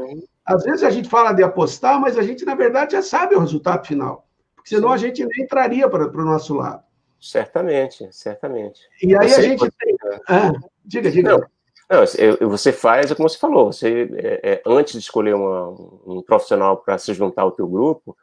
às 0.46 0.64
vezes 0.64 0.84
a 0.84 0.90
gente 0.90 1.10
fala 1.10 1.34
de 1.34 1.44
apostar, 1.44 2.00
mas 2.00 2.18
a 2.18 2.24
gente, 2.24 2.46
na 2.46 2.56
verdade, 2.56 2.94
já 2.94 3.02
sabe 3.02 3.36
o 3.36 3.40
resultado 3.40 3.86
final. 3.86 4.26
Senão 4.66 4.92
a 4.92 4.98
gente 4.98 5.24
nem 5.26 5.44
entraria 5.44 5.88
para, 5.88 6.10
para 6.10 6.22
o 6.22 6.26
nosso 6.26 6.56
lado. 6.56 6.84
Certamente, 7.22 8.08
certamente. 8.12 8.82
E 9.02 9.16
aí 9.16 9.30
você 9.30 9.40
a 9.40 9.42
gente 9.42 9.72
tem. 9.72 9.96
Ah, 10.28 10.52
diga, 10.84 11.10
diga. 11.10 11.30
Não, 11.30 11.46
não, 11.90 12.50
você 12.50 12.72
faz, 12.72 13.14
como 13.14 13.30
você 13.30 13.38
falou, 13.38 13.72
você, 13.72 14.10
é, 14.16 14.54
é, 14.54 14.62
antes 14.66 14.94
de 14.94 15.00
escolher 15.00 15.36
uma, 15.36 15.70
um 16.06 16.22
profissional 16.26 16.78
para 16.78 16.98
se 16.98 17.14
juntar 17.14 17.44
ao 17.44 17.52
teu 17.52 17.68
grupo, 17.68 18.18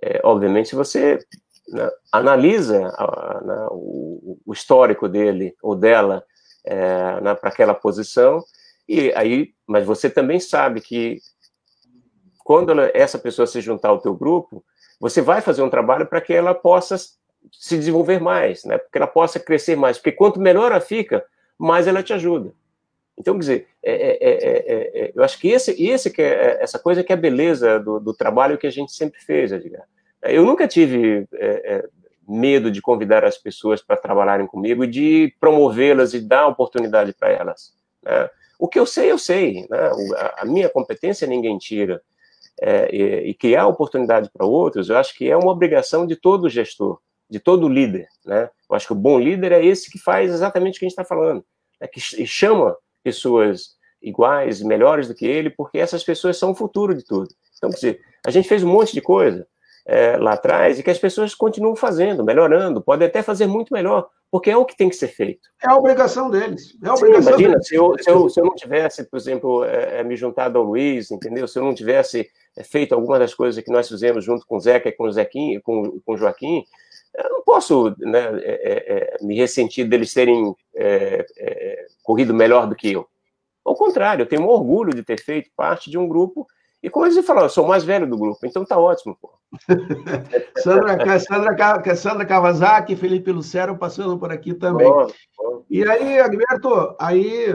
é, 0.00 0.20
obviamente 0.22 0.76
você 0.76 1.18
né, 1.68 1.90
analisa 2.12 2.88
a, 2.96 3.40
né, 3.44 3.66
o, 3.70 4.38
o, 4.46 4.52
histórico 4.52 5.08
dele 5.08 5.56
ou 5.60 5.74
dela 5.74 6.24
é, 6.64 7.20
né, 7.20 7.34
para 7.34 7.48
aquela 7.48 7.74
posição 7.74 8.42
e 8.88 9.12
aí, 9.14 9.54
mas 9.66 9.84
você 9.84 10.08
também 10.08 10.40
sabe 10.40 10.80
que 10.80 11.18
quando 12.38 12.70
ela, 12.70 12.90
essa 12.94 13.18
pessoa 13.18 13.46
se 13.46 13.60
juntar 13.60 13.88
ao 13.88 14.00
teu 14.00 14.14
grupo, 14.14 14.64
você 15.00 15.22
vai 15.22 15.40
fazer 15.40 15.62
um 15.62 15.70
trabalho 15.70 16.06
para 16.06 16.20
que 16.20 16.32
ela 16.32 16.54
possa 16.54 16.96
se 17.50 17.78
desenvolver 17.78 18.20
mais, 18.20 18.64
né? 18.64 18.76
Porque 18.76 18.98
ela 18.98 19.06
possa 19.06 19.40
crescer 19.40 19.74
mais. 19.74 19.96
Porque 19.96 20.12
quanto 20.12 20.38
melhor 20.38 20.70
ela 20.70 20.80
fica, 20.80 21.24
mais 21.58 21.86
ela 21.86 22.02
te 22.02 22.12
ajuda. 22.12 22.52
Então, 23.18 23.34
quer 23.34 23.40
dizer, 23.40 23.66
é, 23.82 23.92
é, 23.92 25.04
é, 25.04 25.12
eu 25.14 25.22
acho 25.22 25.38
que 25.38 25.48
esse, 25.48 25.82
esse 25.82 26.10
que 26.10 26.22
é, 26.22 26.58
essa 26.62 26.78
coisa 26.78 27.02
que 27.02 27.12
é 27.12 27.14
a 27.14 27.18
beleza 27.18 27.80
do, 27.80 27.98
do, 27.98 28.14
trabalho 28.14 28.58
que 28.58 28.66
a 28.66 28.70
gente 28.70 28.92
sempre 28.92 29.20
fez, 29.20 29.52
Edgar. 29.52 29.84
Eu 30.22 30.44
nunca 30.44 30.68
tive 30.68 31.26
medo 32.28 32.70
de 32.70 32.80
convidar 32.80 33.24
as 33.24 33.36
pessoas 33.36 33.82
para 33.82 33.96
trabalharem 33.96 34.46
comigo 34.46 34.84
e 34.84 34.86
de 34.86 35.34
promovê-las 35.40 36.14
e 36.14 36.20
dar 36.20 36.46
oportunidade 36.46 37.12
para 37.12 37.30
elas. 37.30 37.74
Né? 38.02 38.30
O 38.58 38.68
que 38.68 38.78
eu 38.78 38.86
sei, 38.86 39.10
eu 39.10 39.18
sei. 39.18 39.66
Né? 39.68 39.90
A 40.36 40.44
minha 40.44 40.68
competência 40.68 41.26
ninguém 41.26 41.58
tira. 41.58 42.02
É, 42.60 42.94
e, 42.94 43.30
e, 43.30 43.34
criar 43.34 43.66
oportunidade 43.66 44.30
para 44.32 44.46
outros, 44.46 44.88
eu 44.88 44.96
acho 44.96 45.16
que 45.16 45.30
é 45.30 45.36
uma 45.36 45.50
obrigação 45.50 46.06
de 46.06 46.16
todo 46.16 46.48
gestor, 46.48 46.98
de 47.28 47.38
todo 47.38 47.68
líder, 47.68 48.08
né? 48.24 48.50
Eu 48.68 48.76
acho 48.76 48.86
que 48.86 48.92
o 48.92 48.96
bom 48.96 49.18
líder 49.18 49.52
é 49.52 49.64
esse 49.64 49.90
que 49.90 49.98
faz 49.98 50.30
exatamente 50.30 50.76
o 50.76 50.78
que 50.78 50.84
a 50.84 50.88
gente 50.88 50.98
está 50.98 51.04
falando, 51.04 51.44
é 51.80 51.86
que 51.86 52.00
chama 52.00 52.76
pessoas 53.02 53.78
iguais, 54.02 54.62
melhores 54.62 55.08
do 55.08 55.14
que 55.14 55.26
ele, 55.26 55.50
porque 55.50 55.78
essas 55.78 56.02
pessoas 56.02 56.38
são 56.38 56.52
o 56.52 56.54
futuro 56.54 56.94
de 56.94 57.04
tudo. 57.04 57.28
Então, 57.56 57.70
dizer, 57.70 58.00
a 58.26 58.30
gente 58.30 58.48
fez 58.48 58.62
um 58.62 58.72
monte 58.72 58.92
de 58.92 59.00
coisa 59.00 59.46
é, 59.86 60.16
lá 60.16 60.32
atrás 60.34 60.78
e 60.78 60.82
que 60.82 60.90
as 60.90 60.98
pessoas 60.98 61.34
continuam 61.34 61.76
fazendo, 61.76 62.24
melhorando, 62.24 62.80
podem 62.80 63.08
até 63.08 63.22
fazer 63.22 63.46
muito 63.46 63.72
melhor, 63.72 64.08
porque 64.30 64.50
é 64.50 64.56
o 64.56 64.64
que 64.64 64.76
tem 64.76 64.88
que 64.88 64.96
ser 64.96 65.08
feito. 65.08 65.48
É 65.62 65.68
a 65.68 65.76
obrigação 65.76 66.30
deles. 66.30 66.76
É 66.82 66.88
a 66.88 66.94
obrigação 66.94 67.36
Sim, 67.36 67.44
imagina, 67.44 67.50
deles. 67.52 67.68
Se, 67.68 67.74
eu, 67.74 67.96
se, 67.98 68.10
eu, 68.10 68.28
se 68.28 68.40
eu 68.40 68.44
não 68.44 68.54
tivesse, 68.54 69.04
por 69.04 69.16
exemplo, 69.18 69.64
é, 69.64 70.00
é, 70.00 70.04
me 70.04 70.16
juntado 70.16 70.58
ao 70.58 70.64
Luiz, 70.64 71.10
entendeu? 71.10 71.48
Se 71.48 71.58
eu 71.58 71.64
não 71.64 71.74
tivesse 71.74 72.30
feito 72.64 72.94
alguma 72.94 73.18
das 73.18 73.34
coisas 73.34 73.62
que 73.62 73.70
nós 73.70 73.88
fizemos 73.88 74.24
junto 74.24 74.46
com 74.46 74.56
o 74.56 74.60
Zeca 74.60 74.88
e 74.88 74.92
com 74.92 75.04
o 75.04 75.12
Zequinho, 75.12 75.60
com, 75.62 76.00
com 76.00 76.14
o 76.14 76.16
Joaquim, 76.16 76.64
eu 77.16 77.30
não 77.30 77.42
posso 77.42 77.94
né, 77.98 78.40
é, 78.42 79.16
é, 79.20 79.24
me 79.24 79.36
ressentir 79.36 79.88
deles 79.88 80.12
terem 80.12 80.54
corrido 82.02 82.32
melhor 82.32 82.66
do 82.66 82.76
que 82.76 82.92
eu. 82.92 83.06
Ao 83.64 83.74
contrário, 83.74 84.22
eu 84.22 84.26
tenho 84.26 84.42
um 84.42 84.48
orgulho 84.48 84.94
de 84.94 85.02
ter 85.02 85.20
feito 85.20 85.50
parte 85.56 85.90
de 85.90 85.98
um 85.98 86.08
grupo 86.08 86.46
e 86.82 86.88
como 86.88 87.04
eles 87.04 87.24
falaram, 87.26 87.46
eu 87.46 87.50
sou 87.50 87.64
o 87.64 87.68
mais 87.68 87.84
velho 87.84 88.06
do 88.06 88.16
grupo, 88.16 88.46
então 88.46 88.64
tá 88.64 88.78
ótimo, 88.78 89.16
pô. 89.20 89.32
Sandra, 90.62 91.18
Sandra, 91.18 91.96
Sandra 91.96 92.24
Kawasaki, 92.24 92.96
Felipe 92.96 93.30
Lucero 93.30 93.76
passando 93.76 94.18
por 94.18 94.32
aqui 94.32 94.54
também. 94.54 94.88
Bom, 94.88 95.06
bom. 95.36 95.64
E 95.68 95.86
aí, 95.86 96.18
Agberto, 96.20 96.96
aí, 96.98 97.48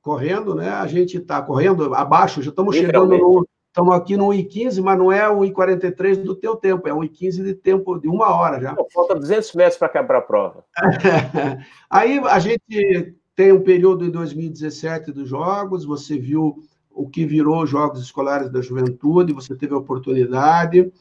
correndo, 0.00 0.54
né? 0.54 0.70
A 0.70 0.86
gente 0.86 1.18
está 1.18 1.42
correndo 1.42 1.94
abaixo, 1.94 2.42
já 2.42 2.50
estamos 2.50 2.74
chegando 2.74 3.18
no. 3.18 3.46
Estamos 3.70 3.94
aqui 3.94 4.16
no 4.16 4.30
I15, 4.30 4.82
mas 4.82 4.98
não 4.98 5.12
é 5.12 5.28
o 5.28 5.42
I43 5.42 6.24
do 6.24 6.34
teu 6.34 6.56
tempo, 6.56 6.88
é 6.88 6.92
um 6.92 7.02
I15 7.02 7.44
de 7.44 7.54
tempo 7.54 8.00
de 8.00 8.08
uma 8.08 8.34
hora 8.34 8.60
já. 8.60 8.74
falta 8.92 9.14
200 9.14 9.54
metros 9.54 9.78
para 9.78 9.86
acabar 9.86 10.16
a 10.16 10.20
prova. 10.20 10.64
aí 11.88 12.18
a 12.18 12.38
gente 12.40 13.14
tem 13.36 13.52
um 13.52 13.62
período 13.62 14.04
em 14.04 14.10
2017 14.10 15.12
dos 15.12 15.28
Jogos, 15.28 15.84
você 15.84 16.18
viu 16.18 16.64
o 16.90 17.08
que 17.08 17.24
virou 17.24 17.64
Jogos 17.64 18.02
Escolares 18.02 18.50
da 18.50 18.60
Juventude, 18.60 19.32
você 19.32 19.54
teve 19.54 19.72
a 19.72 19.78
oportunidade. 19.78 20.92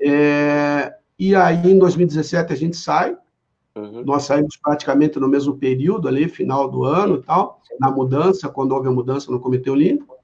É, 0.00 0.92
e 1.16 1.32
aí, 1.32 1.70
em 1.70 1.78
2017, 1.78 2.52
a 2.52 2.56
gente 2.56 2.76
sai. 2.76 3.16
Uhum. 3.76 4.02
Nós 4.04 4.24
saímos 4.24 4.56
praticamente 4.56 5.20
no 5.20 5.28
mesmo 5.28 5.56
período, 5.56 6.08
ali, 6.08 6.28
final 6.28 6.68
do 6.68 6.82
ano 6.82 7.18
e 7.18 7.22
tal, 7.22 7.60
na 7.78 7.88
mudança, 7.88 8.48
quando 8.48 8.72
houve 8.72 8.88
a 8.88 8.92
mudança 8.92 9.30
no 9.30 9.38
Comitê 9.38 9.70
Olímpico. 9.70 10.16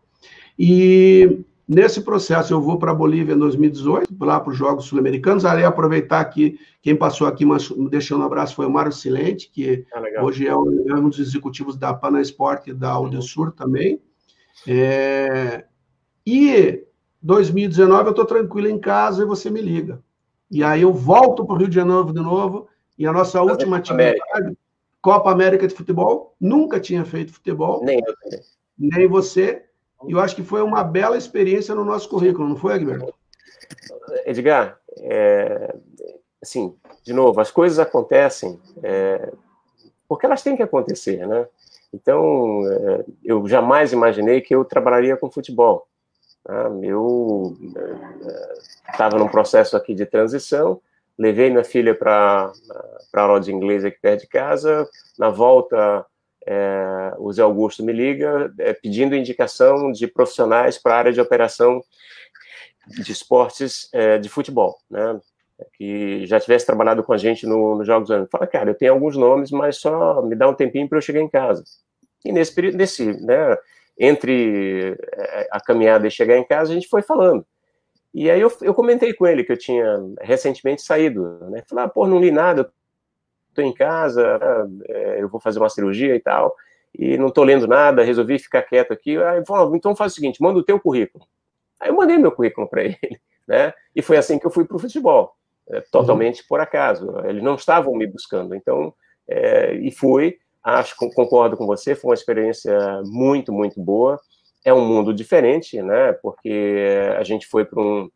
E 0.58 1.44
nesse 1.68 2.00
processo, 2.02 2.52
eu 2.52 2.60
vou 2.60 2.78
para 2.78 2.92
a 2.92 2.94
Bolívia 2.94 3.34
em 3.34 3.38
2018, 3.38 4.14
lá 4.20 4.40
para 4.40 4.50
os 4.50 4.56
Jogos 4.56 4.84
Sul-Americanos. 4.86 5.44
Ali, 5.44 5.64
aproveitar 5.64 6.24
que 6.26 6.58
quem 6.80 6.96
passou 6.96 7.26
aqui 7.26 7.44
deixando 7.90 8.22
um 8.22 8.26
abraço 8.26 8.54
foi 8.54 8.66
o 8.66 8.70
Mário 8.70 8.92
Silente, 8.92 9.50
que 9.50 9.84
ah, 9.92 10.24
hoje 10.24 10.46
é 10.46 10.56
um, 10.56 10.88
é 10.88 10.94
um, 10.94 11.08
dos 11.08 11.18
executivos 11.18 11.76
da 11.76 11.94
Pana 11.94 12.20
Sport 12.20 12.68
e 12.68 12.72
da 12.72 12.98
Udesur 12.98 13.46
uhum. 13.46 13.52
também. 13.52 14.00
É, 14.66 15.64
e 16.26 16.84
2019 17.22 18.04
eu 18.04 18.10
estou 18.10 18.24
tranquilo 18.24 18.68
em 18.68 18.78
casa 18.78 19.22
e 19.22 19.26
você 19.26 19.50
me 19.50 19.60
liga. 19.60 20.02
E 20.50 20.62
aí 20.62 20.82
eu 20.82 20.92
volto 20.92 21.44
para 21.44 21.54
o 21.54 21.58
Rio 21.58 21.68
de 21.68 21.74
Janeiro 21.74 22.12
de 22.12 22.20
novo, 22.20 22.68
e 22.98 23.06
a 23.06 23.12
nossa 23.12 23.40
última 23.40 23.78
atividade, 23.78 24.20
América. 24.34 24.56
Copa 25.00 25.32
América 25.32 25.66
de 25.66 25.74
Futebol, 25.74 26.36
nunca 26.40 26.78
tinha 26.78 27.04
feito 27.04 27.32
futebol. 27.32 27.82
Nem 27.84 27.98
eu. 27.98 28.40
Nem 28.78 29.08
você. 29.08 29.64
E 30.06 30.12
eu 30.12 30.20
acho 30.20 30.34
que 30.34 30.42
foi 30.42 30.62
uma 30.62 30.82
bela 30.82 31.16
experiência 31.16 31.74
no 31.74 31.84
nosso 31.84 32.08
currículo, 32.08 32.48
não 32.48 32.56
foi, 32.56 32.74
Agberto? 32.74 33.14
Edgar, 34.26 34.78
é, 34.98 35.74
assim, 36.42 36.74
de 37.04 37.12
novo, 37.12 37.40
as 37.40 37.50
coisas 37.50 37.78
acontecem 37.78 38.60
é, 38.82 39.32
porque 40.08 40.26
elas 40.26 40.42
têm 40.42 40.56
que 40.56 40.62
acontecer, 40.62 41.26
né? 41.26 41.46
Então, 41.92 42.62
é, 42.70 43.04
eu 43.24 43.46
jamais 43.46 43.92
imaginei 43.92 44.40
que 44.40 44.54
eu 44.54 44.64
trabalharia 44.64 45.16
com 45.16 45.30
futebol. 45.30 45.86
Tá? 46.44 46.70
Eu 46.82 47.56
estava 48.90 49.16
é, 49.16 49.18
num 49.18 49.28
processo 49.28 49.76
aqui 49.76 49.94
de 49.94 50.06
transição, 50.06 50.80
levei 51.18 51.50
minha 51.50 51.64
filha 51.64 51.94
para 51.94 52.50
a 53.14 53.20
aula 53.20 53.40
de 53.40 53.52
inglês 53.52 53.84
aqui 53.84 53.98
perto 54.00 54.22
de 54.22 54.28
casa, 54.28 54.88
na 55.18 55.28
volta 55.28 56.04
é, 56.46 57.14
o 57.18 57.32
Zé 57.32 57.42
Augusto 57.42 57.84
me 57.84 57.92
liga 57.92 58.52
é, 58.58 58.72
pedindo 58.72 59.14
indicação 59.14 59.92
de 59.92 60.06
profissionais 60.06 60.78
para 60.78 60.94
a 60.94 60.98
área 60.98 61.12
de 61.12 61.20
operação 61.20 61.82
de 62.86 63.12
esportes 63.12 63.88
é, 63.92 64.18
de 64.18 64.28
futebol, 64.28 64.76
né? 64.90 65.20
Que 65.74 66.26
já 66.26 66.40
tivesse 66.40 66.66
trabalhado 66.66 67.04
com 67.04 67.12
a 67.12 67.16
gente 67.16 67.46
nos 67.46 67.78
no 67.78 67.84
Jogos 67.84 68.10
Olímpicos. 68.10 68.32
Fala, 68.32 68.46
cara, 68.46 68.70
eu 68.70 68.74
tenho 68.74 68.92
alguns 68.92 69.16
nomes, 69.16 69.50
mas 69.50 69.76
só 69.76 70.20
me 70.22 70.34
dá 70.34 70.48
um 70.48 70.54
tempinho 70.54 70.88
para 70.88 70.98
eu 70.98 71.02
chegar 71.02 71.20
em 71.20 71.28
casa. 71.28 71.62
E 72.24 72.32
nesse 72.32 72.54
período, 72.54 72.76
nesse, 72.76 73.04
né, 73.24 73.56
entre 73.98 74.96
é, 75.12 75.48
a 75.50 75.60
caminhada 75.60 76.06
e 76.06 76.10
chegar 76.10 76.36
em 76.36 76.44
casa, 76.44 76.72
a 76.72 76.74
gente 76.74 76.88
foi 76.88 77.02
falando. 77.02 77.46
E 78.14 78.30
aí 78.30 78.40
eu, 78.40 78.52
eu 78.60 78.74
comentei 78.74 79.14
com 79.14 79.26
ele 79.26 79.44
que 79.44 79.52
eu 79.52 79.56
tinha 79.56 79.98
recentemente 80.20 80.82
saído, 80.82 81.38
né? 81.50 81.62
Falei, 81.68 81.84
ah, 81.84 81.88
pô, 81.88 82.06
não 82.06 82.20
li 82.20 82.30
nada, 82.30 82.70
tô 83.54 83.62
em 83.62 83.72
casa, 83.72 84.40
é, 84.88 85.22
eu 85.22 85.28
vou 85.28 85.40
fazer 85.40 85.58
uma 85.58 85.68
cirurgia 85.68 86.14
e 86.14 86.20
tal, 86.20 86.54
e 86.94 87.16
não 87.16 87.30
tô 87.30 87.42
lendo 87.42 87.66
nada, 87.66 88.02
resolvi 88.02 88.38
ficar 88.38 88.62
quieto 88.62 88.92
aqui. 88.92 89.16
Aí 89.16 89.38
ele 89.38 89.46
falou, 89.46 89.74
então 89.74 89.96
faz 89.96 90.12
o 90.12 90.14
seguinte, 90.14 90.42
manda 90.42 90.58
o 90.58 90.64
teu 90.64 90.78
currículo. 90.78 91.24
Aí 91.80 91.90
eu 91.90 91.96
mandei 91.96 92.18
meu 92.18 92.32
currículo 92.32 92.68
para 92.68 92.82
ele, 92.84 93.20
né? 93.46 93.72
E 93.94 94.02
foi 94.02 94.16
assim 94.16 94.38
que 94.38 94.46
eu 94.46 94.50
fui 94.50 94.64
para 94.64 94.76
o 94.76 94.80
futebol, 94.80 95.34
é, 95.68 95.80
totalmente 95.80 96.40
uhum. 96.40 96.46
por 96.48 96.60
acaso. 96.60 97.14
Eles 97.24 97.42
não 97.42 97.54
estavam 97.54 97.94
me 97.94 98.06
buscando, 98.06 98.54
então, 98.54 98.94
é, 99.28 99.74
e 99.74 99.90
fui 99.90 100.38
acho 100.62 100.94
concordo 100.96 101.56
com 101.56 101.66
você, 101.66 101.94
foi 101.94 102.10
uma 102.10 102.14
experiência 102.14 103.02
muito, 103.04 103.52
muito 103.52 103.80
boa. 103.80 104.20
É 104.64 104.72
um 104.72 104.86
mundo 104.86 105.12
diferente, 105.12 105.82
né? 105.82 106.12
Porque 106.12 106.86
a 107.18 107.24
gente 107.24 107.46
foi 107.48 107.64
para 107.64 107.80
um, 107.80 108.08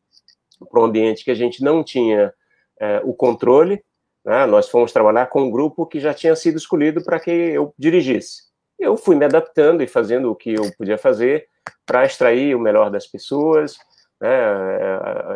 um 0.72 0.84
ambiente 0.84 1.24
que 1.24 1.30
a 1.30 1.34
gente 1.34 1.62
não 1.62 1.82
tinha 1.82 2.32
é, 2.80 3.00
o 3.02 3.12
controle. 3.12 3.82
Né? 4.26 4.44
Nós 4.44 4.68
fomos 4.68 4.92
trabalhar 4.92 5.26
com 5.26 5.42
um 5.42 5.50
grupo 5.50 5.86
que 5.86 6.00
já 6.00 6.12
tinha 6.12 6.34
sido 6.34 6.56
escolhido 6.56 7.02
para 7.04 7.20
que 7.20 7.30
eu 7.30 7.72
dirigisse. 7.78 8.42
Eu 8.76 8.96
fui 8.96 9.14
me 9.14 9.24
adaptando 9.24 9.82
e 9.82 9.86
fazendo 9.86 10.30
o 10.30 10.34
que 10.34 10.52
eu 10.52 10.70
podia 10.76 10.98
fazer 10.98 11.46
para 11.86 12.04
extrair 12.04 12.54
o 12.56 12.60
melhor 12.60 12.90
das 12.90 13.06
pessoas. 13.06 13.78
Né? 14.20 14.28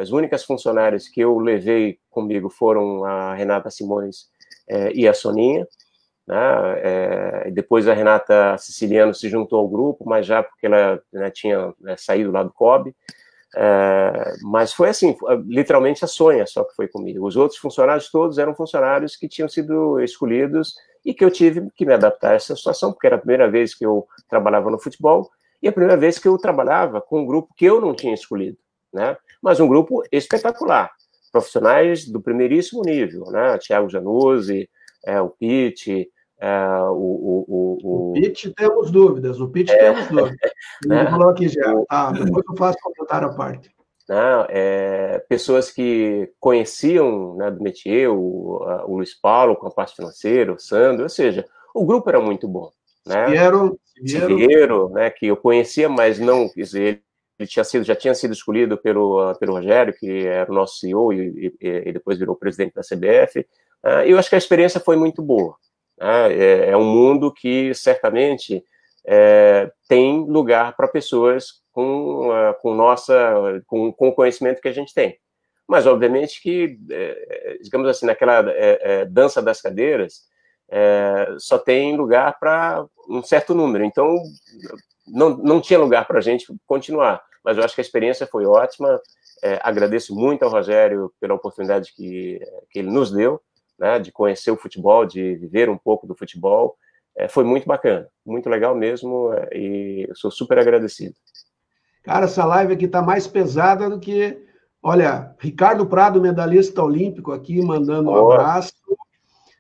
As 0.00 0.10
únicas 0.10 0.44
funcionárias 0.44 1.08
que 1.08 1.20
eu 1.20 1.38
levei 1.38 1.98
comigo 2.10 2.50
foram 2.50 3.04
a 3.04 3.32
Renata 3.34 3.70
Simões 3.70 4.26
é, 4.68 4.92
e 4.92 5.06
a 5.06 5.14
Soninha. 5.14 5.66
É, 6.82 7.50
depois 7.50 7.88
a 7.88 7.94
Renata 7.94 8.56
Siciliano 8.58 9.14
se 9.14 9.28
juntou 9.28 9.60
ao 9.60 9.68
grupo, 9.68 10.04
mas 10.08 10.26
já 10.26 10.42
porque 10.42 10.66
ela 10.66 11.00
né, 11.12 11.30
tinha 11.30 11.72
né, 11.80 11.96
saído 11.96 12.32
lá 12.32 12.42
do 12.42 12.52
COB. 12.52 12.94
É, 13.56 14.34
mas 14.42 14.72
foi 14.72 14.90
assim, 14.90 15.16
literalmente 15.46 16.04
a 16.04 16.08
Sonha 16.08 16.46
só 16.46 16.62
que 16.64 16.74
foi 16.74 16.86
comigo. 16.86 17.26
Os 17.26 17.36
outros 17.36 17.58
funcionários 17.58 18.10
todos 18.10 18.38
eram 18.38 18.54
funcionários 18.54 19.16
que 19.16 19.28
tinham 19.28 19.48
sido 19.48 20.00
escolhidos 20.00 20.74
e 21.04 21.12
que 21.12 21.24
eu 21.24 21.30
tive 21.30 21.68
que 21.74 21.84
me 21.84 21.92
adaptar 21.94 22.32
a 22.32 22.34
essa 22.34 22.54
situação, 22.54 22.92
porque 22.92 23.06
era 23.06 23.16
a 23.16 23.18
primeira 23.18 23.50
vez 23.50 23.74
que 23.74 23.84
eu 23.84 24.06
trabalhava 24.28 24.70
no 24.70 24.78
futebol 24.78 25.30
e 25.62 25.68
a 25.68 25.72
primeira 25.72 25.96
vez 25.96 26.18
que 26.18 26.28
eu 26.28 26.38
trabalhava 26.38 27.00
com 27.00 27.20
um 27.20 27.26
grupo 27.26 27.52
que 27.56 27.64
eu 27.64 27.80
não 27.80 27.94
tinha 27.94 28.14
escolhido, 28.14 28.56
né? 28.92 29.16
Mas 29.42 29.60
um 29.60 29.68
grupo 29.68 30.02
espetacular, 30.12 30.90
profissionais 31.32 32.06
do 32.06 32.20
primeiríssimo 32.20 32.82
nível, 32.82 33.24
né? 33.30 33.58
Tiago 33.58 33.88
Januzzi, 33.88 34.68
é, 35.04 35.20
o 35.20 35.30
Pitt, 35.30 36.08
o, 36.40 37.44
o, 37.48 37.78
o, 37.82 38.10
o 38.10 38.12
Pitch 38.14 38.46
temos 38.56 38.90
dúvidas, 38.90 39.40
o 39.40 39.48
Pitch 39.48 39.70
é, 39.70 39.76
temos 39.76 40.08
dúvidas. 40.08 40.50
Ele 40.84 40.94
né? 40.94 41.10
falou 41.10 41.28
aqui 41.28 41.48
já. 41.48 41.74
Ah, 41.88 42.12
depois 42.12 42.44
eu 42.48 42.56
faço 42.56 42.78
comentário 42.82 43.28
à 43.28 43.34
parte. 43.34 43.70
Não, 44.08 44.46
é, 44.48 45.20
pessoas 45.28 45.70
que 45.70 46.32
conheciam 46.40 47.36
né, 47.36 47.50
do 47.50 47.62
métier, 47.62 48.10
o, 48.10 48.60
o 48.88 48.96
Luiz 48.96 49.14
Paulo 49.14 49.54
com 49.54 49.68
a 49.68 49.70
parte 49.70 49.94
financeira, 49.94 50.52
o 50.52 50.58
Sandro, 50.58 51.04
ou 51.04 51.08
seja, 51.08 51.46
o 51.72 51.86
grupo 51.86 52.08
era 52.08 52.20
muito 52.20 52.48
bom. 52.48 52.70
Né? 53.06 53.26
Siviero, 53.26 53.78
Siviero, 54.04 54.88
né, 54.90 55.10
que 55.10 55.26
eu 55.26 55.36
conhecia, 55.36 55.88
mas 55.88 56.18
não, 56.18 56.48
quer 56.48 56.62
dizer, 56.62 57.02
ele 57.38 57.48
tinha 57.48 57.64
sido, 57.64 57.84
já 57.84 57.94
tinha 57.94 58.14
sido 58.14 58.32
escolhido 58.32 58.76
pelo, 58.76 59.34
pelo 59.36 59.54
Rogério, 59.54 59.94
que 59.94 60.26
era 60.26 60.50
o 60.50 60.54
nosso 60.54 60.78
CEO 60.78 61.12
e, 61.12 61.54
e, 61.60 61.68
e 61.86 61.92
depois 61.92 62.18
virou 62.18 62.36
presidente 62.36 62.74
da 62.74 62.82
CBF. 62.82 63.40
Uh, 63.84 64.04
eu 64.04 64.18
acho 64.18 64.28
que 64.28 64.34
a 64.34 64.38
experiência 64.38 64.78
foi 64.78 64.96
muito 64.96 65.22
boa. 65.22 65.56
Né? 66.00 66.32
É, 66.32 66.70
é, 66.70 66.76
um 66.76 66.84
mundo 66.84 67.32
que 67.32 67.74
certamente 67.74 68.64
é, 69.06 69.70
tem 69.88 70.24
lugar 70.24 70.74
para 70.74 70.88
pessoas 70.88 71.60
com, 71.72 72.30
uh, 72.30 72.54
com 72.60 72.74
nossa 72.74 73.62
com, 73.66 73.92
com 73.92 74.08
o 74.08 74.14
conhecimento 74.14 74.60
que 74.60 74.68
a 74.68 74.72
gente 74.72 74.92
tem. 74.94 75.18
Mas 75.68 75.86
obviamente 75.86 76.42
que, 76.42 76.78
é, 76.90 77.58
digamos 77.62 77.88
assim, 77.88 78.04
naquela 78.04 78.50
é, 78.50 78.78
é, 78.82 79.04
dança 79.04 79.40
das 79.40 79.60
cadeiras, 79.60 80.22
é, 80.68 81.28
só 81.38 81.58
tem 81.58 81.96
lugar 81.96 82.38
para 82.40 82.84
um 83.08 83.22
certo 83.22 83.54
número. 83.54 83.84
Então 83.84 84.16
não, 85.06 85.30
não 85.36 85.60
tinha 85.60 85.78
lugar 85.78 86.06
para 86.08 86.18
a 86.18 86.22
gente 86.22 86.46
continuar. 86.66 87.22
Mas 87.44 87.56
eu 87.56 87.64
acho 87.64 87.74
que 87.74 87.80
a 87.80 87.84
experiência 87.84 88.26
foi 88.26 88.46
ótima 88.46 89.00
agradeço 89.62 90.14
muito 90.14 90.42
ao 90.42 90.50
Rogério 90.50 91.10
pela 91.18 91.32
oportunidade 91.32 91.94
que, 91.94 92.38
que 92.70 92.80
ele 92.80 92.90
nos 92.90 93.10
deu, 93.10 93.40
né, 93.80 93.98
de 93.98 94.12
conhecer 94.12 94.50
o 94.50 94.56
futebol, 94.56 95.06
de 95.06 95.36
viver 95.36 95.70
um 95.70 95.78
pouco 95.78 96.06
do 96.06 96.14
futebol. 96.14 96.76
É, 97.16 97.26
foi 97.26 97.42
muito 97.42 97.66
bacana, 97.66 98.06
muito 98.24 98.48
legal 98.48 98.74
mesmo, 98.74 99.32
é, 99.32 99.48
e 99.56 100.06
eu 100.08 100.14
sou 100.14 100.30
super 100.30 100.58
agradecido. 100.58 101.14
Cara, 102.02 102.26
essa 102.26 102.44
live 102.44 102.74
aqui 102.74 102.84
está 102.84 103.02
mais 103.02 103.26
pesada 103.26 103.88
do 103.88 103.98
que. 103.98 104.38
Olha, 104.82 105.34
Ricardo 105.38 105.86
Prado, 105.86 106.20
medalhista 106.20 106.82
olímpico, 106.82 107.32
aqui, 107.32 107.60
mandando 107.62 108.10
um 108.10 108.14
oh. 108.14 108.32
abraço. 108.32 108.72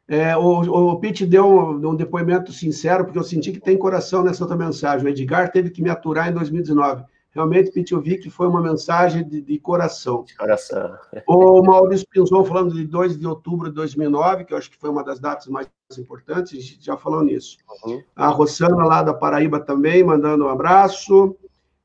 É, 0.08 0.36
o, 0.36 0.60
o 0.60 0.98
Pete 0.98 1.24
deu 1.24 1.46
um, 1.46 1.90
um, 1.90 1.94
depoimento 1.94 2.52
sincero, 2.52 3.04
porque 3.04 3.18
eu 3.18 3.22
senti 3.22 3.52
que 3.52 3.60
tem 3.60 3.78
coração 3.78 4.24
nessa 4.24 4.42
outra 4.42 4.56
mensagem. 4.56 5.06
O 5.06 5.08
Edgar 5.08 5.52
teve 5.52 5.70
que 5.70 5.82
me 5.82 5.90
aturar 5.90 6.28
em 6.28 6.32
2019. 6.32 7.04
Realmente, 7.32 7.70
Pete, 7.70 7.92
eu 7.92 8.00
vi 8.00 8.18
que 8.18 8.28
foi 8.28 8.48
uma 8.48 8.60
mensagem 8.60 9.26
de, 9.26 9.40
de 9.40 9.58
coração. 9.58 10.24
Coração. 10.36 10.96
O 11.28 11.62
Maurício 11.62 12.06
Pinzon 12.10 12.44
falando 12.44 12.74
de 12.74 12.84
2 12.84 13.18
de 13.18 13.26
outubro 13.26 13.68
de 13.68 13.74
2009, 13.76 14.44
que 14.44 14.52
eu 14.52 14.58
acho 14.58 14.70
que 14.70 14.76
foi 14.76 14.90
uma 14.90 15.04
das 15.04 15.20
datas 15.20 15.46
mais 15.46 15.68
importantes, 15.96 16.58
a 16.58 16.62
gente 16.62 16.84
já 16.84 16.96
falou 16.96 17.22
nisso. 17.22 17.56
Uhum. 17.84 18.02
A 18.16 18.28
Rossana, 18.28 18.84
lá 18.84 19.02
da 19.02 19.14
Paraíba, 19.14 19.60
também, 19.60 20.02
mandando 20.02 20.44
um 20.44 20.48
abraço. 20.48 21.36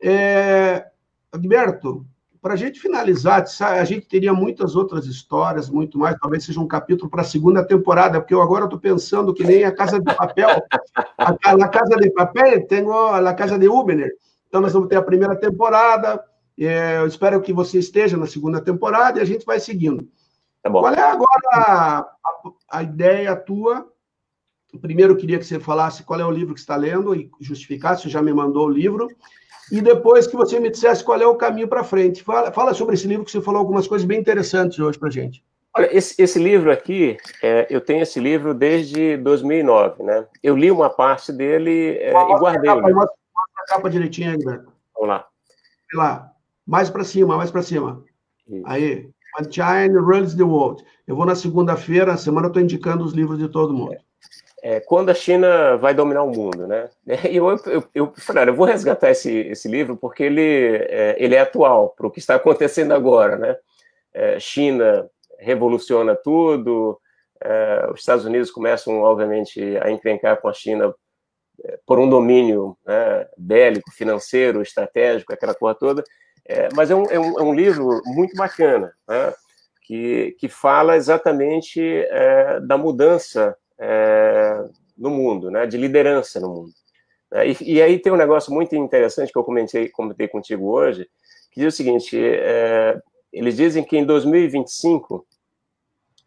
É, 0.02 0.88
Alberto, 1.32 2.06
para 2.42 2.54
a 2.54 2.58
gente 2.58 2.80
finalizar, 2.80 3.44
a 3.60 3.84
gente 3.84 4.08
teria 4.08 4.32
muitas 4.34 4.76
outras 4.76 5.06
histórias, 5.06 5.70
muito 5.70 5.98
mais, 5.98 6.16
talvez 6.20 6.46
seja 6.46 6.60
um 6.60 6.68
capítulo 6.68 7.10
para 7.10 7.22
a 7.22 7.26
segunda 7.26 7.66
temporada, 7.66 8.20
porque 8.20 8.34
eu 8.34 8.42
agora 8.42 8.66
estou 8.66 8.80
pensando 8.80 9.34
que 9.34 9.44
nem 9.44 9.64
a 9.64 9.72
Casa 9.72 10.00
de 10.00 10.16
Papel. 10.16 10.50
A, 11.18 11.58
na 11.58 11.68
Casa 11.68 11.96
de 11.96 12.12
Papel 12.12 12.68
tem 12.68 12.86
a 12.88 13.34
Casa 13.34 13.58
de 13.58 13.68
Ubener. 13.68 14.12
Então, 14.56 14.62
nós 14.62 14.72
vamos 14.72 14.88
ter 14.88 14.96
a 14.96 15.02
primeira 15.02 15.36
temporada. 15.36 16.24
É, 16.58 17.00
eu 17.00 17.08
espero 17.08 17.42
que 17.42 17.52
você 17.52 17.78
esteja 17.78 18.16
na 18.16 18.26
segunda 18.26 18.62
temporada 18.62 19.20
e 19.20 19.22
a 19.22 19.26
gente 19.26 19.46
vai 19.46 19.60
seguindo. 19.60 20.08
Tá 20.64 20.72
Qual 20.72 20.94
é 20.94 21.02
agora 21.02 21.50
a, 21.52 22.00
a, 22.00 22.52
a 22.70 22.82
ideia 22.82 23.36
tua? 23.36 23.86
Primeiro, 24.80 25.12
eu 25.12 25.18
queria 25.18 25.38
que 25.38 25.44
você 25.46 25.60
falasse 25.60 26.04
qual 26.04 26.22
é 26.22 26.26
o 26.26 26.32
livro 26.32 26.54
que 26.54 26.62
está 26.62 26.78
lendo 26.78 27.14
e 27.14 27.30
justificasse, 27.42 28.04
você 28.04 28.10
já 28.10 28.22
me 28.22 28.32
mandou 28.32 28.68
o 28.68 28.70
livro 28.70 29.10
e 29.70 29.82
depois 29.82 30.26
que 30.26 30.38
você 30.38 30.58
me 30.58 30.70
dissesse 30.70 31.04
qual 31.04 31.20
é 31.20 31.28
o 31.28 31.36
caminho 31.36 31.68
para 31.68 31.84
frente. 31.84 32.24
Fala, 32.24 32.50
fala, 32.50 32.74
sobre 32.74 32.96
esse 32.96 33.10
livro, 33.10 33.26
que 33.26 33.32
você 33.32 33.42
falou 33.42 33.60
algumas 33.60 33.86
coisas 33.86 34.08
bem 34.08 34.22
interessantes 34.22 34.80
hoje 34.80 34.98
para 34.98 35.10
gente. 35.10 35.44
Olha, 35.76 35.90
esse, 35.94 36.16
esse 36.22 36.40
livro 36.40 36.72
aqui, 36.72 37.18
é, 37.44 37.68
eu 37.70 37.82
tenho 37.82 38.04
esse 38.04 38.22
livro 38.22 38.54
desde 38.54 39.18
2009, 39.18 40.02
né? 40.02 40.26
Eu 40.42 40.56
li 40.56 40.72
uma 40.72 40.90
parte 40.90 41.34
dele 41.34 41.98
é, 41.98 42.12
e 42.12 42.40
guardei. 42.40 42.74
Capa, 42.74 43.10
a 43.58 43.66
capa 43.66 43.90
direitinho, 43.90 44.34
Egberto. 44.34 44.72
Vamos 44.94 45.10
lá. 45.10 45.28
Sei 45.90 46.00
lá, 46.00 46.32
mais 46.66 46.90
para 46.90 47.04
cima, 47.04 47.38
mais 47.38 47.52
para 47.52 47.62
cima. 47.62 48.04
Isso. 48.48 48.64
Aí, 48.66 49.10
When 49.38 49.52
China 49.52 50.02
Runs 50.02 50.36
the 50.36 50.44
World. 50.44 50.84
Eu 51.06 51.16
vou 51.16 51.26
na 51.26 51.36
segunda-feira, 51.36 52.16
semana 52.18 52.48
eu 52.48 52.50
estou 52.50 52.64
indicando 52.64 53.04
os 53.04 53.14
livros 53.14 53.38
de 53.38 53.50
todo 53.50 53.74
mundo. 53.74 53.94
É 53.94 54.06
é, 54.68 54.80
quando 54.80 55.12
a 55.12 55.14
China 55.14 55.78
vai 55.78 55.94
dominar 55.94 56.24
o 56.24 56.32
mundo, 56.32 56.66
né? 56.66 56.90
E 57.30 57.36
eu, 57.36 57.48
eu, 57.68 57.84
eu 57.94 58.14
eu 58.48 58.56
vou 58.56 58.66
resgatar 58.66 59.12
esse, 59.12 59.32
esse 59.32 59.68
livro 59.68 59.96
porque 59.96 60.24
ele 60.24 60.42
é, 60.90 61.16
ele 61.20 61.36
é 61.36 61.40
atual 61.40 61.90
para 61.90 62.08
o 62.08 62.10
que 62.10 62.18
está 62.18 62.34
acontecendo 62.34 62.92
agora, 62.92 63.38
né? 63.38 63.56
É, 64.12 64.40
China 64.40 65.08
revoluciona 65.38 66.16
tudo, 66.16 67.00
é, 67.44 67.88
os 67.94 68.00
Estados 68.00 68.26
Unidos 68.26 68.50
começam, 68.50 69.02
obviamente, 69.02 69.62
a 69.78 69.92
encrencar 69.92 70.42
com 70.42 70.48
a 70.48 70.54
China 70.54 70.96
por 71.86 72.00
um 72.00 72.10
domínio 72.10 72.78
né, 72.86 73.28
bélico, 73.38 73.92
financeiro, 73.92 74.62
estratégico, 74.62 75.34
aquela 75.34 75.56
coisa 75.56 75.78
toda. 75.78 76.04
É, 76.48 76.70
mas 76.74 76.92
é 76.92 76.96
um, 76.96 77.06
é, 77.06 77.20
um, 77.20 77.40
é 77.40 77.44
um 77.44 77.54
livro 77.54 78.02
muito 78.06 78.36
bacana, 78.36 78.94
né? 79.08 79.34
que, 79.82 80.36
que 80.40 80.48
fala 80.48 80.96
exatamente 80.96 81.82
da 82.64 82.78
mudança 82.78 83.56
é, 83.78 84.66
no 84.98 85.10
mundo, 85.10 85.52
né, 85.52 85.66
de 85.66 85.78
liderança 85.78 86.40
no 86.40 86.50
mundo. 86.50 86.72
É, 87.34 87.48
e, 87.48 87.58
e, 87.62 87.82
aí 87.82 88.00
tem 88.00 88.14
um 88.14 88.18
negócio 88.18 88.54
muito 88.54 88.76
interessante 88.76 89.32
que 89.32 89.38
eu 89.38 89.44
comentei, 89.44 89.90
comentei 89.90 90.28
contigo 90.28 90.70
hoje, 90.72 91.08
que 91.52 91.60
diz 91.60 91.74
o 91.74 91.78
seguinte: 91.78 92.18
é, 92.18 93.00
eles 93.34 93.56
dizem 93.58 93.84
que 93.84 93.98
em 93.98 94.06
2025 94.06 95.26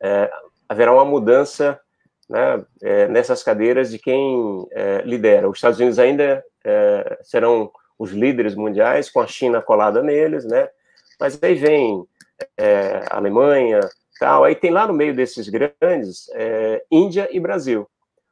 é, 0.03 0.31
haverá 0.69 0.93
uma 0.93 1.05
mudança 1.05 1.81
né, 2.29 2.65
é, 2.83 3.09
nessas 3.09 3.43
cadeiras 3.43 3.91
de 3.91 3.99
quem 3.99 4.67
é, 4.73 5.03
lidera. 5.03 5.49
Os 5.49 5.59
Estados 5.59 5.79
Unidos 5.79 5.99
ainda 5.99 6.45
é, 6.65 7.19
serão 7.23 7.71
os 7.99 8.11
líderes 8.11 8.55
mundiais, 8.55 9.11
com 9.11 9.21
a 9.21 9.27
China 9.27 9.61
colada 9.61 10.03
neles, 10.03 10.45
né? 10.45 10.69
Mas 11.19 11.43
aí 11.43 11.55
vem 11.55 12.07
a 13.11 13.17
Alemanha, 13.17 13.81
tal. 14.19 14.45
Aí 14.45 14.55
tem 14.55 14.71
lá 14.71 14.87
no 14.87 14.93
meio 14.93 15.15
desses 15.15 15.49
grandes 15.49 16.29
é, 16.35 16.85
Índia 16.91 17.29
e 17.33 17.41
Brasil. 17.41 17.89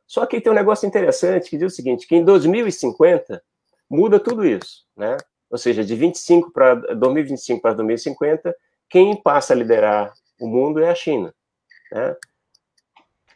Só 0.06 0.24
que 0.24 0.40
tem 0.40 0.52
um 0.52 0.54
negócio 0.54 0.86
interessante 0.86 1.50
que 1.50 1.58
diz 1.58 1.72
o 1.72 1.76
seguinte, 1.76 2.06
que 2.06 2.14
em 2.14 2.24
2050 2.24 3.42
muda 3.90 4.20
tudo 4.20 4.44
isso, 4.44 4.84
né? 4.96 5.16
Ou 5.50 5.58
seja, 5.58 5.84
de 5.84 5.94
25 5.94 6.52
para 6.52 6.74
2025 6.74 7.60
para 7.60 7.74
2050, 7.74 8.54
quem 8.88 9.20
passa 9.20 9.52
a 9.52 9.56
liderar 9.56 10.12
o 10.40 10.46
mundo 10.46 10.80
é 10.80 10.90
a 10.90 10.94
China, 10.94 11.34
né? 11.90 12.16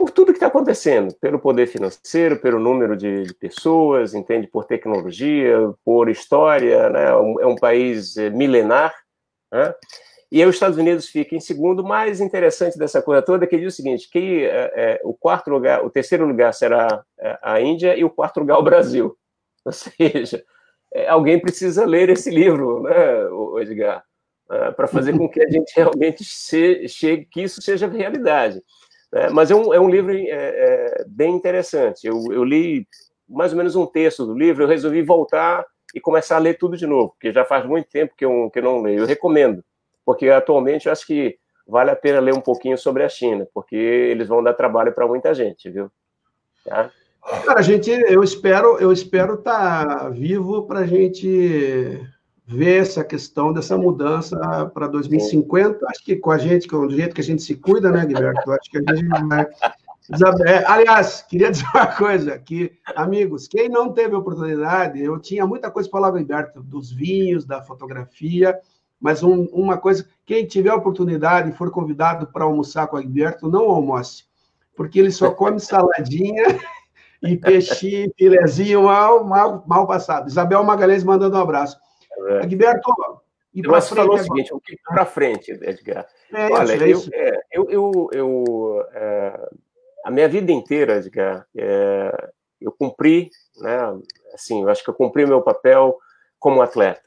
Por 0.01 0.11
tudo 0.11 0.33
que 0.33 0.39
está 0.39 0.47
acontecendo, 0.47 1.15
pelo 1.21 1.39
poder 1.39 1.67
financeiro, 1.67 2.41
pelo 2.41 2.59
número 2.59 2.97
de, 2.97 3.25
de, 3.25 3.35
pessoas, 3.35 4.15
entende, 4.15 4.47
por 4.47 4.65
tecnologia, 4.65 5.75
por 5.85 6.09
história, 6.09 6.89
né? 6.89 7.09
É 7.11 7.47
um 7.47 7.55
país 7.55 8.17
é, 8.17 8.31
milenar, 8.31 8.95
né? 9.53 9.75
E 10.33 10.41
aí 10.41 10.49
os 10.49 10.57
Estados 10.57 10.79
Unidos 10.79 11.07
fica 11.07 11.37
em 11.37 11.41
segundo. 11.41 11.81
O 11.81 11.87
mais 11.87 12.19
interessante 12.19 12.79
dessa 12.79 13.03
coisa 13.03 13.21
toda 13.21 13.45
é 13.45 13.47
que 13.47 13.59
diz 13.59 13.75
o 13.75 13.77
seguinte, 13.77 14.09
que 14.11 14.47
é, 14.47 14.73
é, 14.75 15.01
o 15.05 15.13
quarto 15.13 15.51
lugar, 15.51 15.85
o 15.85 15.91
terceiro 15.91 16.25
lugar 16.25 16.55
será 16.55 17.05
é, 17.19 17.39
a 17.43 17.61
Índia 17.61 17.95
e 17.95 18.03
o 18.03 18.09
quarto 18.09 18.41
lugar 18.41 18.59
o 18.59 18.63
Brasil. 18.63 19.15
Ou 19.67 19.73
seja, 19.73 20.43
é, 20.95 21.09
alguém 21.09 21.39
precisa 21.39 21.85
ler 21.85 22.09
esse 22.09 22.31
livro, 22.31 22.85
né, 22.85 22.95
Edgar, 23.61 24.03
é, 24.51 24.71
para 24.71 24.89
fazer 24.89 25.15
com 25.19 25.29
que 25.29 25.43
a 25.43 25.51
gente 25.51 25.71
realmente 25.77 26.25
chegue, 26.25 27.27
que 27.27 27.43
isso 27.43 27.61
seja 27.61 27.87
realidade. 27.87 28.63
Né? 29.13 29.29
Mas 29.31 29.51
é 29.51 29.55
um, 29.55 29.75
é 29.75 29.81
um 29.81 29.89
livro 29.89 30.13
é, 30.15 31.05
bem 31.07 31.35
interessante. 31.35 32.07
Eu, 32.07 32.21
eu 32.31 32.45
li 32.45 32.87
mais 33.29 33.53
ou 33.53 33.59
menos 33.59 33.77
um 33.77 33.87
terço 33.87 34.27
do 34.27 34.37
livro, 34.37 34.65
eu 34.65 34.69
resolvi 34.69 35.03
voltar 35.03 35.65
e 35.95 36.01
começar 36.01 36.37
a 36.37 36.41
ler 36.41 36.59
tudo 36.59 36.77
de 36.77 36.87
novo, 36.87 37.11
porque 37.11 37.33
já 37.33 37.45
faz 37.45 37.65
muito 37.65 37.89
tempo 37.89 38.15
que 38.17 38.25
eu, 38.25 38.51
que 38.51 38.59
eu 38.59 38.63
não 38.63 38.83
leio. 38.83 39.01
Eu 39.01 39.07
recomendo 39.07 39.65
porque 40.11 40.29
atualmente 40.29 40.87
eu 40.87 40.93
acho 40.93 41.07
que 41.07 41.39
vale 41.65 41.91
a 41.91 41.97
pena 41.97 42.19
ler 42.19 42.35
um 42.35 42.41
pouquinho 42.41 42.77
sobre 42.77 43.05
a 43.05 43.09
China, 43.09 43.47
porque 43.55 43.77
eles 43.77 44.27
vão 44.27 44.43
dar 44.43 44.55
trabalho 44.55 44.93
para 44.93 45.07
muita 45.07 45.33
gente, 45.33 45.71
viu? 45.71 45.89
Tá? 46.65 46.91
Cara, 47.45 47.63
gente, 47.63 47.91
eu 47.91 48.25
espero, 48.25 48.77
eu 48.79 48.91
espero 48.91 49.35
estar 49.35 49.87
tá 49.87 50.09
vivo 50.09 50.67
para 50.67 50.81
a 50.81 50.87
gente 50.87 52.01
ver 52.51 52.81
essa 52.81 53.05
questão 53.05 53.53
dessa 53.53 53.79
mudança 53.79 54.37
para 54.75 54.89
2050. 54.89 55.79
Sim. 55.79 55.85
Acho 55.89 56.05
que 56.05 56.17
com 56.17 56.33
a 56.33 56.39
gente, 56.39 56.67
com 56.67 56.79
o 56.79 56.91
jeito 56.91 57.15
que 57.15 57.21
a 57.21 57.25
gente 57.25 57.43
se 57.43 57.55
cuida, 57.55 57.93
né, 57.93 58.05
Guilherme? 58.05 58.41
Acho 58.41 58.71
que 58.71 58.79
a 58.79 58.95
gente 58.97 59.09
vai. 59.29 59.47
É, 60.45 60.65
aliás, 60.67 61.23
queria 61.23 61.49
dizer 61.53 61.67
uma 61.73 61.87
coisa, 61.87 62.37
que, 62.37 62.73
amigos, 62.97 63.47
quem 63.47 63.69
não 63.69 63.93
teve 63.93 64.17
oportunidade, 64.17 65.01
eu 65.01 65.17
tinha 65.21 65.47
muita 65.47 65.71
coisa 65.71 65.89
para 65.89 66.01
falar, 66.01 66.19
Gilberto, 66.19 66.61
dos 66.61 66.91
vinhos, 66.91 67.45
da 67.45 67.63
fotografia, 67.63 68.59
mas 69.01 69.23
um, 69.23 69.45
uma 69.53 69.79
coisa, 69.79 70.05
quem 70.27 70.45
tiver 70.45 70.75
oportunidade 70.75 71.51
e 71.51 71.55
for 71.55 71.71
convidado 71.71 72.27
para 72.27 72.45
almoçar 72.45 72.89
com 72.89 72.97
o 72.97 72.99
Alberto, 72.99 73.49
não 73.49 73.71
almoce, 73.71 74.25
porque 74.75 74.99
ele 74.99 75.13
só 75.13 75.31
come 75.31 75.61
saladinha 75.61 76.43
e 77.23 77.37
peixe, 77.37 78.13
filezinho 78.19 78.83
mal, 78.85 79.25
mal, 79.25 79.63
mal 79.69 79.87
passado. 79.87 80.29
Isabel 80.29 80.65
Magalhães 80.65 81.05
mandando 81.05 81.37
um 81.37 81.41
abraço. 81.41 81.79
É. 82.29 82.43
Agberto, 82.43 82.91
e 83.53 83.63
para 83.63 83.81
frente. 83.81 83.97
falou 83.97 84.15
o 84.15 84.19
seguinte, 84.19 84.55
o 84.55 84.61
que 84.61 84.77
para 84.85 85.05
frente, 85.05 85.51
Edgar? 85.51 86.07
É 86.33 86.53
Olha, 86.53 86.73
é 86.73 86.91
é 87.13 87.41
eu, 87.51 87.69
eu, 87.69 88.09
eu, 88.13 88.87
é, 88.93 89.49
a 90.05 90.11
minha 90.11 90.29
vida 90.29 90.53
inteira, 90.53 90.97
Edgar, 90.97 91.47
é, 91.57 92.31
eu 92.61 92.71
cumpri, 92.71 93.31
né, 93.59 93.79
assim, 94.35 94.63
eu 94.63 94.69
acho 94.69 94.85
que 94.85 94.91
eu 94.91 94.95
cumpri 94.95 95.25
o 95.25 95.29
meu 95.29 95.43
papel 95.43 95.99
como 96.39 96.63
atleta. 96.63 97.03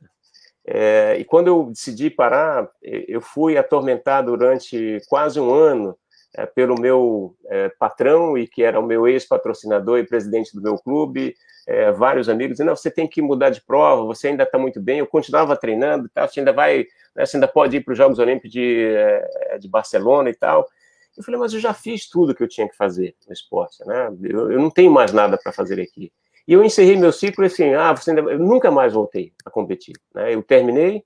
É, 0.65 1.17
e 1.17 1.25
quando 1.25 1.47
eu 1.47 1.65
decidi 1.65 2.09
parar, 2.09 2.69
eu 2.81 3.19
fui 3.19 3.57
atormentado 3.57 4.35
durante 4.35 5.01
quase 5.09 5.39
um 5.39 5.53
ano 5.53 5.97
é, 6.35 6.45
pelo 6.45 6.79
meu 6.79 7.35
é, 7.47 7.69
patrão, 7.69 8.37
e 8.37 8.47
que 8.47 8.63
era 8.63 8.79
o 8.79 8.85
meu 8.85 9.07
ex-patrocinador 9.07 9.99
e 9.99 10.07
presidente 10.07 10.55
do 10.55 10.61
meu 10.61 10.77
clube, 10.77 11.35
é, 11.67 11.91
vários 11.91 12.27
amigos, 12.27 12.53
dizendo, 12.53 12.67
não, 12.67 12.75
você 12.75 12.91
tem 12.91 13.07
que 13.07 13.21
mudar 13.21 13.49
de 13.49 13.61
prova, 13.61 14.03
você 14.03 14.29
ainda 14.29 14.43
está 14.43 14.57
muito 14.57 14.81
bem, 14.81 14.99
eu 14.99 15.07
continuava 15.07 15.55
treinando, 15.55 16.09
tá, 16.09 16.27
você 16.27 16.39
ainda 16.39 16.51
vai, 16.51 16.85
né, 17.15 17.25
você 17.25 17.37
ainda 17.37 17.47
pode 17.47 17.77
ir 17.77 17.81
para 17.81 17.91
os 17.91 17.97
Jogos 17.97 18.19
Olímpicos 18.19 18.51
de, 18.51 18.85
é, 18.95 19.57
de 19.59 19.69
Barcelona 19.69 20.29
e 20.29 20.35
tal. 20.35 20.67
Eu 21.15 21.23
falei, 21.23 21.39
mas 21.39 21.53
eu 21.53 21.59
já 21.59 21.73
fiz 21.73 22.09
tudo 22.09 22.33
que 22.33 22.41
eu 22.41 22.47
tinha 22.47 22.67
que 22.67 22.75
fazer 22.75 23.15
no 23.27 23.33
esporte, 23.33 23.85
né? 23.85 24.11
Eu, 24.23 24.51
eu 24.51 24.59
não 24.59 24.71
tenho 24.71 24.91
mais 24.91 25.13
nada 25.13 25.37
para 25.37 25.51
fazer 25.51 25.79
aqui. 25.79 26.11
E 26.47 26.53
eu 26.53 26.63
encerrei 26.63 26.97
meu 26.97 27.11
ciclo 27.11 27.45
assim, 27.45 27.73
ah, 27.73 27.93
você 27.93 28.09
ainda... 28.09 28.21
eu 28.31 28.39
nunca 28.39 28.71
mais 28.71 28.93
voltei 28.93 29.31
a 29.45 29.49
competir. 29.49 29.95
Né? 30.13 30.33
Eu 30.33 30.41
terminei, 30.41 31.03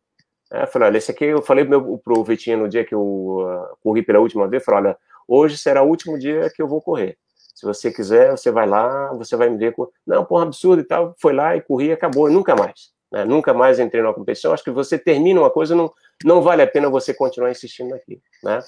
É, 0.51 0.65
falei, 0.65 0.87
olha, 0.87 0.97
esse 0.97 1.11
aqui 1.11 1.25
eu 1.25 1.41
falei 1.41 1.65
pro, 1.65 1.97
pro 1.99 2.23
Vitinho 2.23 2.59
no 2.59 2.69
dia 2.69 2.85
que 2.85 2.95
eu 2.95 3.01
uh, 3.01 3.77
corri 3.83 4.01
pela 4.01 4.19
última 4.19 4.47
vez, 4.47 4.63
falei, 4.63 4.91
olha, 4.91 4.97
hoje 5.27 5.57
será 5.57 5.83
o 5.83 5.87
último 5.87 6.17
dia 6.17 6.49
que 6.49 6.61
eu 6.61 6.67
vou 6.67 6.81
correr. 6.81 7.17
Se 7.53 7.65
você 7.65 7.91
quiser, 7.91 8.31
você 8.31 8.51
vai 8.51 8.67
lá, 8.67 9.11
você 9.13 9.35
vai 9.35 9.49
me 9.49 9.57
ver. 9.57 9.73
Não, 10.05 10.23
porra, 10.23 10.43
absurdo 10.43 10.79
e 10.79 10.85
tal. 10.85 11.15
Foi 11.19 11.33
lá 11.33 11.55
e 11.55 11.61
corri 11.61 11.91
acabou, 11.91 12.29
e 12.29 12.31
nunca 12.31 12.55
mais. 12.55 12.91
Né? 13.11 13.25
Nunca 13.25 13.51
mais 13.51 13.79
entrei 13.79 14.01
numa 14.01 14.13
competição. 14.13 14.53
Acho 14.53 14.63
que 14.63 14.69
você 14.69 14.97
termina 14.97 15.39
uma 15.39 15.49
coisa, 15.49 15.73
não, 15.73 15.91
não 16.23 16.41
vale 16.43 16.61
a 16.61 16.67
pena 16.67 16.87
você 16.87 17.15
continuar 17.15 17.49
insistindo 17.49 17.95
aqui. 17.95 18.21
Né? 18.43 18.59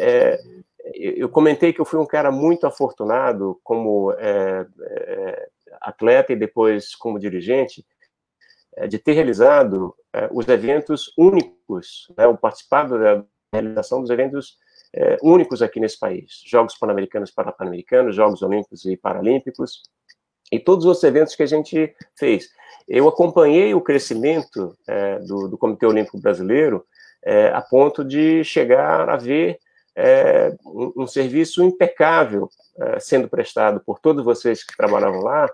É, 0.00 0.40
eu 0.94 1.28
comentei 1.28 1.72
que 1.72 1.80
eu 1.80 1.84
fui 1.84 2.00
um 2.00 2.06
cara 2.06 2.32
muito 2.32 2.66
afortunado 2.66 3.60
como 3.62 4.12
é, 4.18 4.66
é, 4.82 5.48
atleta 5.80 6.32
e 6.32 6.36
depois 6.36 6.94
como 6.96 7.20
dirigente, 7.20 7.86
é, 8.76 8.88
de 8.88 8.98
ter 8.98 9.12
realizado 9.12 9.94
os 10.32 10.46
eventos 10.48 11.12
únicos, 11.16 12.12
né, 12.16 12.26
o 12.26 12.36
participado 12.36 12.98
da 12.98 13.24
realização 13.52 14.00
dos 14.00 14.10
eventos 14.10 14.58
é, 14.94 15.16
únicos 15.22 15.60
aqui 15.60 15.80
nesse 15.80 15.98
país, 15.98 16.42
Jogos 16.46 16.76
Pan-Americanos 16.78 17.30
e 17.30 17.34
Pan-Americanos, 17.34 18.14
Jogos 18.14 18.42
Olímpicos 18.42 18.84
e 18.84 18.96
Paralímpicos, 18.96 19.82
e 20.52 20.60
todos 20.60 20.84
os 20.84 21.02
eventos 21.02 21.34
que 21.34 21.42
a 21.42 21.46
gente 21.46 21.94
fez. 22.16 22.48
Eu 22.86 23.08
acompanhei 23.08 23.74
o 23.74 23.80
crescimento 23.80 24.76
é, 24.86 25.18
do, 25.20 25.48
do, 25.48 25.58
Comitê 25.58 25.86
Olímpico 25.86 26.20
Brasileiro 26.20 26.84
é, 27.24 27.48
a 27.48 27.60
ponto 27.60 28.04
de 28.04 28.44
chegar 28.44 29.08
a 29.08 29.16
ver 29.16 29.58
é, 29.96 30.54
um, 30.64 31.02
um, 31.02 31.06
serviço 31.06 31.62
impecável 31.62 32.48
é, 32.78 33.00
sendo 33.00 33.28
prestado 33.28 33.80
por 33.80 33.98
todos 34.00 34.24
vocês 34.24 34.62
que 34.62 34.76
trabalhavam 34.76 35.20
lá 35.20 35.48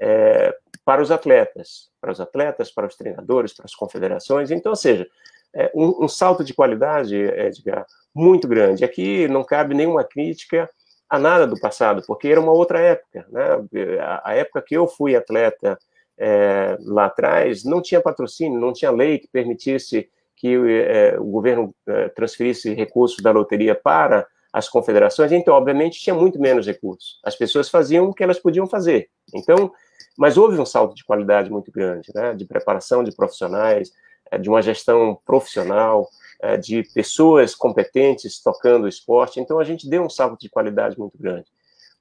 é, 0.00 0.54
para 0.84 1.02
os 1.02 1.10
atletas, 1.10 1.90
para 2.00 2.12
os 2.12 2.20
atletas, 2.20 2.70
para 2.70 2.86
os 2.86 2.96
treinadores, 2.96 3.54
para 3.54 3.66
as 3.66 3.74
confederações. 3.74 4.50
Então, 4.50 4.70
ou 4.70 4.76
seja, 4.76 5.06
é, 5.54 5.70
um, 5.74 6.04
um, 6.04 6.08
salto 6.08 6.42
de 6.42 6.54
qualidade, 6.54 7.14
Edgar, 7.14 7.86
muito 8.14 8.48
grande. 8.48 8.84
Aqui 8.84 9.28
não 9.28 9.44
cabe 9.44 9.74
nenhuma 9.74 10.02
crítica 10.02 10.68
a 11.08 11.18
nada 11.18 11.46
do 11.46 11.60
passado, 11.60 12.02
porque 12.06 12.28
era 12.28 12.40
uma 12.40 12.52
outra 12.52 12.80
época. 12.80 13.26
Né? 13.30 13.98
A, 14.00 14.30
a 14.30 14.34
época 14.34 14.62
que 14.62 14.76
eu 14.76 14.88
fui 14.88 15.14
atleta 15.14 15.78
é, 16.18 16.76
lá 16.80 17.06
atrás, 17.06 17.64
não 17.64 17.82
tinha 17.82 18.00
patrocínio, 18.00 18.58
não 18.58 18.72
tinha 18.72 18.90
lei 18.90 19.18
que 19.18 19.28
permitisse 19.28 20.08
que 20.36 20.56
é, 20.56 21.18
o 21.20 21.24
governo 21.24 21.74
é, 21.86 22.08
transferisse 22.08 22.74
recursos 22.74 23.22
da 23.22 23.30
loteria 23.30 23.74
para 23.74 24.26
as 24.52 24.68
confederações, 24.68 25.32
então, 25.32 25.54
obviamente, 25.54 26.00
tinha 26.00 26.14
muito 26.14 26.38
menos 26.38 26.66
recursos. 26.66 27.18
As 27.24 27.34
pessoas 27.34 27.70
faziam 27.70 28.06
o 28.06 28.14
que 28.14 28.22
elas 28.22 28.38
podiam 28.38 28.66
fazer. 28.66 29.08
Então, 29.34 29.72
mas 30.16 30.36
houve 30.36 30.58
um 30.58 30.66
salto 30.66 30.94
de 30.94 31.04
qualidade 31.04 31.50
muito 31.50 31.70
grande, 31.70 32.10
né, 32.14 32.34
de 32.34 32.44
preparação 32.44 33.02
de 33.02 33.14
profissionais, 33.14 33.92
é, 34.30 34.38
de 34.38 34.48
uma 34.48 34.62
gestão 34.62 35.18
profissional, 35.24 36.08
é, 36.40 36.56
de 36.56 36.82
pessoas 36.94 37.54
competentes 37.54 38.42
tocando 38.42 38.84
o 38.84 38.88
esporte. 38.88 39.40
Então, 39.40 39.58
a 39.58 39.64
gente 39.64 39.88
deu 39.88 40.02
um 40.02 40.10
salto 40.10 40.40
de 40.40 40.48
qualidade 40.48 40.98
muito 40.98 41.16
grande. 41.18 41.46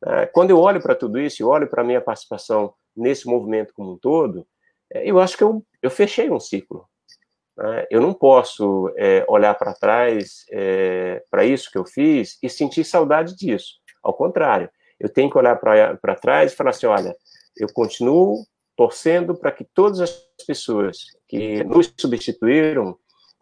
É, 0.05 0.25
quando 0.25 0.49
eu 0.49 0.59
olho 0.59 0.81
para 0.81 0.95
tudo 0.95 1.19
isso, 1.19 1.41
e 1.41 1.45
olho 1.45 1.67
para 1.67 1.81
a 1.81 1.85
minha 1.85 2.01
participação 2.01 2.73
nesse 2.95 3.27
movimento 3.27 3.73
como 3.73 3.93
um 3.93 3.97
todo, 3.97 4.45
eu 4.93 5.19
acho 5.19 5.37
que 5.37 5.43
eu, 5.43 5.63
eu 5.81 5.89
fechei 5.89 6.29
um 6.29 6.39
ciclo. 6.39 6.85
Né? 7.57 7.85
Eu 7.89 8.01
não 8.01 8.13
posso 8.13 8.91
é, 8.97 9.23
olhar 9.27 9.53
para 9.55 9.73
trás 9.73 10.45
é, 10.51 11.23
para 11.29 11.45
isso 11.45 11.71
que 11.71 11.77
eu 11.77 11.85
fiz 11.85 12.37
e 12.41 12.49
sentir 12.49 12.83
saudade 12.83 13.35
disso. 13.35 13.75
Ao 14.03 14.13
contrário, 14.13 14.69
eu 14.99 15.09
tenho 15.09 15.29
que 15.29 15.37
olhar 15.37 15.55
para 15.57 16.15
trás 16.15 16.51
e 16.51 16.55
falar 16.55 16.71
assim: 16.71 16.85
olha, 16.85 17.15
eu 17.57 17.67
continuo 17.73 18.45
torcendo 18.75 19.35
para 19.35 19.51
que 19.51 19.63
todas 19.63 19.99
as 19.99 20.23
pessoas 20.45 21.05
que 21.27 21.63
nos 21.63 21.93
substituíram 21.97 22.97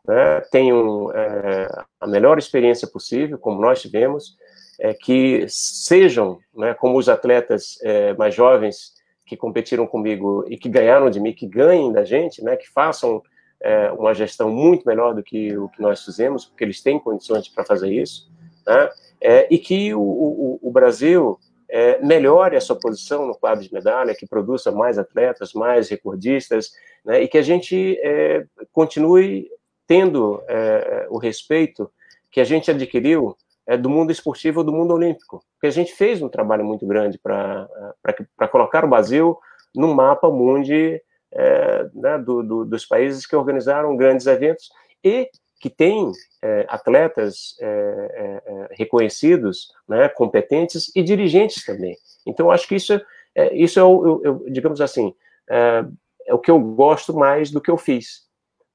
né, 0.08 0.42
tenham 0.52 1.12
é, 1.14 1.68
a 2.00 2.08
melhor 2.08 2.38
experiência 2.38 2.88
possível, 2.88 3.38
como 3.38 3.62
nós 3.62 3.82
tivemos, 3.82 4.36
é, 4.80 4.94
que 4.94 5.46
sejam, 5.48 6.40
né, 6.54 6.74
como 6.74 6.98
os 6.98 7.08
atletas 7.08 7.78
é, 7.84 8.14
mais 8.16 8.34
jovens 8.34 8.94
que 9.26 9.38
competiram 9.38 9.86
comigo 9.86 10.44
e 10.48 10.58
que 10.58 10.68
ganharam 10.68 11.10
de 11.10 11.20
mim, 11.20 11.34
que 11.34 11.48
ganhem 11.48 11.92
da 11.92 12.04
gente, 12.04 12.44
né, 12.44 12.56
que 12.56 12.68
façam 12.70 13.22
é, 13.62 13.92
uma 13.92 14.14
gestão 14.14 14.50
muito 14.50 14.86
melhor 14.88 15.14
do 15.14 15.22
que 15.22 15.56
o 15.58 15.70
que 15.70 15.82
nós 15.82 16.04
fizemos, 16.04 16.46
porque 16.46 16.64
eles 16.64 16.82
têm 16.82 16.98
condições 16.98 17.48
para 17.48 17.66
fazer 17.66 17.92
isso, 17.92 18.32
né? 18.66 18.90
é, 19.22 19.48
e 19.52 19.58
que 19.58 19.94
o, 19.94 20.02
o, 20.02 20.60
o 20.62 20.72
Brasil 20.72 21.38
é, 21.70 22.04
melhore 22.04 22.56
a 22.56 22.62
sua 22.62 22.78
posição 22.78 23.28
no 23.28 23.38
quadro 23.38 23.64
de 23.64 23.74
medalha, 23.74 24.16
que 24.16 24.28
produza 24.28 24.72
mais 24.72 24.98
atletas, 24.98 25.54
mais 25.54 25.90
recordistas, 25.90 26.72
né? 27.06 27.22
e 27.22 27.28
que 27.28 27.38
a 27.38 27.42
gente 27.42 28.00
é, 28.04 28.46
continue 28.72 29.50
tendo 29.88 30.42
é, 30.48 31.08
o 31.10 31.18
respeito 31.18 31.92
que 32.32 32.40
a 32.40 32.44
gente 32.44 32.70
adquiriu 32.70 33.36
é, 33.68 33.78
do 33.78 33.90
mundo 33.90 34.12
esportivo, 34.12 34.64
do 34.64 34.72
mundo 34.72 34.94
olímpico, 34.94 35.44
porque 35.54 35.68
a 35.68 35.72
gente 35.72 35.94
fez 35.94 36.22
um 36.22 36.30
trabalho 36.30 36.66
muito 36.66 36.86
grande 36.88 37.20
para 37.20 37.68
colocar 38.52 38.84
o 38.84 38.90
Brasil 38.90 39.38
no 39.76 39.94
mapa 39.94 40.30
mundi 40.30 41.00
é, 41.32 41.90
né, 41.94 42.18
do, 42.18 42.42
do, 42.42 42.66
dos 42.66 42.86
países 42.86 43.26
que 43.26 43.36
organizaram 43.36 43.96
grandes 43.96 44.26
eventos 44.26 44.70
e 45.04 45.30
que 45.60 45.70
têm 45.70 46.12
é, 46.42 46.66
atletas 46.70 47.56
é, 47.60 47.66
é, 47.66 48.42
é 48.46 48.68
reconhecidos, 48.72 49.72
né, 49.88 50.08
competentes 50.08 50.90
e 50.96 51.04
dirigentes 51.04 51.66
também. 51.66 51.98
Então, 52.26 52.50
acho 52.50 52.68
que 52.68 52.76
isso, 52.76 53.00
é, 53.36 53.54
isso 53.54 53.80
é, 53.80 53.84
o, 53.84 54.22
eu, 54.24 54.46
digamos 54.50 54.80
assim, 54.80 55.14
é, 55.50 55.86
o 56.32 56.40
que 56.40 56.50
eu 56.50 56.60
gosto 56.60 57.14
mais 57.14 57.52
do 57.52 57.60
que 57.60 57.70
eu 57.70 57.78
fiz. 57.78 58.28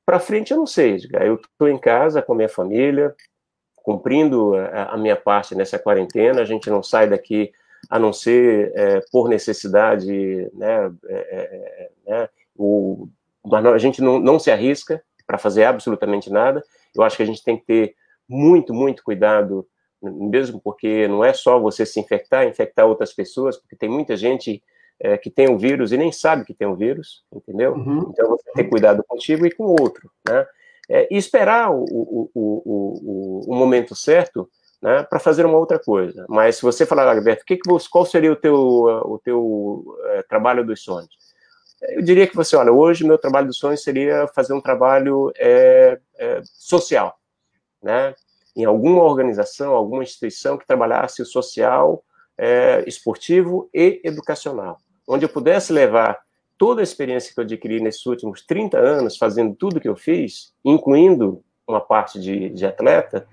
Para 0.04 0.20
frente, 0.20 0.52
eu 0.52 0.58
não 0.58 0.66
sei, 0.66 0.98
eu 1.22 1.36
estou 1.36 1.68
em 1.68 1.78
casa 1.78 2.20
com 2.20 2.34
a 2.34 2.36
minha 2.36 2.48
família, 2.48 3.14
cumprindo 3.76 4.54
a, 4.54 4.94
a, 4.94 4.96
minha 4.98 5.16
parte 5.16 5.54
nessa 5.54 5.78
quarentena, 5.78 6.42
a 6.42 6.44
gente 6.44 6.68
não 6.68 6.82
sai 6.82 7.08
daqui 7.08 7.50
a 7.88 7.98
não 7.98 8.12
ser 8.12 8.72
por 9.10 9.28
necessidade, 9.28 10.50
né, 10.54 10.92
né 12.06 12.28
o, 12.56 13.08
a 13.52 13.78
gente 13.78 14.02
não, 14.02 14.18
não 14.18 14.38
se 14.38 14.50
arrisca 14.50 15.02
para 15.26 15.38
fazer 15.38 15.64
absolutamente 15.64 16.30
nada. 16.30 16.62
Eu 16.94 17.02
acho 17.02 17.16
que 17.16 17.22
a 17.22 17.26
gente 17.26 17.42
tem 17.42 17.56
que 17.56 17.64
ter 17.64 17.94
muito, 18.28 18.72
muito 18.72 19.02
cuidado, 19.02 19.66
mesmo 20.02 20.60
porque 20.60 21.08
não 21.08 21.24
é 21.24 21.32
só 21.32 21.58
você 21.58 21.84
se 21.84 22.00
infectar, 22.00 22.46
infectar 22.46 22.86
outras 22.86 23.12
pessoas, 23.12 23.56
porque 23.56 23.76
tem 23.76 23.88
muita 23.88 24.16
gente 24.16 24.62
é, 25.00 25.16
que 25.16 25.30
tem 25.30 25.50
o 25.50 25.58
vírus 25.58 25.92
e 25.92 25.96
nem 25.96 26.12
sabe 26.12 26.44
que 26.44 26.54
tem 26.54 26.66
o 26.66 26.76
vírus, 26.76 27.24
entendeu? 27.32 27.72
Uhum. 27.72 28.10
Então 28.10 28.28
você 28.30 28.44
tem 28.44 28.54
que 28.54 28.62
ter 28.62 28.70
cuidado 28.70 29.04
contigo 29.06 29.46
e 29.46 29.50
com 29.50 29.64
o 29.64 29.80
outro, 29.80 30.10
né? 30.26 30.46
É, 30.88 31.08
e 31.10 31.16
esperar 31.16 31.70
o, 31.70 31.82
o, 31.82 32.30
o, 32.34 33.50
o, 33.50 33.54
momento 33.54 33.94
certo 33.94 34.46
né, 34.82 35.02
para 35.02 35.18
fazer 35.18 35.46
uma 35.46 35.56
outra 35.56 35.78
coisa. 35.78 36.26
Mas 36.28 36.56
se 36.56 36.62
você 36.62 36.84
falar, 36.84 37.08
Alberto, 37.08 37.42
que 37.46 37.56
que 37.56 37.62
qual 37.90 38.04
seria 38.04 38.30
o 38.30 38.36
teu, 38.36 38.54
o 38.54 39.18
teu 39.24 39.96
é, 40.10 40.22
trabalho 40.24 40.62
dos 40.62 40.82
sonhos? 40.82 41.08
Eu 41.90 42.02
diria 42.02 42.26
que 42.26 42.36
você, 42.36 42.56
olha, 42.56 42.72
hoje 42.72 43.04
meu 43.04 43.18
trabalho 43.18 43.46
dos 43.46 43.58
sonhos 43.58 43.82
seria 43.82 44.26
fazer 44.28 44.52
um 44.52 44.60
trabalho 44.60 45.32
é, 45.36 45.98
é, 46.18 46.40
social, 46.44 47.18
né? 47.82 48.14
Em 48.56 48.64
alguma 48.64 49.02
organização, 49.02 49.74
alguma 49.74 50.02
instituição 50.02 50.56
que 50.56 50.66
trabalhasse 50.66 51.20
o 51.20 51.26
social, 51.26 52.04
é, 52.38 52.84
esportivo 52.86 53.68
e 53.74 54.00
educacional, 54.04 54.78
onde 55.08 55.24
eu 55.24 55.28
pudesse 55.28 55.72
levar 55.72 56.18
toda 56.56 56.80
a 56.80 56.84
experiência 56.84 57.32
que 57.34 57.40
eu 57.40 57.44
adquiri 57.44 57.80
nesses 57.80 58.06
últimos 58.06 58.44
30 58.46 58.78
anos, 58.78 59.16
fazendo 59.16 59.54
tudo 59.54 59.80
que 59.80 59.88
eu 59.88 59.96
fiz, 59.96 60.52
incluindo 60.64 61.42
uma 61.66 61.80
parte 61.80 62.20
de, 62.20 62.48
de 62.50 62.64
atleta, 62.64 63.26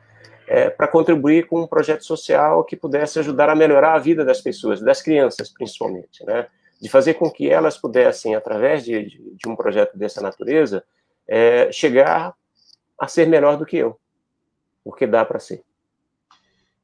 é, 0.47 0.69
para 0.69 0.87
contribuir 0.87 1.47
com 1.47 1.61
um 1.61 1.67
projeto 1.67 2.03
social 2.03 2.63
que 2.63 2.75
pudesse 2.75 3.19
ajudar 3.19 3.49
a 3.49 3.55
melhorar 3.55 3.93
a 3.93 3.99
vida 3.99 4.25
das 4.25 4.41
pessoas, 4.41 4.81
das 4.81 5.01
crianças 5.01 5.49
principalmente, 5.49 6.25
né? 6.25 6.47
De 6.81 6.89
fazer 6.89 7.13
com 7.13 7.29
que 7.29 7.47
elas 7.47 7.77
pudessem, 7.77 8.35
através 8.35 8.83
de, 8.83 9.35
de, 9.37 9.47
um 9.47 9.55
projeto 9.55 9.95
dessa 9.95 10.19
natureza, 10.19 10.83
é, 11.27 11.71
chegar 11.71 12.33
a 12.99 13.07
ser 13.07 13.27
melhor 13.27 13.55
do 13.55 13.65
que 13.65 13.77
eu, 13.77 13.99
porque 14.83 15.05
dá 15.05 15.23
para 15.23 15.39
ser. 15.39 15.63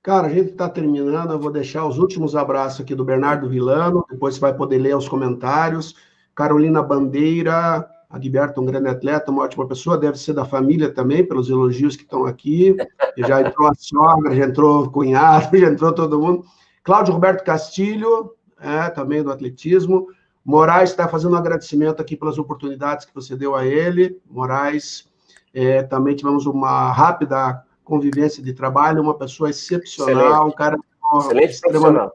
Cara, 0.03 0.27
a 0.27 0.29
gente 0.29 0.51
está 0.51 0.69
terminando, 0.69 1.31
eu 1.31 1.39
vou 1.39 1.51
deixar 1.51 1.85
os 1.85 1.97
últimos 1.97 2.35
abraços 2.35 2.81
aqui 2.81 2.93
do 2.93 3.03
Bernardo 3.03 3.49
Vilano, 3.49 4.05
depois 4.09 4.35
você 4.35 4.41
vai 4.41 4.53
poder 4.53 4.77
ler 4.77 4.95
os 4.95 5.09
comentários. 5.09 5.95
Carolina 6.35 6.83
Bandeira, 6.83 7.89
Adberto, 8.09 8.61
um 8.61 8.65
grande 8.65 8.87
atleta, 8.87 9.31
uma 9.31 9.43
ótima 9.43 9.67
pessoa, 9.67 9.97
deve 9.97 10.17
ser 10.17 10.33
da 10.33 10.45
família 10.45 10.93
também, 10.93 11.25
pelos 11.25 11.49
elogios 11.49 11.95
que 11.95 12.03
estão 12.03 12.25
aqui. 12.25 12.75
Já 13.17 13.41
entrou 13.41 13.67
a 13.67 13.73
sogra, 13.75 14.33
já 14.33 14.45
entrou 14.45 14.83
o 14.83 14.91
cunhado, 14.91 15.57
já 15.57 15.67
entrou 15.67 15.91
todo 15.91 16.21
mundo. 16.21 16.45
Cláudio 16.83 17.13
Roberto 17.13 17.43
Castilho, 17.43 18.36
é, 18.59 18.89
também 18.89 19.23
do 19.23 19.31
atletismo. 19.31 20.07
Moraes 20.43 20.91
está 20.91 21.07
fazendo 21.07 21.33
um 21.33 21.37
agradecimento 21.37 22.01
aqui 22.01 22.15
pelas 22.15 22.37
oportunidades 22.37 23.05
que 23.05 23.13
você 23.13 23.35
deu 23.35 23.55
a 23.55 23.65
ele. 23.65 24.21
Moraes, 24.29 25.07
é, 25.53 25.83
também 25.83 26.15
tivemos 26.15 26.45
uma 26.45 26.91
rápida 26.91 27.63
convivência 27.83 28.43
de 28.43 28.53
trabalho, 28.53 29.01
uma 29.01 29.17
pessoa 29.17 29.49
excepcional, 29.49 30.25
Excelente. 30.25 30.47
um 30.47 30.51
cara 30.51 30.77
Excelente 31.19 31.51
extremamente, 31.51 32.11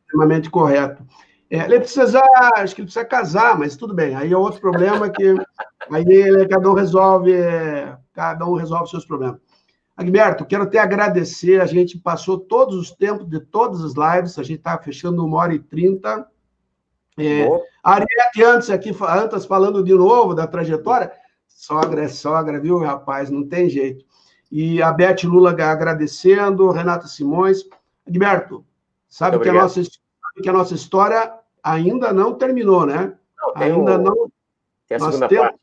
extremamente 0.00 0.50
correto. 0.50 1.04
É, 1.50 1.58
ele 1.58 1.80
precisa, 1.80 2.20
acho 2.56 2.74
que 2.74 2.80
ele 2.80 2.86
precisa 2.86 3.04
casar, 3.04 3.58
mas 3.58 3.76
tudo 3.76 3.94
bem. 3.94 4.14
Aí 4.14 4.32
é 4.32 4.36
outro 4.36 4.60
problema 4.60 5.10
que 5.10 5.34
aí 5.90 6.48
cada 6.48 6.70
um 6.70 6.74
resolve 6.74 7.32
cada 8.14 8.46
um 8.46 8.54
resolve 8.54 8.90
seus 8.90 9.04
problemas. 9.04 9.38
Agberto, 9.96 10.46
quero 10.46 10.64
até 10.64 10.78
agradecer, 10.78 11.60
a 11.60 11.66
gente 11.66 11.98
passou 11.98 12.38
todos 12.38 12.76
os 12.76 12.90
tempos 12.90 13.28
de 13.28 13.40
todas 13.40 13.82
as 13.84 13.92
lives, 13.94 14.38
a 14.38 14.42
gente 14.42 14.58
está 14.58 14.78
fechando 14.78 15.24
uma 15.24 15.38
hora 15.38 15.54
e 15.54 15.58
trinta. 15.58 16.26
É, 17.18 17.46
Ariete, 17.82 18.42
antes 18.42 18.70
aqui, 18.70 18.90
antes 19.06 19.44
falando 19.44 19.84
de 19.84 19.92
novo 19.92 20.34
da 20.34 20.46
trajetória, 20.46 21.12
sogra 21.46 22.04
é 22.04 22.08
sogra, 22.08 22.58
viu, 22.58 22.78
rapaz, 22.78 23.30
não 23.30 23.46
tem 23.46 23.68
jeito. 23.68 24.04
E 24.50 24.82
a 24.82 24.92
Beth 24.92 25.24
Lula 25.24 25.50
agradecendo, 25.50 26.70
Renata 26.70 27.06
Simões. 27.06 27.64
Agberto, 28.06 28.64
sabe 29.08 29.38
que 29.38 29.48
a, 29.48 29.52
nossa, 29.52 29.82
que 30.42 30.48
a 30.48 30.52
nossa 30.52 30.74
história 30.74 31.32
ainda 31.62 32.12
não 32.12 32.34
terminou, 32.34 32.86
né? 32.86 33.14
Não, 33.38 33.52
ainda 33.54 33.98
o... 33.98 34.02
não. 34.02 34.32
Tem 34.88 34.96
a 34.96 35.00
segunda 35.00 35.28
temos, 35.28 35.46
parte? 35.46 35.60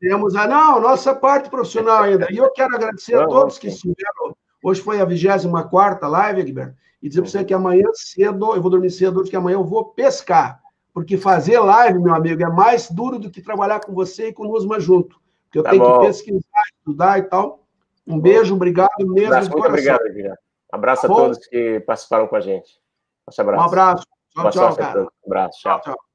Temos 0.00 0.34
a 0.34 0.46
não, 0.46 0.80
nossa 0.80 1.14
parte 1.14 1.50
profissional 1.50 2.04
ainda. 2.04 2.26
E 2.32 2.38
eu 2.38 2.50
quero 2.52 2.74
agradecer 2.74 3.14
a 3.14 3.26
todos 3.26 3.58
que 3.58 3.68
estiveram. 3.68 4.34
Hoje 4.62 4.80
foi 4.80 5.00
a 5.00 5.04
24 5.04 6.08
live, 6.08 6.40
Egberto, 6.40 6.74
e 7.02 7.08
dizer 7.08 7.22
para 7.22 7.30
você 7.30 7.44
que 7.44 7.54
amanhã 7.54 7.86
cedo, 7.94 8.54
eu 8.54 8.62
vou 8.62 8.70
dormir 8.70 8.90
cedo, 8.90 9.20
porque 9.20 9.36
amanhã 9.36 9.56
eu 9.56 9.64
vou 9.64 9.84
pescar. 9.92 10.60
Porque 10.92 11.16
fazer 11.16 11.58
live, 11.60 11.98
meu 11.98 12.14
amigo, 12.14 12.42
é 12.42 12.48
mais 12.48 12.90
duro 12.90 13.18
do 13.18 13.30
que 13.30 13.40
trabalhar 13.40 13.80
com 13.80 13.92
você 13.92 14.28
e 14.28 14.32
com 14.32 14.44
o 14.44 14.48
Nusma 14.48 14.80
junto. 14.80 15.20
Porque 15.44 15.58
eu 15.58 15.62
tá 15.62 15.70
tenho 15.70 15.82
bom. 15.82 16.00
que 16.00 16.06
pesquisar, 16.06 16.62
estudar 16.78 17.18
e 17.18 17.22
tal. 17.22 17.64
Um 18.06 18.16
tá 18.16 18.22
beijo, 18.22 18.54
obrigado 18.54 18.90
mesmo. 18.98 19.28
Abraço, 19.28 19.50
muito 19.50 19.66
obrigado, 19.66 20.06
Edgar. 20.06 20.38
Abraço 20.72 21.06
a 21.06 21.08
todos 21.08 21.38
que 21.46 21.80
participaram 21.80 22.26
com 22.26 22.36
a 22.36 22.40
gente. 22.40 22.80
Um 23.38 23.60
abraço. 23.60 24.04
Tchau, 24.30 24.50
tchau, 24.50 24.76
cara. 24.76 25.02
Um 25.02 25.08
abraço, 25.26 25.60
tchau. 25.60 25.80
tchau. 25.80 26.09